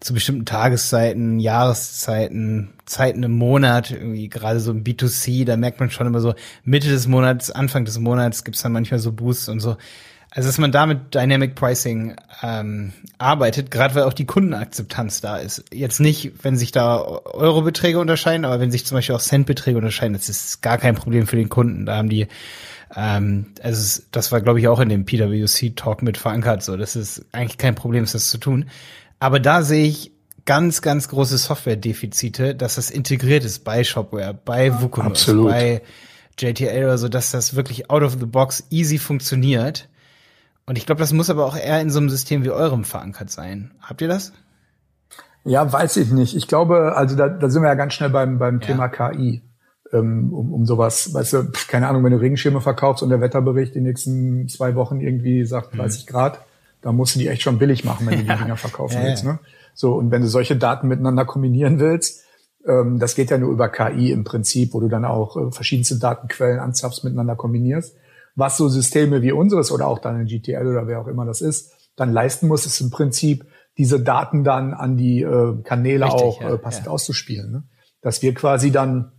zu 0.00 0.14
bestimmten 0.14 0.46
Tageszeiten, 0.46 1.38
Jahreszeiten, 1.40 2.72
Zeiten 2.86 3.22
im 3.22 3.32
Monat, 3.32 3.90
irgendwie 3.90 4.30
gerade 4.30 4.60
so 4.60 4.70
im 4.70 4.82
B2C, 4.82 5.44
da 5.44 5.58
merkt 5.58 5.78
man 5.78 5.90
schon 5.90 6.06
immer 6.06 6.20
so, 6.20 6.34
Mitte 6.64 6.88
des 6.88 7.06
Monats, 7.06 7.50
Anfang 7.50 7.84
des 7.84 7.98
Monats 7.98 8.44
gibt's 8.44 8.62
dann 8.62 8.72
manchmal 8.72 8.98
so 8.98 9.12
Boosts 9.12 9.50
und 9.50 9.60
so. 9.60 9.76
Also 10.36 10.50
dass 10.50 10.58
man 10.58 10.70
da 10.70 10.84
mit 10.84 11.14
Dynamic 11.14 11.54
Pricing 11.54 12.14
ähm, 12.42 12.92
arbeitet, 13.16 13.70
gerade 13.70 13.94
weil 13.94 14.02
auch 14.02 14.12
die 14.12 14.26
Kundenakzeptanz 14.26 15.22
da 15.22 15.38
ist. 15.38 15.64
Jetzt 15.72 15.98
nicht, 15.98 16.44
wenn 16.44 16.58
sich 16.58 16.72
da 16.72 16.98
Eurobeträge 16.98 17.98
unterscheiden, 17.98 18.44
aber 18.44 18.60
wenn 18.60 18.70
sich 18.70 18.84
zum 18.84 18.98
Beispiel 18.98 19.14
auch 19.14 19.20
Centbeträge 19.22 19.78
unterscheiden, 19.78 20.12
das 20.12 20.28
ist 20.28 20.60
gar 20.60 20.76
kein 20.76 20.94
Problem 20.94 21.26
für 21.26 21.36
den 21.36 21.48
Kunden. 21.48 21.86
Da 21.86 21.96
haben 21.96 22.10
die 22.10 22.28
ähm, 22.94 23.46
also 23.62 24.02
das 24.12 24.30
war, 24.30 24.42
glaube 24.42 24.60
ich, 24.60 24.68
auch 24.68 24.78
in 24.78 24.90
dem 24.90 25.06
PwC-Talk 25.06 26.02
mit 26.02 26.18
verankert. 26.18 26.62
So, 26.62 26.76
das 26.76 26.96
ist 26.96 27.24
eigentlich 27.32 27.56
kein 27.56 27.74
Problem, 27.74 28.04
das 28.04 28.28
zu 28.28 28.36
tun. 28.36 28.66
Aber 29.18 29.40
da 29.40 29.62
sehe 29.62 29.86
ich 29.86 30.12
ganz, 30.44 30.82
ganz 30.82 31.08
große 31.08 31.38
Software-Defizite, 31.38 32.54
dass 32.54 32.74
das 32.74 32.90
integriert 32.90 33.42
ist 33.42 33.64
bei 33.64 33.84
Shopware, 33.84 34.34
bei 34.34 34.82
WooCommerce, 34.82 35.34
bei 35.44 35.80
JTL 36.38 36.84
oder 36.84 36.98
so, 36.98 37.08
dass 37.08 37.30
das 37.30 37.56
wirklich 37.56 37.90
out 37.90 38.02
of 38.02 38.18
the 38.20 38.26
box 38.26 38.64
easy 38.70 38.98
funktioniert. 38.98 39.88
Und 40.66 40.76
ich 40.76 40.86
glaube, 40.86 40.98
das 40.98 41.12
muss 41.12 41.30
aber 41.30 41.46
auch 41.46 41.56
eher 41.56 41.80
in 41.80 41.90
so 41.90 41.98
einem 41.98 42.10
System 42.10 42.44
wie 42.44 42.50
eurem 42.50 42.84
verankert 42.84 43.30
sein. 43.30 43.72
Habt 43.80 44.00
ihr 44.00 44.08
das? 44.08 44.32
Ja, 45.44 45.72
weiß 45.72 45.96
ich 45.98 46.10
nicht. 46.10 46.36
Ich 46.36 46.48
glaube, 46.48 46.96
also 46.96 47.14
da, 47.14 47.28
da 47.28 47.48
sind 47.48 47.62
wir 47.62 47.68
ja 47.68 47.74
ganz 47.74 47.94
schnell 47.94 48.10
beim, 48.10 48.38
beim 48.38 48.60
ja. 48.60 48.66
Thema 48.66 48.88
KI. 48.88 49.42
Ähm, 49.92 50.32
um, 50.32 50.52
um 50.52 50.66
sowas, 50.66 51.14
weißt 51.14 51.32
du, 51.32 51.50
keine 51.68 51.86
Ahnung, 51.86 52.02
wenn 52.02 52.10
du 52.10 52.20
Regenschirme 52.20 52.60
verkaufst 52.60 53.04
und 53.04 53.10
der 53.10 53.20
Wetterbericht 53.20 53.76
die 53.76 53.80
nächsten 53.80 54.48
zwei 54.48 54.74
Wochen 54.74 55.00
irgendwie 55.00 55.44
sagt 55.44 55.74
mhm. 55.74 55.78
30 55.78 56.08
Grad, 56.08 56.40
da 56.82 56.90
musst 56.90 57.14
du 57.14 57.20
die 57.20 57.28
echt 57.28 57.42
schon 57.42 57.58
billig 57.58 57.84
machen, 57.84 58.06
wenn 58.08 58.26
du 58.26 58.32
die 58.32 58.38
Dinger 58.38 58.56
verkaufen 58.56 59.00
willst. 59.00 59.24
Ne? 59.24 59.38
So, 59.74 59.94
und 59.94 60.10
wenn 60.10 60.22
du 60.22 60.28
solche 60.28 60.56
Daten 60.56 60.88
miteinander 60.88 61.24
kombinieren 61.24 61.78
willst, 61.78 62.24
ähm, 62.66 62.98
das 62.98 63.14
geht 63.14 63.30
ja 63.30 63.38
nur 63.38 63.52
über 63.52 63.68
KI 63.68 64.10
im 64.10 64.24
Prinzip, 64.24 64.74
wo 64.74 64.80
du 64.80 64.88
dann 64.88 65.04
auch 65.04 65.36
äh, 65.36 65.52
verschiedenste 65.52 65.98
Datenquellen 65.98 66.58
anzapfst, 66.58 67.04
miteinander 67.04 67.36
kombinierst. 67.36 67.94
Was 68.36 68.56
so 68.56 68.68
Systeme 68.68 69.22
wie 69.22 69.32
unseres 69.32 69.72
oder 69.72 69.88
auch 69.88 69.98
dann 69.98 70.20
in 70.20 70.26
GTL 70.26 70.66
oder 70.66 70.86
wer 70.86 71.00
auch 71.00 71.08
immer 71.08 71.24
das 71.24 71.40
ist, 71.40 71.72
dann 71.96 72.12
leisten 72.12 72.46
muss, 72.46 72.66
ist 72.66 72.80
im 72.80 72.90
Prinzip 72.90 73.46
diese 73.78 74.00
Daten 74.00 74.44
dann 74.44 74.74
an 74.74 74.96
die 74.96 75.22
äh, 75.22 75.56
Kanäle 75.62 76.04
Richtig, 76.04 76.22
auch 76.22 76.40
ja, 76.40 76.54
äh, 76.54 76.58
passend 76.58 76.86
ja. 76.86 76.92
auszuspielen. 76.92 77.50
Ne? 77.50 77.62
Dass 78.02 78.22
wir 78.22 78.34
quasi 78.34 78.70
dann 78.70 79.12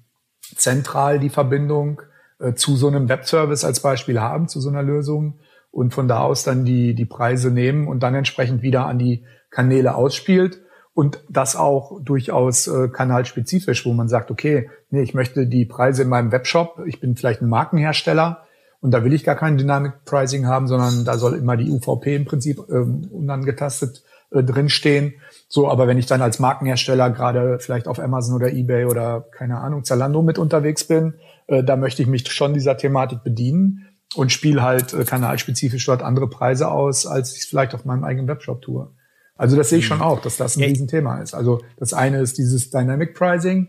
zentral 0.55 1.19
die 1.19 1.29
Verbindung 1.29 2.01
äh, 2.39 2.53
zu 2.53 2.75
so 2.75 2.87
einem 2.87 3.09
Webservice 3.09 3.65
als 3.65 3.81
Beispiel 3.81 4.19
haben, 4.19 4.47
zu 4.47 4.61
so 4.61 4.69
einer 4.69 4.83
Lösung 4.83 5.39
und 5.71 5.93
von 5.93 6.07
da 6.07 6.21
aus 6.21 6.43
dann 6.43 6.65
die, 6.65 6.93
die 6.93 7.05
Preise 7.05 7.51
nehmen 7.51 7.87
und 7.87 8.01
dann 8.01 8.15
entsprechend 8.15 8.61
wieder 8.61 8.85
an 8.85 8.99
die 8.99 9.25
Kanäle 9.49 9.95
ausspielt 9.95 10.61
und 10.93 11.19
das 11.29 11.55
auch 11.55 11.99
durchaus 12.01 12.67
äh, 12.67 12.87
kanalspezifisch, 12.87 13.85
wo 13.85 13.93
man 13.93 14.07
sagt, 14.07 14.31
okay, 14.31 14.69
nee, 14.89 15.01
ich 15.01 15.13
möchte 15.13 15.45
die 15.45 15.65
Preise 15.65 16.03
in 16.03 16.09
meinem 16.09 16.31
Webshop, 16.31 16.81
ich 16.85 16.99
bin 16.99 17.15
vielleicht 17.15 17.41
ein 17.41 17.49
Markenhersteller 17.49 18.46
und 18.87 18.91
da 18.91 19.03
will 19.03 19.11
ich 19.11 19.25
gar 19.25 19.35
kein 19.35 19.57
Dynamic 19.57 20.05
Pricing 20.05 20.45
haben, 20.45 20.69
sondern 20.69 21.03
da 21.03 21.17
soll 21.17 21.33
immer 21.33 21.57
die 21.57 21.69
UVP 21.69 22.15
im 22.15 22.23
Prinzip 22.23 22.63
ähm, 22.69 23.09
unangetastet 23.11 24.01
äh, 24.31 24.41
drinstehen. 24.41 25.15
So, 25.49 25.69
aber 25.69 25.87
wenn 25.87 25.97
ich 25.97 26.05
dann 26.05 26.21
als 26.21 26.39
Markenhersteller 26.39 27.09
gerade 27.09 27.59
vielleicht 27.59 27.89
auf 27.89 27.99
Amazon 27.99 28.35
oder 28.35 28.53
eBay 28.53 28.85
oder 28.85 29.25
keine 29.31 29.57
Ahnung, 29.57 29.83
Zalando 29.83 30.21
mit 30.21 30.37
unterwegs 30.37 30.85
bin, 30.85 31.15
äh, 31.47 31.65
da 31.65 31.75
möchte 31.75 32.01
ich 32.01 32.07
mich 32.07 32.31
schon 32.31 32.53
dieser 32.53 32.77
Thematik 32.77 33.25
bedienen 33.25 33.89
und 34.15 34.31
spiele 34.31 34.61
halt 34.63 34.93
äh, 34.93 35.03
kanalspezifisch 35.03 35.85
dort 35.85 36.01
andere 36.01 36.29
Preise 36.29 36.71
aus, 36.71 37.05
als 37.05 37.33
ich 37.33 37.39
es 37.39 37.45
vielleicht 37.45 37.75
auf 37.75 37.83
meinem 37.83 38.05
eigenen 38.05 38.29
Webshop 38.29 38.61
tue. 38.61 38.89
Also 39.35 39.57
das 39.57 39.67
sehe 39.67 39.79
ich 39.79 39.85
schon 39.85 39.97
mhm. 39.97 40.03
auch, 40.03 40.21
dass 40.21 40.37
das 40.37 40.55
ein. 40.55 40.63
Riesenthema 40.63 41.19
ist. 41.19 41.33
Also 41.33 41.59
das 41.75 41.91
eine 41.91 42.21
ist 42.21 42.37
dieses 42.37 42.69
Dynamic 42.69 43.15
Pricing 43.15 43.67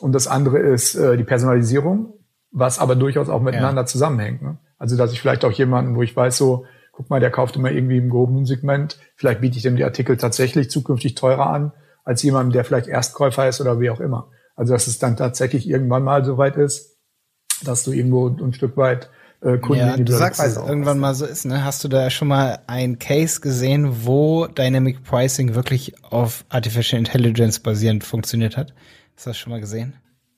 und 0.00 0.10
das 0.10 0.26
andere 0.26 0.58
ist 0.58 0.96
äh, 0.96 1.16
die 1.16 1.22
Personalisierung, 1.22 2.14
was 2.56 2.78
aber 2.78 2.96
durchaus 2.96 3.28
auch 3.28 3.42
miteinander 3.42 3.82
ja. 3.82 3.86
zusammenhängt. 3.86 4.40
Ne? 4.40 4.56
Also 4.78 4.96
dass 4.96 5.12
ich 5.12 5.20
vielleicht 5.20 5.44
auch 5.44 5.52
jemanden, 5.52 5.94
wo 5.94 6.02
ich 6.02 6.16
weiß, 6.16 6.38
so 6.38 6.64
guck 6.90 7.10
mal, 7.10 7.20
der 7.20 7.30
kauft 7.30 7.54
immer 7.56 7.70
irgendwie 7.70 7.98
im 7.98 8.08
gehobenen 8.08 8.46
Segment. 8.46 8.98
Vielleicht 9.14 9.42
biete 9.42 9.58
ich 9.58 9.62
dem 9.62 9.76
die 9.76 9.84
Artikel 9.84 10.16
tatsächlich 10.16 10.70
zukünftig 10.70 11.14
teurer 11.14 11.50
an, 11.50 11.72
als 12.04 12.22
jemandem, 12.22 12.52
der 12.52 12.64
vielleicht 12.64 12.88
Erstkäufer 12.88 13.46
ist 13.46 13.60
oder 13.60 13.78
wie 13.78 13.90
auch 13.90 14.00
immer. 14.00 14.30
Also 14.54 14.72
dass 14.72 14.86
es 14.86 14.98
dann 14.98 15.18
tatsächlich 15.18 15.68
irgendwann 15.68 16.02
mal 16.02 16.24
so 16.24 16.38
weit 16.38 16.56
ist, 16.56 16.96
dass 17.62 17.84
du 17.84 17.92
irgendwo 17.92 18.28
ein 18.28 18.54
Stück 18.54 18.78
weit 18.78 19.10
äh, 19.42 19.58
Kunden 19.58 19.86
ja, 19.86 19.96
du 19.98 20.12
sagst, 20.14 20.42
es 20.42 20.56
irgendwann 20.56 20.98
mal 20.98 21.14
so 21.14 21.26
ist, 21.26 21.44
ne? 21.44 21.62
Hast 21.62 21.84
du 21.84 21.88
da 21.88 22.08
schon 22.08 22.28
mal 22.28 22.60
ein 22.66 22.98
Case 22.98 23.42
gesehen, 23.42 24.06
wo 24.06 24.46
Dynamic 24.46 25.04
Pricing 25.04 25.54
wirklich 25.54 25.92
auf 26.02 26.46
Artificial 26.48 26.98
Intelligence 26.98 27.60
basierend 27.60 28.02
funktioniert 28.02 28.56
hat? 28.56 28.72
Hast 29.14 29.26
du 29.26 29.30
das 29.30 29.36
schon 29.36 29.50
mal 29.52 29.60
gesehen? 29.60 29.92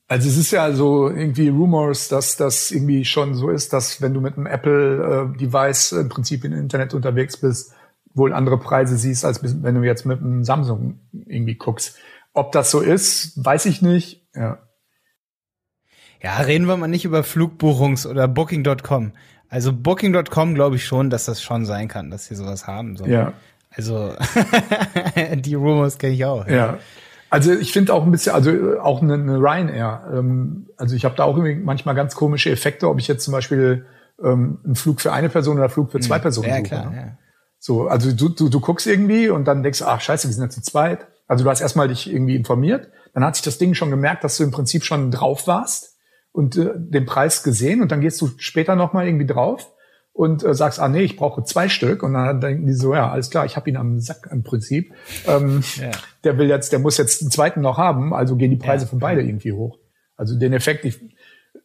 Also 0.09 0.27
es 0.27 0.37
ist 0.37 0.49
ja 0.49 0.71
so 0.71 1.07
irgendwie 1.07 1.49
Rumors, 1.49 2.07
dass 2.07 2.35
das 2.35 2.71
irgendwie 2.71 3.05
schon 3.05 3.35
so 3.35 3.51
ist, 3.51 3.73
dass 3.73 4.01
wenn 4.01 4.15
du 4.15 4.21
mit 4.21 4.37
einem 4.37 4.47
Apple-Device 4.47 5.91
äh, 5.91 5.99
im 6.01 6.09
Prinzip 6.09 6.43
im 6.43 6.53
Internet 6.53 6.95
unterwegs 6.95 7.37
bist, 7.37 7.73
wohl 8.15 8.33
andere 8.33 8.57
Preise 8.57 8.97
siehst, 8.97 9.23
als 9.23 9.43
wenn 9.43 9.75
du 9.75 9.83
jetzt 9.83 10.07
mit 10.07 10.19
einem 10.19 10.43
Samsung 10.43 10.99
irgendwie 11.11 11.55
guckst. 11.55 11.95
Ob 12.33 12.51
das 12.53 12.71
so 12.71 12.81
ist, 12.81 13.45
weiß 13.45 13.67
ich 13.67 13.83
nicht. 13.83 14.27
Ja. 14.33 14.57
Ja, 16.23 16.37
reden 16.37 16.65
wir 16.65 16.75
mal 16.75 16.87
nicht 16.87 17.05
über 17.05 17.21
Flugbuchungs- 17.21 18.07
oder 18.07 18.27
Booking.com. 18.27 19.13
Also 19.47 19.71
Booking.com 19.73 20.55
glaube 20.55 20.77
ich 20.77 20.85
schon, 20.85 21.11
dass 21.11 21.25
das 21.25 21.43
schon 21.43 21.67
sein 21.67 21.87
kann, 21.87 22.09
dass 22.09 22.25
sie 22.25 22.35
sowas 22.35 22.65
haben. 22.65 22.97
So. 22.97 23.05
Ja. 23.05 23.33
Also 23.69 24.15
die 25.35 25.53
Rumors 25.53 25.99
kenne 25.99 26.13
ich 26.13 26.25
auch. 26.25 26.47
Ja. 26.47 26.55
ja. 26.55 26.79
Also 27.29 27.53
ich 27.53 27.71
finde 27.71 27.93
auch 27.93 28.03
ein 28.03 28.11
bisschen, 28.11 28.33
also 28.33 28.51
äh, 28.51 28.79
auch 28.79 29.01
eine, 29.01 29.13
eine 29.13 29.37
Ryanair. 29.37 30.11
Ähm, 30.13 30.67
also 30.77 30.95
ich 30.95 31.05
habe 31.05 31.15
da 31.15 31.23
auch 31.23 31.37
irgendwie 31.37 31.55
manchmal 31.63 31.95
ganz 31.95 32.15
komische 32.15 32.49
Effekte, 32.51 32.89
ob 32.89 32.99
ich 32.99 33.07
jetzt 33.07 33.23
zum 33.23 33.31
Beispiel 33.31 33.85
ähm, 34.23 34.59
einen 34.63 34.75
Flug 34.75 35.01
für 35.01 35.11
eine 35.11 35.29
Person 35.29 35.55
oder 35.55 35.65
einen 35.65 35.73
Flug 35.73 35.91
für 35.91 35.99
zwei 35.99 36.15
hm. 36.15 36.21
Personen 36.21 36.49
ja, 36.49 36.57
buche. 36.57 36.67
Klar, 36.67 36.89
ne? 36.89 36.95
ja. 36.97 37.17
So, 37.59 37.87
also 37.87 38.11
du, 38.11 38.29
du, 38.29 38.49
du 38.49 38.59
guckst 38.59 38.87
irgendwie 38.87 39.29
und 39.29 39.45
dann 39.45 39.63
denkst, 39.63 39.81
ach 39.81 40.01
scheiße, 40.01 40.27
wir 40.27 40.33
sind 40.33 40.43
ja 40.43 40.49
zu 40.49 40.61
zweit. 40.61 41.07
Also 41.27 41.43
du 41.43 41.49
hast 41.49 41.61
erstmal 41.61 41.87
dich 41.87 42.11
irgendwie 42.11 42.35
informiert, 42.35 42.89
dann 43.13 43.23
hat 43.23 43.35
sich 43.35 43.43
das 43.43 43.57
Ding 43.57 43.73
schon 43.73 43.91
gemerkt, 43.91 44.23
dass 44.23 44.37
du 44.37 44.43
im 44.43 44.51
Prinzip 44.51 44.83
schon 44.83 45.11
drauf 45.11 45.45
warst 45.45 45.97
und 46.31 46.57
äh, 46.57 46.71
den 46.75 47.05
Preis 47.05 47.43
gesehen 47.43 47.81
und 47.81 47.91
dann 47.91 48.01
gehst 48.01 48.19
du 48.21 48.29
später 48.37 48.75
nochmal 48.75 49.07
irgendwie 49.07 49.27
drauf 49.27 49.71
und 50.19 50.43
äh, 50.43 50.53
sagst, 50.53 50.81
ah 50.81 50.89
nee, 50.89 51.03
ich 51.03 51.15
brauche 51.15 51.45
zwei 51.45 51.69
Stück 51.69 52.03
und 52.03 52.11
dann 52.11 52.41
denken 52.41 52.65
die 52.65 52.73
so, 52.73 52.93
ja, 52.93 53.09
alles 53.09 53.29
klar, 53.29 53.45
ich 53.45 53.55
habe 53.55 53.69
ihn 53.69 53.77
am 53.77 54.01
Sack 54.01 54.27
im 54.29 54.43
Prinzip. 54.43 54.93
Ähm, 55.25 55.63
ja. 55.77 55.91
Der 56.25 56.37
will 56.37 56.49
jetzt, 56.49 56.73
der 56.73 56.79
muss 56.79 56.97
jetzt 56.97 57.21
einen 57.21 57.31
zweiten 57.31 57.61
noch 57.61 57.77
haben, 57.77 58.13
also 58.13 58.35
gehen 58.35 58.51
die 58.51 58.57
Preise 58.57 58.83
ja. 58.83 58.89
von 58.89 58.99
beide 58.99 59.21
irgendwie 59.21 59.53
hoch. 59.53 59.77
Also 60.17 60.37
den 60.37 60.51
Effekt, 60.51 60.83
ich, 60.83 60.99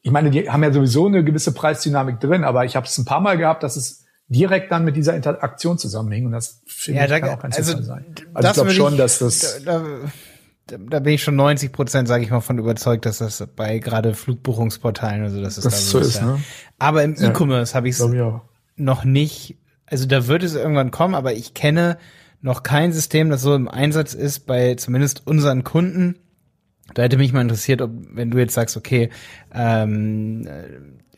ich 0.02 0.10
meine, 0.12 0.30
die 0.30 0.48
haben 0.48 0.62
ja 0.62 0.72
sowieso 0.72 1.06
eine 1.08 1.24
gewisse 1.24 1.50
Preisdynamik 1.50 2.20
drin, 2.20 2.44
aber 2.44 2.64
ich 2.64 2.76
habe 2.76 2.86
es 2.86 2.96
ein 2.96 3.04
paar 3.04 3.18
Mal 3.18 3.38
gehabt, 3.38 3.64
dass 3.64 3.74
es 3.74 4.04
direkt 4.28 4.70
dann 4.70 4.84
mit 4.84 4.94
dieser 4.94 5.16
Interaktion 5.16 5.76
zusammenhängt 5.76 6.26
und 6.26 6.32
das 6.32 6.62
finde 6.64 6.98
ja, 6.98 7.04
ich 7.06 7.10
da, 7.10 7.18
kann 7.18 7.30
auch 7.30 7.40
kein 7.40 7.52
also, 7.52 7.82
sein. 7.82 8.04
Also 8.34 8.48
ich 8.48 8.54
glaube 8.54 8.70
schon, 8.70 8.96
dass 8.96 9.18
das 9.18 9.64
da, 9.64 9.80
da, 9.80 9.84
da 10.66 10.98
bin 11.00 11.14
ich 11.14 11.22
schon 11.22 11.36
90 11.36 11.72
Prozent, 11.72 12.08
sage 12.08 12.24
ich 12.24 12.30
mal, 12.30 12.40
von 12.40 12.58
überzeugt, 12.58 13.06
dass 13.06 13.18
das 13.18 13.46
bei 13.54 13.78
gerade 13.78 14.14
Flugbuchungsportalen 14.14 15.22
oder 15.22 15.30
so, 15.30 15.42
dass 15.42 15.58
es 15.58 15.64
das 15.64 15.72
da 15.72 15.80
so 15.80 15.98
ist. 15.98 16.06
ist 16.08 16.16
ja. 16.16 16.26
ne? 16.26 16.40
Aber 16.78 17.02
im 17.04 17.14
E-Commerce 17.14 17.74
habe 17.74 17.88
ich 17.88 17.98
es 17.98 18.10
noch 18.76 19.04
nicht 19.04 19.56
also 19.86 20.06
da 20.06 20.26
wird 20.26 20.42
es 20.42 20.54
irgendwann 20.54 20.90
kommen, 20.90 21.14
aber 21.14 21.34
ich 21.34 21.54
kenne 21.54 21.98
noch 22.40 22.62
kein 22.62 22.92
System, 22.92 23.30
das 23.30 23.42
so 23.42 23.54
im 23.54 23.68
Einsatz 23.68 24.14
ist 24.14 24.40
bei 24.40 24.74
zumindest 24.74 25.26
unseren 25.26 25.64
Kunden. 25.64 26.16
Da 26.94 27.02
hätte 27.02 27.16
mich 27.16 27.32
mal 27.32 27.40
interessiert, 27.40 27.80
ob, 27.80 27.90
wenn 28.12 28.30
du 28.30 28.38
jetzt 28.38 28.54
sagst, 28.54 28.76
okay, 28.76 29.10
ähm, 29.52 30.48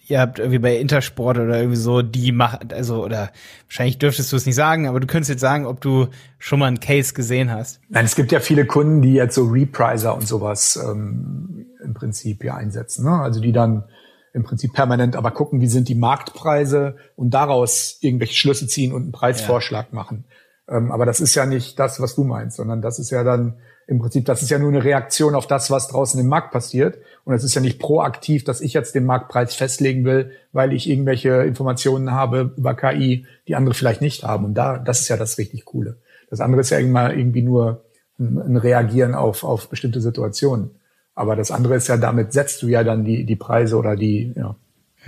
ihr 0.08 0.20
habt 0.20 0.38
irgendwie 0.38 0.58
bei 0.58 0.76
Intersport 0.76 1.38
oder 1.38 1.58
irgendwie 1.58 1.76
so, 1.76 2.02
die 2.02 2.32
macht, 2.32 2.72
also, 2.72 3.04
oder 3.04 3.30
wahrscheinlich 3.66 3.98
dürftest 3.98 4.32
du 4.32 4.36
es 4.36 4.46
nicht 4.46 4.54
sagen, 4.54 4.86
aber 4.86 5.00
du 5.00 5.06
könntest 5.06 5.30
jetzt 5.30 5.40
sagen, 5.40 5.66
ob 5.66 5.80
du 5.80 6.08
schon 6.38 6.58
mal 6.58 6.66
einen 6.66 6.80
Case 6.80 7.12
gesehen 7.12 7.52
hast. 7.52 7.80
Nein, 7.88 8.04
es 8.04 8.14
gibt 8.14 8.32
ja 8.32 8.40
viele 8.40 8.66
Kunden, 8.66 9.02
die 9.02 9.14
jetzt 9.14 9.34
so 9.34 9.46
Repriser 9.46 10.14
und 10.14 10.26
sowas 10.26 10.78
ähm, 10.82 11.66
im 11.82 11.94
Prinzip 11.94 12.42
hier 12.42 12.54
einsetzen. 12.54 13.04
Ne? 13.04 13.20
Also 13.20 13.40
die 13.40 13.52
dann 13.52 13.84
im 14.32 14.44
Prinzip 14.44 14.74
permanent 14.74 15.16
aber 15.16 15.30
gucken, 15.30 15.60
wie 15.60 15.66
sind 15.66 15.88
die 15.88 15.94
Marktpreise 15.94 16.96
und 17.16 17.30
daraus 17.30 17.98
irgendwelche 18.00 18.34
Schlüsse 18.34 18.68
ziehen 18.68 18.92
und 18.92 19.02
einen 19.02 19.12
Preisvorschlag 19.12 19.88
ja. 19.90 19.94
machen. 19.94 20.24
Ähm, 20.68 20.92
aber 20.92 21.06
das 21.06 21.20
ist 21.20 21.34
ja 21.34 21.46
nicht 21.46 21.78
das, 21.78 22.00
was 22.00 22.14
du 22.14 22.24
meinst, 22.24 22.56
sondern 22.56 22.82
das 22.82 22.98
ist 22.98 23.10
ja 23.10 23.24
dann 23.24 23.56
im 23.88 24.00
Prinzip, 24.00 24.24
das 24.24 24.42
ist 24.42 24.50
ja 24.50 24.58
nur 24.58 24.70
eine 24.70 24.82
Reaktion 24.82 25.34
auf 25.34 25.46
das, 25.46 25.70
was 25.70 25.88
draußen 25.88 26.18
im 26.18 26.26
Markt 26.26 26.50
passiert. 26.50 26.98
Und 27.24 27.34
es 27.34 27.44
ist 27.44 27.54
ja 27.54 27.60
nicht 27.60 27.78
proaktiv, 27.78 28.42
dass 28.42 28.60
ich 28.60 28.72
jetzt 28.72 28.94
den 28.96 29.04
Marktpreis 29.04 29.54
festlegen 29.54 30.04
will, 30.04 30.32
weil 30.52 30.72
ich 30.72 30.88
irgendwelche 30.88 31.44
Informationen 31.44 32.10
habe 32.10 32.52
über 32.56 32.74
KI, 32.74 33.26
die 33.46 33.54
andere 33.54 33.74
vielleicht 33.74 34.00
nicht 34.00 34.24
haben. 34.24 34.44
Und 34.44 34.54
da, 34.54 34.78
das 34.78 35.00
ist 35.00 35.08
ja 35.08 35.16
das 35.16 35.38
richtig 35.38 35.64
Coole. 35.64 35.96
Das 36.30 36.40
andere 36.40 36.62
ist 36.62 36.70
ja 36.70 36.78
immer 36.78 37.14
irgendwie 37.14 37.42
nur 37.42 37.84
ein 38.18 38.56
Reagieren 38.56 39.14
auf, 39.14 39.44
auf 39.44 39.68
bestimmte 39.68 40.00
Situationen. 40.00 40.70
Aber 41.14 41.36
das 41.36 41.50
andere 41.50 41.76
ist 41.76 41.88
ja, 41.88 41.96
damit 41.96 42.32
setzt 42.32 42.62
du 42.62 42.68
ja 42.68 42.82
dann 42.82 43.04
die, 43.04 43.24
die 43.24 43.36
Preise 43.36 43.76
oder 43.76 43.94
die, 43.94 44.32
ja. 44.36 44.56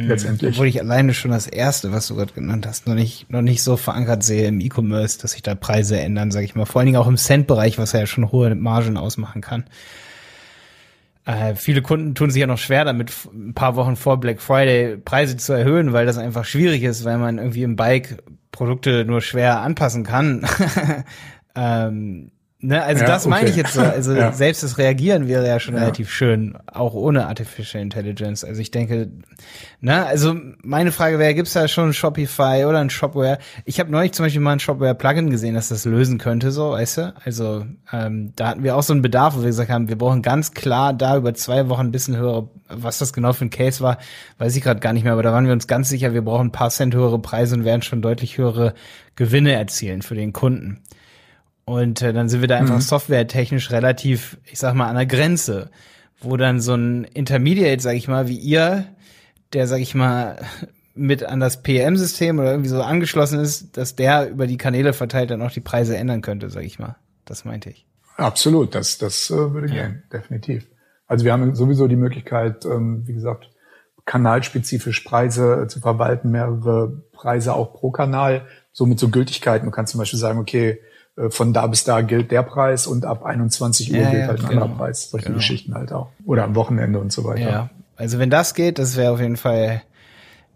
Letztendlich. 0.07 0.55
Obwohl 0.55 0.67
ich 0.67 0.81
alleine 0.81 1.15
schon 1.15 1.31
das 1.31 1.47
erste, 1.47 1.93
was 1.93 2.07
du 2.07 2.17
gerade 2.17 2.33
genannt 2.33 2.67
hast, 2.67 2.87
noch 2.87 2.95
nicht, 2.95 3.31
noch 3.31 3.43
nicht 3.43 3.63
so 3.63 3.77
verankert 3.77 4.23
sehe 4.23 4.49
im 4.49 4.61
E-Commerce, 4.61 5.19
dass 5.19 5.33
sich 5.33 5.43
da 5.43 5.55
Preise 5.55 5.99
ändern, 5.99 6.31
sage 6.31 6.45
ich 6.45 6.55
mal. 6.55 6.67
Vor 6.67 6.81
allen 6.81 6.87
Dingen 6.87 6.99
auch 6.99 7.09
im 7.09 7.17
Cent-Bereich, 7.17 7.79
was 7.79 7.93
ja 7.93 8.07
schon 8.07 8.31
hohe 8.33 8.55
Margen 8.55 8.97
ausmachen 8.97 9.43
kann. 9.43 9.65
Äh, 11.25 11.57
viele 11.57 11.83
Kunden 11.83 12.15
tun 12.15 12.31
sich 12.31 12.41
ja 12.41 12.47
noch 12.47 12.59
schwer 12.59 12.87
damit, 12.87 13.13
ein 13.35 13.53
paar 13.53 13.77
Wochen 13.77 13.97
vor 13.97 14.19
Black 14.19 14.41
Friday 14.41 14.97
Preise 14.97 15.37
zu 15.37 15.53
erhöhen, 15.53 15.93
weil 15.93 16.07
das 16.07 16.17
einfach 16.17 16.47
schwierig 16.47 16.83
ist, 16.85 17.05
weil 17.05 17.19
man 17.19 17.37
irgendwie 17.37 17.65
im 17.65 17.77
Bike 17.77 18.23
Produkte 18.51 19.05
nur 19.05 19.21
schwer 19.21 19.61
anpassen 19.61 20.05
kann. 20.05 20.47
ähm, 21.55 22.31
Ne, 22.61 22.83
also 22.83 23.03
ja, 23.03 23.07
das 23.07 23.25
okay. 23.25 23.31
meine 23.31 23.51
ich 23.51 23.55
jetzt 23.55 23.75
so. 23.75 23.83
Also 23.83 24.13
ja. 24.17 24.33
selbst 24.33 24.65
das 24.65 24.79
Reagieren 24.79 25.29
wäre 25.29 25.47
ja 25.47 25.61
schon 25.61 25.75
ja. 25.75 25.81
relativ 25.81 26.11
schön, 26.11 26.59
auch 26.67 26.93
ohne 26.93 27.29
Artificial 27.29 27.81
Intelligence. 27.81 28.43
Also 28.43 28.61
ich 28.61 28.73
denke, 28.73 29.13
ne, 29.81 30.05
also 30.05 30.35
meine 30.65 30.91
Frage 30.91 31.21
wäre, 31.21 31.35
gibt's 31.35 31.53
da 31.53 31.69
schon 31.69 31.91
ein 31.91 31.93
Shopify 31.93 32.65
oder 32.67 32.81
ein 32.81 32.91
Shopware? 32.91 33.39
Ich 33.65 33.79
habe 33.79 33.93
neulich 33.93 34.11
zum 34.11 34.27
Beispiel 34.27 34.41
mal 34.41 34.55
ein 34.55 34.59
Shopware-Plugin 34.59 35.31
gesehen, 35.31 35.55
das 35.55 35.69
das 35.69 35.85
lösen 35.85 36.19
könnte, 36.19 36.51
so, 36.51 36.73
weißt 36.73 36.99
du? 36.99 37.15
Also 37.25 37.65
ähm, 37.93 38.33
da 38.35 38.49
hatten 38.49 38.65
wir 38.65 38.75
auch 38.75 38.83
so 38.83 38.93
einen 38.93 39.03
Bedarf, 39.03 39.37
wo 39.37 39.41
wir 39.43 39.47
gesagt 39.47 39.71
haben, 39.71 39.89
wir 39.89 39.97
brauchen 39.97 40.23
ganz 40.23 40.53
klar 40.53 40.93
da 40.93 41.17
über 41.17 41.35
zwei 41.35 41.69
Wochen 41.69 41.83
ein 41.83 41.93
bisschen 41.93 42.17
höhere, 42.17 42.49
was 42.69 42.99
das 42.99 43.13
genau 43.13 43.35
für 43.35 43.45
ein 43.45 43.51
Case 43.51 43.81
war, 43.85 43.99
weiß 44.39 44.57
ich 44.57 44.65
gerade 44.65 44.81
gar 44.81 44.93
nicht 44.93 45.05
mehr, 45.05 45.13
aber 45.13 45.23
da 45.23 45.33
waren 45.33 45.47
wir 45.47 45.53
uns 45.53 45.69
ganz 45.69 45.89
sicher, 45.89 46.13
wir 46.13 46.23
brauchen 46.23 46.49
ein 46.49 46.53
paar 46.53 46.71
Cent 46.71 46.93
höhere 46.93 47.21
Preise 47.21 47.55
und 47.55 47.65
werden 47.65 47.83
schon 47.83 48.03
deutlich 48.03 48.37
höhere 48.37 48.75
Gewinne 49.15 49.53
erzielen 49.53 50.03
für 50.03 50.17
den 50.17 50.33
Kunden. 50.33 50.83
Und 51.69 52.01
äh, 52.01 52.14
dann 52.14 52.31
sind 52.31 52.41
wir 52.41 52.49
da 52.49 52.57
einfach 52.57 52.77
mhm. 52.77 52.81
softwaretechnisch 52.81 53.71
relativ, 53.71 54.39
ich 54.51 54.59
sag 54.59 54.75
mal, 54.75 54.89
an 54.89 54.97
der 54.97 55.05
Grenze, 55.05 55.71
wo 56.19 56.39
dann 56.39 56.62
so 56.62 56.75
ein 56.75 57.05
Intermediate, 57.05 57.83
sag 57.83 57.95
ich 57.95 58.09
mal, 58.09 58.27
wie 58.27 58.39
ihr, 58.39 58.87
der, 59.53 59.66
sag 59.66 59.81
ich 59.81 59.95
mal, 59.95 60.39
mit 60.95 61.25
an 61.25 61.41
das 61.41 61.62
PM-System 61.62 62.39
oder 62.39 62.53
irgendwie 62.53 62.71
so 62.71 62.83
angeschlossen 62.83 63.39
ist, 63.39 63.77
dass 63.77 63.97
der 63.97 64.31
über 64.31 64.47
die 64.47 64.57
Kanäle 64.57 64.95
verteilt 64.95 65.31
dann 65.31 65.43
auch 65.43 65.51
die 65.51 65.61
Preise 65.61 65.95
ändern 65.95 66.23
könnte, 66.23 66.49
sag 66.49 66.64
ich 66.64 66.79
mal. 66.79 66.97
Das 67.27 67.45
meinte 67.45 67.69
ich. 67.69 67.87
Absolut, 68.16 68.75
das, 68.75 68.97
das 68.97 69.29
äh, 69.29 69.35
würde 69.35 69.69
ja. 69.69 69.89
gehen, 69.89 70.05
definitiv. 70.11 70.66
Also 71.07 71.27
wir 71.27 71.35
haben 71.35 71.55
sowieso 71.55 71.87
die 71.87 71.97
Möglichkeit, 71.97 72.64
ähm, 72.64 73.03
wie 73.07 73.12
gesagt, 73.12 73.51
kanalspezifisch 74.07 75.01
Preise 75.01 75.66
zu 75.69 75.81
verwalten, 75.81 76.31
mehrere 76.31 77.03
Preise 77.12 77.53
auch 77.53 77.75
pro 77.75 77.91
Kanal, 77.91 78.47
so 78.73 78.87
mit 78.87 78.99
so 78.99 79.11
Gültigkeiten. 79.11 79.66
Du 79.66 79.71
kannst 79.71 79.93
zum 79.93 79.99
Beispiel 79.99 80.19
sagen, 80.19 80.39
okay, 80.39 80.71
äh, 80.71 80.79
von 81.31 81.53
da 81.53 81.66
bis 81.66 81.85
da 81.85 82.01
gilt 82.01 82.31
der 82.31 82.43
Preis 82.43 82.87
und 82.87 83.05
ab 83.05 83.25
21 83.25 83.93
Uhr 83.93 83.99
ja, 83.99 84.11
gilt 84.11 84.23
ja, 84.23 84.29
halt 84.29 84.41
ein 84.41 84.49
genau. 84.49 84.62
anderer 84.62 84.79
Preis. 84.79 85.11
Solche 85.11 85.27
genau. 85.27 85.39
Geschichten 85.39 85.75
halt 85.75 85.93
auch. 85.93 86.11
Oder 86.25 86.45
am 86.45 86.55
Wochenende 86.55 86.99
und 86.99 87.12
so 87.12 87.25
weiter. 87.25 87.51
Ja, 87.51 87.71
also 87.97 88.19
wenn 88.19 88.31
das 88.31 88.55
geht, 88.55 88.79
das 88.79 88.97
wäre 88.97 89.12
auf 89.12 89.21
jeden 89.21 89.37
Fall, 89.37 89.83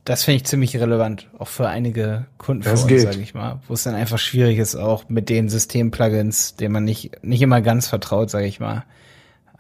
das 0.05 0.25
finde 0.25 0.37
ich 0.37 0.45
ziemlich 0.45 0.77
relevant, 0.77 1.29
auch 1.39 1.49
für 1.49 1.69
einige 1.69 2.27
Kunden 2.39 2.63
das 2.63 2.83
von 2.83 2.91
uns, 2.91 3.03
sage 3.03 3.21
ich 3.21 3.35
mal, 3.35 3.61
wo 3.67 3.75
es 3.75 3.83
dann 3.83 3.95
einfach 3.95 4.19
schwierig 4.19 4.59
ist, 4.59 4.77
auch 4.77 5.09
mit 5.09 5.29
den 5.29 5.49
System-Plugins, 5.49 6.57
denen 6.57 6.73
man 6.73 6.85
nicht, 6.85 7.25
nicht 7.25 7.43
immer 7.43 7.61
ganz 7.61 7.89
vertraut, 7.89 8.31
sage 8.31 8.47
ich 8.47 8.61
mal. 8.61 8.85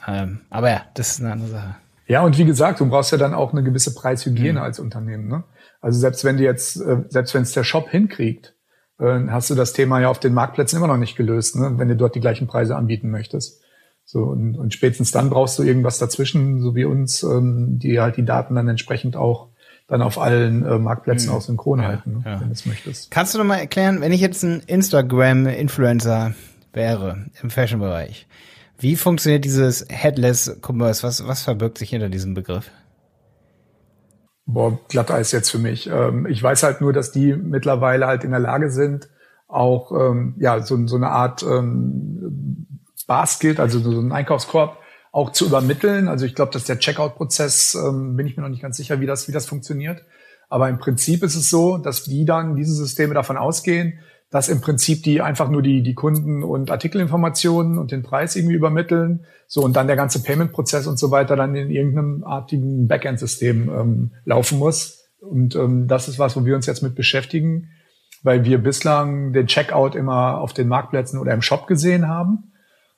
Ähm, 0.06 0.40
aber 0.50 0.70
ja, 0.70 0.82
das 0.94 1.10
ist 1.10 1.20
eine 1.20 1.32
andere 1.32 1.50
Sache. 1.50 1.76
Ja, 2.06 2.22
und 2.22 2.38
wie 2.38 2.44
gesagt, 2.44 2.80
du 2.80 2.86
brauchst 2.88 3.12
ja 3.12 3.18
dann 3.18 3.34
auch 3.34 3.52
eine 3.52 3.62
gewisse 3.62 3.94
Preishygiene 3.94 4.58
mhm. 4.60 4.64
als 4.64 4.78
Unternehmen. 4.78 5.28
Ne? 5.28 5.44
Also 5.80 5.98
selbst 5.98 6.24
wenn 6.24 6.36
du 6.36 6.44
jetzt, 6.44 6.76
äh, 6.76 6.98
selbst 7.08 7.34
wenn 7.34 7.42
es 7.42 7.52
der 7.52 7.64
Shop 7.64 7.88
hinkriegt, 7.88 8.48
äh, 8.48 8.52
hast 9.02 9.50
du 9.50 9.54
das 9.54 9.72
Thema 9.72 10.00
ja 10.00 10.08
auf 10.08 10.20
den 10.20 10.34
Marktplätzen 10.34 10.76
immer 10.76 10.86
noch 10.86 10.96
nicht 10.96 11.16
gelöst, 11.16 11.56
ne? 11.56 11.74
wenn 11.76 11.88
du 11.88 11.96
dort 11.96 12.14
die 12.14 12.20
gleichen 12.20 12.46
Preise 12.46 12.76
anbieten 12.76 13.10
möchtest. 13.10 13.60
So, 14.04 14.24
und, 14.24 14.56
und 14.56 14.74
spätestens 14.74 15.10
dann 15.10 15.30
brauchst 15.30 15.58
du 15.58 15.62
irgendwas 15.62 15.98
dazwischen, 15.98 16.60
so 16.60 16.74
wie 16.74 16.84
uns, 16.84 17.22
ähm, 17.22 17.78
die 17.78 18.00
halt 18.00 18.16
die 18.16 18.24
Daten 18.24 18.54
dann 18.54 18.68
entsprechend 18.68 19.16
auch 19.16 19.48
dann 19.88 20.02
auf 20.02 20.18
allen 20.18 20.64
äh, 20.64 20.78
Marktplätzen 20.78 21.30
mhm. 21.30 21.36
auch 21.36 21.40
synchron 21.40 21.80
ja, 21.80 21.86
halten, 21.86 22.12
ne, 22.18 22.22
ja. 22.24 22.40
wenn 22.40 22.48
du 22.48 22.52
es 22.52 22.66
möchtest. 22.66 23.10
Kannst 23.10 23.34
du 23.34 23.38
noch 23.38 23.44
mal 23.44 23.58
erklären, 23.58 24.00
wenn 24.00 24.12
ich 24.12 24.20
jetzt 24.20 24.42
ein 24.42 24.62
Instagram-Influencer 24.66 26.34
wäre 26.72 27.26
im 27.42 27.50
Fashion-Bereich, 27.50 28.26
wie 28.78 28.96
funktioniert 28.96 29.44
dieses 29.44 29.86
Headless 29.88 30.58
Commerce? 30.60 31.02
Was, 31.02 31.26
was 31.26 31.42
verbirgt 31.42 31.78
sich 31.78 31.90
hinter 31.90 32.08
diesem 32.08 32.34
Begriff? 32.34 32.70
Boah, 34.44 34.78
Glatteis 34.88 35.32
jetzt 35.32 35.50
für 35.50 35.58
mich. 35.58 35.88
Ähm, 35.88 36.26
ich 36.26 36.42
weiß 36.42 36.62
halt 36.62 36.80
nur, 36.80 36.92
dass 36.92 37.12
die 37.12 37.34
mittlerweile 37.34 38.06
halt 38.06 38.24
in 38.24 38.30
der 38.30 38.40
Lage 38.40 38.70
sind, 38.70 39.08
auch 39.48 39.92
ähm, 39.92 40.34
ja 40.38 40.60
so, 40.62 40.86
so 40.86 40.96
eine 40.96 41.10
Art 41.10 41.42
ähm, 41.42 42.66
Basket, 43.06 43.60
also 43.60 43.78
so 43.78 43.90
einen 43.90 44.12
Einkaufskorb 44.12 44.78
auch 45.12 45.30
zu 45.30 45.46
übermitteln. 45.46 46.08
Also 46.08 46.24
ich 46.24 46.34
glaube, 46.34 46.52
dass 46.52 46.64
der 46.64 46.78
Checkout-Prozess, 46.78 47.74
ähm, 47.74 48.16
bin 48.16 48.26
ich 48.26 48.36
mir 48.36 48.42
noch 48.42 48.48
nicht 48.48 48.62
ganz 48.62 48.76
sicher, 48.76 49.00
wie 49.00 49.06
das, 49.06 49.28
wie 49.28 49.32
das 49.32 49.46
funktioniert. 49.46 50.04
Aber 50.48 50.68
im 50.68 50.78
Prinzip 50.78 51.22
ist 51.22 51.36
es 51.36 51.48
so, 51.48 51.78
dass 51.78 52.04
die 52.04 52.24
dann, 52.24 52.56
diese 52.56 52.74
Systeme 52.74 53.14
davon 53.14 53.36
ausgehen, 53.36 53.98
dass 54.32 54.48
im 54.48 54.62
Prinzip 54.62 55.02
die 55.02 55.20
einfach 55.20 55.50
nur 55.50 55.60
die, 55.60 55.82
die 55.82 55.94
Kunden- 55.94 56.42
und 56.42 56.70
Artikelinformationen 56.70 57.76
und 57.76 57.92
den 57.92 58.02
Preis 58.02 58.34
irgendwie 58.34 58.56
übermitteln. 58.56 59.26
So, 59.46 59.62
und 59.62 59.76
dann 59.76 59.86
der 59.86 59.96
ganze 59.96 60.22
Payment-Prozess 60.22 60.86
und 60.86 60.98
so 60.98 61.10
weiter 61.10 61.36
dann 61.36 61.54
in 61.54 61.70
irgendeinem 61.70 62.24
artigen 62.24 62.88
Backend-System 62.88 63.68
ähm, 63.68 64.10
laufen 64.24 64.58
muss. 64.58 65.04
Und 65.20 65.54
ähm, 65.54 65.86
das 65.86 66.08
ist 66.08 66.18
was, 66.18 66.34
wo 66.34 66.46
wir 66.46 66.56
uns 66.56 66.64
jetzt 66.64 66.82
mit 66.82 66.94
beschäftigen, 66.94 67.72
weil 68.22 68.46
wir 68.46 68.56
bislang 68.56 69.34
den 69.34 69.48
Checkout 69.48 69.94
immer 69.94 70.40
auf 70.40 70.54
den 70.54 70.66
Marktplätzen 70.66 71.20
oder 71.20 71.34
im 71.34 71.42
Shop 71.42 71.66
gesehen 71.66 72.08
haben. 72.08 72.52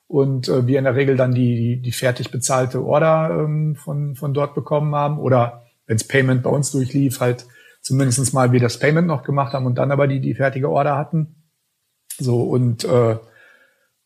Und 0.07 0.47
äh, 0.47 0.65
wir 0.67 0.77
in 0.77 0.85
der 0.85 0.95
Regel 0.95 1.17
dann 1.17 1.35
die, 1.35 1.55
die, 1.57 1.81
die 1.81 1.91
fertig 1.91 2.31
bezahlte 2.31 2.81
Order 2.81 3.41
ähm, 3.41 3.75
von, 3.75 4.15
von 4.15 4.33
dort 4.33 4.55
bekommen 4.55 4.95
haben. 4.95 5.19
Oder 5.19 5.65
wenns 5.85 6.07
Payment 6.07 6.43
bei 6.43 6.49
uns 6.49 6.71
durchlief, 6.71 7.19
halt 7.19 7.45
zumindestens 7.85 8.33
mal 8.33 8.51
wir 8.51 8.59
das 8.59 8.79
Payment 8.79 9.07
noch 9.07 9.23
gemacht 9.23 9.53
haben 9.53 9.67
und 9.67 9.77
dann 9.77 9.91
aber 9.91 10.07
die, 10.07 10.19
die 10.19 10.33
fertige 10.33 10.69
Order 10.69 10.97
hatten. 10.97 11.35
So, 12.17 12.41
und 12.41 12.83
äh, 12.83 13.17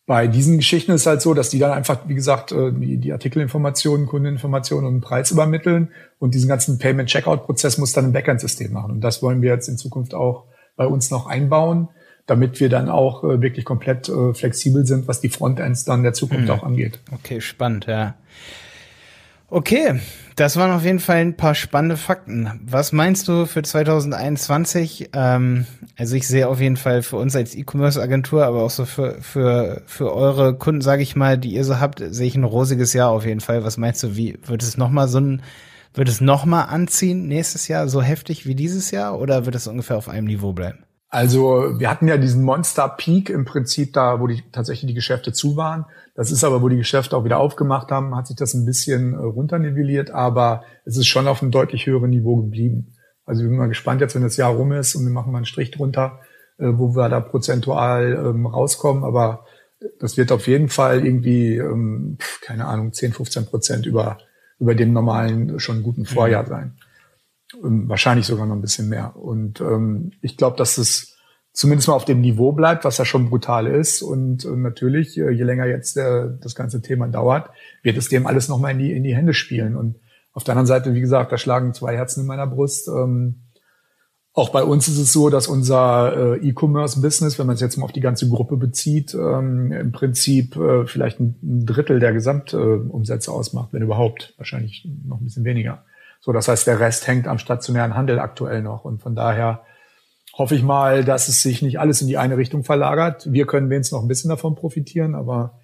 bei 0.06 0.28
diesen 0.28 0.58
Geschichten 0.58 0.92
ist 0.92 1.02
es 1.02 1.08
halt 1.08 1.22
so, 1.22 1.34
dass 1.34 1.50
die 1.50 1.60
dann 1.60 1.72
einfach, 1.72 2.00
wie 2.08 2.16
gesagt, 2.16 2.52
äh, 2.52 2.74
die, 2.74 2.98
die 2.98 3.14
Artikelinformationen, 3.14 4.06
Kundeninformationen 4.06 4.86
und 4.86 5.02
Preis 5.02 5.32
übermitteln 5.32 5.94
und 6.18 6.34
diesen 6.34 6.50
ganzen 6.50 6.78
Payment-Checkout-Prozess 6.78 7.78
muss 7.78 7.94
dann 7.94 8.06
ein 8.06 8.12
Backend-System 8.12 8.74
machen. 8.74 8.92
Und 8.92 9.02
das 9.02 9.24
wollen 9.24 9.42
wir 9.42 9.54
jetzt 9.54 9.70
in 9.70 9.78
Zukunft 9.78 10.14
auch 10.14 10.46
bei 10.76 10.86
uns 10.86 11.10
noch 11.10 11.28
einbauen, 11.28 11.88
damit 12.26 12.60
wir 12.60 12.68
dann 12.68 12.90
auch 12.90 13.24
äh, 13.24 13.42
wirklich 13.42 13.64
komplett 13.64 14.10
äh, 14.10 14.34
flexibel 14.34 14.86
sind, 14.86 15.08
was 15.08 15.22
die 15.22 15.30
Frontends 15.30 15.86
dann 15.86 16.04
der 16.04 16.14
Zukunft 16.14 16.46
mhm. 16.46 16.52
auch 16.52 16.64
angeht. 16.64 17.00
Okay, 17.14 17.40
spannend, 17.40 17.86
ja. 17.86 18.16
Okay, 19.52 20.00
das 20.36 20.58
waren 20.58 20.72
auf 20.72 20.84
jeden 20.84 21.00
Fall 21.00 21.18
ein 21.18 21.36
paar 21.36 21.56
spannende 21.56 21.98
Fakten. 21.98 22.62
Was 22.64 22.92
meinst 22.92 23.28
du 23.28 23.48
für 23.48 23.64
2021? 23.64 25.10
Ähm, 25.14 25.66
also 25.98 26.16
ich 26.16 26.28
sehe 26.28 26.48
auf 26.48 26.62
jeden 26.62 26.78
Fall 26.78 27.02
für 27.02 27.18
uns 27.18 27.36
als 27.36 27.56
E-Commerce-Agentur, 27.56 28.46
aber 28.46 28.62
auch 28.62 28.70
so 28.70 28.86
für, 28.86 29.20
für, 29.22 29.82
für 29.88 30.14
eure 30.14 30.56
Kunden, 30.56 30.82
sage 30.82 31.02
ich 31.02 31.16
mal, 31.16 31.40
die 31.40 31.54
ihr 31.54 31.66
so 31.66 31.80
habt, 31.80 32.00
sehe 32.00 32.28
ich 32.28 32.36
ein 32.36 32.44
rosiges 32.44 32.94
Jahr 32.94 33.10
auf 33.10 33.26
jeden 33.26 33.40
Fall. 33.40 33.64
Was 33.64 33.78
meinst 33.78 34.04
du, 34.04 34.16
wie 34.16 34.38
wird 34.46 34.62
es 34.62 34.78
nochmal 34.78 35.08
so 35.08 35.20
ein, 35.20 35.42
wird 35.96 36.10
es 36.10 36.22
nochmal 36.22 36.68
anziehen 36.70 37.28
nächstes 37.28 37.68
Jahr 37.68 37.90
so 37.90 38.04
heftig 38.04 38.46
wie 38.46 38.56
dieses 38.56 38.92
Jahr 38.92 39.20
oder 39.20 39.48
wird 39.48 39.56
es 39.56 39.68
ungefähr 39.68 39.98
auf 39.98 40.10
einem 40.10 40.28
Niveau 40.28 40.54
bleiben? 40.54 40.84
Also 41.12 41.80
wir 41.80 41.90
hatten 41.90 42.08
ja 42.08 42.18
diesen 42.18 42.44
Monster 42.44 42.88
Peak 42.88 43.32
im 43.32 43.44
Prinzip 43.44 43.94
da, 43.94 44.20
wo 44.20 44.28
die 44.28 44.44
tatsächlich 44.52 44.90
die 44.90 44.96
Geschäfte 44.96 45.34
zu 45.34 45.58
waren. 45.58 45.86
Das 46.20 46.32
ist 46.32 46.44
aber, 46.44 46.62
wo 46.62 46.68
die 46.68 46.76
Geschäfte 46.76 47.16
auch 47.16 47.24
wieder 47.24 47.40
aufgemacht 47.40 47.92
haben, 47.92 48.14
hat 48.14 48.28
sich 48.28 48.36
das 48.36 48.54
ein 48.54 48.66
bisschen 48.66 49.14
äh, 49.14 49.20
runternivelliert, 49.20 50.12
aber 50.12 50.66
es 50.84 50.98
ist 50.98 51.08
schon 51.08 51.30
auf 51.30 51.42
einem 51.42 51.50
deutlich 51.50 51.86
höheren 51.86 52.10
Niveau 52.10 52.36
geblieben. 52.36 52.94
Also 53.26 53.42
wir 53.42 53.48
sind 53.48 53.58
mal 53.58 53.70
gespannt 53.70 54.02
jetzt, 54.02 54.16
wenn 54.16 54.24
das 54.24 54.36
Jahr 54.36 54.52
rum 54.52 54.74
ist 54.74 54.96
und 54.96 55.06
wir 55.06 55.14
machen 55.14 55.32
mal 55.32 55.38
einen 55.38 55.46
Strich 55.46 55.72
drunter, 55.72 56.20
äh, 56.58 56.66
wo 56.74 56.94
wir 56.94 57.08
da 57.08 57.22
prozentual 57.22 58.22
ähm, 58.22 58.46
rauskommen, 58.46 59.06
aber 59.06 59.46
das 60.02 60.18
wird 60.18 60.34
auf 60.34 60.46
jeden 60.48 60.68
Fall 60.68 61.06
irgendwie, 61.06 61.56
ähm, 61.56 62.18
keine 62.42 62.66
Ahnung, 62.66 62.92
10, 62.92 63.14
15 63.14 63.46
Prozent 63.46 63.86
über, 63.86 64.18
über 64.60 64.76
dem 64.76 64.92
normalen, 64.92 65.58
schon 65.62 65.84
guten 65.84 66.06
Vorjahr 66.06 66.44
mhm. 66.44 66.48
sein. 66.50 66.74
Ähm, 67.64 67.88
wahrscheinlich 67.88 68.26
sogar 68.26 68.46
noch 68.46 68.56
ein 68.56 68.62
bisschen 68.62 68.90
mehr. 68.90 69.16
Und 69.16 69.62
ich 70.22 70.36
glaube, 70.36 70.58
dass 70.58 70.78
es 70.78 71.09
zumindest 71.60 71.90
mal 71.90 71.96
auf 71.96 72.06
dem 72.06 72.22
Niveau 72.22 72.54
bleibt, 72.54 72.86
was 72.86 73.00
ja 73.00 73.04
schon 73.04 73.30
brutal 73.30 73.68
ist. 73.68 74.02
Und 74.02 74.46
äh, 74.46 74.56
natürlich, 74.56 75.18
äh, 75.18 75.30
je 75.30 75.44
länger 75.44 75.66
jetzt 75.66 75.98
äh, 75.98 76.30
das 76.40 76.56
ganze 76.56 76.82
Thema 76.82 77.10
dauert, 77.10 77.50
wird 77.84 77.98
es 77.98 78.08
dem 78.08 78.28
alles 78.28 78.48
nochmal 78.48 78.72
in 78.72 78.80
die, 78.80 78.94
in 78.94 79.04
die 79.04 79.14
Hände 79.14 79.34
spielen. 79.34 79.76
Und 79.76 79.98
auf 80.32 80.46
der 80.46 80.54
anderen 80.54 80.68
Seite, 80.68 80.94
wie 80.94 81.02
gesagt, 81.02 81.34
da 81.34 81.38
schlagen 81.38 81.74
zwei 81.74 81.98
Herzen 81.98 82.22
in 82.22 82.28
meiner 82.28 82.48
Brust. 82.48 82.88
Ähm, 82.88 83.42
auch 84.32 84.52
bei 84.52 84.64
uns 84.64 84.88
ist 84.88 85.00
es 85.00 85.12
so, 85.12 85.30
dass 85.30 85.48
unser 85.48 86.38
äh, 86.38 86.48
E-Commerce-Business, 86.48 87.38
wenn 87.38 87.48
man 87.48 87.56
es 87.56 87.62
jetzt 87.62 87.76
mal 87.76 87.84
auf 87.84 87.92
die 87.92 88.00
ganze 88.00 88.30
Gruppe 88.30 88.56
bezieht, 88.56 89.14
ähm, 89.14 89.74
im 89.74 89.92
Prinzip 89.92 90.56
äh, 90.56 90.86
vielleicht 90.86 91.20
ein, 91.20 91.66
Drittel 91.66 92.00
der 92.00 92.14
Gesamtumsätze 92.14 93.34
ausmacht, 93.34 93.74
wenn 93.74 93.82
überhaupt, 93.82 94.34
wahrscheinlich 94.38 94.88
noch 95.06 95.20
ein 95.20 95.26
bisschen 95.26 95.44
weniger. 95.44 95.84
So, 96.22 96.32
das 96.32 96.48
heißt, 96.48 96.68
der 96.68 96.80
Rest 96.80 97.06
hängt 97.06 97.28
am 97.28 97.38
stationären 97.38 97.96
Handel 97.96 98.18
aktuell 98.20 98.62
noch. 98.62 98.86
Und 98.86 99.02
von 99.02 99.14
daher 99.14 99.64
hoffe 100.40 100.56
ich 100.56 100.64
mal, 100.64 101.04
dass 101.04 101.28
es 101.28 101.42
sich 101.42 101.62
nicht 101.62 101.80
alles 101.80 102.02
in 102.02 102.08
die 102.08 102.18
eine 102.18 102.38
Richtung 102.38 102.64
verlagert. 102.64 103.32
Wir 103.32 103.46
können 103.46 103.70
wenigstens 103.70 103.96
noch 103.96 104.02
ein 104.02 104.08
bisschen 104.08 104.30
davon 104.30 104.56
profitieren, 104.56 105.14
aber 105.14 105.60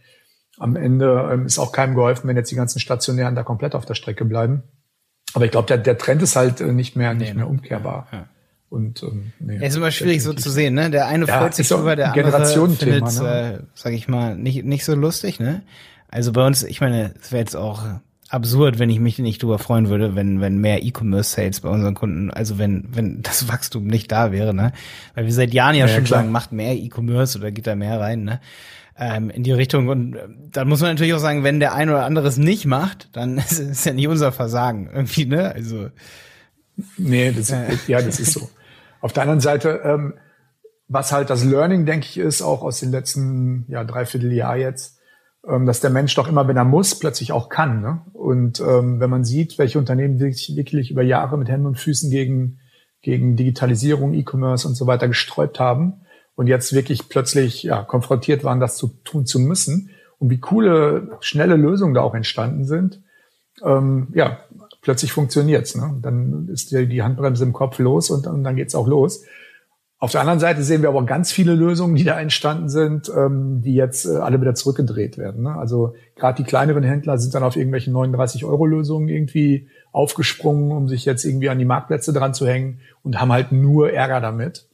am 0.59 0.75
Ende 0.75 1.29
ähm, 1.31 1.45
ist 1.45 1.59
auch 1.59 1.71
keinem 1.71 1.95
geholfen, 1.95 2.27
wenn 2.27 2.35
jetzt 2.35 2.51
die 2.51 2.55
ganzen 2.55 2.79
Stationären 2.79 3.35
da 3.35 3.43
komplett 3.43 3.73
auf 3.73 3.85
der 3.85 3.95
Strecke 3.95 4.25
bleiben. 4.25 4.63
Aber 5.33 5.45
ich 5.45 5.51
glaube, 5.51 5.67
der, 5.67 5.77
der 5.77 5.97
Trend 5.97 6.21
ist 6.21 6.35
halt 6.35 6.59
äh, 6.59 6.73
nicht 6.73 6.95
mehr, 6.95 7.13
nicht 7.13 7.35
mehr 7.35 7.47
umkehrbar. 7.47 8.07
Ja, 8.11 8.17
ja. 8.19 8.25
Und 8.69 9.03
ähm, 9.03 9.31
nee, 9.39 9.57
es 9.57 9.69
ist 9.69 9.77
immer 9.77 9.91
schwierig 9.91 10.21
so 10.21 10.33
zu 10.33 10.49
sehen, 10.49 10.73
ne? 10.73 10.89
Der 10.89 11.07
eine 11.07 11.25
ja, 11.25 11.39
freut 11.39 11.53
sich 11.53 11.69
drüber, 11.69 11.95
der 11.95 12.13
andere 12.13 12.45
findet, 12.45 13.03
ne? 13.21 13.59
äh, 13.61 13.65
sag 13.73 13.93
ich 13.93 14.09
mal, 14.09 14.35
nicht 14.35 14.65
nicht 14.65 14.83
so 14.83 14.95
lustig, 14.95 15.39
ne? 15.39 15.61
Also 16.09 16.33
bei 16.33 16.45
uns, 16.45 16.63
ich 16.63 16.81
meine, 16.81 17.13
es 17.21 17.31
wäre 17.31 17.41
jetzt 17.41 17.55
auch 17.55 17.83
absurd, 18.35 18.77
wenn 18.77 18.89
ich 18.89 18.99
mich 18.99 19.17
nicht 19.17 19.41
drüber 19.41 19.57
freuen 19.57 19.89
würde, 19.89 20.15
wenn 20.15 20.41
wenn 20.41 20.59
mehr 20.59 20.83
E-Commerce-Sales 20.83 21.61
bei 21.61 21.69
unseren 21.69 21.95
Kunden, 21.95 22.29
also 22.29 22.59
wenn 22.59 22.85
wenn 22.91 23.21
das 23.21 23.47
Wachstum 23.51 23.87
nicht 23.87 24.11
da 24.11 24.31
wäre, 24.31 24.53
ne? 24.53 24.71
Weil 25.15 25.25
wir 25.25 25.33
seit 25.33 25.53
Jahren 25.53 25.75
ja, 25.75 25.87
ja 25.87 25.95
schon 25.95 26.03
klar. 26.03 26.19
sagen, 26.19 26.31
macht 26.31 26.51
mehr 26.51 26.75
E-Commerce 26.75 27.39
oder 27.39 27.51
geht 27.51 27.67
da 27.67 27.75
mehr 27.75 27.99
rein, 27.99 28.23
ne? 28.23 28.39
Ähm, 28.97 29.29
in 29.29 29.43
die 29.43 29.51
Richtung 29.51 29.89
und 29.89 30.15
äh, 30.15 30.27
dann 30.51 30.69
muss 30.69 30.79
man 30.79 30.91
natürlich 30.91 31.13
auch 31.13 31.19
sagen, 31.19 31.43
wenn 31.43 31.59
der 31.59 31.73
ein 31.73 31.89
oder 31.89 32.05
andere 32.05 32.27
es 32.27 32.37
nicht 32.37 32.65
macht, 32.65 33.09
dann 33.11 33.37
ist 33.39 33.59
es 33.59 33.83
ja 33.83 33.93
nicht 33.93 34.07
unser 34.07 34.31
Versagen 34.31 34.89
irgendwie, 34.93 35.25
ne? 35.25 35.51
Also 35.53 35.89
Nee, 36.97 37.31
das, 37.31 37.51
äh. 37.51 37.77
ja, 37.87 38.01
das 38.01 38.19
ist 38.19 38.33
so. 38.33 38.49
Auf 39.01 39.13
der 39.13 39.23
anderen 39.23 39.41
Seite, 39.41 39.81
ähm, 39.83 40.15
was 40.87 41.11
halt 41.11 41.29
das 41.29 41.43
Learning, 41.43 41.85
denke 41.85 42.07
ich, 42.07 42.17
ist, 42.17 42.41
auch 42.41 42.61
aus 42.61 42.79
den 42.79 42.91
letzten 42.91 43.65
ja, 43.67 43.83
dreiviertel 43.83 44.31
Jahr 44.31 44.57
jetzt, 44.57 44.94
ähm, 44.94 44.94
dass 45.65 45.79
der 45.79 45.89
Mensch 45.89 46.15
doch 46.15 46.27
immer, 46.27 46.47
wenn 46.47 46.57
er 46.57 46.65
muss, 46.65 46.97
plötzlich 46.97 47.31
auch 47.31 47.49
kann. 47.49 47.81
Ne? 47.81 48.01
Und 48.13 48.59
ähm, 48.59 48.99
wenn 48.99 49.09
man 49.09 49.23
sieht, 49.23 49.57
welche 49.57 49.79
Unternehmen 49.79 50.19
wirklich, 50.19 50.55
wirklich 50.55 50.91
über 50.91 51.03
Jahre 51.03 51.37
mit 51.37 51.49
Händen 51.49 51.67
und 51.67 51.79
Füßen 51.79 52.09
gegen, 52.09 52.59
gegen 53.01 53.35
Digitalisierung, 53.35 54.13
E-Commerce 54.13 54.67
und 54.67 54.75
so 54.75 54.87
weiter 54.87 55.07
gesträubt 55.07 55.59
haben 55.59 56.01
und 56.35 56.47
jetzt 56.47 56.73
wirklich 56.73 57.09
plötzlich 57.09 57.63
ja, 57.63 57.83
konfrontiert 57.83 58.43
waren, 58.43 58.59
das 58.59 58.77
zu 58.77 58.87
tun 59.03 59.25
zu 59.25 59.39
müssen 59.39 59.91
und 60.17 60.29
wie 60.29 60.39
coole, 60.39 61.17
schnelle 61.19 61.55
Lösungen 61.55 61.93
da 61.93 62.01
auch 62.01 62.15
entstanden 62.15 62.65
sind, 62.65 63.01
ähm, 63.63 64.07
ja, 64.13 64.39
plötzlich 64.81 65.11
funktioniert's. 65.11 65.75
Ne? 65.75 65.97
Dann 66.01 66.47
ist 66.47 66.71
die, 66.71 66.87
die 66.87 67.03
Handbremse 67.03 67.43
im 67.43 67.53
Kopf 67.53 67.79
los 67.79 68.09
und, 68.09 68.27
und 68.27 68.43
dann 68.43 68.55
geht's 68.55 68.75
auch 68.75 68.87
los. 68.87 69.23
Auf 69.97 70.11
der 70.11 70.21
anderen 70.21 70.39
Seite 70.39 70.61
sehen 70.61 70.81
wir 70.81 70.89
aber 70.89 71.05
ganz 71.05 71.31
viele 71.31 71.55
Lösungen, 71.55 71.95
die 71.95 72.03
da 72.03 72.19
entstanden 72.19 72.67
sind, 72.67 73.09
ähm, 73.15 73.61
die 73.61 73.75
jetzt 73.75 74.05
äh, 74.05 74.17
alle 74.17 74.41
wieder 74.41 74.53
zurückgedreht 74.53 75.17
werden. 75.17 75.43
Ne? 75.43 75.55
Also 75.55 75.95
gerade 76.15 76.43
die 76.43 76.47
kleineren 76.47 76.83
Händler 76.83 77.17
sind 77.17 77.33
dann 77.33 77.43
auf 77.43 77.55
irgendwelchen 77.55 77.93
39-Euro-Lösungen 77.93 79.07
irgendwie 79.07 79.69
aufgesprungen, 79.93 80.71
um 80.71 80.89
sich 80.89 81.05
jetzt 81.05 81.23
irgendwie 81.23 81.49
an 81.49 81.59
die 81.59 81.65
Marktplätze 81.65 82.11
dran 82.11 82.33
zu 82.33 82.45
hängen 82.45 82.81
und 83.03 83.21
haben 83.21 83.31
halt 83.31 83.53
nur 83.53 83.93
Ärger 83.93 84.19
damit, 84.19 84.67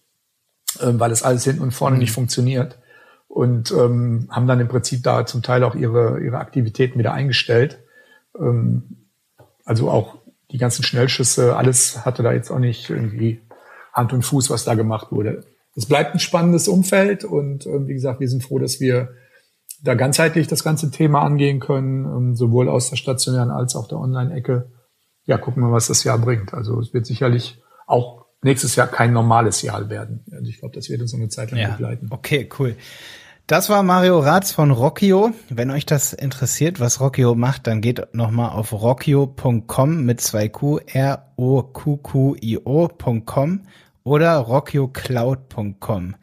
ähm, 0.82 1.00
weil 1.00 1.12
es 1.12 1.22
alles 1.22 1.44
hinten 1.44 1.62
und 1.62 1.72
vorne 1.72 1.98
mhm. 1.98 2.02
nicht 2.02 2.12
funktioniert. 2.12 2.80
Und 3.28 3.72
ähm, 3.72 4.28
haben 4.32 4.48
dann 4.48 4.60
im 4.60 4.68
Prinzip 4.68 5.04
da 5.04 5.26
zum 5.26 5.44
Teil 5.44 5.64
auch 5.64 5.76
ihre, 5.76 6.20
ihre 6.20 6.40
Aktivitäten 6.40 7.00
wieder 7.00 7.14
eingestellt. 7.14 7.80
Ähm, 8.38 9.08
also 9.66 9.90
auch 9.90 10.18
die 10.52 10.58
ganzen 10.58 10.84
Schnellschüsse, 10.84 11.56
alles 11.56 12.04
hatte 12.06 12.24
da 12.24 12.34
jetzt 12.34 12.52
auch 12.52 12.60
nicht 12.60 12.90
irgendwie 12.90 13.40
Hand 13.94 14.14
und 14.14 14.24
Fuß, 14.24 14.50
was 14.50 14.64
da 14.64 14.76
gemacht 14.76 15.12
wurde. 15.12 15.44
Es 15.76 15.86
bleibt 15.86 16.14
ein 16.14 16.20
spannendes 16.20 16.68
Umfeld 16.68 17.24
und 17.24 17.66
äh, 17.66 17.88
wie 17.88 17.94
gesagt, 17.94 18.20
wir 18.20 18.30
sind 18.30 18.44
froh, 18.44 18.60
dass 18.60 18.80
wir 18.80 19.10
da 19.84 19.96
ganzheitlich 19.96 20.48
das 20.48 20.64
ganze 20.64 20.92
Thema 20.92 21.22
angehen 21.22 21.60
können, 21.60 22.06
ähm, 22.06 22.36
sowohl 22.36 22.70
aus 22.70 22.90
der 22.90 22.98
stationären 22.98 23.50
als 23.50 23.76
auch 23.76 23.88
der 23.88 24.00
Online-Ecke. 24.00 24.70
Ja, 25.26 25.38
gucken 25.38 25.64
wir, 25.64 25.72
was 25.72 25.88
das 25.88 26.04
Jahr 26.04 26.18
bringt. 26.18 26.54
Also 26.54 26.80
es 26.80 26.94
wird 26.94 27.06
sicherlich 27.06 27.62
auch 27.88 28.26
nächstes 28.44 28.76
Jahr 28.76 28.88
kein 28.88 29.14
normales 29.14 29.62
Jahr 29.62 29.90
werden. 29.90 30.26
Also 30.32 30.50
ich 30.50 30.60
glaube, 30.60 30.76
das 30.76 30.90
wird 30.90 31.02
uns 31.02 31.12
so 31.12 31.18
eine 31.18 31.30
Zeit 31.30 31.52
lang 31.52 31.62
ja, 31.62 31.70
begleiten. 31.70 32.08
Okay, 32.10 32.50
cool. 32.60 32.76
Das 33.52 33.68
war 33.70 33.84
Mario 33.84 34.18
Ratz 34.20 34.54
von 34.54 34.72
Rockio. 34.72 35.34
Wenn 35.50 35.72
euch 35.72 35.86
das 35.86 36.14
interessiert, 36.14 36.80
was 36.80 37.02
Rockio 37.02 37.36
macht, 37.36 37.68
dann 37.68 37.82
geht 37.82 38.16
nochmal 38.16 38.52
auf 38.52 38.72
rockio.com 38.72 40.06
mit 40.06 40.22
zwei 40.22 40.48
Q, 40.48 40.80
R-O-Q-Q-I-O.com 40.88 41.60
oder 44.06 44.38
rockiocloud.com. 44.38 46.16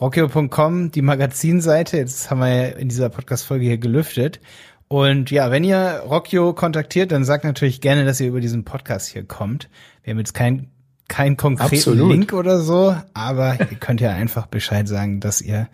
Rockio.com, 0.00 0.92
die 0.92 1.02
Magazinseite, 1.02 1.96
jetzt 1.96 2.30
haben 2.30 2.38
wir 2.38 2.54
ja 2.54 2.66
in 2.76 2.88
dieser 2.88 3.08
Podcast-Folge 3.08 3.64
hier 3.64 3.78
gelüftet. 3.78 4.38
Und 4.86 5.32
ja, 5.32 5.50
wenn 5.50 5.64
ihr 5.64 6.04
Rockio 6.06 6.52
kontaktiert, 6.52 7.10
dann 7.10 7.24
sagt 7.24 7.42
natürlich 7.42 7.80
gerne, 7.80 8.04
dass 8.04 8.20
ihr 8.20 8.28
über 8.28 8.40
diesen 8.40 8.64
Podcast 8.64 9.08
hier 9.08 9.24
kommt. 9.26 9.68
Wir 10.04 10.12
haben 10.12 10.18
jetzt 10.18 10.34
kein 10.34 10.68
kein 11.08 11.36
konkreten 11.36 11.74
Absolut. 11.74 12.12
Link 12.12 12.32
oder 12.32 12.60
so, 12.60 12.94
aber 13.14 13.58
ihr 13.58 13.76
könnt 13.78 14.00
ja 14.00 14.12
einfach 14.12 14.46
Bescheid 14.46 14.86
sagen, 14.86 15.18
dass 15.18 15.40
ihr 15.42 15.66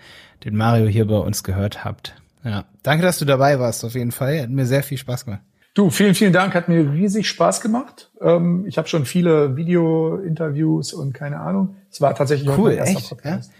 den 0.44 0.56
Mario 0.56 0.86
hier 0.86 1.06
bei 1.06 1.18
uns 1.18 1.42
gehört 1.44 1.84
habt. 1.84 2.14
Ja, 2.44 2.64
danke, 2.82 3.04
dass 3.04 3.18
du 3.18 3.24
dabei 3.24 3.58
warst. 3.58 3.84
Auf 3.84 3.94
jeden 3.94 4.12
Fall, 4.12 4.40
hat 4.40 4.50
mir 4.50 4.66
sehr 4.66 4.82
viel 4.82 4.98
Spaß 4.98 5.24
gemacht. 5.24 5.42
Du, 5.74 5.90
vielen, 5.90 6.14
vielen 6.14 6.32
Dank. 6.32 6.54
Hat 6.54 6.68
mir 6.68 6.90
riesig 6.90 7.28
Spaß 7.28 7.60
gemacht. 7.60 8.10
Ähm, 8.22 8.64
ich 8.66 8.78
habe 8.78 8.88
schon 8.88 9.04
viele 9.04 9.56
Video-Interviews 9.56 10.94
und 10.94 11.12
keine 11.12 11.38
Ahnung. 11.40 11.76
Es 11.90 12.00
war 12.00 12.14
tatsächlich 12.14 12.48
cool, 12.56 12.70
mein 12.70 12.78
erster 12.78 12.98
echt? 12.98 13.08
Podcast. 13.10 13.52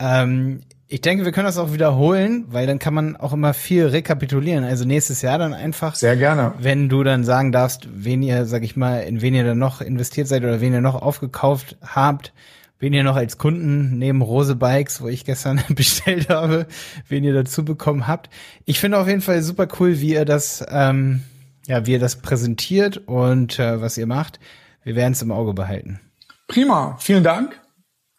Ja? 0.00 0.22
Ähm, 0.22 0.60
ich 0.86 1.00
denke, 1.00 1.24
wir 1.24 1.32
können 1.32 1.46
das 1.46 1.58
auch 1.58 1.72
wiederholen, 1.72 2.44
weil 2.48 2.68
dann 2.68 2.78
kann 2.78 2.94
man 2.94 3.16
auch 3.16 3.32
immer 3.32 3.52
viel 3.52 3.86
rekapitulieren. 3.86 4.62
Also 4.62 4.84
nächstes 4.84 5.22
Jahr 5.22 5.38
dann 5.38 5.52
einfach. 5.52 5.96
Sehr 5.96 6.16
gerne. 6.16 6.52
Wenn 6.60 6.88
du 6.88 7.02
dann 7.02 7.24
sagen 7.24 7.50
darfst, 7.50 7.88
wen 7.92 8.22
ihr, 8.22 8.44
sag 8.44 8.62
ich 8.62 8.76
mal, 8.76 9.00
in 9.00 9.20
wen 9.20 9.34
ihr 9.34 9.42
dann 9.42 9.58
noch 9.58 9.80
investiert 9.80 10.28
seid 10.28 10.44
oder 10.44 10.60
wen 10.60 10.72
ihr 10.72 10.80
noch 10.80 11.02
aufgekauft 11.02 11.76
habt, 11.82 12.32
wen 12.78 12.92
ihr 12.92 13.04
noch 13.04 13.16
als 13.16 13.38
Kunden 13.38 13.98
neben 13.98 14.22
Rose 14.22 14.56
Bikes, 14.56 15.00
wo 15.00 15.08
ich 15.08 15.24
gestern 15.24 15.60
bestellt 15.74 16.28
habe, 16.28 16.66
wen 17.08 17.24
ihr 17.24 17.34
dazu 17.34 17.64
bekommen 17.64 18.06
habt. 18.06 18.30
Ich 18.64 18.78
finde 18.80 18.98
auf 18.98 19.08
jeden 19.08 19.20
Fall 19.20 19.42
super 19.42 19.68
cool, 19.80 20.00
wie 20.00 20.14
ihr 20.14 20.24
das, 20.24 20.64
ähm, 20.68 21.22
ja, 21.66 21.86
wie 21.86 21.92
ihr 21.92 21.98
das 21.98 22.16
präsentiert 22.16 22.98
und 23.06 23.58
äh, 23.58 23.80
was 23.80 23.98
ihr 23.98 24.06
macht. 24.06 24.38
Wir 24.82 24.94
werden 24.94 25.12
es 25.12 25.22
im 25.22 25.32
Auge 25.32 25.52
behalten. 25.52 26.00
Prima, 26.48 26.96
vielen 27.00 27.24
Dank. 27.24 27.60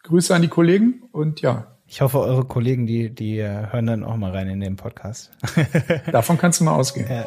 Grüße 0.02 0.34
an 0.34 0.42
die 0.42 0.48
Kollegen 0.48 1.02
und 1.12 1.40
ja. 1.40 1.66
Ich 1.86 2.02
hoffe, 2.02 2.20
eure 2.20 2.44
Kollegen, 2.44 2.86
die, 2.86 3.14
die 3.14 3.38
äh, 3.38 3.72
hören 3.72 3.86
dann 3.86 4.04
auch 4.04 4.16
mal 4.16 4.30
rein 4.30 4.48
in 4.48 4.60
den 4.60 4.76
Podcast. 4.76 5.30
Davon 6.12 6.36
kannst 6.36 6.60
du 6.60 6.64
mal 6.64 6.74
ausgehen. 6.74 7.08
Ja. 7.08 7.24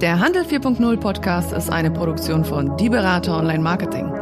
Der 0.00 0.20
Handel 0.20 0.44
4.0 0.44 0.96
Podcast 0.98 1.52
ist 1.52 1.70
eine 1.70 1.90
Produktion 1.90 2.44
von 2.44 2.76
Die 2.76 2.88
Berater 2.88 3.36
Online 3.36 3.62
Marketing. 3.62 4.21